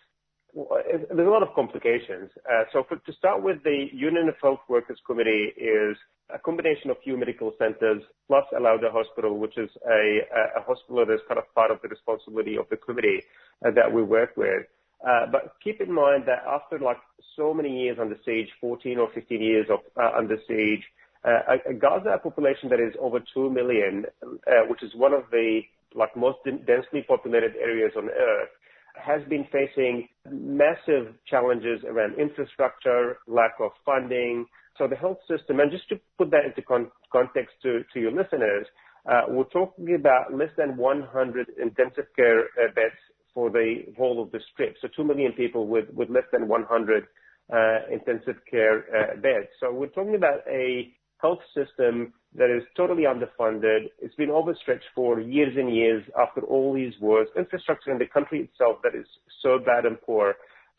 there's 0.54 1.26
a 1.26 1.30
lot 1.30 1.42
of 1.42 1.54
complications. 1.54 2.30
Uh, 2.44 2.64
so 2.72 2.84
for, 2.86 2.96
to 2.96 3.12
start 3.14 3.42
with, 3.42 3.62
the 3.64 3.86
Union 3.92 4.28
of 4.28 4.34
Health 4.42 4.60
Workers 4.68 4.98
Committee 5.06 5.52
is 5.56 5.96
a 6.28 6.38
combination 6.38 6.90
of 6.90 6.96
few 7.02 7.16
medical 7.16 7.52
centers 7.58 8.02
plus 8.26 8.44
Al-Awda 8.54 8.92
Hospital, 8.92 9.38
which 9.38 9.56
is 9.56 9.70
a, 9.88 10.20
a, 10.58 10.62
hospital 10.62 11.04
that's 11.06 11.22
kind 11.26 11.38
of 11.38 11.44
part 11.54 11.70
of 11.70 11.80
the 11.82 11.88
responsibility 11.88 12.56
of 12.56 12.66
the 12.70 12.76
committee 12.76 13.22
uh, 13.64 13.70
that 13.70 13.90
we 13.92 14.02
work 14.02 14.36
with. 14.36 14.66
Uh, 15.06 15.26
but 15.32 15.54
keep 15.64 15.80
in 15.80 15.92
mind 15.92 16.24
that 16.26 16.44
after 16.46 16.78
like 16.78 16.98
so 17.34 17.52
many 17.52 17.84
years 17.84 17.98
under 18.00 18.16
siege, 18.24 18.48
14 18.60 18.98
or 18.98 19.08
15 19.14 19.40
years 19.40 19.66
of 19.70 19.80
uh, 19.96 20.10
under 20.16 20.36
siege, 20.46 20.84
a 21.24 21.74
Gaza 21.74 22.18
population 22.22 22.68
that 22.70 22.80
is 22.80 22.94
over 23.00 23.20
2 23.34 23.50
million, 23.50 24.06
uh, 24.22 24.66
which 24.68 24.82
is 24.82 24.90
one 24.94 25.12
of 25.12 25.24
the 25.30 25.60
like 25.94 26.16
most 26.16 26.38
densely 26.44 27.04
populated 27.06 27.52
areas 27.56 27.92
on 27.96 28.08
earth, 28.08 28.48
has 28.96 29.22
been 29.28 29.46
facing 29.52 30.08
massive 30.30 31.14
challenges 31.26 31.82
around 31.86 32.18
infrastructure, 32.18 33.18
lack 33.26 33.52
of 33.60 33.70
funding. 33.84 34.46
So 34.78 34.86
the 34.86 34.96
health 34.96 35.18
system, 35.28 35.60
and 35.60 35.70
just 35.70 35.88
to 35.90 36.00
put 36.18 36.30
that 36.30 36.44
into 36.44 36.62
con- 36.62 36.90
context 37.10 37.54
to, 37.62 37.84
to 37.92 38.00
your 38.00 38.12
listeners, 38.12 38.66
uh, 39.10 39.22
we're 39.28 39.44
talking 39.44 39.94
about 39.94 40.34
less 40.34 40.50
than 40.56 40.76
100 40.76 41.46
intensive 41.60 42.06
care 42.14 42.40
uh, 42.40 42.72
beds 42.74 42.94
for 43.34 43.50
the 43.50 43.82
whole 43.96 44.22
of 44.22 44.30
the 44.30 44.40
strip. 44.52 44.76
So 44.80 44.88
2 44.94 45.04
million 45.04 45.32
people 45.32 45.66
with, 45.66 45.88
with 45.92 46.10
less 46.10 46.24
than 46.32 46.48
100 46.48 47.06
uh, 47.52 47.56
intensive 47.90 48.36
care 48.50 48.84
uh, 48.94 49.16
beds. 49.16 49.48
So 49.58 49.72
we're 49.72 49.88
talking 49.88 50.14
about 50.14 50.40
a 50.48 50.92
health 51.22 51.38
system 51.54 52.12
that 52.34 52.50
is 52.50 52.62
totally 52.76 53.04
underfunded. 53.04 53.90
It's 54.00 54.14
been 54.16 54.30
overstretched 54.30 54.86
for 54.94 55.20
years 55.20 55.54
and 55.56 55.74
years 55.74 56.02
after 56.20 56.40
all 56.42 56.74
these 56.74 56.94
wars. 57.00 57.28
Infrastructure 57.36 57.92
in 57.92 57.98
the 57.98 58.06
country 58.06 58.40
itself 58.40 58.78
that 58.82 58.94
is 58.98 59.06
so 59.40 59.58
bad 59.58 59.86
and 59.86 60.00
poor. 60.02 60.34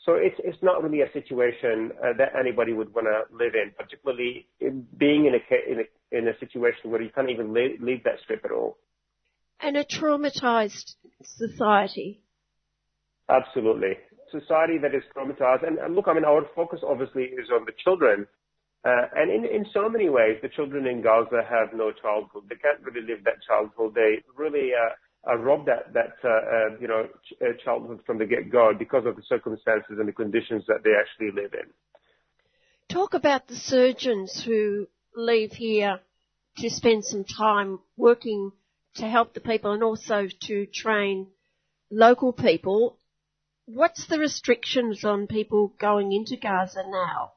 So 0.06 0.15
it's 0.15 0.36
it's 0.44 0.61
not 0.61 0.84
really 0.84 1.02
a 1.02 1.11
situation 1.14 1.91
uh, 2.03 2.11
that 2.18 2.34
anybody 2.38 2.74
would 2.74 2.94
want 2.94 3.07
to 3.07 3.34
live 3.34 3.53
in, 3.56 3.72
particularly 3.78 4.45
in 4.60 4.86
being 4.98 5.26
in 5.26 5.34
a, 5.36 5.72
in 5.72 5.80
a 5.80 6.18
in 6.18 6.28
a 6.28 6.38
situation 6.40 6.91
where 6.91 7.02
you 7.02 7.10
can't 7.10 7.30
even 7.30 7.53
leave, 7.53 7.82
leave 7.82 8.03
that 8.03 8.20
strip 8.22 8.44
at 8.44 8.52
all. 8.52 8.78
And 9.61 9.78
a 9.78 9.86
traumatized 9.86 10.95
society. 11.24 12.22
Absolutely, 13.30 13.94
society 14.30 14.78
that 14.80 14.94
is 14.94 15.03
traumatized. 15.15 15.65
And, 15.65 15.78
and 15.78 15.95
look, 15.95 16.10
I 16.10 16.14
mean, 16.14 16.26
our 16.26 16.41
focus 16.53 16.82
obviously 16.86 17.24
is 17.24 17.48
on 17.49 17.64
the 17.65 17.72
children 17.82 18.28
and 18.84 19.32
in, 19.32 19.66
so 19.74 19.88
many 19.88 20.10
ways, 20.10 20.38
the 20.42 20.50
children 20.50 20.86
in 20.88 21.02
Gaza 21.02 21.42
have 21.50 21.74
no 21.74 21.92
childhood. 21.92 22.44
They 22.50 22.56
can't 22.56 22.82
really 22.84 23.08
live 23.08 23.24
that 23.24 23.42
childhood. 23.48 23.96
They 23.96 24.24
really 24.36 24.72
uh, 24.74 25.30
are 25.30 25.38
robbed 25.38 25.68
that, 25.68 25.94
that 25.94 26.16
uh, 26.24 26.28
uh 26.28 26.78
you 26.82 26.88
know, 26.88 27.08
ch- 27.24 27.42
uh, 27.42 27.54
childhood 27.64 28.02
from 28.06 28.18
the 28.18 28.26
get-go 28.26 28.74
because 28.78 29.06
of 29.06 29.16
the 29.16 29.24
circumstances 29.28 29.98
and 29.98 30.08
the 30.08 30.12
conditions 30.12 30.66
that 30.68 30.84
they 30.84 30.92
actually 31.00 31.32
live 31.42 31.54
in. 31.54 31.70
Talk 32.90 33.14
about 33.14 33.48
the 33.48 33.56
surgeons 33.56 34.44
who 34.44 34.88
leave 35.16 35.54
here 35.54 36.00
to 36.58 36.70
spend 36.70 37.06
some 37.06 37.24
time 37.24 37.80
working 37.96 38.52
to 38.96 39.08
help 39.08 39.34
the 39.34 39.40
people 39.40 39.72
and 39.72 39.82
also 39.82 40.28
to 40.42 40.66
train 40.68 41.28
local 41.90 42.34
people. 42.34 43.00
What's 43.66 44.08
the 44.08 44.20
restrictions 44.20 45.06
on 45.06 45.28
people 45.28 45.74
going 45.80 46.12
into 46.12 46.36
Gaza 46.36 46.84
now? 46.86 47.32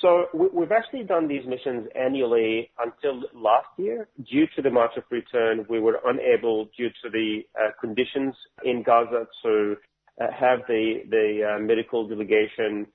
So 0.00 0.26
we've 0.34 0.72
actually 0.72 1.04
done 1.04 1.28
these 1.28 1.46
missions 1.46 1.88
annually 1.94 2.70
until 2.78 3.22
last 3.34 3.68
year. 3.76 4.08
Due 4.30 4.46
to 4.54 4.62
the 4.62 4.70
March 4.70 4.92
of 4.96 5.04
Return, 5.10 5.64
we 5.68 5.80
were 5.80 5.98
unable, 6.04 6.68
due 6.76 6.90
to 7.02 7.10
the 7.10 7.40
uh, 7.58 7.70
conditions 7.80 8.34
in 8.64 8.82
Gaza, 8.82 9.26
to 9.42 9.76
uh, 10.20 10.26
have 10.32 10.60
the 10.68 11.02
the 11.08 11.56
uh, 11.56 11.58
medical 11.60 12.06
delegation 12.06 12.86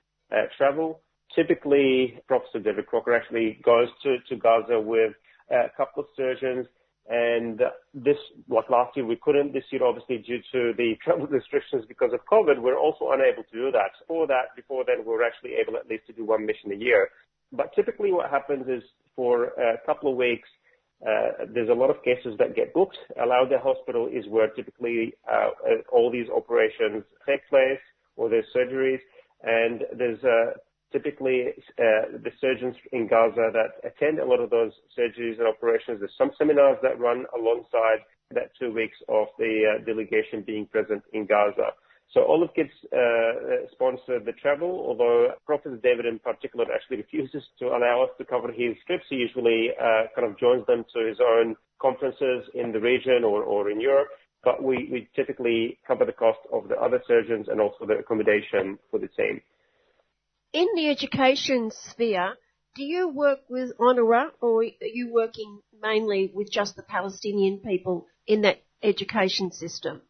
travel. 0.56 1.00
Typically, 1.34 2.20
Professor 2.26 2.60
David 2.60 2.86
Crocker 2.86 3.14
actually 3.14 3.58
goes 3.64 3.88
to, 4.02 4.18
to 4.28 4.36
Gaza 4.36 4.80
with 4.80 5.12
a 5.50 5.68
couple 5.76 6.02
of 6.02 6.08
surgeons 6.16 6.66
and 7.08 7.60
this, 7.92 8.16
like 8.48 8.70
last 8.70 8.96
year, 8.96 9.04
we 9.04 9.16
couldn't. 9.16 9.52
This 9.52 9.64
year, 9.70 9.84
obviously, 9.84 10.18
due 10.18 10.40
to 10.52 10.72
the 10.76 10.94
travel 11.04 11.26
restrictions 11.26 11.84
because 11.86 12.12
of 12.14 12.20
COVID, 12.30 12.58
we're 12.60 12.78
also 12.78 13.10
unable 13.12 13.42
to 13.44 13.52
do 13.52 13.70
that. 13.72 13.92
For 14.08 14.26
that, 14.26 14.56
before 14.56 14.84
then, 14.86 15.04
we 15.04 15.12
were 15.12 15.24
actually 15.24 15.52
able 15.60 15.76
at 15.76 15.88
least 15.88 16.06
to 16.06 16.12
do 16.12 16.24
one 16.24 16.46
mission 16.46 16.72
a 16.72 16.76
year. 16.76 17.08
But 17.52 17.74
typically 17.74 18.10
what 18.10 18.30
happens 18.30 18.66
is 18.68 18.82
for 19.14 19.44
a 19.44 19.76
couple 19.86 20.10
of 20.10 20.16
weeks, 20.16 20.48
uh, 21.06 21.44
there's 21.52 21.68
a 21.68 21.74
lot 21.74 21.90
of 21.90 22.02
cases 22.02 22.34
that 22.38 22.56
get 22.56 22.72
booked. 22.72 22.96
Al-Awda 23.20 23.60
Hospital 23.62 24.08
is 24.10 24.26
where 24.28 24.48
typically 24.48 25.12
uh, 25.30 25.50
all 25.92 26.10
these 26.10 26.28
operations 26.34 27.04
take 27.26 27.46
place 27.50 27.80
or 28.16 28.30
there's 28.30 28.46
surgeries. 28.56 29.00
And 29.42 29.82
there's 29.96 30.22
a 30.24 30.52
typically 30.94 31.50
uh, 31.78 32.14
the 32.22 32.30
surgeons 32.40 32.76
in 32.92 33.08
Gaza 33.08 33.50
that 33.52 33.82
attend 33.82 34.20
a 34.20 34.24
lot 34.24 34.40
of 34.40 34.50
those 34.50 34.72
surgeries 34.96 35.38
and 35.38 35.48
operations. 35.48 35.98
There's 35.98 36.14
some 36.16 36.30
seminars 36.38 36.78
that 36.82 36.98
run 37.00 37.26
alongside 37.36 38.06
that 38.30 38.50
two 38.58 38.72
weeks 38.72 38.96
of 39.08 39.26
the 39.38 39.52
uh, 39.66 39.84
delegation 39.84 40.42
being 40.46 40.66
present 40.66 41.02
in 41.12 41.26
Gaza. 41.26 41.74
So 42.12 42.24
Olive 42.24 42.54
Kids 42.54 42.70
uh, 42.92 43.66
sponsor 43.72 44.20
the 44.24 44.32
travel, 44.40 44.70
although 44.86 45.34
Professor 45.44 45.76
David 45.82 46.06
in 46.06 46.20
particular 46.20 46.64
actually 46.72 46.98
refuses 47.04 47.42
to 47.58 47.66
allow 47.66 48.04
us 48.04 48.10
to 48.18 48.24
cover 48.24 48.52
his 48.52 48.76
trips. 48.86 49.04
He 49.10 49.16
usually 49.16 49.70
uh, 49.74 50.04
kind 50.14 50.30
of 50.30 50.38
joins 50.38 50.64
them 50.66 50.84
to 50.94 51.06
his 51.06 51.18
own 51.20 51.56
conferences 51.82 52.44
in 52.54 52.70
the 52.72 52.80
region 52.80 53.24
or, 53.24 53.42
or 53.42 53.70
in 53.70 53.80
Europe. 53.80 54.08
but 54.44 54.62
we, 54.62 54.88
we 54.92 55.08
typically 55.16 55.78
cover 55.86 56.04
the 56.04 56.12
cost 56.12 56.38
of 56.52 56.68
the 56.68 56.76
other 56.76 57.02
surgeons 57.08 57.48
and 57.50 57.60
also 57.60 57.86
the 57.86 57.94
accommodation 57.94 58.78
for 58.90 59.00
the 59.00 59.08
team. 59.08 59.40
In 60.54 60.68
the 60.76 60.88
education 60.88 61.72
sphere, 61.72 62.34
do 62.76 62.84
you 62.84 63.08
work 63.08 63.40
with 63.48 63.76
UNRWA 63.76 64.30
or 64.40 64.62
are 64.62 64.86
you 64.94 65.12
working 65.12 65.58
mainly 65.82 66.30
with 66.32 66.48
just 66.48 66.76
the 66.76 66.84
Palestinian 66.84 67.58
people 67.58 68.06
in 68.28 68.42
that 68.42 68.62
education 68.80 69.50
system? 69.50 70.00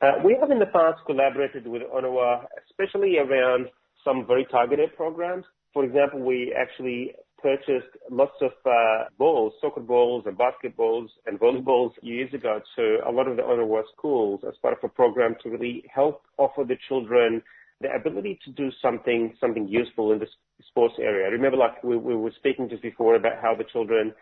Uh, 0.00 0.12
we 0.24 0.34
have 0.40 0.50
in 0.50 0.58
the 0.58 0.66
past 0.66 1.04
collaborated 1.04 1.66
with 1.66 1.82
UNRWA, 1.82 2.46
especially 2.70 3.18
around 3.18 3.66
some 4.02 4.26
very 4.26 4.46
targeted 4.50 4.96
programs. 4.96 5.44
For 5.74 5.84
example, 5.84 6.20
we 6.20 6.54
actually 6.58 7.12
purchased 7.36 7.92
lots 8.10 8.40
of 8.40 8.52
uh, 8.64 9.10
balls, 9.18 9.52
soccer 9.60 9.80
balls 9.80 10.24
and 10.24 10.38
basketballs 10.38 11.08
and 11.26 11.38
volleyballs 11.38 11.90
years 12.00 12.32
ago 12.32 12.62
to 12.76 12.96
a 13.06 13.12
lot 13.12 13.28
of 13.28 13.36
the 13.36 13.42
UNRWA 13.42 13.82
schools 13.94 14.40
as 14.48 14.54
part 14.62 14.72
of 14.72 14.82
a 14.82 14.88
program 14.88 15.36
to 15.42 15.50
really 15.50 15.84
help 15.94 16.22
offer 16.38 16.64
the 16.64 16.78
children 16.88 17.42
the 17.82 17.92
ability 17.94 18.38
to 18.44 18.50
do 18.52 18.70
something 18.80 19.34
something 19.40 19.68
useful 19.68 20.12
in 20.12 20.18
the 20.18 20.26
sports 20.68 20.94
area. 20.98 21.26
I 21.26 21.30
Remember, 21.30 21.56
like 21.56 21.82
we, 21.82 21.96
we 21.96 22.14
were 22.14 22.32
speaking 22.36 22.68
just 22.68 22.82
before 22.82 23.16
about 23.16 23.42
how 23.42 23.54
the 23.54 23.64
children 23.64 24.12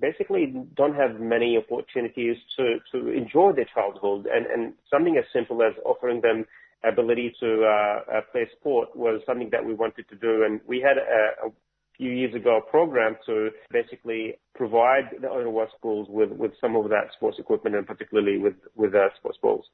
basically 0.00 0.54
don't 0.76 0.94
have 0.94 1.20
many 1.20 1.56
opportunities 1.56 2.36
to, 2.56 2.78
to 2.92 3.08
enjoy 3.10 3.52
their 3.52 3.66
childhood 3.74 4.26
and, 4.26 4.46
and 4.46 4.74
something 4.90 5.16
as 5.16 5.24
simple 5.32 5.62
as 5.62 5.72
offering 5.84 6.20
them 6.20 6.44
ability 6.84 7.34
to 7.40 7.64
uh, 7.64 8.18
uh, 8.18 8.20
play 8.30 8.48
sport 8.58 8.94
was 8.94 9.20
something 9.26 9.50
that 9.50 9.64
we 9.64 9.74
wanted 9.74 10.08
to 10.08 10.14
do 10.16 10.44
and 10.44 10.60
we 10.66 10.80
had 10.80 10.96
a, 10.98 11.48
a 11.48 11.50
few 11.96 12.10
years 12.10 12.34
ago 12.34 12.58
a 12.58 12.70
program 12.70 13.16
to 13.26 13.50
basically 13.70 14.34
provide 14.54 15.04
the 15.20 15.26
UNRWA 15.26 15.66
schools 15.76 16.06
with, 16.10 16.30
with 16.30 16.52
some 16.60 16.76
of 16.76 16.88
that 16.90 17.08
sports 17.14 17.38
equipment 17.38 17.74
and 17.74 17.86
particularly 17.86 18.38
with, 18.38 18.54
with 18.76 18.94
uh, 18.94 19.08
sports 19.16 19.38
balls. 19.42 19.64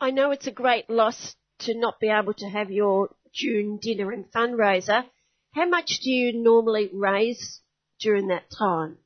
I 0.00 0.10
know 0.12 0.30
it's 0.30 0.46
a 0.46 0.52
great 0.52 0.88
loss 0.88 1.34
to 1.60 1.78
not 1.78 2.00
be 2.00 2.08
able 2.08 2.34
to 2.34 2.46
have 2.48 2.70
your 2.70 3.10
June 3.32 3.78
dinner 3.80 4.10
and 4.10 4.30
fundraiser. 4.32 5.04
How 5.52 5.68
much 5.68 6.00
do 6.02 6.10
you 6.10 6.32
normally 6.42 6.90
raise 6.92 7.60
during 8.00 8.28
that 8.28 8.44
time? 8.56 8.98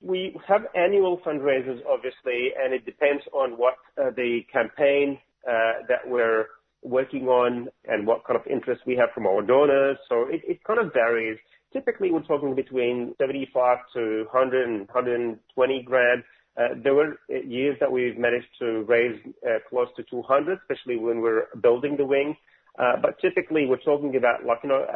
We 0.00 0.38
have 0.46 0.62
annual 0.74 1.18
fundraisers, 1.18 1.80
obviously, 1.88 2.50
and 2.58 2.74
it 2.74 2.84
depends 2.84 3.22
on 3.32 3.52
what 3.52 3.74
uh, 3.98 4.10
the 4.14 4.40
campaign 4.52 5.18
uh, 5.48 5.84
that 5.88 6.06
we're 6.06 6.46
working 6.82 7.26
on 7.28 7.68
and 7.86 8.06
what 8.06 8.24
kind 8.24 8.38
of 8.38 8.46
interest 8.46 8.82
we 8.86 8.96
have 8.96 9.08
from 9.14 9.26
our 9.26 9.42
donors. 9.42 9.96
So 10.08 10.26
it, 10.28 10.42
it 10.44 10.64
kind 10.64 10.78
of 10.78 10.92
varies. 10.92 11.38
Typically, 11.72 12.10
we're 12.10 12.22
talking 12.22 12.54
between 12.54 13.14
75 13.18 13.78
to 13.94 14.24
100 14.30 14.68
and 14.68 14.78
120 14.88 15.82
grand. 15.82 16.22
Uh, 16.56 16.68
there 16.82 16.94
were 16.94 17.18
years 17.28 17.76
that 17.80 17.90
we've 17.90 18.16
managed 18.16 18.48
to 18.58 18.82
raise 18.88 19.20
uh, 19.46 19.58
close 19.68 19.88
to 19.96 20.02
200, 20.04 20.58
especially 20.58 20.96
when 20.96 21.20
we're 21.20 21.46
building 21.60 21.96
the 21.96 22.04
wing. 22.04 22.36
Uh, 22.78 22.96
but 23.00 23.18
typically, 23.20 23.66
we're 23.66 23.76
talking 23.78 24.16
about 24.16 24.44
like 24.44 24.58
you 24.62 24.68
know 24.68 24.86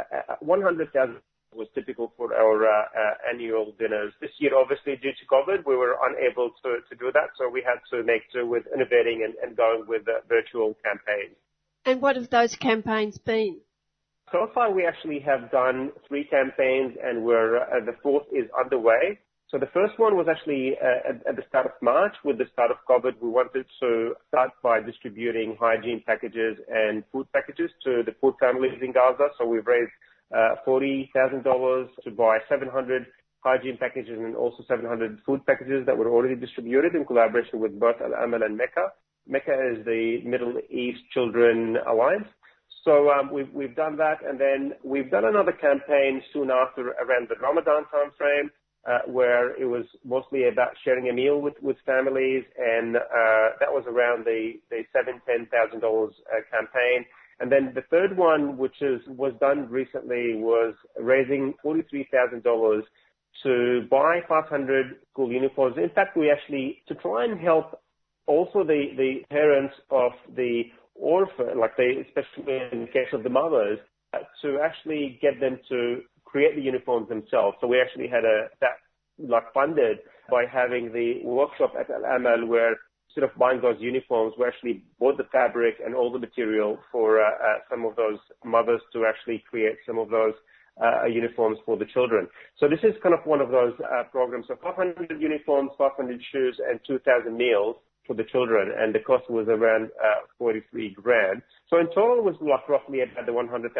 100,000 0.40 1.16
was 1.54 1.68
typical 1.74 2.12
for 2.16 2.34
our 2.34 2.66
uh, 2.66 2.82
uh, 2.84 3.14
annual 3.32 3.74
dinners. 3.78 4.12
This 4.20 4.30
year, 4.38 4.56
obviously, 4.56 4.96
due 4.96 5.12
to 5.12 5.26
COVID, 5.26 5.66
we 5.66 5.76
were 5.76 5.96
unable 6.02 6.50
to, 6.62 6.78
to 6.88 6.96
do 6.96 7.10
that, 7.12 7.30
so 7.36 7.48
we 7.48 7.62
had 7.62 7.80
to 7.90 8.04
make 8.04 8.22
do 8.32 8.46
with 8.46 8.64
innovating 8.74 9.22
and, 9.24 9.34
and 9.42 9.56
going 9.56 9.84
with 9.86 10.02
uh, 10.08 10.20
virtual 10.28 10.76
campaigns. 10.84 11.36
And 11.84 12.00
what 12.00 12.16
have 12.16 12.30
those 12.30 12.54
campaigns 12.56 13.18
been? 13.18 13.58
So 14.32 14.48
far, 14.54 14.70
we 14.70 14.86
actually 14.86 15.18
have 15.20 15.50
done 15.50 15.90
three 16.06 16.24
campaigns, 16.24 16.96
and 17.02 17.24
we're 17.24 17.58
uh, 17.58 17.84
the 17.84 17.96
fourth 18.02 18.26
is 18.32 18.48
underway. 18.58 19.18
So 19.50 19.58
the 19.58 19.66
first 19.74 19.98
one 19.98 20.16
was 20.16 20.28
actually 20.30 20.76
uh, 20.78 21.10
at, 21.28 21.34
the 21.34 21.42
start 21.48 21.66
of 21.66 21.72
March. 21.82 22.14
With 22.24 22.38
the 22.38 22.46
start 22.52 22.70
of 22.70 22.76
COVID, 22.88 23.20
we 23.20 23.28
wanted 23.28 23.66
to 23.80 24.14
start 24.28 24.50
by 24.62 24.80
distributing 24.80 25.56
hygiene 25.58 26.04
packages 26.06 26.56
and 26.72 27.02
food 27.10 27.26
packages 27.32 27.68
to 27.82 28.04
the 28.06 28.12
poor 28.12 28.34
families 28.38 28.78
in 28.80 28.92
Gaza. 28.92 29.26
So 29.38 29.46
we've 29.46 29.66
raised 29.66 29.90
uh, 30.32 30.54
$40,000 30.64 31.88
to 32.04 32.10
buy 32.12 32.38
700 32.48 33.06
hygiene 33.40 33.76
packages 33.76 34.18
and 34.20 34.36
also 34.36 34.62
700 34.68 35.18
food 35.26 35.44
packages 35.46 35.84
that 35.84 35.98
were 35.98 36.10
already 36.10 36.36
distributed 36.36 36.94
in 36.94 37.04
collaboration 37.04 37.58
with 37.58 37.78
both 37.80 37.96
Al 38.00 38.14
Amal 38.22 38.44
and 38.44 38.56
MECA. 38.56 38.90
MECA 39.28 39.72
is 39.72 39.84
the 39.84 40.20
Middle 40.24 40.58
East 40.70 41.00
Children 41.12 41.76
Alliance. 41.88 42.28
So 42.84 43.10
um, 43.10 43.30
we've, 43.32 43.76
done 43.76 43.96
that, 43.96 44.24
and 44.24 44.40
then 44.40 44.72
we've 44.84 45.10
done 45.10 45.24
another 45.24 45.52
campaign 45.52 46.22
soon 46.32 46.50
after 46.50 46.92
around 47.02 47.28
the 47.28 47.34
Ramadan 47.42 47.84
timeframe, 47.92 48.48
where 49.06 49.54
it 49.60 49.66
was 49.66 49.84
mostly 50.04 50.48
about 50.48 50.70
sharing 50.84 51.08
a 51.08 51.12
meal 51.12 51.40
with, 51.40 51.54
with 51.62 51.76
families, 51.84 52.44
and 52.58 52.96
uh, 52.96 53.48
that 53.60 53.70
was 53.70 53.84
around 53.86 54.24
the, 54.24 54.54
the 54.70 54.82
seven 54.92 55.20
ten 55.26 55.46
thousand 55.46 55.80
dollars 55.80 56.14
uh, 56.32 56.40
campaign. 56.50 57.04
And 57.40 57.50
then 57.50 57.72
the 57.74 57.82
third 57.90 58.16
one, 58.16 58.58
which 58.58 58.82
is, 58.82 59.00
was 59.06 59.32
done 59.40 59.68
recently, 59.70 60.34
was 60.36 60.74
raising 60.98 61.54
$43,000 61.64 62.82
to 63.44 63.86
buy 63.90 64.20
500 64.28 64.96
school 65.10 65.32
uniforms. 65.32 65.76
In 65.78 65.88
fact, 65.90 66.18
we 66.18 66.30
actually, 66.30 66.82
to 66.88 66.94
try 66.96 67.24
and 67.24 67.40
help 67.40 67.80
also 68.26 68.62
the, 68.62 68.90
the 68.96 69.20
parents 69.30 69.74
of 69.90 70.12
the 70.36 70.64
orphan, 70.94 71.58
like 71.58 71.76
they, 71.78 72.04
especially 72.06 72.58
in 72.72 72.80
the 72.82 72.90
case 72.92 73.08
of 73.14 73.22
the 73.22 73.30
mothers, 73.30 73.78
uh, 74.12 74.18
to 74.42 74.58
actually 74.62 75.18
get 75.22 75.40
them 75.40 75.58
to 75.70 76.02
create 76.30 76.54
the 76.56 76.62
uniforms 76.62 77.08
themselves. 77.08 77.56
So 77.60 77.66
we 77.66 77.80
actually 77.80 78.08
had 78.08 78.24
a, 78.24 78.48
that 78.60 78.78
like 79.18 79.52
funded 79.52 79.98
by 80.30 80.44
having 80.50 80.92
the 80.92 81.20
workshop 81.24 81.74
at 81.78 81.90
Al 81.90 82.04
Amal 82.04 82.46
where 82.46 82.76
instead 83.08 83.24
of 83.24 83.36
buying 83.36 83.60
those 83.60 83.76
uniforms, 83.80 84.34
we 84.38 84.46
actually 84.46 84.84
bought 85.00 85.16
the 85.16 85.24
fabric 85.32 85.74
and 85.84 85.94
all 85.94 86.12
the 86.12 86.18
material 86.18 86.78
for 86.92 87.20
uh, 87.20 87.28
uh, 87.28 87.58
some 87.68 87.84
of 87.84 87.96
those 87.96 88.18
mothers 88.44 88.80
to 88.92 89.04
actually 89.04 89.42
create 89.50 89.76
some 89.84 89.98
of 89.98 90.08
those 90.10 90.34
uh, 90.80 91.04
uniforms 91.06 91.58
for 91.66 91.76
the 91.76 91.84
children. 91.86 92.28
So 92.58 92.68
this 92.68 92.78
is 92.84 92.94
kind 93.02 93.14
of 93.14 93.26
one 93.26 93.40
of 93.40 93.50
those 93.50 93.74
uh, 93.80 94.04
programs. 94.04 94.46
So 94.46 94.56
500 94.62 95.20
uniforms, 95.20 95.72
500 95.76 96.20
shoes, 96.32 96.58
and 96.68 96.78
2,000 96.86 97.36
meals 97.36 97.76
for 98.06 98.14
the 98.14 98.24
children, 98.24 98.72
and 98.76 98.94
the 98.94 98.98
cost 98.98 99.30
was 99.30 99.46
around 99.48 99.90
uh, 100.02 100.26
43 100.38 100.90
grand. 100.94 101.42
So 101.68 101.78
in 101.78 101.86
total, 101.86 102.18
it 102.18 102.24
was 102.24 102.36
like 102.40 102.68
roughly 102.68 103.00
about 103.02 103.26
the 103.26 103.32
$100,000 103.32 103.70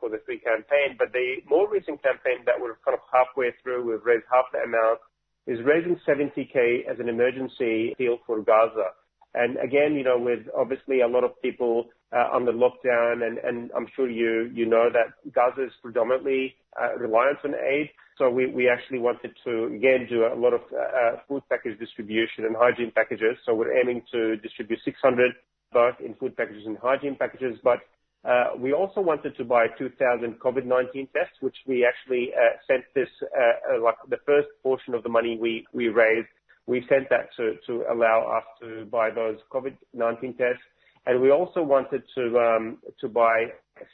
for 0.00 0.08
the 0.10 0.20
free 0.24 0.40
campaign. 0.40 0.96
But 0.98 1.12
the 1.12 1.42
more 1.48 1.70
recent 1.70 2.02
campaign 2.02 2.42
that 2.46 2.58
we're 2.58 2.76
kind 2.84 2.94
of 2.96 3.04
halfway 3.12 3.54
through, 3.62 3.86
we've 3.86 4.04
raised 4.04 4.24
half 4.30 4.46
the 4.52 4.58
amount 4.66 5.00
is 5.46 5.64
raising 5.64 5.96
70k 6.06 6.90
as 6.90 6.98
an 6.98 7.08
emergency 7.08 7.94
deal 7.98 8.18
for 8.26 8.40
Gaza. 8.42 8.90
And 9.34 9.56
again, 9.58 9.94
you 9.94 10.02
know, 10.02 10.18
with 10.18 10.48
obviously 10.56 11.02
a 11.02 11.06
lot 11.06 11.22
of 11.22 11.40
people 11.40 11.86
on 12.12 12.44
the 12.44 12.52
lockdown, 12.52 13.26
and, 13.26 13.38
and 13.38 13.70
I'm 13.76 13.86
sure 13.94 14.08
you 14.08 14.50
you 14.54 14.66
know 14.66 14.88
that 14.92 15.32
Gaza 15.32 15.64
is 15.66 15.72
predominantly 15.82 16.54
uh, 16.80 16.96
reliant 16.98 17.38
on 17.44 17.54
aid. 17.54 17.90
So 18.18 18.30
we, 18.30 18.46
we 18.46 18.68
actually 18.68 18.98
wanted 18.98 19.32
to 19.44 19.64
again 19.74 20.06
do 20.08 20.24
a 20.24 20.34
lot 20.34 20.54
of 20.54 20.62
uh, 20.72 20.78
uh 20.78 21.16
food 21.28 21.42
package 21.50 21.78
distribution 21.78 22.44
and 22.44 22.56
hygiene 22.56 22.92
packages. 22.94 23.36
So 23.44 23.54
we're 23.54 23.76
aiming 23.76 24.02
to 24.12 24.36
distribute 24.36 24.80
600 24.84 25.32
both 25.72 25.94
in 26.00 26.14
food 26.14 26.36
packages 26.36 26.64
and 26.66 26.78
hygiene 26.78 27.16
packages, 27.16 27.58
but 27.62 27.80
uh, 28.24 28.56
we 28.58 28.72
also 28.72 29.00
wanted 29.00 29.36
to 29.36 29.44
buy 29.44 29.66
2,000 29.78 30.40
COVID-19 30.40 31.12
tests, 31.12 31.36
which 31.40 31.56
we 31.66 31.86
actually 31.86 32.30
uh, 32.34 32.56
sent 32.66 32.82
this, 32.94 33.08
uh, 33.22 33.80
like 33.82 33.94
the 34.08 34.16
first 34.26 34.48
portion 34.62 34.94
of 34.94 35.02
the 35.02 35.08
money 35.08 35.38
we, 35.40 35.64
we 35.72 35.88
raised, 35.88 36.28
we 36.66 36.84
sent 36.88 37.08
that 37.08 37.28
to, 37.36 37.54
to 37.66 37.84
allow 37.92 38.36
us 38.36 38.44
to 38.60 38.86
buy 38.86 39.10
those 39.10 39.36
COVID-19 39.52 40.38
tests. 40.38 40.62
And 41.06 41.20
we 41.20 41.30
also 41.30 41.62
wanted 41.62 42.02
to, 42.16 42.38
um, 42.38 42.78
to 43.00 43.08
buy 43.08 43.46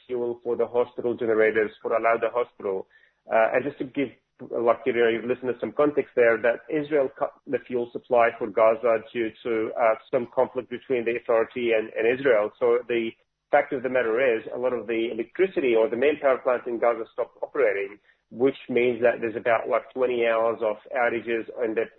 fuel 0.07 0.39
for 0.43 0.55
the 0.55 0.65
hospital 0.65 1.13
generators 1.13 1.71
for 1.81 1.93
Al-Awda 1.95 2.31
Hospital. 2.33 2.87
and 3.29 3.63
just 3.63 3.77
to 3.77 3.85
give 3.85 4.09
like 4.51 4.79
your 4.85 5.21
listeners 5.27 5.55
some 5.59 5.71
context 5.71 6.11
there, 6.15 6.37
that 6.37 6.61
Israel 6.69 7.09
cut 7.17 7.33
the 7.47 7.59
fuel 7.67 7.89
supply 7.93 8.29
for 8.37 8.47
Gaza 8.47 8.97
due 9.13 9.31
to 9.43 9.71
uh, 9.79 9.95
some 10.11 10.27
conflict 10.33 10.69
between 10.69 11.05
the 11.05 11.15
authority 11.15 11.71
and, 11.71 11.89
and 11.97 12.19
Israel. 12.19 12.51
So 12.59 12.79
the 12.87 13.11
fact 13.51 13.73
of 13.73 13.83
the 13.83 13.89
matter 13.89 14.19
is, 14.19 14.43
a 14.53 14.57
lot 14.57 14.73
of 14.73 14.87
the 14.87 15.09
electricity 15.11 15.75
or 15.75 15.87
the 15.87 15.95
main 15.95 16.19
power 16.19 16.39
plants 16.39 16.65
in 16.67 16.79
Gaza 16.79 17.05
stopped 17.13 17.37
operating, 17.43 17.99
which 18.35 18.57
means 18.69 19.01
that 19.01 19.21
there's 19.21 19.35
about 19.35 19.69
like 19.69 19.83
20 19.93 20.25
hours 20.25 20.59
of 20.61 20.77
outages 20.95 21.45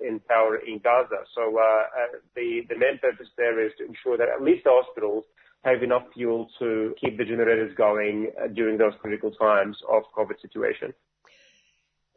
in, 0.01 0.21
power 0.29 0.57
in 0.57 0.81
Gaza. 0.83 1.23
So 1.35 1.57
uh, 1.57 1.63
uh, 1.63 2.19
the, 2.35 2.63
the 2.69 2.77
main 2.77 2.99
purpose 3.01 3.29
there 3.37 3.65
is 3.65 3.73
to 3.79 3.87
ensure 3.87 4.17
that 4.19 4.29
at 4.29 4.43
least 4.43 4.65
the 4.65 4.71
hospitals 4.73 5.25
have 5.65 5.83
enough 5.83 6.03
fuel 6.13 6.49
to 6.59 6.95
keep 7.01 7.17
the 7.17 7.25
generators 7.25 7.75
going 7.77 8.31
uh, 8.43 8.49
during 8.49 8.77
those 8.79 8.93
critical 9.01 9.31
times 9.31 9.77
of 9.89 10.03
COVID 10.17 10.41
situation. 10.43 10.93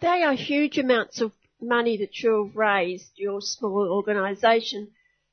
They 0.02 0.24
are 0.24 0.34
huge 0.34 0.78
amounts 0.78 1.22
of 1.22 1.32
money 1.62 1.98
that 1.98 2.22
you've 2.22 2.56
raised, 2.56 3.12
your 3.16 3.42
small 3.42 3.90
organisation 3.92 4.90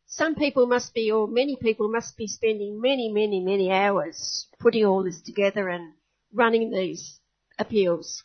some 0.06 0.34
people 0.34 0.66
must 0.66 0.94
be, 0.94 1.10
or 1.10 1.26
many 1.26 1.56
people 1.56 1.88
must 1.88 2.16
be 2.16 2.26
spending 2.26 2.80
many, 2.80 3.10
many, 3.10 3.40
many 3.40 3.72
hours 3.72 4.46
putting 4.60 4.84
all 4.84 5.02
this 5.02 5.20
together 5.20 5.68
and 5.68 5.94
running 6.32 6.70
these 6.70 7.20
appeals. 7.58 8.22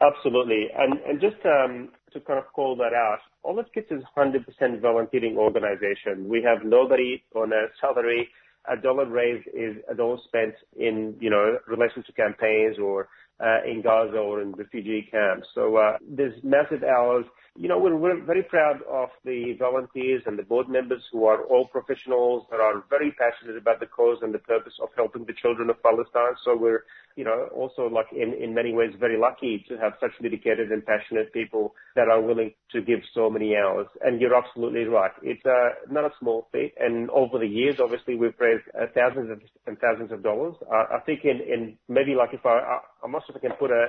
Absolutely. 0.00 0.68
And, 0.76 0.94
and 1.00 1.20
just 1.20 1.44
um, 1.44 1.90
to 2.12 2.20
kind 2.20 2.38
of 2.38 2.52
call 2.52 2.76
that 2.76 2.94
out, 2.94 3.18
All 3.42 3.54
Olive 3.54 3.66
Kids 3.74 3.88
is 3.90 4.02
100% 4.16 4.80
volunteering 4.80 5.36
organization. 5.36 6.28
We 6.28 6.42
have 6.42 6.64
nobody 6.64 7.22
on 7.34 7.52
a 7.52 7.66
salary. 7.80 8.28
A 8.70 8.80
dollar 8.80 9.06
raised 9.06 9.48
is 9.48 9.76
a 9.90 9.94
dollar 9.94 10.18
spent 10.26 10.54
in, 10.76 11.16
you 11.20 11.30
know, 11.30 11.58
relation 11.66 12.04
to 12.04 12.12
campaigns 12.12 12.78
or 12.78 13.08
uh, 13.40 13.58
in 13.66 13.82
Gaza 13.82 14.18
or 14.18 14.42
in 14.42 14.52
refugee 14.52 15.08
camps. 15.10 15.46
So 15.54 15.76
uh, 15.76 15.96
there's 16.08 16.34
massive 16.44 16.82
hours. 16.84 17.24
You 17.56 17.68
know, 17.68 17.78
we're, 17.78 17.98
very 18.24 18.42
proud 18.42 18.80
of 18.90 19.08
the 19.24 19.54
volunteers 19.58 20.22
and 20.26 20.38
the 20.38 20.42
board 20.42 20.68
members 20.68 21.02
who 21.12 21.26
are 21.26 21.44
all 21.44 21.66
professionals 21.66 22.46
that 22.50 22.60
are 22.60 22.84
very 22.88 23.12
passionate 23.12 23.56
about 23.56 23.80
the 23.80 23.86
cause 23.86 24.18
and 24.22 24.32
the 24.32 24.38
purpose 24.38 24.74
of 24.80 24.88
helping 24.96 25.24
the 25.24 25.32
children 25.32 25.70
of 25.70 25.82
Palestine. 25.82 26.34
So 26.44 26.56
we're, 26.56 26.84
you 27.16 27.24
know, 27.24 27.48
also 27.54 27.88
like 27.88 28.06
in, 28.12 28.54
many 28.54 28.72
ways 28.72 28.92
very 28.98 29.18
lucky 29.18 29.64
to 29.68 29.76
have 29.78 29.94
such 30.00 30.12
dedicated 30.22 30.70
and 30.70 30.84
passionate 30.84 31.32
people 31.32 31.74
that 31.96 32.08
are 32.08 32.20
willing 32.20 32.52
to 32.72 32.80
give 32.80 33.00
so 33.14 33.28
many 33.30 33.56
hours. 33.56 33.86
And 34.02 34.20
you're 34.20 34.34
absolutely 34.34 34.84
right. 34.84 35.12
It's 35.22 35.44
uh, 35.44 35.70
not 35.90 36.04
a 36.04 36.10
small 36.20 36.48
feat. 36.52 36.74
And 36.78 37.10
over 37.10 37.38
the 37.38 37.46
years, 37.46 37.80
obviously, 37.80 38.14
we've 38.14 38.38
raised 38.38 38.64
uh, 38.80 38.86
thousands 38.94 39.40
and 39.66 39.78
thousands 39.78 40.12
of 40.12 40.22
dollars. 40.22 40.54
Uh, 40.70 40.84
I 40.96 41.00
think 41.04 41.24
in, 41.24 41.76
maybe 41.88 42.14
like 42.14 42.30
if 42.32 42.44
I, 42.46 42.80
sure 43.02 43.22
if 43.30 43.36
I 43.36 43.40
can 43.40 43.56
put 43.58 43.70
a 43.70 43.88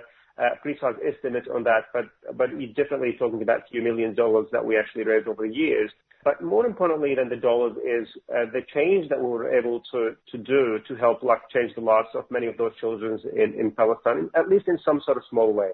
precise 0.61 0.95
estimate 1.06 1.48
on 1.53 1.64
that, 1.64 1.91
but 1.94 2.06
but 2.38 2.49
you're 2.60 2.74
definitely 2.74 3.16
talking 3.20 3.41
about 3.41 3.60
a 3.60 3.70
few 3.72 3.82
million 3.82 4.16
dollars 4.16 4.48
that 4.52 4.64
we 4.64 4.78
actually 4.78 5.03
raised 5.03 5.28
over 5.28 5.48
the 5.48 5.53
years. 5.53 5.91
But 6.24 6.41
more 6.44 6.66
importantly 6.66 7.16
than 7.16 7.30
the 7.30 7.38
dollars 7.38 7.78
is 7.78 8.07
uh, 8.30 8.52
the 8.52 8.61
change 8.74 9.07
that 9.10 9.20
we 9.20 9.26
were 9.26 9.57
able 9.57 9.82
to, 9.91 10.16
to 10.32 10.38
do 10.38 10.80
to 10.88 10.95
help 10.95 11.22
change 11.53 11.72
the 11.76 11.82
lives 11.82 12.10
of 12.14 12.26
many 12.30 12.48
of 12.48 12.57
those 12.57 12.76
children 12.80 13.20
in, 13.34 13.53
in 13.57 13.72
Palestine, 13.72 14.30
at 14.36 14.49
least 14.49 14.68
in 14.68 14.78
some 14.84 15.02
sort 15.06 15.16
of 15.16 15.24
small 15.30 15.53
way. 15.53 15.70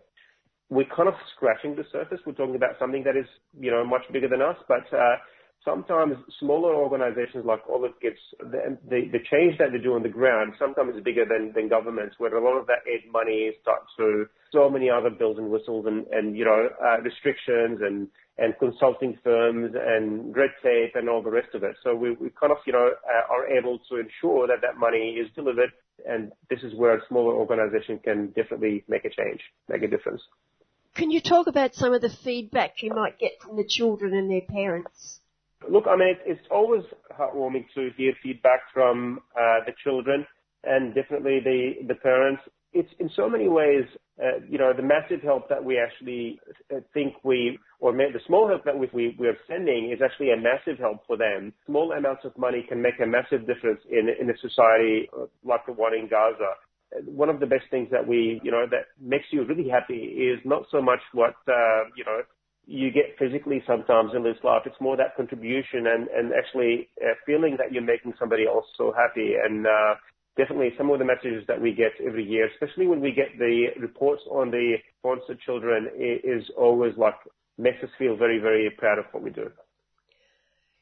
We're 0.70 0.90
kind 0.96 1.10
of 1.10 1.16
scratching 1.36 1.76
the 1.76 1.84
surface. 1.92 2.20
We're 2.26 2.34
talking 2.34 2.56
about 2.56 2.78
something 2.80 3.04
that 3.06 3.18
is, 3.18 3.26
you 3.60 3.72
know, 3.72 3.84
much 3.86 4.02
bigger 4.14 4.28
than 4.28 4.42
us, 4.42 4.58
but 4.68 4.86
uh, 4.94 5.18
sometimes 5.66 6.16
smaller 6.40 6.74
organizations 6.76 7.44
like 7.46 7.62
Olive 7.70 8.00
Kids, 8.02 8.18
the, 8.40 9.20
change 9.32 9.58
that 9.58 9.72
they 9.74 9.80
do 9.80 9.96
on 9.96 10.04
the 10.04 10.10
ground 10.10 10.54
sometimes 10.60 10.96
is 10.96 11.04
bigger 11.04 11.26
than, 11.26 11.68
governments, 11.68 12.16
where 12.20 12.34
a 12.36 12.44
lot 12.44 12.58
of 12.58 12.68
that 12.68 12.86
aid 12.88 13.12
money 13.12 13.52
starts 13.62 13.88
through 13.98 14.28
so 14.54 14.70
many 14.70 14.90
other 14.90 15.10
bills 15.10 15.38
and 15.38 15.50
whistles 15.50 15.86
and, 15.88 16.06
and 16.12 16.38
you 16.38 16.46
know, 16.46 16.70
uh, 16.84 17.02
restrictions 17.02 17.80
and, 17.82 18.08
consulting 18.60 19.18
firms 19.24 19.74
and 19.76 20.36
red 20.36 20.50
tape 20.62 20.92
and 20.96 21.10
all 21.10 21.24
the 21.24 21.32
rest 21.32 21.48
of 21.56 21.64
it. 21.64 21.74
So 21.84 21.96
we, 21.96 22.16
kind 22.38 22.52
of, 22.52 22.58
you 22.68 22.74
know, 22.74 22.92
uh, 22.92 23.34
are 23.34 23.48
able 23.48 23.80
to 23.90 23.96
ensure 23.96 24.46
that 24.48 24.60
that 24.62 24.78
money 24.78 25.18
is 25.18 25.30
delivered. 25.36 25.72
And 26.06 26.34
this 26.50 26.60
is 26.62 26.76
where 26.76 26.98
a 26.98 27.02
smaller 27.08 27.34
organization 27.34 27.98
can 28.04 28.28
definitely 28.36 28.84
make 28.90 29.06
a 29.06 29.10
change, 29.10 29.40
make 29.70 29.84
a 29.84 29.88
difference. 29.88 30.22
Can 30.96 31.12
you 31.12 31.22
talk 31.22 31.48
about 31.48 31.76
some 31.76 31.94
of 31.94 32.02
the 32.02 32.10
feedback 32.10 32.84
you 32.84 32.90
might 32.94 33.18
get 33.20 33.42
from 33.42 33.56
the 33.56 33.66
children 33.66 34.14
and 34.14 34.30
their 34.30 34.42
parents? 34.42 35.22
Look, 35.70 35.86
I 35.90 35.96
mean, 35.96 36.10
it, 36.10 36.20
it's 36.26 36.48
always 36.52 36.84
heartwarming 37.18 37.66
to 37.76 37.90
hear 37.98 38.14
feedback 38.22 38.62
from 38.74 39.20
uh, 39.36 39.66
the 39.66 39.74
children 39.84 40.26
and 40.64 40.94
definitely 40.94 41.40
the, 41.44 41.88
the 41.88 41.96
parents. 41.96 42.42
It's 42.74 42.92
in 43.00 43.10
so 43.16 43.30
many 43.30 43.48
ways, 43.48 43.86
uh, 44.22 44.40
you 44.50 44.58
know, 44.58 44.74
the 44.74 44.84
massive 44.84 45.22
help 45.22 45.48
that 45.48 45.64
we 45.64 45.80
actually 45.80 46.40
uh, 46.74 46.80
think 46.94 47.14
we, 47.24 47.58
or 47.80 47.94
the 47.94 48.20
small 48.28 48.48
help 48.48 48.66
that 48.66 48.78
we, 48.78 49.16
we, 49.18 49.28
are 49.28 49.38
sending 49.48 49.92
is 49.92 50.02
actually 50.04 50.32
a 50.32 50.38
massive 50.38 50.78
help 50.78 51.08
for 51.08 51.16
them. 51.16 51.54
Small 51.68 51.94
amounts 51.94 52.26
of 52.26 52.38
money 52.38 52.66
can 52.68 52.82
make 52.82 53.00
a 53.02 53.06
massive 53.06 53.48
difference 53.48 53.80
in, 53.90 54.10
in 54.20 54.30
a 54.30 54.38
society 54.38 55.10
like 55.44 55.66
the 55.66 55.72
one 55.72 55.94
in 55.94 56.10
Gaza 56.10 56.52
one 57.06 57.30
of 57.30 57.40
the 57.40 57.46
best 57.46 57.66
things 57.72 57.90
that 57.92 58.08
we, 58.08 58.40
you 58.44 58.52
know, 58.52 58.66
that 58.70 58.88
makes 59.02 59.26
you 59.32 59.44
really 59.46 59.70
happy 59.70 59.96
is 59.96 60.40
not 60.46 60.64
so 60.72 60.82
much 60.82 61.00
what, 61.14 61.34
you 61.96 62.06
know, 62.06 62.22
you 62.68 62.92
get 62.92 63.16
physically 63.20 63.64
sometimes 63.68 64.12
in 64.16 64.24
this 64.24 64.38
life. 64.44 64.64
It's 64.66 64.80
more 64.80 64.98
that 64.98 65.16
contribution 65.16 65.88
and, 65.88 66.08
and 66.08 66.32
actually 66.34 66.90
uh, 67.02 67.14
feeling 67.26 67.58
that 67.58 67.72
you're 67.72 67.84
making 67.84 68.14
somebody 68.20 68.46
else 68.48 68.66
so 68.78 68.94
happy. 68.96 69.34
And 69.42 69.68
uh, 69.68 69.96
definitely 70.38 70.74
some 70.78 70.90
of 70.90 71.00
the 71.00 71.06
messages 71.06 71.44
that 71.48 71.62
we 71.62 71.74
get 71.74 71.92
every 72.06 72.24
year, 72.24 72.50
especially 72.54 72.88
when 72.88 73.02
we 73.02 73.12
get 73.12 73.38
the 73.38 73.68
reports 73.80 74.24
on 74.30 74.52
the 74.52 74.76
sponsored 75.00 75.40
children, 75.42 75.90
is 75.96 76.50
always 76.58 76.94
like 76.98 77.16
makes 77.58 77.82
us 77.84 77.90
feel 77.98 78.16
very, 78.18 78.40
very 78.40 78.70
proud 78.70 79.00
of 79.00 79.06
what 79.12 79.24
we 79.24 79.30
do. 79.30 79.50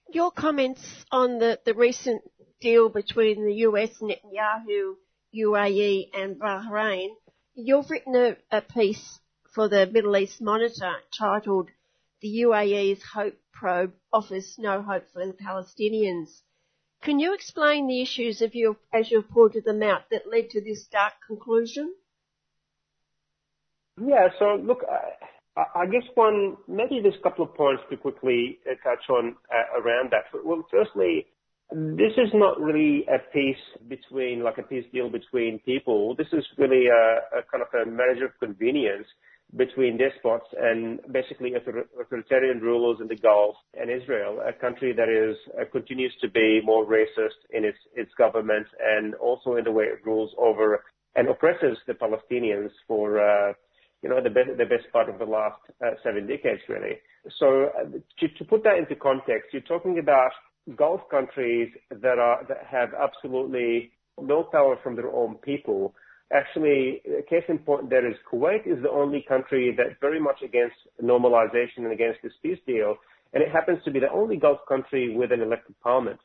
Your 0.09 0.31
comments 0.31 1.05
on 1.11 1.39
the, 1.39 1.59
the 1.65 1.73
recent 1.73 2.21
deal 2.61 2.89
between 2.89 3.45
the 3.45 3.53
US, 3.67 3.89
Netanyahu, 4.01 4.95
UAE 5.35 6.09
and 6.13 6.35
Bahrain, 6.37 7.09
you've 7.55 7.89
written 7.89 8.15
a, 8.15 8.37
a 8.51 8.61
piece 8.61 9.19
for 9.53 9.69
the 9.69 9.85
Middle 9.85 10.17
East 10.17 10.41
Monitor 10.41 10.95
titled 11.17 11.69
The 12.21 12.41
UAE's 12.41 13.01
Hope 13.13 13.37
Probe 13.51 13.93
Offers 14.11 14.55
No 14.57 14.81
Hope 14.81 15.05
for 15.13 15.25
the 15.25 15.33
Palestinians. 15.33 16.29
Can 17.03 17.19
you 17.19 17.33
explain 17.33 17.87
the 17.87 18.01
issues 18.01 18.41
as 18.41 19.11
you've 19.11 19.29
pointed 19.29 19.65
them 19.65 19.83
out 19.83 20.09
that 20.09 20.29
led 20.29 20.49
to 20.51 20.61
this 20.61 20.87
dark 20.91 21.13
conclusion? 21.27 21.93
Yeah, 24.01 24.29
so 24.39 24.57
look, 24.63 24.79
I, 25.55 25.81
I 25.81 25.85
guess 25.85 26.03
one, 26.15 26.57
maybe 26.67 26.99
there's 27.01 27.15
a 27.19 27.23
couple 27.23 27.45
of 27.45 27.53
points 27.53 27.83
to 27.91 27.97
quickly 27.97 28.57
uh, 28.65 28.73
touch 28.83 29.07
on 29.09 29.35
uh, 29.53 29.79
around 29.81 30.11
that. 30.11 30.23
Well, 30.43 30.65
firstly, 30.71 31.27
this 31.71 32.13
is 32.17 32.29
not 32.33 32.59
really 32.59 33.05
a 33.07 33.19
peace 33.31 33.61
between, 33.87 34.43
like 34.43 34.57
a 34.57 34.63
peace 34.63 34.85
deal 34.91 35.09
between 35.09 35.59
people. 35.59 36.15
This 36.15 36.27
is 36.33 36.45
really 36.57 36.87
a, 36.87 37.37
a 37.39 37.43
kind 37.51 37.61
of 37.61 37.67
a 37.79 37.89
marriage 37.89 38.23
of 38.23 38.31
convenience 38.39 39.05
between 39.55 39.97
despots 39.97 40.45
and 40.59 40.99
basically 41.11 41.53
authoritarian 41.53 42.59
rulers 42.59 42.97
in 42.99 43.07
the 43.07 43.15
Gulf 43.15 43.55
and 43.79 43.89
Israel, 43.91 44.41
a 44.45 44.53
country 44.53 44.93
that 44.93 45.09
is 45.09 45.37
uh, 45.59 45.65
continues 45.71 46.13
to 46.21 46.29
be 46.29 46.61
more 46.63 46.85
racist 46.85 47.39
in 47.51 47.63
its 47.63 47.77
its 47.95 48.11
government 48.17 48.67
and 48.81 49.13
also 49.15 49.55
in 49.55 49.63
the 49.63 49.71
way 49.71 49.85
it 49.85 50.05
rules 50.05 50.31
over 50.37 50.83
and 51.15 51.27
oppresses 51.29 51.77
the 51.85 51.93
Palestinians 51.93 52.71
for 52.87 53.19
uh, 53.19 53.53
you 54.01 54.09
know 54.09 54.21
the 54.21 54.29
best 54.29 54.49
the 54.57 54.65
best 54.65 54.91
part 54.91 55.07
of 55.07 55.19
the 55.19 55.25
last 55.25 55.59
uh, 55.85 55.91
seven 56.03 56.25
decades 56.27 56.61
really. 56.67 56.97
So 57.39 57.69
uh, 57.77 57.83
to, 58.19 58.27
to 58.27 58.45
put 58.45 58.63
that 58.63 58.77
into 58.77 58.95
context, 58.95 59.53
you're 59.53 59.61
talking 59.61 59.99
about 59.99 60.31
Gulf 60.75 61.01
countries 61.11 61.69
that 61.89 62.17
are 62.17 62.43
that 62.47 62.65
have 62.69 62.89
absolutely 62.93 63.91
no 64.19 64.43
power 64.43 64.77
from 64.83 64.95
their 64.95 65.11
own 65.11 65.35
people 65.35 65.93
Actually, 66.33 67.01
a 67.19 67.21
case 67.21 67.43
in 67.47 67.59
point 67.59 67.91
there 67.91 68.09
is 68.09 68.15
Kuwait 68.31 68.65
is 68.65 68.81
the 68.81 68.89
only 68.89 69.23
country 69.27 69.73
that's 69.77 69.95
very 70.01 70.19
much 70.19 70.41
against 70.43 70.75
normalization 71.01 71.79
and 71.85 71.91
against 71.91 72.19
this 72.23 72.33
peace 72.41 72.57
deal, 72.65 72.95
and 73.33 73.43
it 73.43 73.51
happens 73.51 73.77
to 73.85 73.91
be 73.91 73.99
the 73.99 74.11
only 74.11 74.37
Gulf 74.37 74.59
country 74.67 75.15
with 75.15 75.31
an 75.31 75.41
elected 75.41 75.75
parliament. 75.81 76.19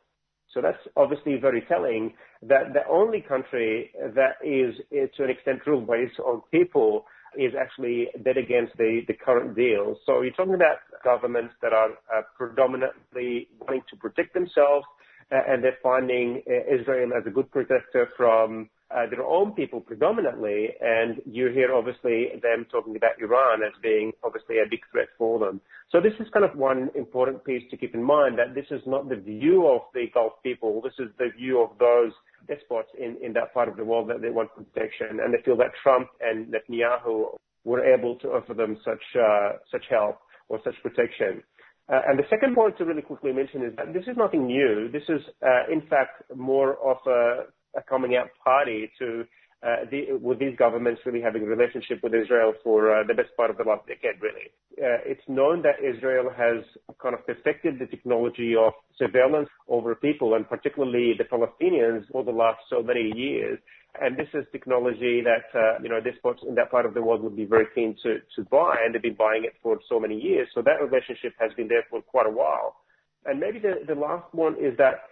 So 0.55 0.62
that's 0.62 0.78
obviously 0.97 1.36
very 1.36 1.60
telling 1.68 2.14
that 2.43 2.72
the 2.72 2.86
only 2.89 3.20
country 3.20 3.90
that 4.14 4.36
is, 4.43 4.74
to 5.16 5.24
an 5.24 5.30
extent, 5.30 5.66
ruled 5.66 5.86
by 5.86 5.97
its 5.97 6.14
own 6.24 6.40
people 6.51 7.05
is 7.36 7.52
actually 7.60 8.09
dead 8.24 8.39
against 8.39 8.74
the, 8.78 9.02
the 9.06 9.12
current 9.12 9.55
deal. 9.55 9.97
So 10.06 10.22
you're 10.22 10.32
talking 10.32 10.55
about 10.55 10.78
governments 11.05 11.52
that 11.60 11.74
are 11.74 11.90
uh, 11.90 12.22
predominantly 12.39 13.48
wanting 13.60 13.82
to 13.90 13.97
protect 13.97 14.32
themselves, 14.32 14.86
uh, 15.30 15.36
and 15.47 15.62
they're 15.62 15.76
finding 15.82 16.43
uh, 16.48 16.74
Israel 16.74 17.10
as 17.14 17.24
a 17.26 17.30
good 17.30 17.51
protector 17.51 18.09
from 18.16 18.70
their 19.10 19.23
own 19.23 19.52
people 19.52 19.81
predominantly, 19.81 20.69
and 20.81 21.20
you 21.27 21.48
hear 21.48 21.74
obviously 21.74 22.28
them 22.43 22.66
talking 22.70 22.97
about 22.97 23.20
Iran 23.20 23.62
as 23.62 23.73
being 23.82 24.12
obviously 24.24 24.56
a 24.59 24.69
big 24.69 24.81
threat 24.90 25.09
for 25.19 25.39
them. 25.39 25.60
So 25.93 26.01
this 26.01 26.15
is 26.20 26.27
kind 26.32 26.44
of 26.44 26.56
one 26.56 26.90
important 26.94 27.44
piece 27.44 27.62
to 27.70 27.77
keep 27.77 27.94
in 27.94 28.02
mind 28.02 28.39
that 28.39 28.55
this 28.55 28.66
is 28.70 28.82
not 28.86 29.09
the 29.09 29.16
view 29.16 29.66
of 29.66 29.82
the 29.93 30.06
Gulf 30.12 30.32
people. 30.43 30.81
This 30.82 30.98
is 30.98 31.10
the 31.19 31.28
view 31.36 31.62
of 31.62 31.77
those 31.78 32.12
despots 32.47 32.89
in, 32.98 33.16
in 33.23 33.32
that 33.35 33.52
part 33.52 33.69
of 33.69 33.77
the 33.77 33.85
world 33.85 34.09
that 34.09 34.23
they 34.23 34.31
want 34.31 34.51
protection, 34.55 35.20
and 35.23 35.32
they 35.32 35.43
feel 35.44 35.56
that 35.59 35.73
Trump 35.82 36.09
and 36.20 36.52
Netanyahu 36.52 37.36
were 37.65 37.85
able 37.85 38.16
to 38.16 38.28
offer 38.28 38.55
them 38.55 38.78
such 38.85 39.02
uh, 39.20 39.52
such 39.70 39.85
help 39.90 40.19
or 40.48 40.60
such 40.65 40.74
protection. 40.82 41.43
Uh, 41.90 42.01
and 42.06 42.19
the 42.19 42.24
second 42.28 42.55
point 42.55 42.77
to 42.77 42.85
really 42.85 43.02
quickly 43.02 43.32
mention 43.32 43.62
is 43.65 43.74
that 43.77 43.93
this 43.94 44.02
is 44.02 44.16
nothing 44.16 44.47
new. 44.47 44.90
This 44.93 45.05
is, 45.09 45.23
uh, 45.43 45.73
in 45.73 45.81
fact, 45.89 46.23
more 46.36 46.77
of 46.85 46.98
a 47.06 47.44
a 47.77 47.82
coming 47.82 48.16
out 48.16 48.28
party 48.45 48.90
to 48.99 49.24
uh, 49.61 49.82
the, 49.90 50.12
with 50.23 50.39
these 50.39 50.57
governments 50.57 51.01
really 51.05 51.20
having 51.20 51.43
a 51.43 51.47
relationship 51.47 51.99
with 52.03 52.15
Israel 52.15 52.53
for 52.62 52.95
uh, 52.95 53.03
the 53.07 53.15
best 53.15 53.31
part 53.36 53.51
of 53.51 53.57
the 53.57 53.65
last 53.65 53.85
decade, 53.89 54.15
really. 54.23 54.55
Uh, 54.78 55.03
it's 55.05 55.27
known 55.27 55.62
that 55.62 55.82
Israel 55.82 56.31
has 56.31 56.62
kind 57.03 57.12
of 57.12 57.27
perfected 57.27 57.77
the 57.81 57.86
technology 57.86 58.55
of 58.55 58.73
surveillance 58.97 59.49
over 59.66 59.97
people, 59.97 60.35
and 60.35 60.49
particularly 60.49 61.12
the 61.19 61.24
Palestinians, 61.24 62.07
for 62.12 62.23
the 62.23 62.31
last 62.31 62.61
so 62.70 62.85
many 62.85 63.11
years. 63.16 63.59
And 64.01 64.16
this 64.16 64.28
is 64.32 64.45
technology 64.53 65.23
that 65.24 65.51
uh, 65.59 65.82
you 65.82 65.89
know 65.89 66.01
despots 66.01 66.40
in 66.47 66.55
that 66.55 66.70
part 66.70 66.86
of 66.86 66.95
the 66.95 67.03
world 67.03 67.23
would 67.23 67.35
be 67.35 67.47
very 67.47 67.66
keen 67.74 67.97
to 68.05 68.19
to 68.36 68.49
buy, 68.49 68.77
and 68.85 68.95
they've 68.95 69.03
been 69.03 69.15
buying 69.19 69.45
it 69.45 69.55
for 69.61 69.81
so 69.89 69.99
many 69.99 70.15
years. 70.15 70.47
So 70.55 70.62
that 70.62 70.81
relationship 70.81 71.32
has 71.40 71.51
been 71.55 71.66
there 71.66 71.85
for 71.90 72.01
quite 72.03 72.27
a 72.27 72.31
while. 72.31 72.77
And 73.24 73.40
maybe 73.40 73.59
the, 73.59 73.82
the 73.86 73.99
last 73.99 74.32
one 74.32 74.55
is 74.55 74.77
that 74.78 75.03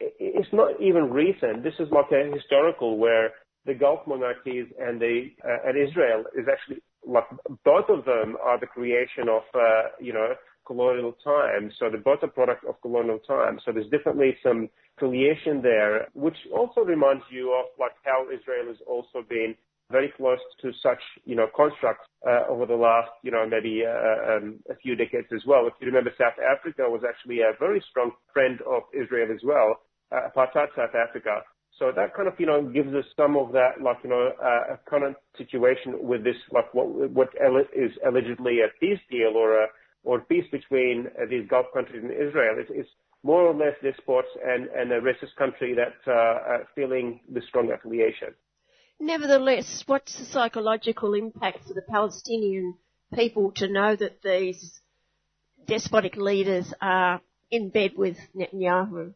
it's 0.00 0.52
not 0.52 0.80
even 0.80 1.10
recent. 1.10 1.62
This 1.62 1.74
is 1.78 1.88
like 1.90 2.10
a 2.12 2.30
historical 2.34 2.98
where 2.98 3.30
the 3.64 3.74
Gulf 3.74 4.00
monarchies 4.06 4.66
and 4.78 5.00
the 5.00 5.30
uh, 5.44 5.68
and 5.68 5.76
Israel 5.76 6.24
is 6.38 6.46
actually 6.50 6.82
like 7.06 7.24
both 7.64 7.88
of 7.88 8.04
them 8.04 8.36
are 8.42 8.58
the 8.58 8.66
creation 8.66 9.28
of 9.28 9.42
uh, 9.54 9.88
you 10.00 10.12
know 10.12 10.34
colonial 10.66 11.16
times, 11.24 11.72
so 11.78 11.88
the 11.90 11.98
both 11.98 12.22
a 12.22 12.28
product 12.28 12.64
of 12.64 12.80
colonial 12.82 13.20
times. 13.20 13.62
So 13.64 13.72
there's 13.72 13.88
definitely 13.90 14.36
some 14.42 14.68
affiliation 14.98 15.62
there, 15.62 16.08
which 16.14 16.36
also 16.52 16.80
reminds 16.80 17.22
you 17.30 17.52
of 17.52 17.66
like 17.78 17.92
how 18.04 18.26
Israel 18.26 18.66
has 18.68 18.78
also 18.86 19.22
been 19.28 19.54
very 19.90 20.12
close 20.16 20.40
to 20.60 20.72
such, 20.82 20.98
you 21.24 21.36
know, 21.36 21.46
constructs 21.54 22.06
uh, 22.26 22.42
over 22.48 22.66
the 22.66 22.74
last, 22.74 23.10
you 23.22 23.30
know, 23.30 23.46
maybe 23.48 23.84
uh, 23.86 24.36
um, 24.36 24.58
a 24.68 24.74
few 24.74 24.96
decades 24.96 25.28
as 25.32 25.42
well. 25.46 25.66
If 25.68 25.74
you 25.80 25.86
remember, 25.86 26.10
South 26.18 26.34
Africa 26.42 26.82
was 26.88 27.02
actually 27.08 27.40
a 27.40 27.52
very 27.60 27.82
strong 27.88 28.10
friend 28.32 28.58
of 28.66 28.82
Israel 28.92 29.28
as 29.32 29.40
well, 29.44 29.76
apartheid 30.12 30.68
South 30.76 30.94
Africa. 30.94 31.42
So 31.78 31.92
that 31.94 32.14
kind 32.14 32.26
of, 32.26 32.34
you 32.38 32.46
know, 32.46 32.62
gives 32.62 32.94
us 32.94 33.04
some 33.16 33.36
of 33.36 33.52
that, 33.52 33.82
like, 33.82 33.98
you 34.02 34.08
know, 34.08 34.32
uh, 34.42 34.76
current 34.88 35.16
situation 35.36 35.94
with 36.00 36.24
this, 36.24 36.36
like, 36.50 36.72
what 36.72 36.88
what 37.10 37.28
is 37.74 37.90
allegedly 38.06 38.60
a 38.60 38.68
peace 38.80 39.00
deal 39.10 39.32
or 39.36 39.64
a 39.64 39.66
or 40.04 40.20
peace 40.20 40.46
between 40.50 41.08
uh, 41.20 41.26
these 41.28 41.46
Gulf 41.48 41.66
countries 41.74 42.02
and 42.02 42.12
Israel. 42.12 42.54
It's, 42.58 42.70
it's 42.72 42.88
more 43.22 43.42
or 43.42 43.54
less 43.54 43.74
despots 43.82 44.28
and, 44.42 44.68
and 44.68 44.92
a 44.92 45.00
racist 45.00 45.34
country 45.36 45.74
that 45.74 46.10
uh, 46.10 46.64
feeling 46.74 47.20
the 47.30 47.42
strong 47.48 47.72
affiliation. 47.72 48.28
Nevertheless, 49.00 49.82
what's 49.86 50.16
the 50.16 50.24
psychological 50.24 51.12
impact 51.14 51.66
for 51.66 51.74
the 51.74 51.82
Palestinian 51.82 52.74
people 53.14 53.52
to 53.56 53.68
know 53.68 53.96
that 53.96 54.22
these 54.22 54.80
despotic 55.66 56.16
leaders 56.16 56.72
are 56.80 57.20
in 57.50 57.68
bed 57.68 57.92
with 57.96 58.16
Netanyahu? 58.34 59.12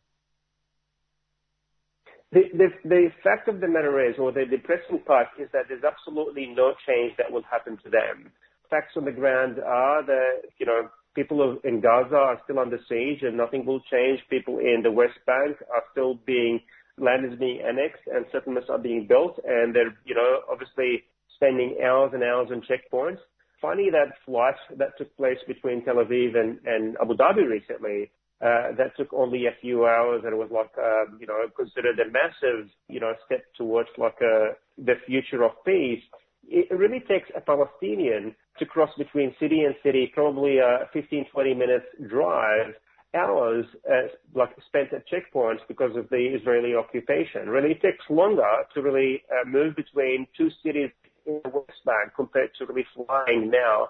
The, 2.33 2.43
the, 2.55 2.69
the 2.85 3.09
fact 3.25 3.49
of 3.49 3.61
the 3.61 3.67
matter 3.67 3.99
is, 4.09 4.15
or 4.19 4.31
the 4.31 4.45
depressing 4.45 5.01
part, 5.05 5.27
is 5.39 5.49
that 5.53 5.67
there's 5.69 5.83
absolutely 5.83 6.47
no 6.47 6.75
change 6.87 7.13
that 7.19 7.31
will 7.31 7.43
happen 7.51 7.77
to 7.83 7.91
them. 7.91 8.31
Facts 8.71 8.95
on 8.97 9.05
the 9.05 9.13
ground 9.13 9.59
are 9.59 10.07
that, 10.07 10.43
you 10.59 10.67
know, 10.67 10.89
people 11.15 11.59
in 11.65 11.81
Gaza 11.81 12.15
are 12.15 12.41
still 12.45 12.61
under 12.61 12.79
siege 12.89 13.23
and 13.23 13.37
nothing 13.37 13.67
will 13.67 13.81
change. 13.91 14.21
People 14.31 14.59
in 14.59 14.81
the 14.85 14.93
West 14.93 15.19
Bank 15.27 15.57
are 15.75 15.83
still 15.91 16.15
being 16.25 16.61
land 16.99 17.25
is 17.25 17.39
being 17.39 17.61
annexed 17.67 18.07
and 18.07 18.27
settlements 18.31 18.69
are 18.71 18.79
being 18.79 19.07
built 19.09 19.41
and 19.45 19.75
they're, 19.75 19.97
you 20.05 20.15
know, 20.15 20.41
obviously 20.51 21.03
spending 21.35 21.79
hours 21.83 22.11
and 22.13 22.23
hours 22.23 22.49
on 22.53 22.63
checkpoints. 22.63 23.19
Funny 23.61 23.91
that 23.91 24.15
flight 24.25 24.55
that 24.79 24.97
took 24.99 25.15
place 25.17 25.39
between 25.47 25.85
Tel 25.85 25.97
Aviv 25.97 26.37
and, 26.37 26.97
Abu 27.01 27.15
Dhabi 27.15 27.49
recently, 27.49 28.11
that 28.41 28.97
took 28.97 29.13
only 29.13 29.47
a 29.47 29.55
few 29.61 29.87
hours 29.87 30.23
and 30.25 30.33
it 30.33 30.37
was 30.37 30.51
like, 30.51 30.71
uh, 30.79 31.05
you 31.19 31.27
know, 31.27 31.37
considered 31.57 31.99
a 31.99 32.11
massive, 32.11 32.69
you 32.89 33.01
know, 33.01 33.13
step 33.27 33.45
towards 33.57 33.89
like 33.99 34.17
uh, 34.23 34.55
the 34.79 34.95
future 35.07 35.43
of 35.43 35.53
peace. 35.65 36.03
It 36.49 36.71
really 36.71 37.01
takes 37.01 37.29
a 37.37 37.41
Palestinian 37.41 38.35
to 38.59 38.67
cross 38.67 38.91
between 38.97 39.35
city 39.39 39.63
and 39.63 39.75
city, 39.83 40.11
probably 40.15 40.59
a 40.59 40.89
15, 40.93 41.27
20 41.33 41.55
minutes 41.55 41.87
drive 42.09 42.75
hours 43.15 43.67
uh, 43.91 44.07
like 44.35 44.51
spent 44.67 44.93
at 44.93 45.05
checkpoints 45.09 45.61
because 45.69 45.97
of 45.97 46.09
the 46.11 46.17
Israeli 46.17 46.75
occupation. 46.75 47.49
Really, 47.49 47.73
it 47.73 47.83
takes 47.83 48.05
longer 48.09 48.65
to 48.75 48.83
really 48.83 49.23
uh, 49.31 49.49
move 49.49 49.77
between 49.77 50.27
two 50.37 50.49
cities 50.65 50.91
in 51.27 51.41
the 51.45 51.51
West 51.51 51.85
Bank 51.85 52.13
compared 52.17 52.51
to 52.59 52.67
really 52.67 52.87
flying 52.95 53.51
now 53.51 53.85
uh, 53.85 53.87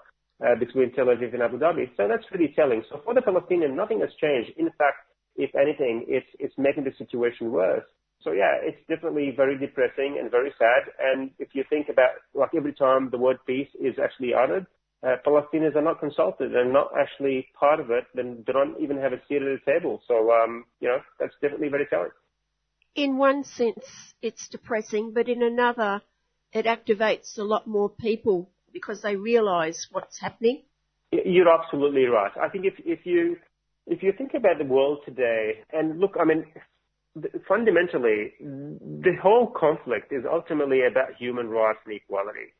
between 0.59 0.91
Tel 0.93 1.05
Aviv 1.05 1.33
and 1.33 1.43
Abu 1.43 1.59
Dhabi. 1.59 1.89
So 1.97 2.07
that's 2.07 2.25
really 2.31 2.53
telling. 2.55 2.83
So 2.89 3.01
for 3.03 3.13
the 3.13 3.21
Palestinian, 3.21 3.75
nothing 3.75 3.99
has 4.01 4.09
changed. 4.19 4.51
In 4.57 4.69
fact, 4.77 5.05
if 5.35 5.51
anything, 5.55 6.05
it's 6.07 6.27
it's 6.39 6.57
making 6.57 6.83
the 6.83 6.93
situation 6.97 7.51
worse. 7.51 7.85
So 8.23 8.31
yeah, 8.31 8.57
it's 8.61 8.77
definitely 8.87 9.33
very 9.35 9.57
depressing 9.57 10.17
and 10.19 10.29
very 10.29 10.53
sad. 10.57 10.91
And 10.99 11.31
if 11.39 11.49
you 11.53 11.63
think 11.69 11.89
about 11.89 12.11
like 12.33 12.51
every 12.55 12.73
time 12.73 13.09
the 13.09 13.17
word 13.17 13.37
peace 13.47 13.69
is 13.79 13.95
actually 13.97 14.33
uttered, 14.33 14.67
uh, 15.03 15.15
Palestinians 15.25 15.75
are 15.75 15.81
not 15.81 15.99
consulted 15.99 16.51
They're 16.53 16.71
not 16.71 16.91
actually 16.97 17.47
part 17.59 17.79
of 17.79 17.89
it, 17.89 18.05
then 18.13 18.43
they 18.45 18.53
don't 18.53 18.79
even 18.79 18.97
have 18.97 19.13
a 19.13 19.21
seat 19.27 19.41
at 19.41 19.59
the 19.65 19.71
table. 19.71 20.01
So, 20.07 20.31
um, 20.31 20.65
you 20.79 20.89
know, 20.89 20.99
that's 21.19 21.33
definitely 21.41 21.69
very 21.69 21.87
telling. 21.87 22.11
In 22.93 23.17
one 23.17 23.43
sense, 23.43 24.13
it's 24.21 24.47
depressing, 24.49 25.13
but 25.13 25.27
in 25.27 25.41
another, 25.41 26.01
it 26.53 26.65
activates 26.65 27.37
a 27.37 27.43
lot 27.43 27.65
more 27.65 27.89
people 27.89 28.51
because 28.73 29.01
they 29.01 29.15
realise 29.15 29.87
what's 29.91 30.19
happening. 30.19 30.63
You're 31.11 31.49
absolutely 31.49 32.05
right. 32.05 32.31
I 32.41 32.49
think 32.49 32.65
if, 32.65 32.73
if 32.85 33.05
you 33.05 33.37
if 33.87 34.03
you 34.03 34.13
think 34.17 34.33
about 34.35 34.59
the 34.59 34.65
world 34.65 34.99
today, 35.05 35.63
and 35.73 35.99
look, 35.99 36.15
I 36.19 36.23
mean, 36.23 36.45
fundamentally, 37.47 38.33
the 38.39 39.15
whole 39.21 39.47
conflict 39.47 40.13
is 40.13 40.23
ultimately 40.31 40.81
about 40.89 41.15
human 41.17 41.49
rights 41.49 41.79
and 41.85 41.95
equality 41.95 42.53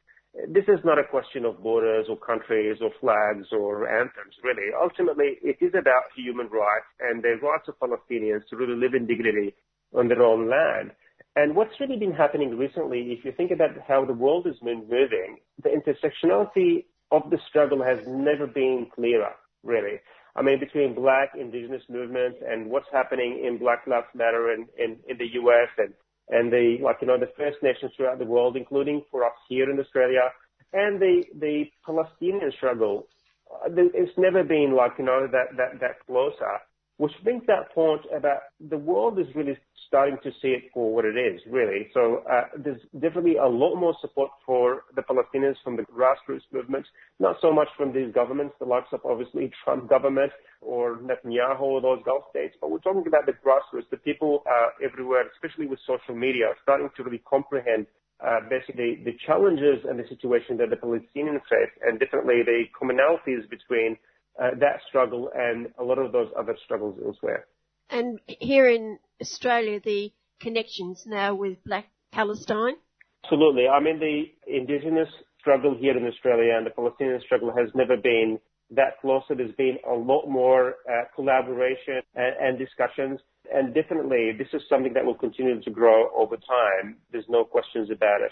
this 0.47 0.63
is 0.67 0.79
not 0.85 0.97
a 0.97 1.03
question 1.03 1.45
of 1.45 1.61
borders 1.61 2.07
or 2.09 2.17
countries 2.17 2.77
or 2.81 2.91
flags 2.99 3.47
or 3.51 3.88
anthems, 3.88 4.35
really. 4.43 4.71
Ultimately, 4.79 5.38
it 5.43 5.57
is 5.59 5.73
about 5.77 6.03
human 6.15 6.47
rights 6.47 6.88
and 6.99 7.21
the 7.21 7.35
rights 7.41 7.67
of 7.67 7.79
Palestinians 7.79 8.47
to 8.49 8.55
really 8.55 8.79
live 8.79 8.93
in 8.93 9.07
dignity 9.07 9.53
on 9.93 10.07
their 10.07 10.21
own 10.21 10.49
land. 10.49 10.91
And 11.36 11.56
what's 11.56 11.80
really 11.80 11.98
been 11.98 12.12
happening 12.12 12.58
recently, 12.58 13.14
if 13.18 13.24
you 13.24 13.32
think 13.32 13.52
about 13.52 13.70
how 13.88 14.03
the 14.03 14.14
world 14.14 14.45
has 14.45 14.58
been 14.60 14.82
moving, 14.90 15.38
the 15.64 15.70
intersectionality 15.70 16.86
of 17.12 17.30
the 17.30 17.38
struggle 17.48 17.82
has 17.84 17.99
never 18.08 18.48
been 18.48 18.88
clearer, 18.94 19.32
really. 19.64 19.99
I 20.36 20.41
mean, 20.41 20.60
between 20.60 20.94
black 20.94 21.32
indigenous 21.38 21.84
movements 21.90 22.40
and 22.45 22.70
what's 22.70 22.88
happening 22.91 23.44
in 23.45 23.58
Black 23.58 23.86
Lives 23.88 24.08
Matter 24.14 24.53
in, 24.53 24.68
in, 24.78 24.98
in 25.08 25.18
the 25.18 25.28
US 25.41 25.70
and 25.78 25.94
and 26.30 26.52
the 26.52 26.78
like 26.82 26.98
you 27.02 27.08
know 27.08 27.20
the 27.20 27.32
First 27.38 27.58
Nations 27.62 27.91
throughout 27.95 28.18
the 28.18 28.26
world, 28.26 28.56
including 28.56 29.03
for 29.12 29.26
us 29.26 29.34
here 29.49 29.70
in 29.70 29.80
Australia, 29.80 30.32
and 30.74 31.02
the 31.02 31.24
the 31.40 31.66
Palestinian 31.86 32.52
struggle. 32.56 33.08
Uh, 33.53 33.70
it's 33.94 34.18
never 34.18 34.44
been 34.44 34.74
like 34.76 34.94
you 34.98 35.06
know 35.06 35.28
that 35.28 35.58
that 35.58 35.80
that 35.82 36.06
closer 36.06 36.60
which 37.02 37.14
brings 37.23 37.41
that 37.48 37.73
point 37.73 38.02
about 38.15 38.41
the 38.69 38.78
world 38.78 39.18
is 39.18 39.26
really 39.34 39.57
starting 39.88 40.18
to 40.22 40.30
see 40.40 40.49
it 40.49 40.65
for 40.72 40.94
what 40.94 41.03
it 41.03 41.18
is, 41.18 41.41
really. 41.49 41.90
So 41.95 42.22
uh, 42.30 42.44
there's 42.56 42.80
definitely 42.94 43.38
a 43.38 43.48
lot 43.48 43.73
more 43.73 43.95
support 44.02 44.30
for 44.45 44.84
the 44.95 45.02
Palestinians 45.02 45.56
from 45.64 45.78
the 45.78 45.82
grassroots 45.82 46.45
movements, 46.53 46.88
not 47.19 47.38
so 47.41 47.52
much 47.52 47.69
from 47.76 47.91
these 47.91 48.14
governments, 48.14 48.53
the 48.60 48.65
likes 48.65 48.90
of 48.94 48.99
obviously 49.03 49.49
Trump 49.64 49.90
government 49.90 50.32
or 50.61 50.98
Netanyahu 50.98 51.61
or 51.61 51.82
those 51.82 52.03
Gulf 52.06 52.26
states, 52.30 52.53
but 52.61 52.69
we're 52.69 52.86
talking 52.86 53.07
about 53.07 53.26
the 53.26 53.34
grassroots, 53.34 53.90
the 53.90 53.98
people 53.98 54.44
uh, 54.45 54.69
everywhere, 54.86 55.23
especially 55.34 55.65
with 55.65 55.80
social 55.88 56.14
media, 56.14 56.53
starting 56.61 56.91
to 56.95 57.03
really 57.03 57.23
comprehend 57.28 57.88
uh, 58.23 58.41
basically 58.48 59.02
the 59.03 59.18
challenges 59.26 59.84
and 59.90 59.98
the 59.98 60.07
situation 60.07 60.56
that 60.57 60.69
the 60.69 60.78
Palestinians 60.78 61.41
face, 61.49 61.73
and 61.82 61.99
definitely 61.99 62.44
the 62.45 62.65
commonalities 62.80 63.49
between 63.49 63.98
uh, 64.40 64.52
that 64.60 64.82
struggle 64.88 65.30
and 65.36 65.68
a 65.80 65.84
lot 65.84 65.98
of 65.98 66.12
those 66.12 66.30
other 66.38 66.56
struggles 66.64 66.99
elsewhere. 67.06 67.45
And 67.90 68.20
here 68.26 68.68
in 68.68 68.99
Australia, 69.22 69.80
the 69.84 70.12
connections 70.40 71.03
now 71.06 71.36
with 71.36 71.64
Black 71.66 71.86
Palestine? 72.12 72.76
Absolutely. 73.24 73.68
I 73.68 73.80
mean, 73.80 73.99
the 73.99 74.24
Indigenous 74.48 75.10
struggle 75.40 75.76
here 75.80 75.98
in 75.98 76.08
Australia 76.08 76.56
and 76.56 76.66
the 76.66 76.72
Palestinian 76.72 77.22
struggle 77.26 77.53
has 77.56 77.70
never 77.76 77.98
been 77.98 78.40
that 78.72 78.99
close. 79.02 79.24
There's 79.30 79.56
been 79.56 79.78
a 79.90 79.94
lot 79.94 80.28
more 80.28 80.76
uh, 80.90 81.03
collaboration 81.16 82.02
and, 82.16 82.36
and 82.40 82.58
discussions. 82.58 83.20
And 83.53 83.74
definitely, 83.74 84.32
this 84.38 84.48
is 84.53 84.62
something 84.70 84.94
that 84.94 85.06
will 85.06 85.16
continue 85.16 85.62
to 85.62 85.72
grow 85.72 86.10
over 86.16 86.38
time. 86.38 86.98
There's 87.12 87.26
no 87.28 87.44
questions 87.44 87.90
about 87.91 88.22
it. 88.22 88.32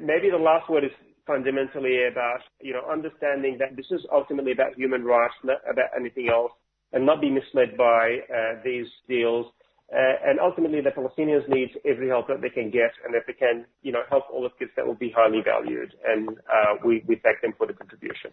Maybe 0.00 0.30
the 0.30 0.38
last 0.38 0.70
word 0.70 0.84
is 0.84 0.92
fundamentally 1.30 1.96
about, 2.10 2.40
you 2.60 2.72
know, 2.72 2.82
understanding 2.90 3.56
that 3.60 3.76
this 3.76 3.86
is 3.90 4.00
ultimately 4.12 4.52
about 4.52 4.74
human 4.74 5.04
rights, 5.04 5.34
not 5.44 5.58
about 5.70 5.90
anything 5.96 6.28
else, 6.28 6.50
and 6.92 7.06
not 7.06 7.20
be 7.20 7.30
misled 7.30 7.76
by 7.78 8.18
uh, 8.26 8.58
these 8.64 8.88
deals. 9.08 9.46
Uh, 9.92 9.96
and 10.26 10.40
ultimately, 10.40 10.80
the 10.80 10.90
Palestinians 10.90 11.48
need 11.48 11.70
every 11.84 12.08
help 12.08 12.26
that 12.28 12.40
they 12.42 12.48
can 12.48 12.70
get, 12.70 12.92
and 13.04 13.14
if 13.14 13.24
they 13.26 13.32
can, 13.32 13.64
you 13.82 13.92
know, 13.92 14.02
help 14.08 14.24
Olive 14.32 14.52
Kids, 14.58 14.70
that 14.76 14.86
will 14.86 14.94
be 15.06 15.12
highly 15.16 15.40
valued. 15.44 15.94
And 16.04 16.28
uh, 16.30 16.74
we, 16.84 17.02
we 17.06 17.16
thank 17.22 17.40
them 17.42 17.54
for 17.56 17.66
the 17.66 17.74
contribution. 17.74 18.30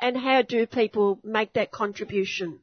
And 0.00 0.16
how 0.16 0.42
do 0.42 0.66
people 0.66 1.18
make 1.24 1.52
that 1.54 1.70
contribution? 1.70 2.60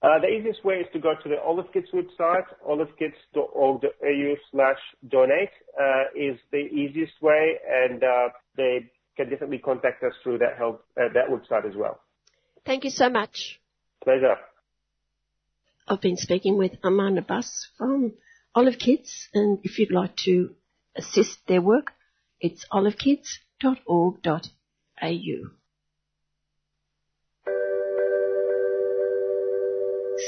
Uh, 0.00 0.20
the 0.20 0.28
easiest 0.28 0.64
way 0.64 0.76
is 0.76 0.86
to 0.92 1.00
go 1.00 1.14
to 1.22 1.28
the 1.28 1.40
Olive 1.40 1.66
Kids 1.72 1.88
website, 1.92 2.46
olivekids.org.au 2.68 4.34
slash 4.52 4.78
donate 5.08 5.50
uh, 5.78 6.04
is 6.14 6.38
the 6.52 6.64
easiest 6.82 7.20
way, 7.20 7.58
and 7.68 8.04
uh, 8.04 8.28
they 8.56 8.88
can 9.18 9.28
definitely 9.28 9.58
contact 9.58 10.02
us 10.04 10.14
through 10.22 10.38
that 10.38 10.56
help 10.56 10.86
uh, 10.96 11.08
that 11.12 11.28
website 11.28 11.68
as 11.68 11.76
well. 11.76 12.00
Thank 12.64 12.84
you 12.84 12.90
so 12.90 13.10
much. 13.10 13.60
Pleasure. 14.02 14.36
I've 15.88 16.00
been 16.00 16.16
speaking 16.16 16.56
with 16.56 16.72
Aman 16.84 17.18
Abbas 17.18 17.68
from 17.76 18.12
Olive 18.54 18.78
Kids, 18.78 19.28
and 19.34 19.58
if 19.64 19.78
you'd 19.78 19.90
like 19.90 20.14
to 20.24 20.54
assist 20.94 21.46
their 21.48 21.60
work, 21.60 21.92
it's 22.40 22.64
olivekids.org.au. 22.72 25.57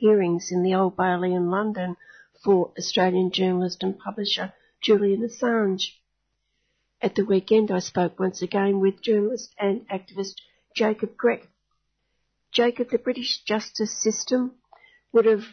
hearings 0.00 0.48
in 0.50 0.62
the 0.62 0.74
Old 0.74 0.96
Bailey 0.96 1.34
in 1.34 1.50
London 1.50 1.96
for 2.42 2.72
Australian 2.78 3.30
journalist 3.30 3.82
and 3.82 3.98
publisher 3.98 4.52
Julian 4.80 5.20
Assange. 5.22 5.92
At 7.02 7.14
the 7.14 7.24
weekend, 7.24 7.70
I 7.70 7.80
spoke 7.80 8.18
once 8.18 8.40
again 8.42 8.80
with 8.80 9.02
journalist 9.02 9.54
and 9.58 9.86
activist 9.88 10.36
Jacob 10.74 11.16
Grech. 11.16 11.46
Jacob, 12.50 12.90
the 12.90 12.98
British 12.98 13.42
justice 13.42 14.02
system 14.02 14.52
would 15.12 15.26
have 15.26 15.44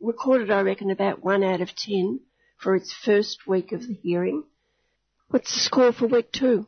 recorded, 0.00 0.50
I 0.50 0.60
reckon, 0.60 0.90
about 0.90 1.24
one 1.24 1.44
out 1.44 1.60
of 1.60 1.74
ten 1.74 2.20
for 2.58 2.74
its 2.74 2.92
first 2.92 3.46
week 3.46 3.72
of 3.72 3.86
the 3.86 3.94
hearing. 3.94 4.44
What's 5.28 5.54
the 5.54 5.60
score 5.60 5.92
for 5.92 6.06
week 6.06 6.32
two? 6.32 6.66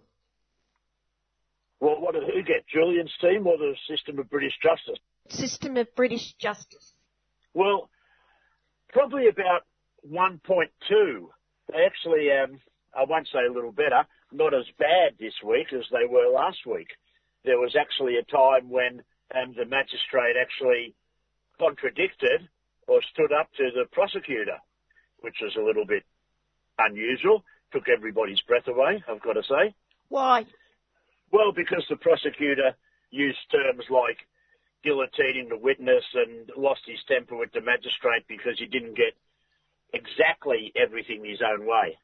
Well, 1.81 2.01
what 2.01 2.15
did 2.15 2.23
who 2.23 2.43
get? 2.43 2.67
Julian's 2.73 3.13
team 3.21 3.47
or 3.47 3.59
the 3.59 3.75
system 3.89 4.19
of 4.19 4.31
British 4.31 4.55
justice? 4.63 4.99
System 5.29 5.77
of 5.77 5.95
British 5.95 6.35
justice. 6.39 6.93
Well, 7.57 7.89
probably 8.93 9.29
about 9.29 9.65
1.2. 10.05 10.69
They 11.73 11.87
actually, 11.87 12.29
um, 12.31 12.61
I 12.95 13.05
won't 13.09 13.27
say 13.33 13.49
a 13.49 13.53
little 13.53 13.73
better, 13.73 14.05
not 14.31 14.53
as 14.53 14.67
bad 14.79 15.17
this 15.19 15.33
week 15.43 15.73
as 15.73 15.89
they 15.91 16.05
were 16.07 16.29
last 16.29 16.59
week. 16.67 16.89
There 17.47 17.57
was 17.57 17.75
actually 17.75 18.17
a 18.19 18.31
time 18.31 18.69
when 18.69 19.01
um, 19.35 19.55
the 19.57 19.65
magistrate 19.65 20.37
actually 20.37 20.95
contradicted 21.59 22.47
or 22.87 23.01
stood 23.15 23.33
up 23.33 23.49
to 23.57 23.71
the 23.75 23.89
prosecutor, 23.91 24.61
which 25.21 25.37
was 25.41 25.57
a 25.57 25.65
little 25.65 25.87
bit 25.87 26.05
unusual. 26.79 27.43
Took 27.73 27.89
everybody's 27.89 28.43
breath 28.47 28.69
away, 28.69 29.03
I've 29.09 29.23
got 29.23 29.33
to 29.33 29.43
say. 29.49 29.75
Why? 30.11 30.45
Well, 31.33 31.53
because 31.57 31.87
the 31.89 31.97
prosecutor 31.97 32.77
used 33.11 33.41
terms 33.51 33.85
like 33.89 34.19
guillotining 34.87 35.49
the 35.49 35.59
witness 35.59 36.05
and 36.15 36.51
lost 36.57 36.83
his 36.87 36.99
temper 37.09 37.37
with 37.37 37.53
the 37.53 37.61
magistrate 37.61 38.25
because 38.29 38.59
he 38.59 38.67
didn't 38.67 38.97
get 38.97 39.15
exactly 39.93 40.73
everything 40.77 41.25
his 41.25 41.43
own 41.43 41.67
way. 41.67 41.99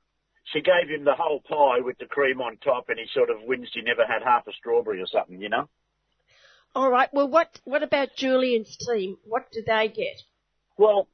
She 0.52 0.60
gave 0.60 0.90
him 0.90 1.04
the 1.04 1.14
whole 1.14 1.40
pie 1.40 1.80
with 1.80 1.98
the 1.98 2.06
cream 2.06 2.40
on 2.40 2.56
top 2.56 2.88
and 2.88 2.98
he 2.98 3.06
sort 3.14 3.30
of 3.30 3.36
winced 3.46 3.72
he 3.74 3.82
never 3.82 4.04
had 4.04 4.22
half 4.24 4.46
a 4.48 4.52
strawberry 4.52 5.00
or 5.00 5.06
something, 5.06 5.40
you 5.40 5.48
know? 5.48 5.68
All 6.74 6.90
right. 6.90 7.08
Well, 7.12 7.28
what, 7.28 7.60
what 7.64 7.82
about 7.82 8.08
Julian's 8.16 8.76
team? 8.76 9.18
What 9.24 9.52
do 9.52 9.62
they 9.64 9.88
get? 9.88 10.22
Well, 10.76 11.06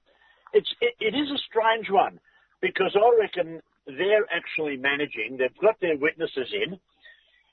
it's, 0.54 0.72
it, 0.80 0.94
it 1.00 1.14
is 1.14 1.30
a 1.30 1.38
strange 1.50 1.90
one 1.90 2.20
because 2.62 2.96
I 2.96 3.20
reckon 3.20 3.60
they're 3.86 4.26
actually 4.34 4.76
managing, 4.76 5.36
they've 5.36 5.60
got 5.60 5.80
their 5.80 5.96
witnesses 5.96 6.48
in, 6.52 6.78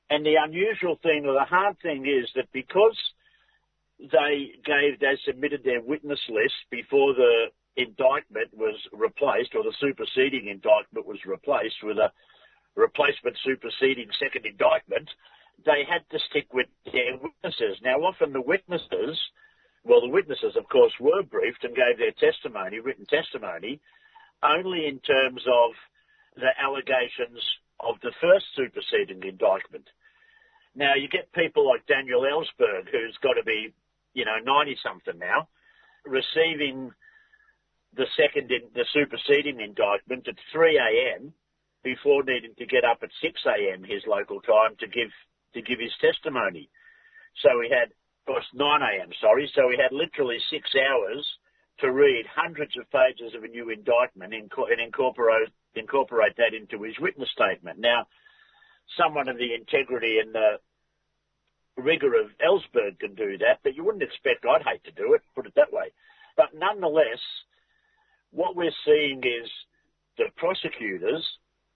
and 0.10 0.26
the 0.26 0.36
unusual 0.40 1.00
thing 1.02 1.26
or 1.26 1.34
the 1.34 1.46
hard 1.46 1.78
thing 1.82 2.06
is 2.06 2.30
that 2.36 2.52
because 2.54 2.98
they 4.00 4.52
gave, 4.66 5.00
they 5.00 5.18
submitted 5.26 5.64
their 5.64 5.82
witness 5.82 6.20
list 6.30 6.56
before 6.70 7.14
the 7.14 7.48
indictment 7.78 8.54
was 8.54 8.76
replaced 8.94 9.56
or 9.56 9.64
the 9.64 9.76
superseding 9.80 10.48
indictment 10.48 11.06
was 11.06 11.20
replaced 11.26 11.84
with 11.84 11.98
a 11.98 12.12
replacement 12.76 13.38
superseding 13.44 14.08
second 14.20 14.46
indictment, 14.46 15.10
they 15.66 15.84
had 15.88 16.04
to 16.12 16.20
stick 16.30 16.54
with 16.54 16.68
their 16.92 17.16
witnesses. 17.18 17.80
Now, 17.82 18.04
often 18.04 18.34
the 18.34 18.42
witnesses, 18.42 19.18
well, 19.84 20.02
the 20.02 20.12
witnesses, 20.12 20.56
of 20.58 20.68
course, 20.68 20.92
were 21.00 21.24
briefed 21.24 21.64
and 21.64 21.76
gave 21.76 21.98
their 21.98 22.12
testimony, 22.20 22.80
written 22.80 23.06
testimony, 23.06 23.80
only 24.44 24.88
in 24.88 25.00
terms 25.00 25.42
of 25.48 25.72
the 26.36 26.52
allegations 26.60 27.40
of 27.80 27.96
the 28.04 28.12
first 28.20 28.46
superseding 28.56 29.24
indictment. 29.24 29.88
Now, 30.76 30.96
you 30.96 31.08
get 31.08 31.32
people 31.32 31.66
like 31.66 31.88
Daniel 31.88 32.22
Ellsberg, 32.22 32.92
who's 32.92 33.18
got 33.24 33.34
to 33.34 33.44
be 33.46 33.74
you 34.16 34.26
know, 34.26 34.40
90 34.42 34.78
something 34.82 35.20
now, 35.20 35.48
receiving 36.08 36.90
the 37.94 38.08
second, 38.18 38.50
in, 38.50 38.72
the 38.74 38.88
superseding 38.96 39.60
indictment 39.60 40.28
at 40.28 40.36
3 40.52 40.80
a.m. 40.80 41.34
before 41.84 42.24
needing 42.24 42.56
to 42.58 42.66
get 42.66 42.84
up 42.84 43.00
at 43.04 43.10
6 43.22 43.42
a.m. 43.46 43.84
his 43.84 44.02
local 44.08 44.42
time 44.42 44.76
to 44.80 44.88
give, 44.88 45.12
to 45.54 45.62
give 45.62 45.80
his 45.80 45.94
testimony. 46.02 46.70
So 47.44 47.60
we 47.60 47.70
had, 47.70 47.92
of 47.92 48.26
course, 48.26 48.48
9 48.56 48.82
a.m., 48.82 49.12
sorry, 49.22 49.52
so 49.54 49.68
we 49.68 49.78
had 49.78 49.92
literally 49.92 50.40
six 50.50 50.72
hours 50.76 51.24
to 51.80 51.92
read 51.92 52.26
hundreds 52.32 52.72
of 52.80 52.90
pages 52.90 53.36
of 53.36 53.44
a 53.44 53.52
new 53.52 53.70
indictment 53.70 54.34
and 54.34 54.80
incorporate, 54.80 55.52
incorporate 55.76 56.36
that 56.38 56.56
into 56.56 56.84
his 56.84 56.96
witness 57.00 57.30
statement. 57.36 57.80
Now, 57.80 58.08
someone 58.98 59.28
of 59.28 59.38
the 59.38 59.54
integrity 59.54 60.20
and 60.24 60.34
the 60.34 60.64
rigour 61.78 62.20
of 62.20 62.32
Ellsberg 62.40 63.00
can 63.00 63.16
do 63.16 63.38
that, 63.40 63.60
but 63.64 63.76
you 63.76 63.84
wouldn't 63.84 64.04
expect 64.04 64.46
I'd 64.46 64.64
hate 64.64 64.84
to 64.86 64.92
do 64.92 65.14
it, 65.14 65.22
put 65.36 65.46
it 65.46 65.54
that 65.56 65.74
way. 65.74 65.92
But 66.38 66.54
nonetheless, 66.54 67.20
what 68.32 68.56
we're 68.56 68.76
seeing 68.86 69.20
is 69.20 69.50
the 70.18 70.26
prosecutors, 70.38 71.26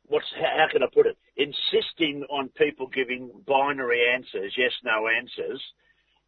what's, 0.07 0.25
how 0.35 0.67
can 0.71 0.83
I 0.83 0.87
put 0.93 1.07
it, 1.07 1.17
insisting 1.35 2.25
on 2.29 2.49
people 2.49 2.87
giving 2.87 3.31
binary 3.47 4.01
answers, 4.13 4.53
yes, 4.57 4.71
no 4.83 5.07
answers, 5.07 5.61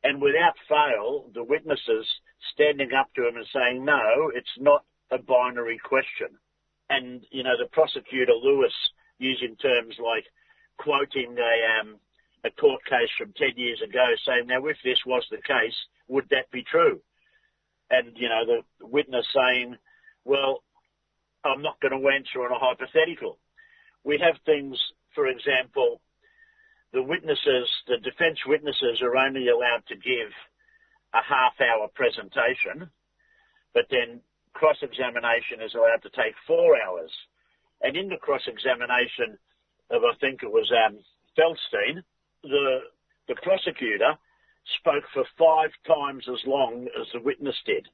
and 0.03 0.21
without 0.21 0.55
fail, 0.67 1.29
the 1.33 1.43
witnesses 1.43 2.05
standing 2.53 2.91
up 2.93 3.13
to 3.15 3.27
him 3.27 3.35
and 3.35 3.45
saying, 3.53 3.85
no, 3.85 4.31
it's 4.33 4.57
not 4.57 4.83
a 5.11 5.17
binary 5.17 5.77
question. 5.77 6.27
And, 6.89 7.23
you 7.31 7.43
know, 7.43 7.55
the 7.57 7.69
prosecutor, 7.71 8.33
Lewis, 8.33 8.73
using 9.19 9.55
terms 9.57 9.95
like 9.99 10.25
quoting 10.77 11.37
a, 11.37 11.79
um, 11.79 11.99
a 12.43 12.49
court 12.49 12.83
case 12.85 13.09
from 13.17 13.33
10 13.37 13.49
years 13.55 13.81
ago 13.81 14.05
saying, 14.25 14.47
now 14.47 14.65
if 14.65 14.77
this 14.83 14.99
was 15.05 15.25
the 15.29 15.37
case, 15.37 15.75
would 16.07 16.27
that 16.29 16.49
be 16.51 16.63
true? 16.63 16.99
And, 17.89 18.15
you 18.15 18.29
know, 18.29 18.45
the 18.45 18.85
witness 18.85 19.27
saying, 19.33 19.77
well, 20.25 20.63
I'm 21.43 21.61
not 21.61 21.79
going 21.81 21.99
to 21.99 22.09
answer 22.09 22.39
on 22.43 22.51
a 22.51 22.59
hypothetical. 22.59 23.37
We 24.03 24.19
have 24.19 24.35
things, 24.45 24.77
for 25.13 25.27
example, 25.27 26.01
the 26.93 27.03
witnesses, 27.03 27.69
the 27.87 27.97
defence 27.97 28.39
witnesses 28.45 29.01
are 29.01 29.15
only 29.15 29.47
allowed 29.47 29.83
to 29.87 29.95
give 29.95 30.31
a 31.13 31.21
half 31.23 31.53
hour 31.59 31.87
presentation, 31.93 32.89
but 33.73 33.85
then 33.89 34.21
cross-examination 34.53 35.61
is 35.63 35.75
allowed 35.75 36.03
to 36.03 36.09
take 36.09 36.35
four 36.47 36.75
hours. 36.81 37.11
And 37.81 37.95
in 37.95 38.09
the 38.09 38.17
cross-examination 38.17 39.37
of, 39.89 40.03
I 40.03 40.15
think 40.19 40.43
it 40.43 40.51
was 40.51 40.71
um, 40.71 40.99
Feldstein, 41.37 42.03
the 42.43 42.79
the 43.27 43.35
prosecutor 43.43 44.17
spoke 44.79 45.03
for 45.13 45.23
five 45.37 45.71
times 45.87 46.25
as 46.29 46.39
long 46.45 46.87
as 46.99 47.07
the 47.13 47.21
witness 47.21 47.55
did. 47.65 47.87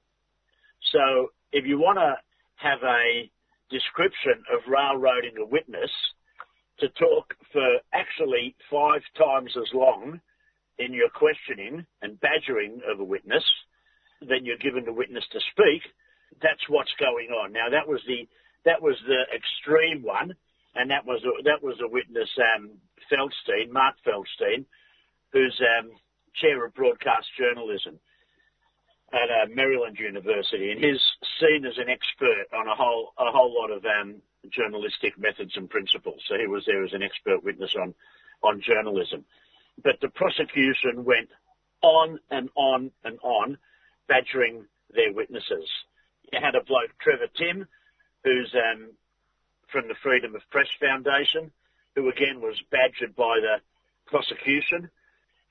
So 0.92 1.32
if 1.52 1.66
you 1.66 1.78
want 1.78 1.98
to 1.98 2.16
have 2.56 2.80
a 2.84 3.30
description 3.70 4.44
of 4.52 4.62
railroading 4.68 5.38
a 5.40 5.46
witness 5.46 5.92
to 6.80 6.88
talk 6.90 7.34
for 7.52 7.80
actually 7.94 8.56
five 8.72 9.02
times 9.18 9.52
as 9.58 9.68
long 9.74 10.20
in 10.80 10.94
your 10.94 11.10
questioning 11.10 11.86
and 12.02 12.20
badgering 12.22 12.82
of 12.90 13.00
a 13.00 13.04
witness 13.04 13.44
than 14.22 14.46
you're 14.46 14.58
given 14.58 14.86
the 14.86 14.94
witness 14.94 15.24
to 15.32 15.40
speak, 15.52 15.82
that's 16.42 16.62
what's 16.70 16.94
going 17.00 17.30
on. 17.30 17.52
Now 17.52 17.70
that 17.70 17.88
was 17.88 18.02
the 18.08 18.28
that 18.66 18.82
was 18.82 18.96
the 19.08 19.24
extreme 19.34 20.04
one, 20.04 20.36
and 20.78 20.92
that 20.92 21.06
was 21.06 21.22
a, 21.24 21.44
that 21.44 21.64
was 21.64 21.76
a 21.82 21.88
witness 21.90 22.30
um, 22.38 22.72
Feldstein, 23.12 23.72
Mark 23.72 23.96
Feldstein, 24.06 24.66
who's 25.34 25.60
um, 25.62 25.92
chair 26.36 26.66
of 26.66 26.74
broadcast 26.74 27.28
journalism 27.38 28.00
at 29.14 29.30
uh, 29.32 29.48
Maryland 29.54 29.98
University, 30.00 30.72
and 30.72 30.84
he's 30.84 31.02
seen 31.40 31.66
as 31.66 31.78
an 31.78 31.90
expert 31.90 32.46
on 32.54 32.68
a 32.68 32.76
whole 32.76 33.14
a 33.18 33.32
whole 33.32 33.54
lot 33.54 33.72
of 33.72 33.84
um, 33.86 34.22
journalistic 34.52 35.18
methods 35.18 35.54
and 35.56 35.70
principles. 35.70 36.22
So 36.28 36.36
he 36.38 36.48
was 36.48 36.64
there 36.66 36.84
as 36.84 36.94
an 36.94 37.04
expert 37.04 37.44
witness 37.44 37.74
on 37.80 37.94
on 38.44 38.62
journalism. 38.62 39.26
But 39.84 40.00
the 40.02 40.10
prosecution 40.10 41.06
went 41.06 41.30
on 41.82 42.20
and 42.32 42.50
on 42.56 42.92
and 43.04 43.18
on, 43.24 43.58
badgering 44.08 44.66
their 44.94 45.14
witnesses. 45.14 45.70
You 46.32 46.40
had 46.42 46.56
a 46.56 46.64
bloke, 46.64 46.92
Trevor 47.00 47.28
Timm, 47.38 47.68
who's 48.24 48.54
um, 48.56 48.92
from 49.72 49.88
the 49.88 49.96
Freedom 50.02 50.36
of 50.36 50.42
Press 50.50 50.68
Foundation, 50.80 51.52
who 51.96 52.10
again 52.10 52.42
was 52.42 52.56
badgered 52.72 53.16
by 53.16 53.40
the 53.42 53.58
prosecution. 54.06 54.90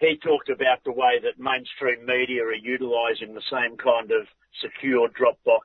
He 0.01 0.17
talked 0.17 0.49
about 0.49 0.85
the 0.85 0.93
way 0.93 1.19
that 1.23 1.39
mainstream 1.39 2.05
media 2.05 2.45
are 2.45 2.55
utilising 2.55 3.35
the 3.35 3.43
same 3.51 3.77
kind 3.77 4.11
of 4.11 4.27
secure 4.61 5.09
Dropbox 5.09 5.65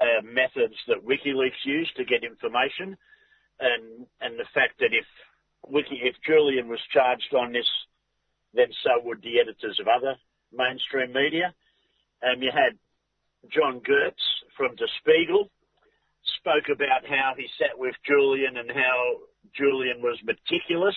uh, 0.00 0.22
methods 0.22 0.76
that 0.86 1.04
WikiLeaks 1.04 1.64
used 1.64 1.96
to 1.96 2.04
get 2.04 2.22
information, 2.22 2.96
and 3.60 4.06
and 4.20 4.38
the 4.38 4.48
fact 4.54 4.78
that 4.80 4.92
if 4.92 5.06
Wiki, 5.66 6.00
if 6.02 6.14
Julian 6.26 6.68
was 6.68 6.80
charged 6.92 7.34
on 7.34 7.52
this, 7.52 7.68
then 8.54 8.68
so 8.82 9.00
would 9.04 9.22
the 9.22 9.40
editors 9.40 9.80
of 9.80 9.88
other 9.88 10.16
mainstream 10.52 11.12
media. 11.12 11.54
Um, 12.22 12.42
you 12.42 12.50
had 12.52 12.78
John 13.50 13.80
Goetz 13.84 14.22
from 14.56 14.76
Der 14.76 14.88
Spiegel 15.00 15.50
spoke 16.36 16.68
about 16.72 17.06
how 17.08 17.34
he 17.36 17.46
sat 17.58 17.78
with 17.78 17.94
Julian 18.06 18.56
and 18.56 18.70
how 18.70 19.16
Julian 19.56 20.02
was 20.02 20.18
meticulous 20.24 20.96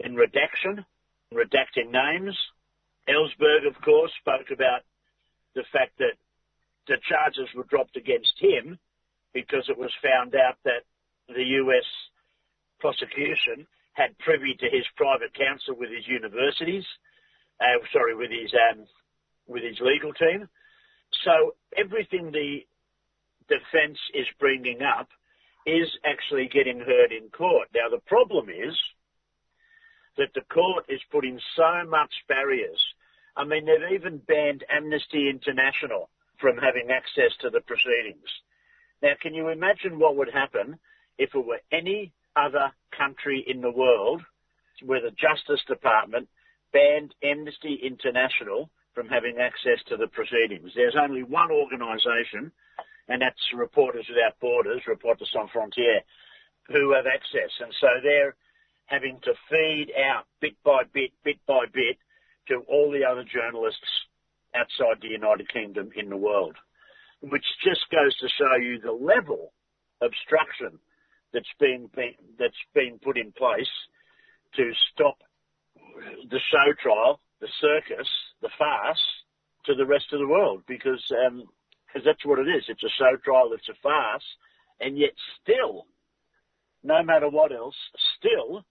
in 0.00 0.14
redaction, 0.14 0.84
redacting 1.32 1.90
names. 1.90 2.36
Ellsberg, 3.08 3.66
of 3.66 3.80
course, 3.82 4.12
spoke 4.20 4.50
about 4.52 4.82
the 5.54 5.64
fact 5.72 5.98
that 5.98 6.16
the 6.86 6.96
charges 7.08 7.48
were 7.54 7.64
dropped 7.64 7.96
against 7.96 8.32
him 8.38 8.78
because 9.32 9.68
it 9.68 9.78
was 9.78 9.92
found 10.02 10.34
out 10.34 10.56
that 10.64 10.84
the 11.28 11.44
US 11.62 11.84
prosecution 12.80 13.66
had 13.92 14.16
privy 14.18 14.54
to 14.54 14.66
his 14.70 14.86
private 14.96 15.34
counsel 15.34 15.74
with 15.76 15.90
his 15.90 16.06
universities, 16.06 16.84
uh, 17.60 17.82
sorry, 17.92 18.14
with 18.14 18.30
his 18.30 18.52
um, 18.54 18.86
with 19.46 19.62
his 19.62 19.78
legal 19.80 20.12
team. 20.14 20.48
So 21.24 21.54
everything 21.76 22.30
the 22.30 22.64
defence 23.48 23.98
is 24.14 24.26
bringing 24.38 24.82
up 24.82 25.08
is 25.66 25.88
actually 26.04 26.48
getting 26.52 26.80
heard 26.80 27.12
in 27.12 27.28
court. 27.30 27.68
Now 27.74 27.88
the 27.90 28.02
problem 28.06 28.48
is 28.48 28.76
that 30.16 30.32
the 30.34 30.42
court 30.52 30.84
is 30.88 31.00
putting 31.10 31.38
so 31.56 31.88
much 31.88 32.12
barriers. 32.28 32.80
I 33.36 33.44
mean, 33.44 33.66
they've 33.66 33.94
even 33.94 34.18
banned 34.26 34.64
Amnesty 34.68 35.30
International 35.30 36.10
from 36.40 36.56
having 36.56 36.90
access 36.90 37.30
to 37.40 37.50
the 37.50 37.60
proceedings. 37.60 38.26
Now, 39.02 39.12
can 39.22 39.32
you 39.32 39.48
imagine 39.48 39.98
what 39.98 40.16
would 40.16 40.30
happen 40.32 40.78
if 41.18 41.30
it 41.34 41.46
were 41.46 41.60
any 41.70 42.12
other 42.34 42.70
country 42.96 43.44
in 43.46 43.60
the 43.60 43.70
world 43.70 44.22
where 44.84 45.00
the 45.00 45.10
Justice 45.10 45.64
Department 45.66 46.28
banned 46.72 47.14
Amnesty 47.22 47.78
International 47.82 48.70
from 48.94 49.08
having 49.08 49.38
access 49.38 49.78
to 49.88 49.96
the 49.96 50.08
proceedings? 50.08 50.72
There's 50.74 50.96
only 51.00 51.22
one 51.22 51.50
organisation 51.50 52.50
and 53.08 53.22
that's 53.22 53.40
Reporters 53.54 54.06
Without 54.08 54.38
Borders, 54.40 54.82
Reporters 54.86 55.30
Sans 55.32 55.50
Frontières, 55.50 56.04
who 56.68 56.92
have 56.92 57.06
access. 57.06 57.50
And 57.60 57.72
so 57.80 57.88
they're 58.02 58.36
having 58.86 59.20
to 59.24 59.32
feed 59.50 59.92
out 59.96 60.24
bit 60.40 60.56
by 60.64 60.82
bit, 60.92 61.12
bit 61.24 61.38
by 61.46 61.64
bit, 61.72 61.96
to 62.48 62.62
all 62.68 62.90
the 62.90 63.04
other 63.04 63.24
journalists 63.24 64.06
outside 64.54 65.00
the 65.00 65.08
United 65.08 65.52
Kingdom 65.52 65.90
in 65.96 66.08
the 66.08 66.16
world, 66.16 66.56
which 67.20 67.44
just 67.64 67.84
goes 67.90 68.16
to 68.18 68.28
show 68.28 68.56
you 68.56 68.80
the 68.80 68.92
level 68.92 69.52
of 70.00 70.10
obstruction 70.10 70.78
that's 71.32 71.52
been, 71.58 71.90
been 71.94 72.14
that's 72.38 72.54
been 72.74 72.98
put 73.02 73.18
in 73.18 73.32
place 73.32 73.68
to 74.56 74.72
stop 74.92 75.18
the 76.30 76.40
show 76.50 76.72
trial, 76.80 77.20
the 77.40 77.48
circus, 77.60 78.08
the 78.40 78.48
farce 78.58 79.02
to 79.66 79.74
the 79.74 79.84
rest 79.84 80.06
of 80.12 80.20
the 80.20 80.28
world 80.28 80.62
because 80.66 81.04
um, 81.26 81.44
because 81.88 82.04
that's 82.04 82.24
what 82.24 82.38
it 82.38 82.48
is. 82.48 82.64
It's 82.68 82.82
a 82.84 82.92
show 82.98 83.16
trial, 83.24 83.50
it's 83.52 83.68
a 83.68 83.74
farce, 83.82 84.22
and 84.80 84.98
yet 84.98 85.12
still, 85.42 85.86
no 86.84 87.02
matter 87.02 87.28
what 87.28 87.52
else, 87.52 87.74
still, 88.18 88.64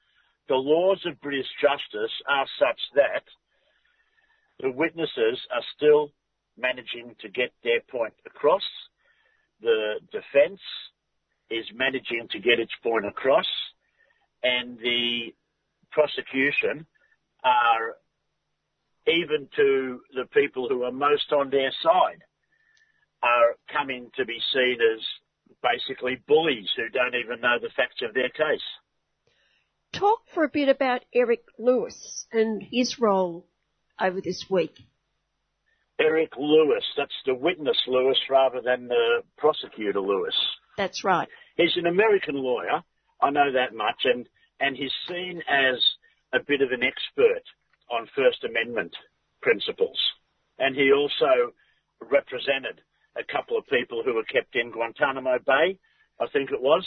the 0.48 0.56
laws 0.56 1.04
of 1.06 1.20
British 1.22 1.48
justice 1.60 2.12
are 2.30 2.46
such 2.60 2.80
that 2.96 3.24
the 4.60 4.72
witnesses 4.72 5.40
are 5.54 5.64
still 5.76 6.12
managing 6.58 7.16
to 7.22 7.30
get 7.30 7.52
their 7.64 7.82
point 7.92 8.14
across. 8.26 8.64
The 9.62 9.96
defence 10.12 10.62
is 11.50 11.66
managing 11.74 12.28
to 12.32 12.40
get 12.40 12.60
its 12.60 12.72
point 12.84 13.06
across, 13.06 13.48
and 14.44 14.78
the 14.80 15.34
prosecution 15.92 16.86
are 17.44 17.96
even 19.08 19.48
to 19.56 20.02
the 20.14 20.26
people 20.34 20.68
who 20.70 20.84
are 20.84 20.92
most 20.92 21.32
on 21.32 21.50
their 21.50 21.72
side 21.82 22.24
are 23.24 23.56
coming 23.72 24.12
to 24.16 24.26
be 24.26 24.40
seen 24.54 24.78
as 24.94 25.04
basically 25.64 26.22
bullies 26.28 26.70
who 26.76 26.90
don't 26.90 27.16
even 27.16 27.42
know 27.42 27.58
the 27.62 27.70
facts 27.76 28.02
of 28.02 28.14
their 28.14 28.30
case. 28.30 28.62
Talk 29.94 30.20
for 30.34 30.44
a 30.44 30.50
bit 30.50 30.70
about 30.70 31.06
Eric 31.14 31.44
Lewis 31.58 32.28
and 32.32 32.62
his 32.62 33.00
role 33.00 33.48
over 34.00 34.22
this 34.22 34.46
week. 34.50 34.78
Eric 36.00 36.34
Lewis, 36.38 36.84
that's 36.96 37.16
the 37.26 37.34
witness 37.34 37.78
Lewis 37.88 38.20
rather 38.30 38.62
than 38.62 38.88
the 38.88 39.24
prosecutor 39.38 40.00
Lewis. 40.00 40.36
That's 40.78 41.04
right. 41.04 41.28
He's 41.56 41.76
an 41.76 41.88
American 41.88 42.36
lawyer, 42.36 42.84
I 43.22 43.32
know 43.32 43.52
that 43.52 43.74
much, 43.74 44.02
and, 44.04 44.28
and 44.60 44.78
he's 44.78 44.92
seen 45.08 45.42
as 45.50 45.84
a 46.34 46.40
bit 46.46 46.62
of 46.62 46.72
an 46.72 46.84
expert 46.84 47.42
on 47.90 48.08
First 48.16 48.44
Amendment 48.44 48.96
principles. 49.42 49.98
And 50.60 50.76
he 50.76 50.92
also 50.92 51.54
represented 52.02 52.82
a 53.18 53.32
couple 53.32 53.58
of 53.58 53.68
people 53.68 54.04
who 54.04 54.14
were 54.14 54.24
kept 54.24 54.56
in 54.56 54.72
Guantanamo 54.72 55.40
Bay, 55.46 55.78
I 56.20 56.28
think 56.32 56.52
it 56.52 56.62
was, 56.62 56.86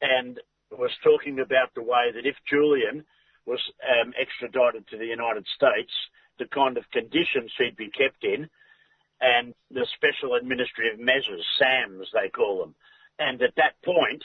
and 0.00 0.38
was 0.70 0.90
talking 1.02 1.40
about 1.40 1.74
the 1.74 1.82
way 1.82 2.12
that 2.14 2.26
if 2.26 2.36
Julian 2.48 3.04
was 3.46 3.60
um, 3.82 4.12
extradited 4.20 4.86
to 4.88 4.98
the 4.98 5.06
United 5.06 5.46
States, 5.56 5.92
the 6.38 6.46
kind 6.46 6.76
of 6.76 6.84
conditions 6.92 7.50
he'd 7.56 7.76
be 7.76 7.90
kept 7.90 8.22
in, 8.22 8.48
and 9.20 9.54
the 9.70 9.86
special 9.96 10.34
administrative 10.34 11.00
measures, 11.00 11.44
SAMs 11.58 12.06
they 12.12 12.28
call 12.28 12.60
them. 12.60 12.74
And 13.18 13.42
at 13.42 13.56
that 13.56 13.74
point, 13.84 14.22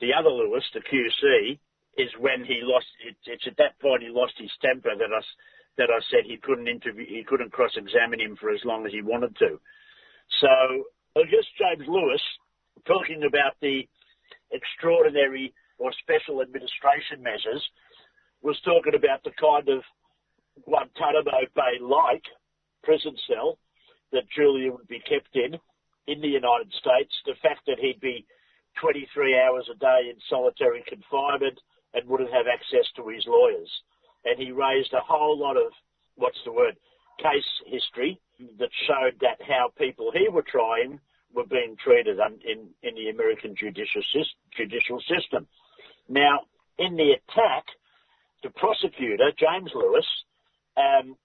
the 0.00 0.14
other 0.16 0.30
Lewis, 0.30 0.64
the 0.72 0.80
QC, 0.80 1.58
is 1.98 2.08
when 2.18 2.44
he 2.44 2.60
lost. 2.62 2.86
It, 3.04 3.16
it's 3.26 3.46
at 3.46 3.58
that 3.58 3.78
point 3.80 4.02
he 4.02 4.08
lost 4.08 4.32
his 4.38 4.50
temper 4.62 4.96
that 4.96 5.12
I 5.12 5.20
that 5.76 5.90
I 5.90 6.00
said 6.10 6.24
he 6.24 6.38
couldn't 6.38 6.68
interview, 6.68 7.06
he 7.06 7.24
couldn't 7.24 7.52
cross-examine 7.52 8.20
him 8.20 8.36
for 8.36 8.50
as 8.50 8.60
long 8.64 8.86
as 8.86 8.92
he 8.92 9.02
wanted 9.02 9.36
to. 9.38 9.60
So 10.38 10.84
guess 11.30 11.46
James 11.58 11.88
Lewis 11.88 12.22
talking 12.86 13.22
about 13.26 13.54
the 13.62 13.86
extraordinary 14.52 15.54
or 15.78 15.92
special 16.02 16.42
administration 16.42 17.22
measures 17.22 17.62
was 18.42 18.58
talking 18.64 18.94
about 18.94 19.22
the 19.22 19.32
kind 19.38 19.68
of 19.68 19.82
Guantanamo 20.66 21.46
Bay-like 21.54 22.24
prison 22.82 23.14
cell 23.28 23.58
that 24.12 24.28
Julian 24.34 24.72
would 24.74 24.88
be 24.88 25.00
kept 25.00 25.34
in 25.34 25.54
in 26.06 26.20
the 26.20 26.34
United 26.34 26.72
States. 26.74 27.14
The 27.24 27.38
fact 27.42 27.62
that 27.66 27.78
he'd 27.78 28.00
be 28.00 28.26
23 28.80 29.38
hours 29.38 29.68
a 29.70 29.78
day 29.78 30.10
in 30.10 30.16
solitary 30.28 30.82
confinement 30.88 31.58
and 31.94 32.08
wouldn't 32.08 32.32
have 32.32 32.46
access 32.46 32.86
to 32.96 33.08
his 33.08 33.24
lawyers. 33.26 33.70
And 34.24 34.38
he 34.38 34.52
raised 34.52 34.92
a 34.92 35.04
whole 35.04 35.38
lot 35.38 35.56
of, 35.56 35.72
what's 36.16 36.38
the 36.44 36.52
word, 36.52 36.76
case 37.18 37.46
history 37.66 38.20
that 38.58 38.70
showed 38.86 39.20
that 39.20 39.38
how 39.46 39.72
people 39.78 40.10
he 40.12 40.28
were 40.28 40.44
trying 40.46 41.00
were 41.34 41.46
being 41.46 41.76
treated 41.82 42.18
in, 42.18 42.68
in 42.82 42.94
the 42.94 43.08
American 43.10 43.54
judicial, 43.54 44.02
judicial 44.56 45.00
system. 45.08 45.46
Now, 46.08 46.40
in 46.78 46.96
the 46.96 47.12
attack, 47.12 47.64
the 48.42 48.50
prosecutor, 48.50 49.30
James 49.38 49.70
Lewis, 49.74 50.06
um, 50.76 51.16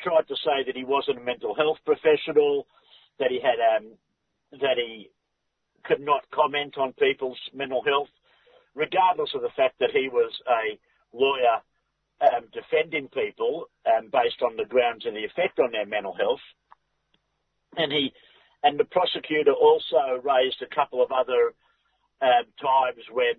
tried 0.00 0.28
to 0.28 0.36
say 0.36 0.64
that 0.66 0.76
he 0.76 0.84
wasn't 0.84 1.18
a 1.18 1.20
mental 1.20 1.54
health 1.54 1.78
professional, 1.84 2.66
that 3.18 3.30
he 3.30 3.40
had 3.40 3.58
um, 3.76 3.92
that 4.60 4.76
he 4.76 5.10
could 5.84 6.00
not 6.00 6.22
comment 6.30 6.76
on 6.78 6.92
people's 6.92 7.38
mental 7.54 7.82
health, 7.82 8.08
regardless 8.74 9.30
of 9.34 9.42
the 9.42 9.54
fact 9.56 9.78
that 9.80 9.90
he 9.92 10.08
was 10.08 10.32
a 10.48 10.78
lawyer 11.16 11.60
um, 12.22 12.46
defending 12.52 13.08
people 13.08 13.66
um, 13.86 14.08
based 14.12 14.42
on 14.42 14.56
the 14.56 14.64
grounds 14.64 15.06
of 15.06 15.14
the 15.14 15.24
effect 15.24 15.58
on 15.58 15.72
their 15.72 15.86
mental 15.86 16.14
health. 16.14 16.44
And 17.76 17.90
he 17.90 18.12
and 18.62 18.78
the 18.78 18.84
prosecutor 18.84 19.52
also 19.52 20.22
raised 20.22 20.62
a 20.62 20.74
couple 20.74 21.02
of 21.02 21.10
other 21.10 21.54
um, 22.22 22.46
times 22.60 23.02
when 23.10 23.34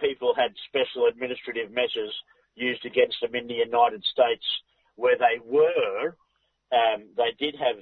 people 0.00 0.34
had 0.36 0.52
special 0.68 1.08
administrative 1.08 1.72
measures 1.72 2.12
used 2.54 2.84
against 2.84 3.16
them 3.22 3.34
in 3.34 3.46
the 3.46 3.54
United 3.54 4.04
States 4.04 4.44
where 4.96 5.16
they 5.16 5.40
were, 5.44 6.16
um, 6.72 7.08
they 7.16 7.32
did 7.38 7.54
have 7.56 7.76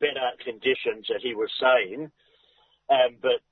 better 0.00 0.30
conditions 0.44 1.06
that 1.08 1.22
he 1.22 1.34
was 1.34 1.50
saying, 1.60 2.10
um, 2.90 3.16
but 3.20 3.42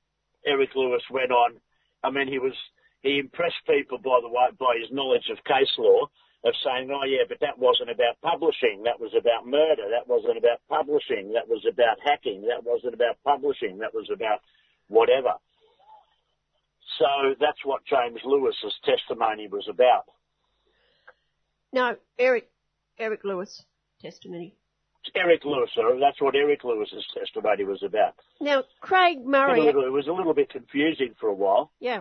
Eric 0.47 0.71
Lewis 0.75 1.03
went 1.11 1.33
on. 1.33 1.57
I 2.03 2.11
mean, 2.11 2.29
he 2.29 2.39
was 2.39 2.55
he 3.03 3.19
impressed 3.19 3.65
people 3.67 3.99
by 3.99 4.19
the 4.23 4.29
way 4.29 4.49
by 4.59 4.77
his 4.81 4.91
knowledge 4.93 5.29
of 5.31 5.43
case 5.45 5.73
law 5.79 6.09
of 6.45 6.55
saying, 6.65 6.91
oh 6.91 7.05
yeah, 7.05 7.25
but 7.29 7.39
that 7.41 7.59
wasn't 7.59 7.91
about 7.91 8.17
publishing, 8.23 8.83
that 8.85 8.99
was 8.99 9.13
about 9.19 9.47
murder, 9.47 9.85
that 9.91 10.09
wasn't 10.09 10.39
about 10.39 10.59
publishing, 10.69 11.33
that 11.35 11.49
was 11.49 11.65
about 11.71 11.99
hacking, 12.05 12.43
that 12.49 12.65
wasn't 12.65 12.95
about 12.95 13.17
publishing, 13.25 13.79
that 13.79 13.93
was 13.93 14.09
about 14.13 14.41
whatever. 14.89 15.35
So 16.99 17.35
that's 17.39 17.65
what 17.65 17.85
James 17.85 18.21
Lewis's 18.25 18.75
testimony 18.85 19.49
was 19.49 19.69
about. 19.69 20.05
No, 21.73 21.97
Eric 22.19 22.49
Eric 22.99 23.25
Lewis 23.25 23.65
testimony. 24.01 24.55
It's 25.05 25.15
Eric 25.17 25.45
Lewis, 25.45 25.71
sir. 25.75 25.99
That's 25.99 26.21
what 26.21 26.35
Eric 26.35 26.65
Lewis's 26.65 27.07
testimony 27.15 27.65
was 27.65 27.83
about. 27.83 28.15
Now, 28.41 28.65
Craig 28.81 29.25
Murray. 29.25 29.67
It 29.67 29.75
was 29.75 30.09
a 30.09 30.13
little 30.13 30.35
bit 30.35 30.51
confusing 30.51 31.15
for 31.19 31.29
a 31.29 31.35
while. 31.35 31.71
Yeah. 31.81 32.01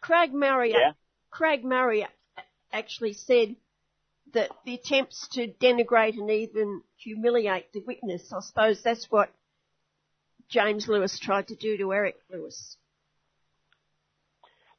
Craig 0.00 0.32
Murray. 0.32 0.72
Yeah. 0.72 0.92
Craig 1.30 1.64
Murray 1.64 2.06
actually 2.72 3.14
said 3.14 3.56
that 4.34 4.50
the 4.64 4.74
attempts 4.74 5.28
to 5.32 5.48
denigrate 5.48 6.18
and 6.18 6.30
even 6.30 6.82
humiliate 6.96 7.72
the 7.72 7.82
witness, 7.86 8.32
I 8.32 8.40
suppose 8.40 8.82
that's 8.82 9.06
what 9.10 9.30
James 10.48 10.86
Lewis 10.88 11.18
tried 11.18 11.48
to 11.48 11.56
do 11.56 11.76
to 11.78 11.92
Eric 11.92 12.16
Lewis. 12.30 12.76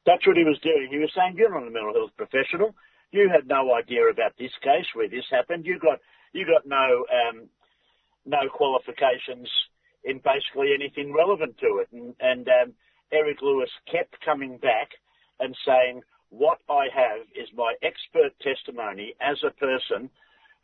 That's 0.06 0.26
what 0.26 0.36
he 0.36 0.44
was 0.44 0.58
doing. 0.62 0.88
He 0.90 0.98
was 0.98 1.12
saying, 1.14 1.34
you're 1.36 1.50
not 1.50 1.66
a 1.66 1.70
mental 1.70 1.94
health 1.94 2.16
professional. 2.16 2.74
You 3.12 3.28
had 3.28 3.46
no 3.46 3.74
idea 3.74 4.08
about 4.08 4.32
this 4.38 4.52
case 4.62 4.86
where 4.94 5.08
this 5.08 5.24
happened. 5.30 5.66
You 5.66 5.78
got 5.78 5.98
you 6.32 6.46
got 6.46 6.64
no 6.64 7.04
um, 7.10 7.48
no 8.24 8.48
qualifications 8.48 9.48
in 10.04 10.18
basically 10.18 10.72
anything 10.74 11.12
relevant 11.12 11.58
to 11.58 11.82
it. 11.82 11.88
And, 11.92 12.14
and 12.20 12.48
um, 12.48 12.72
Eric 13.12 13.38
Lewis 13.42 13.70
kept 13.90 14.24
coming 14.24 14.58
back 14.58 14.90
and 15.40 15.56
saying, 15.66 16.02
"What 16.28 16.60
I 16.68 16.88
have 16.94 17.26
is 17.34 17.52
my 17.52 17.74
expert 17.82 18.38
testimony 18.40 19.14
as 19.20 19.42
a 19.42 19.50
person 19.50 20.10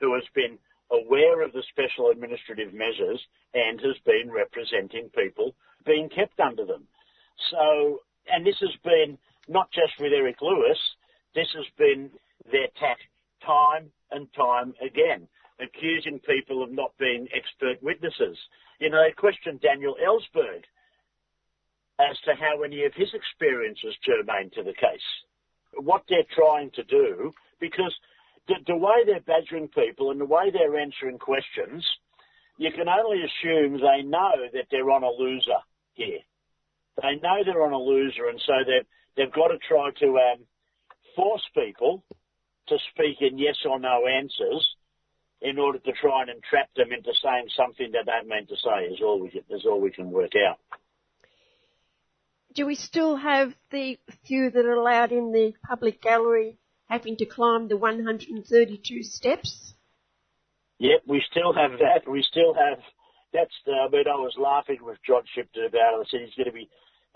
who 0.01 0.15
has 0.15 0.24
been 0.35 0.59
aware 0.90 1.40
of 1.43 1.53
the 1.53 1.65
special 1.65 2.11
administrative 2.11 2.73
measures 2.73 3.20
and 3.55 3.81
has 3.81 3.98
been 4.05 4.31
representing 4.31 5.11
people 5.11 5.55
being 5.85 6.09
kept 6.09 6.39
under 6.39 6.65
them." 6.65 6.86
So, 7.51 8.03
and 8.28 8.47
this 8.47 8.59
has 8.61 8.77
been 8.85 9.19
not 9.48 9.70
just 9.73 9.98
with 9.98 10.12
Eric 10.12 10.40
Lewis. 10.40 10.78
This 11.35 11.51
has 11.53 11.66
been 11.77 12.11
their 12.51 12.69
tack 12.78 12.98
time 13.40 13.93
and 14.11 14.32
time 14.35 14.74
again, 14.81 15.28
accusing 15.59 16.19
people 16.20 16.62
of 16.62 16.70
not 16.70 16.97
being 16.98 17.28
expert 17.32 17.82
witnesses. 17.82 18.39
You 18.78 18.90
know, 18.90 19.03
they 19.03 19.12
questioned 19.12 19.61
Daniel 19.61 19.97
Ellsberg 20.03 20.65
as 21.98 22.18
to 22.24 22.35
how 22.35 22.62
any 22.62 22.85
of 22.85 22.93
his 22.94 23.09
experiences 23.14 23.97
germane 24.05 24.51
to 24.51 24.62
the 24.62 24.74
case. 24.74 25.06
What 25.74 26.02
they're 26.09 26.28
trying 26.35 26.70
to 26.73 26.85
do, 26.85 27.32
because 27.60 27.94
the, 28.48 28.55
the 28.66 28.77
way 28.77 29.05
they're 29.05 29.20
badgering 29.20 29.68
people 29.68 30.10
and 30.10 30.20
the 30.20 30.27
way 30.27 30.51
they're 30.51 30.78
answering 30.78 31.18
questions, 31.18 31.85
you 32.59 32.70
can 32.73 32.89
only 32.89 33.23
assume 33.23 33.81
they 33.81 34.02
know 34.02 34.32
that 34.52 34.66
they're 34.70 34.90
on 34.90 35.02
a 35.02 35.10
loser 35.10 35.60
here. 35.94 36.20
They 37.02 37.16
know 37.23 37.43
they're 37.44 37.64
on 37.64 37.73
a 37.73 37.78
loser, 37.78 38.28
and 38.28 38.40
so 38.47 38.52
they've 38.66 38.86
they've 39.16 39.32
got 39.32 39.48
to 39.48 39.59
try 39.68 39.90
to 40.01 40.06
um, 40.06 40.44
force 41.14 41.43
people 41.55 42.02
to 42.68 42.78
speak 42.90 43.20
in 43.20 43.39
yes 43.39 43.56
or 43.68 43.78
no 43.78 44.06
answers 44.06 44.66
in 45.43 45.59
order 45.59 45.78
to 45.78 45.93
try 45.93 46.23
and 46.23 46.31
entrap 46.31 46.73
them 46.74 46.93
into 46.93 47.12
saying 47.23 47.48
something 47.56 47.93
they 47.93 48.05
don't 48.05 48.28
mean 48.28 48.47
to 48.47 48.56
say 48.56 48.86
is 48.86 49.01
all 49.02 49.20
we 49.20 49.28
can, 49.28 49.43
is 49.51 49.66
all 49.66 49.81
we 49.81 49.90
can 49.90 50.10
work 50.10 50.32
out. 50.48 50.59
Do 52.56 52.64
we 52.64 52.74
still 52.74 53.16
have 53.16 53.52
the 53.70 53.98
few 54.24 54.50
that 54.50 54.64
are 54.64 54.72
allowed 54.72 55.12
in 55.12 55.30
the 55.30 55.52
public 55.68 56.00
gallery 56.00 56.56
having 56.88 57.18
to 57.18 57.26
climb 57.26 57.68
the 57.68 57.76
132 57.76 59.02
steps? 59.02 59.74
Yep, 60.78 61.02
we 61.06 61.22
still 61.30 61.52
have 61.52 61.72
that. 61.72 62.10
We 62.10 62.22
still 62.22 62.54
have. 62.54 62.78
That's 63.34 63.52
the. 63.66 63.72
I 63.72 63.88
mean, 63.90 64.08
I 64.08 64.16
was 64.16 64.34
laughing 64.38 64.78
with 64.80 64.96
John 65.06 65.22
Shipton 65.34 65.66
about 65.66 66.00
it. 66.00 66.06
I 66.06 66.10
said 66.10 66.20
he's 66.24 66.34
going 66.34 66.48
to 66.48 66.52
be, 66.52 66.68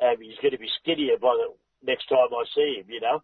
um, 0.02 0.16
he's 0.20 0.36
going 0.42 0.52
to 0.52 0.58
be 0.58 0.68
skinnier 0.82 1.16
by 1.16 1.32
the 1.32 1.56
next 1.86 2.08
time 2.08 2.28
I 2.32 2.44
see 2.54 2.76
him. 2.80 2.90
You 2.90 3.00
know, 3.00 3.22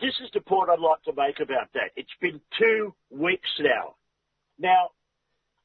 this 0.00 0.14
is 0.24 0.30
the 0.32 0.40
point 0.40 0.70
I'd 0.70 0.80
like 0.80 1.02
to 1.04 1.12
make 1.12 1.38
about 1.38 1.68
that. 1.74 1.92
It's 1.96 2.16
been 2.18 2.40
two 2.58 2.94
weeks 3.10 3.50
now. 3.60 3.96
Now, 4.58 4.96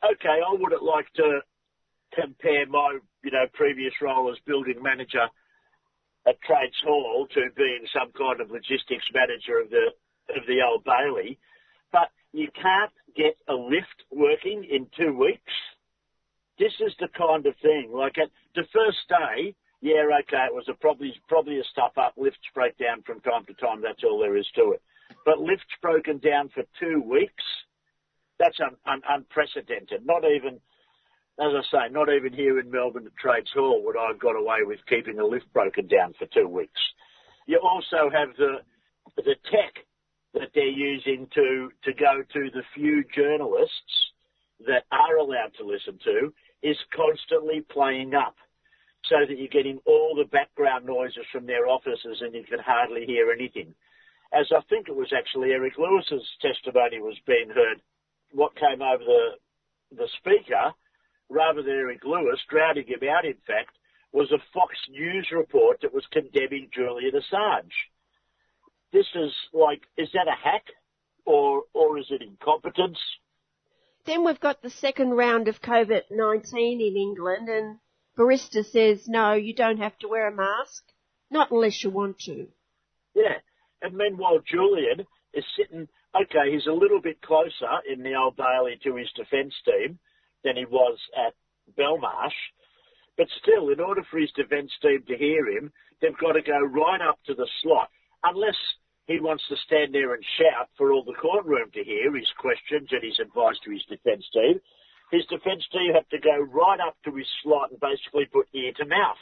okay, 0.04 0.44
I 0.44 0.52
wouldn't 0.52 0.84
like 0.84 1.08
to 1.16 1.40
compare 2.14 2.66
my, 2.68 3.00
you 3.24 3.32
know, 3.32 3.46
previous 3.54 3.94
role 4.02 4.30
as 4.30 4.38
building 4.46 4.84
manager 4.84 5.32
at 6.28 6.42
Trades 6.42 6.80
Hall 6.86 7.28
to 7.34 7.42
being 7.56 7.86
some 7.94 8.12
kind 8.18 8.42
of 8.42 8.52
logistics 8.52 9.06
manager 9.14 9.60
of 9.60 9.70
the 9.70 9.92
of 10.30 10.48
the 10.48 10.62
Old 10.62 10.84
Bailey, 10.84 11.38
but 11.92 12.10
you 12.32 12.48
can't 12.56 12.92
get 13.16 13.38
a 13.48 13.54
lift 13.54 14.08
working 14.10 14.64
in 14.64 14.88
two 14.98 15.18
weeks. 15.18 15.54
This 16.58 16.74
is 16.80 16.94
the 17.00 17.10
kind 17.10 17.46
of 17.46 17.56
thing. 17.62 17.92
Like 17.94 18.18
at 18.18 18.30
the 18.56 18.64
first 18.72 19.00
day, 19.10 19.56
yeah, 19.82 20.04
okay, 20.22 20.46
it 20.48 20.54
was 20.54 20.70
a 20.70 20.74
probably 20.74 21.14
probably 21.28 21.60
a 21.60 21.64
stuff 21.66 21.98
up. 21.98 22.14
Lifts 22.16 22.48
break 22.56 22.78
down 22.78 23.04
from 23.04 23.20
time 23.22 23.46
to 23.48 23.54
time. 23.56 23.82
That's 23.82 24.04
all 24.04 24.20
there 24.20 24.38
is 24.38 24.48
to 24.56 24.72
it. 24.72 24.82
But 25.26 25.40
lifts 25.40 25.76
broken 25.82 26.20
down 26.20 26.50
for 26.50 26.64
two 26.80 27.02
weeks, 27.02 27.44
that's 28.40 28.60
un, 28.60 28.76
un, 28.86 29.02
unprecedented. 29.08 30.06
Not 30.06 30.24
even, 30.26 30.60
as 31.40 31.52
I 31.54 31.62
say, 31.72 31.94
not 31.94 32.14
even 32.14 32.34
here 32.34 32.60
in 32.60 32.70
Melbourne 32.70 33.08
at 33.08 33.18
Trades 33.18 33.50
Hall 33.54 33.82
would 33.84 33.98
I 33.98 34.08
have 34.10 34.20
got 34.20 34.36
away 34.36 34.60
with 34.62 34.80
keeping 34.88 35.20
a 35.20 35.26
lift 35.26 35.52
broken 35.52 35.88
down 35.88 36.14
for 36.18 36.28
two 36.28 36.48
weeks. 36.48 36.80
You 37.48 37.60
also 37.60 38.10
have 38.12 38.36
the 38.38 38.62
the 39.18 39.36
tech 39.52 39.86
that 40.34 40.50
they're 40.54 40.66
using 40.66 41.28
to 41.34 41.72
to 41.84 41.94
go 41.94 42.24
to 42.34 42.50
the 42.52 42.64
few 42.76 43.04
journalists 43.16 44.14
that 44.66 44.86
are 44.92 45.18
allowed 45.18 45.54
to 45.58 45.66
listen 45.66 46.00
to 46.04 46.34
is 46.62 46.78
constantly 46.96 47.62
playing 47.62 48.14
up 48.14 48.36
so 49.06 49.16
that 49.28 49.38
you're 49.38 49.50
getting 49.50 49.80
all 49.86 50.16
the 50.16 50.30
background 50.30 50.86
noises 50.86 51.26
from 51.32 51.46
their 51.46 51.68
offices 51.68 52.22
and 52.22 52.34
you 52.34 52.44
can 52.44 52.60
hardly 52.60 53.06
hear 53.06 53.32
anything. 53.32 53.74
as 54.32 54.48
I 54.56 54.62
think 54.70 54.88
it 54.88 54.96
was 54.96 55.12
actually 55.12 55.52
Eric 55.52 55.74
Lewis's 55.78 56.26
testimony 56.42 57.02
was 57.02 57.18
being 57.28 57.50
heard, 57.50 57.82
what 58.32 58.56
came 58.56 58.82
over 58.82 59.04
the 59.04 59.30
the 59.96 60.08
speaker, 60.18 60.74
rather 61.30 61.62
than 61.62 61.74
Eric 61.74 62.04
Lewis 62.04 62.40
drowning 62.50 62.88
him 62.88 63.08
out, 63.10 63.26
in 63.26 63.38
fact, 63.48 63.76
was 64.12 64.32
a 64.32 64.38
Fox 64.54 64.76
News 64.90 65.28
report 65.32 65.82
that 65.82 65.94
was 65.94 66.06
condemning 66.12 66.70
Julian 66.74 67.14
Assange. 67.14 67.74
This 68.92 69.08
is 69.16 69.32
like, 69.54 69.82
is 69.98 70.10
that 70.14 70.28
a 70.28 70.36
hack, 70.36 70.66
or 71.26 71.64
or 71.74 71.98
is 71.98 72.06
it 72.10 72.22
incompetence? 72.22 73.00
Then 74.06 74.24
we've 74.26 74.40
got 74.40 74.62
the 74.62 74.70
second 74.70 75.12
round 75.12 75.48
of 75.48 75.62
COVID-19 75.62 76.54
in 76.54 76.98
England 76.98 77.48
and 77.48 77.80
Baraitser 78.18 78.66
says, 78.66 79.08
no, 79.08 79.34
you 79.34 79.56
don't 79.56 79.78
have 79.78 79.98
to 80.00 80.08
wear 80.08 80.28
a 80.28 80.36
mask. 80.36 80.84
Not 81.32 81.52
unless 81.52 81.84
you 81.84 81.90
want 81.90 82.20
to. 82.20 82.48
Yeah. 83.16 83.40
And 83.82 83.96
meanwhile, 83.96 84.40
Julian 84.46 85.08
is 85.34 85.44
sitting, 85.58 85.88
okay, 86.16 86.52
he's 86.52 86.68
a 86.68 86.74
little 86.74 87.02
bit 87.02 87.22
closer 87.22 87.82
in 87.92 88.04
the 88.04 88.16
Old 88.16 88.36
Bailey 88.36 88.80
to 88.84 88.96
his 88.96 89.10
defence 89.16 89.54
team 89.66 89.98
than 90.44 90.58
he 90.58 90.66
was 90.66 90.98
at 91.16 91.34
Belmarsh. 91.78 92.40
But 93.18 93.28
still, 93.42 93.70
in 93.70 93.80
order 93.80 94.04
for 94.10 94.20
his 94.20 94.32
defence 94.32 94.72
team 94.82 95.04
to 95.08 95.18
hear 95.18 95.46
him, 95.48 95.72
they've 96.02 96.18
got 96.18 96.34
to 96.34 96.42
go 96.42 96.60
right 96.60 97.02
up 97.02 97.20
to 97.28 97.34
the 97.36 97.48
slot. 97.62 97.90
Unless 98.24 98.58
he 99.08 99.20
wants 99.20 99.44
to 99.50 99.56
stand 99.68 99.94
there 99.94 100.14
and 100.14 100.24
shout 100.40 100.70
for 100.78 100.94
all 100.94 101.04
the 101.04 101.20
courtroom 101.20 101.70
to 101.74 101.84
hear 101.84 102.16
his 102.16 102.30
questions 102.40 102.88
and 102.92 103.04
his 103.04 103.20
advice 103.20 103.60
to 103.64 103.72
his 103.72 103.84
defence 103.90 104.24
team. 104.32 104.62
His 105.12 105.26
defence 105.28 105.68
team 105.72 105.94
have 105.94 106.08
to 106.10 106.20
go 106.20 106.40
right 106.40 106.80
up 106.80 106.96
to 107.06 107.12
his 107.14 107.28
slot 107.44 107.72
and 107.72 107.80
basically 107.80 108.26
put 108.32 108.48
ear 108.56 108.72
to 108.80 108.86
mouth 108.86 109.20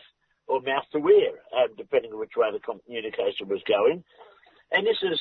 or 0.47 0.61
mouth 0.61 0.85
to 0.93 1.01
ear, 1.01 1.33
um, 1.57 1.73
depending 1.77 2.13
on 2.13 2.19
which 2.19 2.37
way 2.37 2.47
the 2.53 2.61
communication 2.61 3.49
was 3.49 3.61
going. 3.67 4.03
And 4.71 4.85
this 4.85 5.01
is 5.01 5.19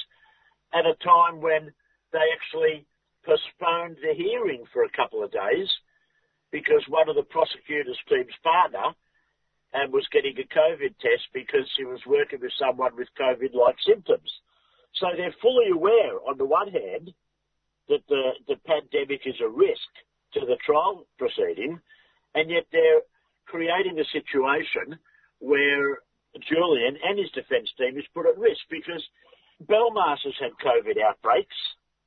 at 0.74 0.86
a 0.86 0.94
time 1.02 1.40
when 1.40 1.72
they 2.12 2.27
actually 2.36 2.86
postponed 3.24 3.97
the 4.05 4.14
hearing 4.14 4.64
for 4.72 4.85
a 4.85 4.93
couple 4.93 5.24
of 5.24 5.32
days 5.32 5.68
because 6.51 6.82
one 6.89 7.09
of 7.09 7.16
the 7.16 7.22
prosecutor's 7.22 7.98
team's 8.09 8.35
partner 8.43 8.94
and 9.72 9.93
was 9.93 10.06
getting 10.10 10.35
a 10.39 10.47
COVID 10.51 10.98
test 10.98 11.31
because 11.32 11.66
he 11.77 11.85
was 11.85 12.01
working 12.06 12.40
with 12.40 12.52
someone 12.59 12.97
with 12.97 13.09
COVID-like 13.18 13.77
symptoms. 13.86 14.31
So 14.94 15.06
they're 15.16 15.35
fully 15.40 15.70
aware, 15.72 16.18
on 16.27 16.39
the 16.39 16.44
one 16.44 16.68
hand, 16.68 17.14
that 17.89 18.02
the, 18.09 18.31
the 18.48 18.56
pandemic 18.66 19.22
is 19.27 19.39
a 19.40 19.48
risk 19.48 19.90
to 20.35 20.40
the 20.40 20.59
trial 20.64 21.06
proceeding, 21.18 21.78
and 22.35 22.51
yet 22.51 22.66
they're 22.72 23.02
creating 23.47 23.98
a 23.98 24.10
situation 24.10 24.98
where 25.39 25.98
Julian 26.48 26.98
and 27.02 27.18
his 27.18 27.31
defence 27.31 27.70
team 27.78 27.98
is 27.98 28.05
put 28.14 28.27
at 28.27 28.39
risk 28.39 28.60
because 28.70 29.02
Belmarsh 29.66 30.22
has 30.24 30.35
had 30.40 30.55
COVID 30.62 31.02
outbreaks, 31.02 31.56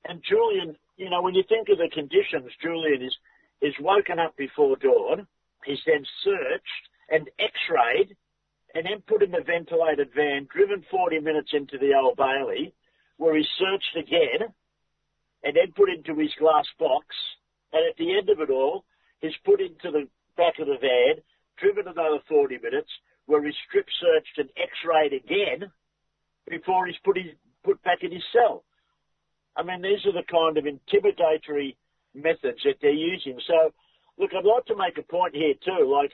and 0.06 0.24
Julian, 0.28 0.76
you 0.98 1.10
know, 1.10 1.22
when 1.22 1.36
you 1.36 1.44
think 1.48 1.70
of 1.70 1.78
the 1.78 1.90
conditions, 1.94 2.52
Julian 2.62 3.02
is 3.02 3.16
is 3.62 3.74
woken 3.80 4.20
up 4.20 4.36
before 4.36 4.76
dawn. 4.78 5.28
He's 5.66 5.80
then 5.86 6.06
searched 6.24 6.90
and 7.10 7.30
X-rayed, 7.40 8.16
and 8.74 8.86
then 8.86 9.04
put 9.08 9.24
in 9.24 9.36
a 9.36 9.42
ventilated 9.42 10.10
van, 10.16 10.48
driven 10.52 10.84
40 10.90 11.20
minutes 11.20 11.52
into 11.54 11.78
the 11.78 11.94
Old 11.94 12.18
Bailey, 12.18 12.74
where 13.18 13.36
he's 13.36 13.48
searched 13.60 13.96
again, 13.98 14.50
and 15.44 15.56
then 15.56 15.74
put 15.76 15.90
into 15.90 16.20
his 16.20 16.34
glass 16.40 16.66
box, 16.80 17.06
and 17.72 17.88
at 17.88 17.98
the 17.98 18.18
end 18.18 18.30
of 18.30 18.40
it 18.40 18.50
all, 18.50 18.86
he's 19.20 19.36
put 19.46 19.62
into 19.62 19.92
the 19.92 20.08
back 20.38 20.60
of 20.60 20.68
the 20.68 20.78
van, 20.80 21.22
driven 21.58 21.88
another 21.88 22.20
40 22.28 22.58
minutes, 22.64 22.90
where 23.26 23.44
he's 23.46 23.56
strip 23.68 23.88
searched 24.02 24.38
and 24.38 24.50
X-rayed 24.58 25.14
again, 25.14 25.72
before 26.50 26.88
he's 26.88 26.98
put 27.04 27.18
his, 27.18 27.32
put 27.64 27.82
back 27.84 28.00
in 28.02 28.12
his 28.12 28.24
cell. 28.34 28.64
I 29.56 29.64
mean, 29.64 29.82
these 29.82 30.06
are 30.06 30.14
the 30.14 30.24
kind 30.30 30.58
of 30.58 30.66
intimidatory 30.66 31.76
methods 32.14 32.60
that 32.64 32.76
they're 32.82 32.92
using. 32.92 33.40
So, 33.48 33.74
look, 34.18 34.32
I'd 34.34 34.46
like 34.46 34.66
to 34.66 34.76
make 34.76 34.98
a 34.98 35.04
point 35.04 35.36
here 35.36 35.54
too. 35.64 35.86
Like, 35.92 36.12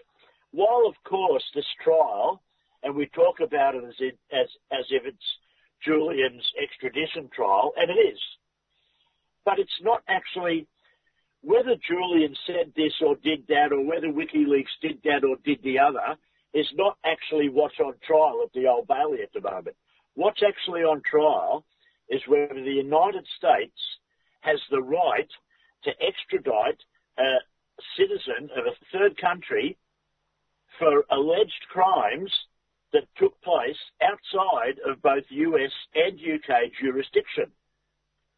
while 0.51 0.83
of 0.87 0.95
course 1.03 1.43
this 1.53 1.65
trial, 1.83 2.41
and 2.83 2.95
we 2.95 3.07
talk 3.07 3.39
about 3.41 3.75
it 3.75 3.83
as 3.83 3.95
it, 3.99 4.17
as 4.31 4.47
as 4.71 4.85
if 4.89 5.03
it's 5.05 5.17
Julian's 5.85 6.45
extradition 6.61 7.29
trial, 7.33 7.73
and 7.77 7.89
it 7.89 7.99
is, 8.13 8.19
but 9.45 9.59
it's 9.59 9.79
not 9.81 10.01
actually 10.07 10.67
whether 11.41 11.75
Julian 11.87 12.35
said 12.45 12.73
this 12.75 12.93
or 13.05 13.15
did 13.15 13.47
that, 13.47 13.71
or 13.71 13.85
whether 13.85 14.07
WikiLeaks 14.07 14.75
did 14.81 14.99
that 15.05 15.23
or 15.23 15.37
did 15.45 15.63
the 15.63 15.79
other, 15.79 16.17
is 16.53 16.67
not 16.75 16.97
actually 17.05 17.47
what's 17.49 17.79
on 17.79 17.93
trial 18.05 18.41
at 18.43 18.51
the 18.53 18.67
Old 18.67 18.87
Bailey 18.87 19.21
at 19.21 19.31
the 19.33 19.41
moment. 19.41 19.75
What's 20.15 20.41
actually 20.45 20.81
on 20.81 21.01
trial 21.09 21.63
is 22.09 22.21
whether 22.27 22.55
the 22.55 22.71
United 22.71 23.25
States 23.37 23.79
has 24.41 24.59
the 24.69 24.81
right 24.81 25.29
to 25.83 25.91
extradite 26.01 26.79
a 27.17 27.37
citizen 27.97 28.49
of 28.55 28.65
a 28.65 28.75
third 28.91 29.19
country 29.19 29.77
for 30.77 31.03
alleged 31.11 31.65
crimes 31.69 32.31
that 32.93 33.03
took 33.17 33.39
place 33.41 33.77
outside 34.01 34.79
of 34.85 35.01
both 35.01 35.23
US 35.29 35.71
and 35.95 36.17
UK 36.17 36.71
jurisdiction. 36.81 37.51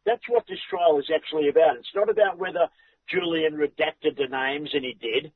That's 0.04 0.28
what 0.28 0.44
this 0.48 0.58
trial 0.68 0.98
is 0.98 1.10
actually 1.14 1.48
about. 1.48 1.76
It's 1.76 1.94
not 1.94 2.10
about 2.10 2.38
whether 2.38 2.68
Julian 3.08 3.54
redacted 3.54 4.16
the 4.16 4.28
names 4.28 4.70
and 4.74 4.84
he 4.84 4.94
did. 5.00 5.32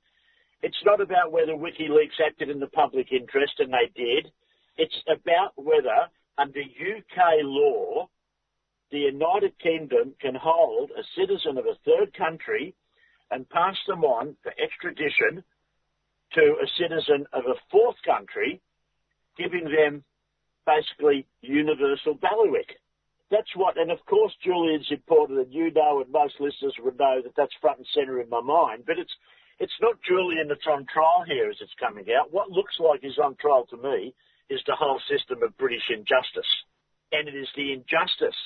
It's 0.62 0.83
not 0.85 1.01
about 1.01 1.33
whether 1.33 1.53
WikiLeaks 1.53 2.20
acted 2.24 2.51
in 2.51 2.61
the 2.61 2.66
public 2.66 3.12
interest 3.12 3.55
and 3.59 3.73
they 3.73 3.91
did. 3.95 4.33
It's 4.77 4.97
about 5.09 5.53
whether, 5.57 6.11
under 6.39 6.61
UK 6.61 7.43
law, 7.43 8.09
the 8.91 8.99
United 8.99 9.59
Kingdom 9.59 10.15
can 10.21 10.35
hold 10.35 10.91
a 10.91 11.03
citizen 11.19 11.59
of 11.59 11.67
a 11.67 11.79
third 11.85 12.15
country 12.17 12.75
and 13.31 13.49
pass 13.49 13.77
them 13.89 14.05
on 14.05 14.37
for 14.43 14.53
extradition 14.63 15.43
to 16.35 16.57
a 16.63 16.67
citizen 16.79 17.27
of 17.33 17.45
a 17.47 17.59
fourth 17.71 17.97
country, 18.05 18.61
giving 19.37 19.65
them 19.65 20.05
basically 20.67 21.27
universal 21.41 22.15
bailiwick. 22.15 22.79
That's 23.31 23.51
what, 23.57 23.77
and 23.77 23.91
of 23.91 24.05
course 24.07 24.33
Julian's 24.45 24.87
important 24.91 25.41
and 25.41 25.53
you 25.53 25.73
know 25.73 26.01
and 26.01 26.11
most 26.13 26.35
listeners 26.39 26.75
would 26.79 26.99
know 26.99 27.21
that 27.23 27.35
that's 27.37 27.55
front 27.61 27.79
and 27.79 27.87
centre 27.93 28.21
in 28.21 28.29
my 28.29 28.41
mind, 28.41 28.85
but 28.87 28.99
it's, 28.99 29.13
it's 29.59 29.81
not 29.81 29.99
Julian 30.07 30.49
that's 30.49 30.67
on 30.71 30.87
trial 30.87 31.25
here 31.27 31.51
as 31.51 31.57
it's 31.61 31.75
coming 31.81 32.07
out. 32.15 32.33
What 32.33 32.51
looks 32.51 32.79
like 32.79 33.01
is 33.03 33.19
on 33.19 33.35
trial 33.41 33.67
to 33.71 33.77
me 33.77 34.15
is 34.49 34.61
the 34.67 34.79
whole 34.79 35.01
system 35.11 35.43
of 35.43 35.59
British 35.59 35.91
injustice. 35.91 36.51
And 37.11 37.27
it 37.27 37.35
is 37.35 37.49
the 37.57 37.73
injustice 37.73 38.39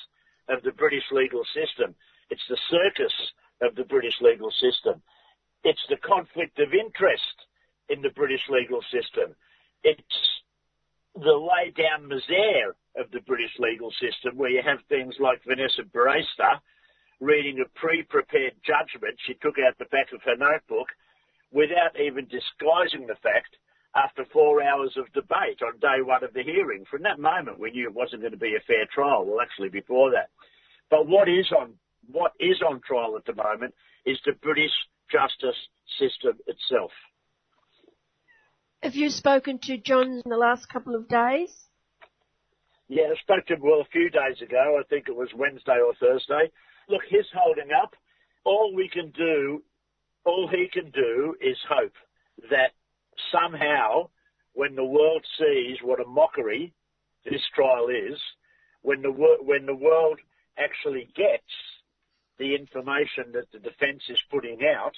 of 0.49 0.63
the 0.63 0.73
British 0.73 1.05
legal 1.13 1.45
system. 1.55 1.95
It's 2.31 2.47
the 2.49 2.59
circus 2.71 3.13
of 3.63 3.75
the 3.75 3.85
British 3.85 4.15
legal 4.21 4.51
system. 4.61 5.03
It's 5.65 5.85
the 5.89 5.97
conflict 5.97 6.59
of 6.59 6.73
interest 6.73 7.37
in 7.89 8.03
the 8.03 8.11
British 8.11 8.43
legal 8.49 8.81
system. 8.91 9.35
It's 9.85 10.21
the 11.15 11.35
lay 11.35 11.71
down 11.71 12.09
misère 12.09 12.73
of 12.97 13.11
the 13.11 13.21
British 13.27 13.53
legal 13.59 13.91
system 14.01 14.39
where 14.39 14.51
you 14.51 14.63
have 14.65 14.79
things 14.89 15.15
like 15.19 15.43
Vanessa 15.45 15.83
Baraitser 15.83 16.61
reading 17.21 17.61
a 17.61 17.79
pre-prepared 17.79 18.55
judgment 18.65 19.15
she 19.27 19.35
took 19.35 19.57
out 19.59 19.77
the 19.79 19.91
back 19.93 20.09
of 20.15 20.23
her 20.23 20.37
notebook 20.37 20.89
without 21.53 21.99
even 22.01 22.25
disguising 22.31 23.07
the 23.07 23.19
fact 23.23 23.57
after 23.95 24.25
four 24.33 24.63
hours 24.63 24.97
of 24.97 25.13
debate 25.13 25.63
on 25.63 25.79
day 25.81 26.03
one 26.03 26.23
of 26.23 26.33
the 26.33 26.43
hearing. 26.43 26.85
From 26.91 27.03
that 27.03 27.19
moment, 27.19 27.59
we 27.59 27.71
knew 27.71 27.89
it 27.89 27.95
wasn't 27.95 28.23
going 28.23 28.33
to 28.33 28.39
be 28.39 28.57
a 28.57 28.67
fair 28.67 28.87
trial. 28.93 29.25
Well, 29.25 29.41
actually, 29.41 29.69
before 29.69 30.13
that. 30.13 30.31
But 30.91 31.07
what 31.09 31.29
is 31.29 31.51
on 31.59 31.75
what 32.11 32.33
is 32.41 32.63
on 32.67 32.81
trial 32.87 33.17
at 33.17 33.25
the 33.25 33.35
moment 33.35 33.75
is 34.05 34.19
the 34.25 34.33
British 34.33 34.73
justice 35.11 35.59
system 35.99 36.39
itself. 36.47 36.91
Have 38.83 38.95
you 38.95 39.11
spoken 39.11 39.59
to 39.65 39.77
John 39.77 40.23
in 40.25 40.31
the 40.31 40.37
last 40.37 40.69
couple 40.69 40.95
of 40.95 41.09
days? 41.09 41.51
Yeah, 42.89 43.13
I 43.13 43.15
spoke 43.21 43.47
to 43.47 43.55
him, 43.55 43.61
well, 43.63 43.83
a 43.83 43.93
few 43.93 44.11
days 44.11 44.41
ago. 44.43 44.81
I 44.81 44.83
think 44.89 45.07
it 45.09 45.15
was 45.15 45.29
Wednesday 45.37 45.79
or 45.79 45.95
Thursday. 46.01 46.51
Look, 46.89 47.03
he's 47.09 47.29
holding 47.33 47.71
up. 47.71 47.95
All 48.45 48.75
we 48.75 48.89
can 48.89 49.11
do, 49.11 49.63
all 50.25 50.49
he 50.49 50.67
can 50.73 50.91
do 50.91 51.37
is 51.41 51.57
hope 51.69 51.93
that 52.51 52.73
somehow, 53.33 54.09
when 54.53 54.75
the 54.75 54.85
world 54.85 55.25
sees 55.39 55.79
what 55.83 56.01
a 56.01 56.09
mockery 56.09 56.73
this 57.25 57.43
trial 57.55 57.89
is, 57.89 58.19
when 58.83 59.03
the, 59.03 59.11
when 59.11 59.67
the 59.67 59.75
world 59.75 60.19
actually 60.59 61.09
gets 61.15 61.53
the 62.39 62.55
information 62.55 63.33
that 63.33 63.51
the 63.53 63.59
defence 63.59 64.03
is 64.09 64.19
putting 64.31 64.61
out, 64.65 64.95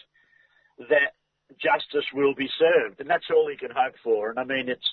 that 0.79 1.15
justice 1.59 2.07
will 2.15 2.35
be 2.35 2.49
served, 2.59 3.01
and 3.01 3.11
that's 3.11 3.31
all 3.31 3.49
he 3.51 3.57
can 3.57 3.75
hope 3.75 3.95
for. 4.03 4.31
And 4.31 4.39
I 4.39 4.45
mean, 4.45 4.69
it's 4.69 4.89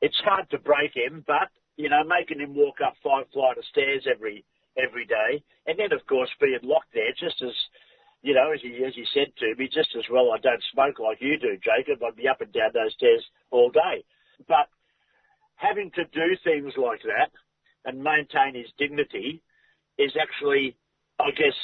it's 0.00 0.20
hard 0.24 0.50
to 0.50 0.58
break 0.58 0.94
him, 0.94 1.24
but 1.26 1.48
you 1.76 1.88
know, 1.88 2.02
making 2.04 2.40
him 2.40 2.54
walk 2.54 2.80
up 2.84 2.94
five 3.02 3.26
flight 3.32 3.58
of 3.58 3.64
stairs 3.64 4.06
every 4.10 4.44
every 4.76 5.06
day, 5.06 5.42
and 5.66 5.78
then 5.78 5.92
of 5.92 6.06
course 6.06 6.30
being 6.40 6.58
locked 6.62 6.92
there, 6.94 7.12
just 7.18 7.40
as 7.42 7.54
you 8.22 8.34
know, 8.34 8.52
as 8.52 8.60
he 8.62 8.84
as 8.86 8.94
he 8.94 9.04
said 9.12 9.32
to 9.38 9.54
me, 9.56 9.68
just 9.68 9.90
as 9.98 10.04
well 10.10 10.30
I 10.32 10.38
don't 10.38 10.62
smoke 10.72 10.98
like 10.98 11.20
you 11.20 11.38
do, 11.38 11.58
Jacob. 11.58 12.02
I'd 12.02 12.16
be 12.16 12.28
up 12.28 12.40
and 12.40 12.52
down 12.52 12.70
those 12.72 12.94
stairs 12.94 13.24
all 13.50 13.70
day. 13.70 14.04
But 14.48 14.68
having 15.56 15.90
to 15.96 16.04
do 16.04 16.36
things 16.44 16.72
like 16.76 17.02
that, 17.02 17.30
and 17.84 18.02
maintain 18.02 18.54
his 18.54 18.70
dignity 18.78 19.42
is 19.98 20.12
actually, 20.20 20.76
I 21.18 21.30
guess, 21.30 21.56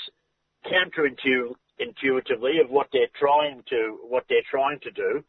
counterintuitively 0.67 2.61
of 2.63 2.71
what 2.71 2.89
they're 2.93 3.07
trying 3.19 3.63
to 3.71 3.99
what 4.03 4.25
they're 4.29 4.43
trying 4.51 4.81
to 4.81 4.91
do 4.91 5.25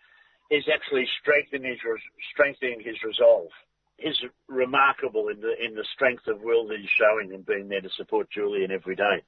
is 0.50 0.64
actually 0.74 1.08
strengthening 1.22 1.72
his 1.72 1.80
strengthening 2.34 2.82
his 2.84 2.96
resolve. 3.04 3.50
He's 3.98 4.18
remarkable 4.48 5.28
in 5.28 5.42
the 5.42 5.54
in 5.64 5.76
the 5.76 5.86
strength 5.94 6.28
of 6.28 6.42
will 6.42 6.68
that 6.68 6.80
he's 6.80 6.90
showing 6.98 7.34
and 7.34 7.46
being 7.46 7.68
there 7.70 7.82
to 7.82 7.90
support 7.98 8.32
Julian 8.32 8.72
every 8.72 8.96
day. 8.96 9.22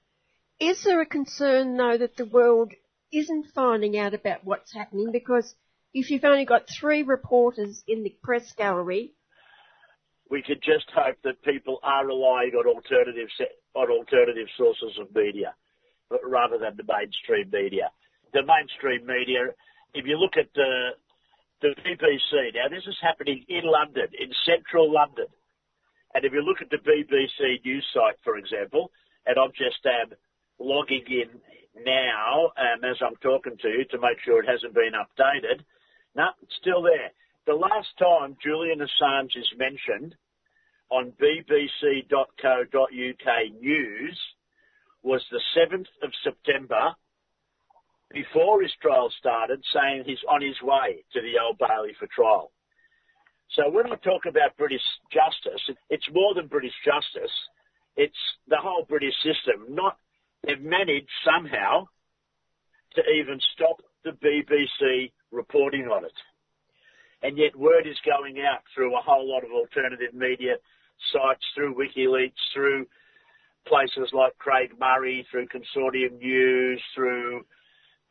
Is 0.62 0.84
there 0.84 1.02
a 1.02 1.08
concern 1.08 1.76
though 1.76 1.98
that 1.98 2.18
the 2.18 2.26
world 2.26 2.72
isn't 3.12 3.48
finding 3.56 3.98
out 3.98 4.14
about 4.14 4.46
what's 4.46 4.72
happening 4.72 5.12
because 5.12 5.56
if 5.92 6.12
you've 6.12 6.24
only 6.24 6.46
got 6.46 6.70
three 6.70 7.02
reporters 7.02 7.84
in 7.88 8.04
the 8.04 8.16
press 8.22 8.54
gallery, 8.54 9.14
we 10.30 10.44
could 10.44 10.62
just 10.62 10.86
hope 10.94 11.18
that 11.24 11.42
people 11.42 11.80
are 11.82 12.06
relying 12.06 12.54
on 12.54 12.68
alternative 12.68 13.28
on 13.74 13.90
alternative 13.90 14.48
sources 14.56 15.00
of 15.02 15.14
media 15.16 15.56
rather 16.24 16.60
than 16.60 16.78
the 16.78 16.86
mainstream 16.86 17.50
media. 17.52 17.90
The 18.32 18.44
mainstream 18.46 19.08
media, 19.08 19.58
if 19.96 20.06
you 20.06 20.16
look 20.16 20.38
at 20.38 20.54
the 20.54 20.92
the 21.64 21.74
BBC, 21.82 22.54
now 22.54 22.70
this 22.70 22.86
is 22.86 22.98
happening 23.02 23.46
in 23.50 23.66
London, 23.66 24.14
in 24.14 24.30
central 24.46 24.94
London, 24.94 25.28
and 26.14 26.24
if 26.24 26.32
you 26.32 26.46
look 26.46 26.62
at 26.62 26.70
the 26.70 26.78
BBC 26.78 27.66
news 27.66 27.86
site, 27.92 28.22
for 28.24 28.38
example, 28.38 28.92
and 29.26 29.38
I'm 29.40 29.52
just 29.58 29.82
um, 29.86 30.14
logging 30.62 31.06
in 31.08 31.84
now 31.86 32.52
um, 32.58 32.84
as 32.84 32.98
I'm 33.02 33.16
talking 33.18 33.58
to 33.62 33.68
you 33.68 33.86
to 33.92 34.00
make 34.00 34.20
sure 34.24 34.42
it 34.42 34.50
hasn't 34.50 34.74
been 34.74 34.94
updated. 34.94 35.64
No, 36.16 36.30
it's 36.42 36.56
still 36.60 36.82
there. 36.84 37.12
The 37.48 37.54
last 37.54 37.90
time 37.98 38.38
Julian 38.44 38.80
Assange 38.80 39.36
is 39.36 39.50
mentioned 39.58 40.16
on 40.90 41.14
bbc.co.uk 41.20 42.72
news 43.60 44.20
was 45.04 45.24
the 45.32 45.42
7th 45.58 45.88
of 46.04 46.12
September 46.24 46.94
before 48.14 48.62
his 48.62 48.72
trial 48.82 49.12
started 49.18 49.64
saying 49.74 50.04
he's 50.06 50.24
on 50.30 50.42
his 50.42 50.62
way 50.62 51.04
to 51.14 51.22
the 51.22 51.40
Old 51.42 51.58
Bailey 51.58 51.96
for 51.98 52.08
trial. 52.14 52.52
So 53.56 53.70
when 53.70 53.88
I 53.88 53.96
talk 53.96 54.26
about 54.28 54.56
British 54.58 54.84
justice, 55.12 55.62
it's 55.90 56.08
more 56.14 56.34
than 56.36 56.48
British 56.48 56.76
justice. 56.86 57.32
It's 57.98 58.24
the 58.48 58.58
whole 58.58 58.86
British 58.88 59.16
system. 59.24 59.74
Not 59.74 59.98
they've 60.46 60.62
managed 60.62 61.10
somehow 61.26 61.88
to 62.96 63.02
even 63.20 63.40
stop 63.54 63.82
the 64.04 64.12
BBC 64.12 65.12
reporting 65.32 65.88
on 65.88 66.06
it. 66.06 66.14
And 67.24 67.38
yet 67.38 67.56
word 67.56 67.88
is 67.88 67.98
going 68.06 68.40
out 68.42 68.62
through 68.74 68.98
a 68.98 69.02
whole 69.02 69.30
lot 69.30 69.44
of 69.44 69.52
alternative 69.52 70.14
media 70.14 70.56
sites, 71.14 71.46
through 71.56 71.76
WikiLeaks, 71.76 72.42
through 72.54 72.86
places 73.68 74.10
like 74.14 74.38
Craig 74.40 74.72
Murray, 74.80 75.26
through 75.30 75.48
Consortium 75.48 76.18
News, 76.18 76.82
through 76.96 77.46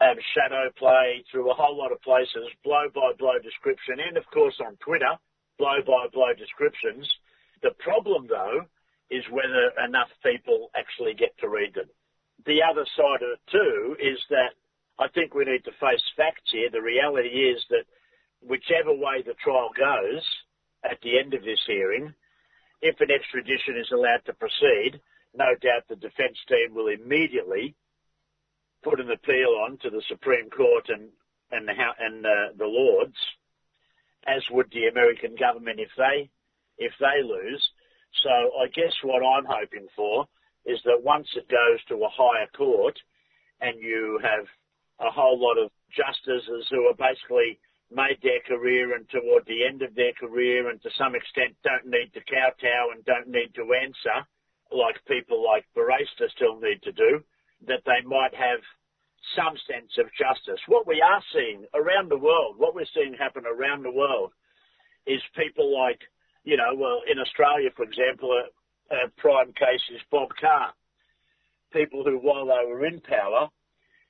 um, 0.00 0.16
Shadowproof, 0.32 1.24
through 1.30 1.50
a 1.50 1.54
whole 1.54 1.76
lot 1.76 1.92
of 1.92 2.00
places, 2.02 2.48
blow 2.64 2.86
by 2.94 3.12
blow 3.18 3.38
description, 3.42 3.98
and 4.06 4.16
of 4.16 4.24
course 4.32 4.54
on 4.64 4.76
Twitter, 4.76 5.18
blow 5.58 5.82
by 5.86 6.06
blow 6.12 6.32
descriptions. 6.38 7.08
The 7.62 7.70
problem 7.78 8.28
though 8.28 8.62
is 9.10 9.24
whether 9.30 9.72
enough 9.84 10.08
people 10.22 10.70
actually 10.76 11.14
get 11.14 11.36
to 11.40 11.48
read 11.48 11.74
them. 11.74 11.90
The 12.46 12.62
other 12.62 12.86
side 12.96 13.22
of 13.22 13.30
it 13.36 13.40
too 13.50 13.96
is 14.00 14.18
that 14.30 14.54
I 14.98 15.08
think 15.08 15.34
we 15.34 15.44
need 15.44 15.64
to 15.64 15.72
face 15.80 16.02
facts 16.16 16.50
here. 16.52 16.70
The 16.70 16.82
reality 16.82 17.28
is 17.28 17.64
that 17.70 17.84
whichever 18.40 18.92
way 18.92 19.22
the 19.24 19.34
trial 19.34 19.70
goes 19.76 20.24
at 20.84 21.00
the 21.02 21.18
end 21.18 21.34
of 21.34 21.42
this 21.42 21.60
hearing, 21.66 22.14
if 22.82 23.00
an 23.00 23.10
extradition 23.10 23.76
is 23.76 23.90
allowed 23.92 24.24
to 24.26 24.34
proceed, 24.34 25.00
no 25.34 25.54
doubt 25.60 25.88
the 25.88 25.96
defence 25.96 26.38
team 26.48 26.74
will 26.74 26.88
immediately 26.88 27.74
put 28.82 29.00
an 29.00 29.10
appeal 29.10 29.60
on 29.64 29.78
to 29.78 29.90
the 29.90 30.02
Supreme 30.08 30.50
Court 30.50 30.88
and 30.88 31.08
and 31.52 31.66
the 31.66 31.72
and 31.98 32.24
uh, 32.24 32.52
the 32.56 32.66
Lords, 32.66 33.16
as 34.26 34.42
would 34.50 34.70
the 34.70 34.86
American 34.86 35.34
government 35.34 35.80
if 35.80 35.90
they 35.96 36.30
if 36.78 36.92
they 37.00 37.22
lose. 37.22 37.62
So 38.22 38.30
I 38.30 38.68
guess 38.74 38.92
what 39.02 39.22
I'm 39.22 39.44
hoping 39.44 39.88
for 39.94 40.26
is 40.66 40.78
that 40.84 41.02
once 41.02 41.28
it 41.36 41.48
goes 41.48 41.82
to 41.88 42.04
a 42.04 42.10
higher 42.12 42.48
court, 42.56 42.98
and 43.60 43.80
you 43.80 44.18
have 44.22 44.46
a 45.00 45.10
whole 45.10 45.38
lot 45.40 45.62
of 45.62 45.70
justices 45.92 46.66
who 46.70 46.86
are 46.86 46.96
basically 46.96 47.58
made 47.90 48.18
their 48.22 48.40
career 48.46 48.94
and 48.94 49.08
toward 49.10 49.44
the 49.46 49.66
end 49.66 49.82
of 49.82 49.94
their 49.94 50.12
career 50.14 50.70
and 50.70 50.80
to 50.82 50.90
some 50.96 51.14
extent 51.14 51.56
don't 51.64 51.86
need 51.86 52.12
to 52.14 52.20
kowtow 52.22 52.94
and 52.94 53.04
don't 53.04 53.26
need 53.26 53.50
to 53.54 53.66
answer 53.74 54.22
like 54.70 54.94
people 55.06 55.42
like 55.42 55.66
Baraitser 55.76 56.30
still 56.30 56.60
need 56.60 56.80
to 56.82 56.92
do, 56.92 57.22
that 57.66 57.82
they 57.84 58.06
might 58.06 58.34
have 58.34 58.62
some 59.36 59.58
sense 59.66 59.90
of 59.98 60.06
justice. 60.14 60.62
What 60.66 60.86
we 60.86 61.02
are 61.02 61.22
seeing 61.34 61.66
around 61.74 62.08
the 62.08 62.16
world, 62.16 62.54
what 62.56 62.74
we're 62.74 62.88
seeing 62.94 63.14
happen 63.14 63.44
around 63.46 63.82
the 63.82 63.90
world 63.90 64.32
is 65.06 65.20
people 65.36 65.74
like, 65.74 66.00
you 66.44 66.56
know, 66.56 66.72
well, 66.74 67.02
in 67.10 67.18
Australia, 67.18 67.70
for 67.76 67.82
example, 67.84 68.30
a 68.90 69.08
prime 69.18 69.52
case 69.52 69.82
is 69.94 70.00
Bob 70.10 70.30
Carr. 70.40 70.72
People 71.72 72.02
who, 72.04 72.18
while 72.18 72.46
they 72.46 72.66
were 72.66 72.84
in 72.84 73.00
power, 73.00 73.48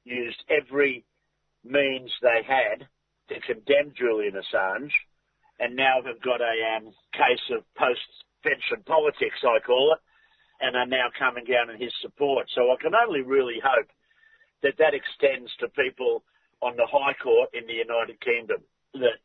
used 0.05 0.43
every 0.49 1.05
means 1.63 2.11
they 2.23 2.41
had 2.47 2.89
to 3.29 3.41
condemn 3.41 3.93
Julian 3.97 4.35
Assange 4.35 4.93
and 5.59 5.77
now 5.77 6.01
have 6.05 6.23
got 6.23 6.41
a 6.41 6.77
um, 6.77 6.93
case 7.13 7.45
of 7.53 7.63
post-pension 7.77 8.83
politics, 8.87 9.45
I 9.45 9.61
call 9.61 9.93
it, 9.93 10.01
and 10.65 10.75
are 10.75 10.87
now 10.87 11.09
coming 11.19 11.45
down 11.45 11.69
in 11.69 11.81
his 11.81 11.93
support. 12.01 12.49
So 12.55 12.73
I 12.73 12.77
can 12.81 12.95
only 12.95 13.21
really 13.21 13.61
hope 13.63 13.89
that 14.63 14.79
that 14.79 14.95
extends 14.95 15.51
to 15.61 15.69
people 15.69 16.25
on 16.63 16.77
the 16.77 16.89
High 16.91 17.15
Court 17.15 17.51
in 17.53 17.67
the 17.67 17.75
United 17.75 18.21
Kingdom, 18.21 18.61
that 18.95 19.21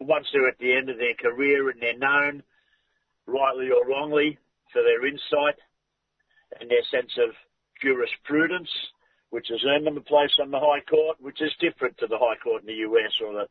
once 0.00 0.26
they're 0.32 0.48
at 0.48 0.58
the 0.58 0.74
end 0.74 0.88
of 0.88 0.98
their 0.98 1.14
career 1.14 1.70
and 1.70 1.80
they're 1.80 1.98
known, 1.98 2.42
rightly 3.26 3.70
or 3.70 3.86
wrongly, 3.86 4.38
for 4.74 4.82
their 4.82 5.06
insight 5.06 5.56
and 6.60 6.68
their 6.68 6.82
sense 6.90 7.14
of 7.22 7.30
jurisprudence, 7.80 8.68
which 9.30 9.46
has 9.48 9.62
earned 9.64 9.86
them 9.86 9.96
a 9.96 10.04
place 10.04 10.34
on 10.42 10.50
the 10.50 10.60
High 10.60 10.82
Court, 10.82 11.16
which 11.22 11.40
is 11.40 11.54
different 11.62 11.96
to 11.98 12.06
the 12.06 12.18
High 12.18 12.36
Court 12.42 12.62
in 12.62 12.68
the 12.68 12.82
US 12.90 13.14
or 13.22 13.32
the, 13.32 13.46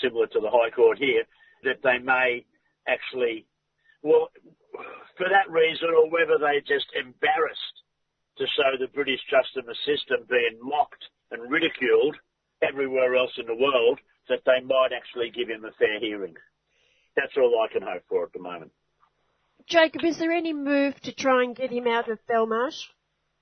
similar 0.00 0.26
to 0.30 0.40
the 0.40 0.50
High 0.50 0.70
Court 0.70 0.98
here, 0.98 1.26
that 1.64 1.82
they 1.82 1.98
may 1.98 2.46
actually, 2.86 3.44
well, 4.02 4.30
for 5.18 5.26
that 5.28 5.50
reason 5.50 5.90
or 5.90 6.08
whether 6.10 6.38
they're 6.38 6.62
just 6.62 6.86
embarrassed 6.94 7.76
to 8.38 8.46
show 8.54 8.78
the 8.78 8.86
British 8.94 9.20
justice 9.26 9.66
system 9.82 10.22
being 10.30 10.62
mocked 10.62 11.04
and 11.30 11.50
ridiculed 11.50 12.16
everywhere 12.62 13.14
else 13.14 13.34
in 13.38 13.46
the 13.46 13.54
world, 13.54 13.98
that 14.28 14.46
they 14.46 14.62
might 14.64 14.94
actually 14.94 15.30
give 15.30 15.48
him 15.48 15.64
a 15.64 15.74
fair 15.78 15.98
hearing. 15.98 16.34
That's 17.16 17.34
all 17.36 17.62
I 17.62 17.72
can 17.72 17.82
hope 17.82 18.02
for 18.08 18.24
at 18.24 18.32
the 18.32 18.42
moment. 18.42 18.70
Jacob, 19.68 20.04
is 20.04 20.18
there 20.18 20.32
any 20.32 20.52
move 20.52 20.98
to 21.02 21.12
try 21.12 21.44
and 21.44 21.54
get 21.54 21.70
him 21.70 21.86
out 21.86 22.08
of 22.10 22.18
Belmarsh? 22.26 22.80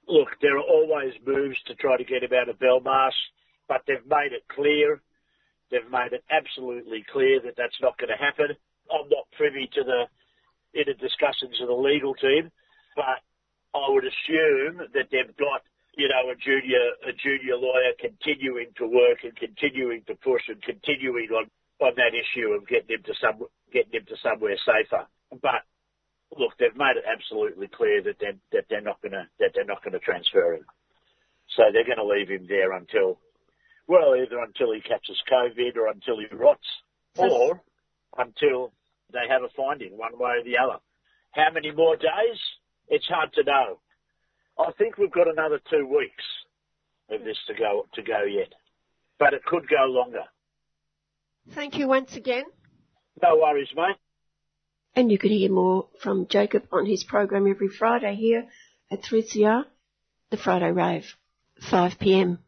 look, 0.08 0.28
there 0.40 0.56
are 0.56 0.64
always 0.64 1.12
moves 1.26 1.58
to 1.66 1.74
try 1.74 1.96
to 1.96 2.04
get 2.04 2.22
him 2.22 2.32
out 2.32 2.48
of 2.48 2.58
Belmarsh, 2.58 3.18
but 3.68 3.82
they've 3.86 4.06
made 4.06 4.32
it 4.32 4.46
clear, 4.48 5.02
they've 5.70 5.90
made 5.90 6.12
it 6.12 6.24
absolutely 6.30 7.04
clear 7.12 7.40
that 7.42 7.54
that's 7.56 7.78
not 7.82 7.98
going 7.98 8.10
to 8.10 8.22
happen. 8.22 8.56
I'm 8.90 9.08
not 9.10 9.26
privy 9.36 9.68
to 9.74 9.82
the 9.82 10.06
inner 10.78 10.94
discussions 10.94 11.58
of 11.60 11.68
the 11.68 11.74
legal 11.74 12.14
team, 12.14 12.50
but 12.94 13.18
I 13.74 13.90
would 13.90 14.06
assume 14.06 14.86
that 14.94 15.10
they've 15.10 15.36
got, 15.36 15.66
you 15.98 16.08
know, 16.08 16.30
a 16.30 16.36
junior 16.38 16.94
a 17.02 17.12
junior 17.12 17.56
lawyer 17.56 17.92
continuing 17.98 18.70
to 18.78 18.86
work 18.86 19.24
and 19.24 19.34
continuing 19.34 20.02
to 20.06 20.14
push 20.14 20.42
and 20.48 20.62
continuing 20.62 21.28
on 21.34 21.50
on 21.80 21.92
that 21.96 22.14
issue 22.14 22.54
of 22.54 22.66
getting 22.68 22.94
him 22.96 23.02
to 23.04 23.14
some 23.20 23.42
getting 23.72 23.92
him 23.92 24.06
to 24.06 24.16
somewhere 24.22 24.56
safer. 24.62 25.06
But 25.42 25.66
look, 26.38 26.52
they've 26.58 26.76
made 26.76 26.96
it 26.96 27.04
absolutely 27.06 27.68
clear 27.68 28.02
that 28.02 28.16
they're, 28.20 28.38
that 28.52 28.64
they're 28.68 28.80
not 28.80 29.00
going 29.02 29.12
to 29.12 29.26
that 29.38 29.50
they're 29.54 29.64
not 29.64 29.82
going 29.82 29.92
to 29.92 30.00
transfer 30.00 30.54
him. 30.54 30.64
So 31.56 31.64
they're 31.72 31.84
going 31.84 31.98
to 31.98 32.04
leave 32.04 32.28
him 32.28 32.46
there 32.48 32.72
until, 32.72 33.18
well, 33.86 34.14
either 34.16 34.40
until 34.40 34.72
he 34.72 34.80
catches 34.80 35.16
COVID 35.30 35.76
or 35.76 35.88
until 35.88 36.18
he 36.18 36.26
rots, 36.34 36.66
or 37.16 37.62
until 38.18 38.72
they 39.12 39.28
have 39.28 39.42
a 39.42 39.48
finding 39.56 39.96
one 39.96 40.18
way 40.18 40.40
or 40.40 40.44
the 40.44 40.58
other. 40.58 40.78
How 41.32 41.50
many 41.52 41.70
more 41.70 41.96
days? 41.96 42.40
It's 42.88 43.06
hard 43.06 43.32
to 43.34 43.44
know. 43.44 43.78
I 44.58 44.72
think 44.78 44.96
we've 44.96 45.12
got 45.12 45.28
another 45.28 45.60
two 45.70 45.86
weeks 45.86 46.24
of 47.10 47.24
this 47.24 47.36
to 47.46 47.54
go 47.54 47.86
to 47.94 48.02
go 48.02 48.24
yet, 48.24 48.52
but 49.18 49.34
it 49.34 49.44
could 49.44 49.68
go 49.68 49.84
longer. 49.86 50.24
Thank 51.50 51.76
you 51.76 51.86
once 51.88 52.16
again. 52.16 52.44
No 53.22 53.36
worries, 53.36 53.68
mate. 53.76 53.96
And 54.96 55.12
you 55.12 55.18
can 55.18 55.28
hear 55.28 55.52
more 55.52 55.88
from 56.00 56.26
Jacob 56.26 56.64
on 56.72 56.86
his 56.86 57.04
program 57.04 57.46
every 57.46 57.68
Friday 57.68 58.14
here 58.14 58.46
at 58.90 59.02
3CR, 59.02 59.64
the 60.30 60.38
Friday 60.38 60.72
Rave, 60.72 61.04
5pm. 61.70 62.38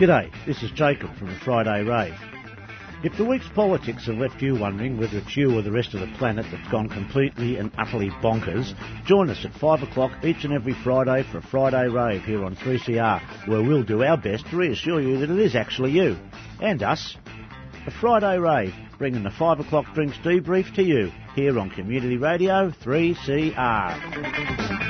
G'day, 0.00 0.32
this 0.44 0.64
is 0.64 0.72
Jacob 0.72 1.14
from 1.16 1.28
the 1.28 1.38
Friday 1.44 1.84
Rave. 1.84 2.18
If 3.04 3.16
the 3.16 3.24
week's 3.24 3.48
politics 3.54 4.06
have 4.06 4.16
left 4.16 4.42
you 4.42 4.56
wondering 4.56 4.98
whether 4.98 5.18
it's 5.18 5.36
you 5.36 5.56
or 5.56 5.62
the 5.62 5.70
rest 5.70 5.94
of 5.94 6.00
the 6.00 6.12
planet 6.18 6.46
that's 6.50 6.68
gone 6.68 6.88
completely 6.88 7.56
and 7.56 7.70
utterly 7.78 8.10
bonkers, 8.10 8.74
join 9.06 9.30
us 9.30 9.44
at 9.44 9.54
5 9.54 9.84
o'clock 9.84 10.24
each 10.24 10.42
and 10.42 10.52
every 10.52 10.74
Friday 10.82 11.22
for 11.30 11.38
a 11.38 11.42
Friday 11.42 11.86
rave 11.86 12.24
here 12.24 12.44
on 12.44 12.56
3CR, 12.56 13.46
where 13.46 13.62
we'll 13.62 13.84
do 13.84 14.02
our 14.02 14.16
best 14.16 14.46
to 14.50 14.56
reassure 14.56 15.00
you 15.00 15.18
that 15.18 15.30
it 15.30 15.38
is 15.38 15.54
actually 15.54 15.92
you. 15.92 16.16
And 16.60 16.82
us. 16.82 17.16
A 17.86 17.90
Friday 17.90 18.38
rave, 18.38 18.74
bringing 18.98 19.22
the 19.22 19.30
5 19.30 19.60
o'clock 19.60 19.94
drinks 19.94 20.18
debrief 20.18 20.74
to 20.74 20.82
you, 20.82 21.10
here 21.34 21.58
on 21.58 21.70
Community 21.70 22.18
Radio 22.18 22.70
3CR. 22.70 24.89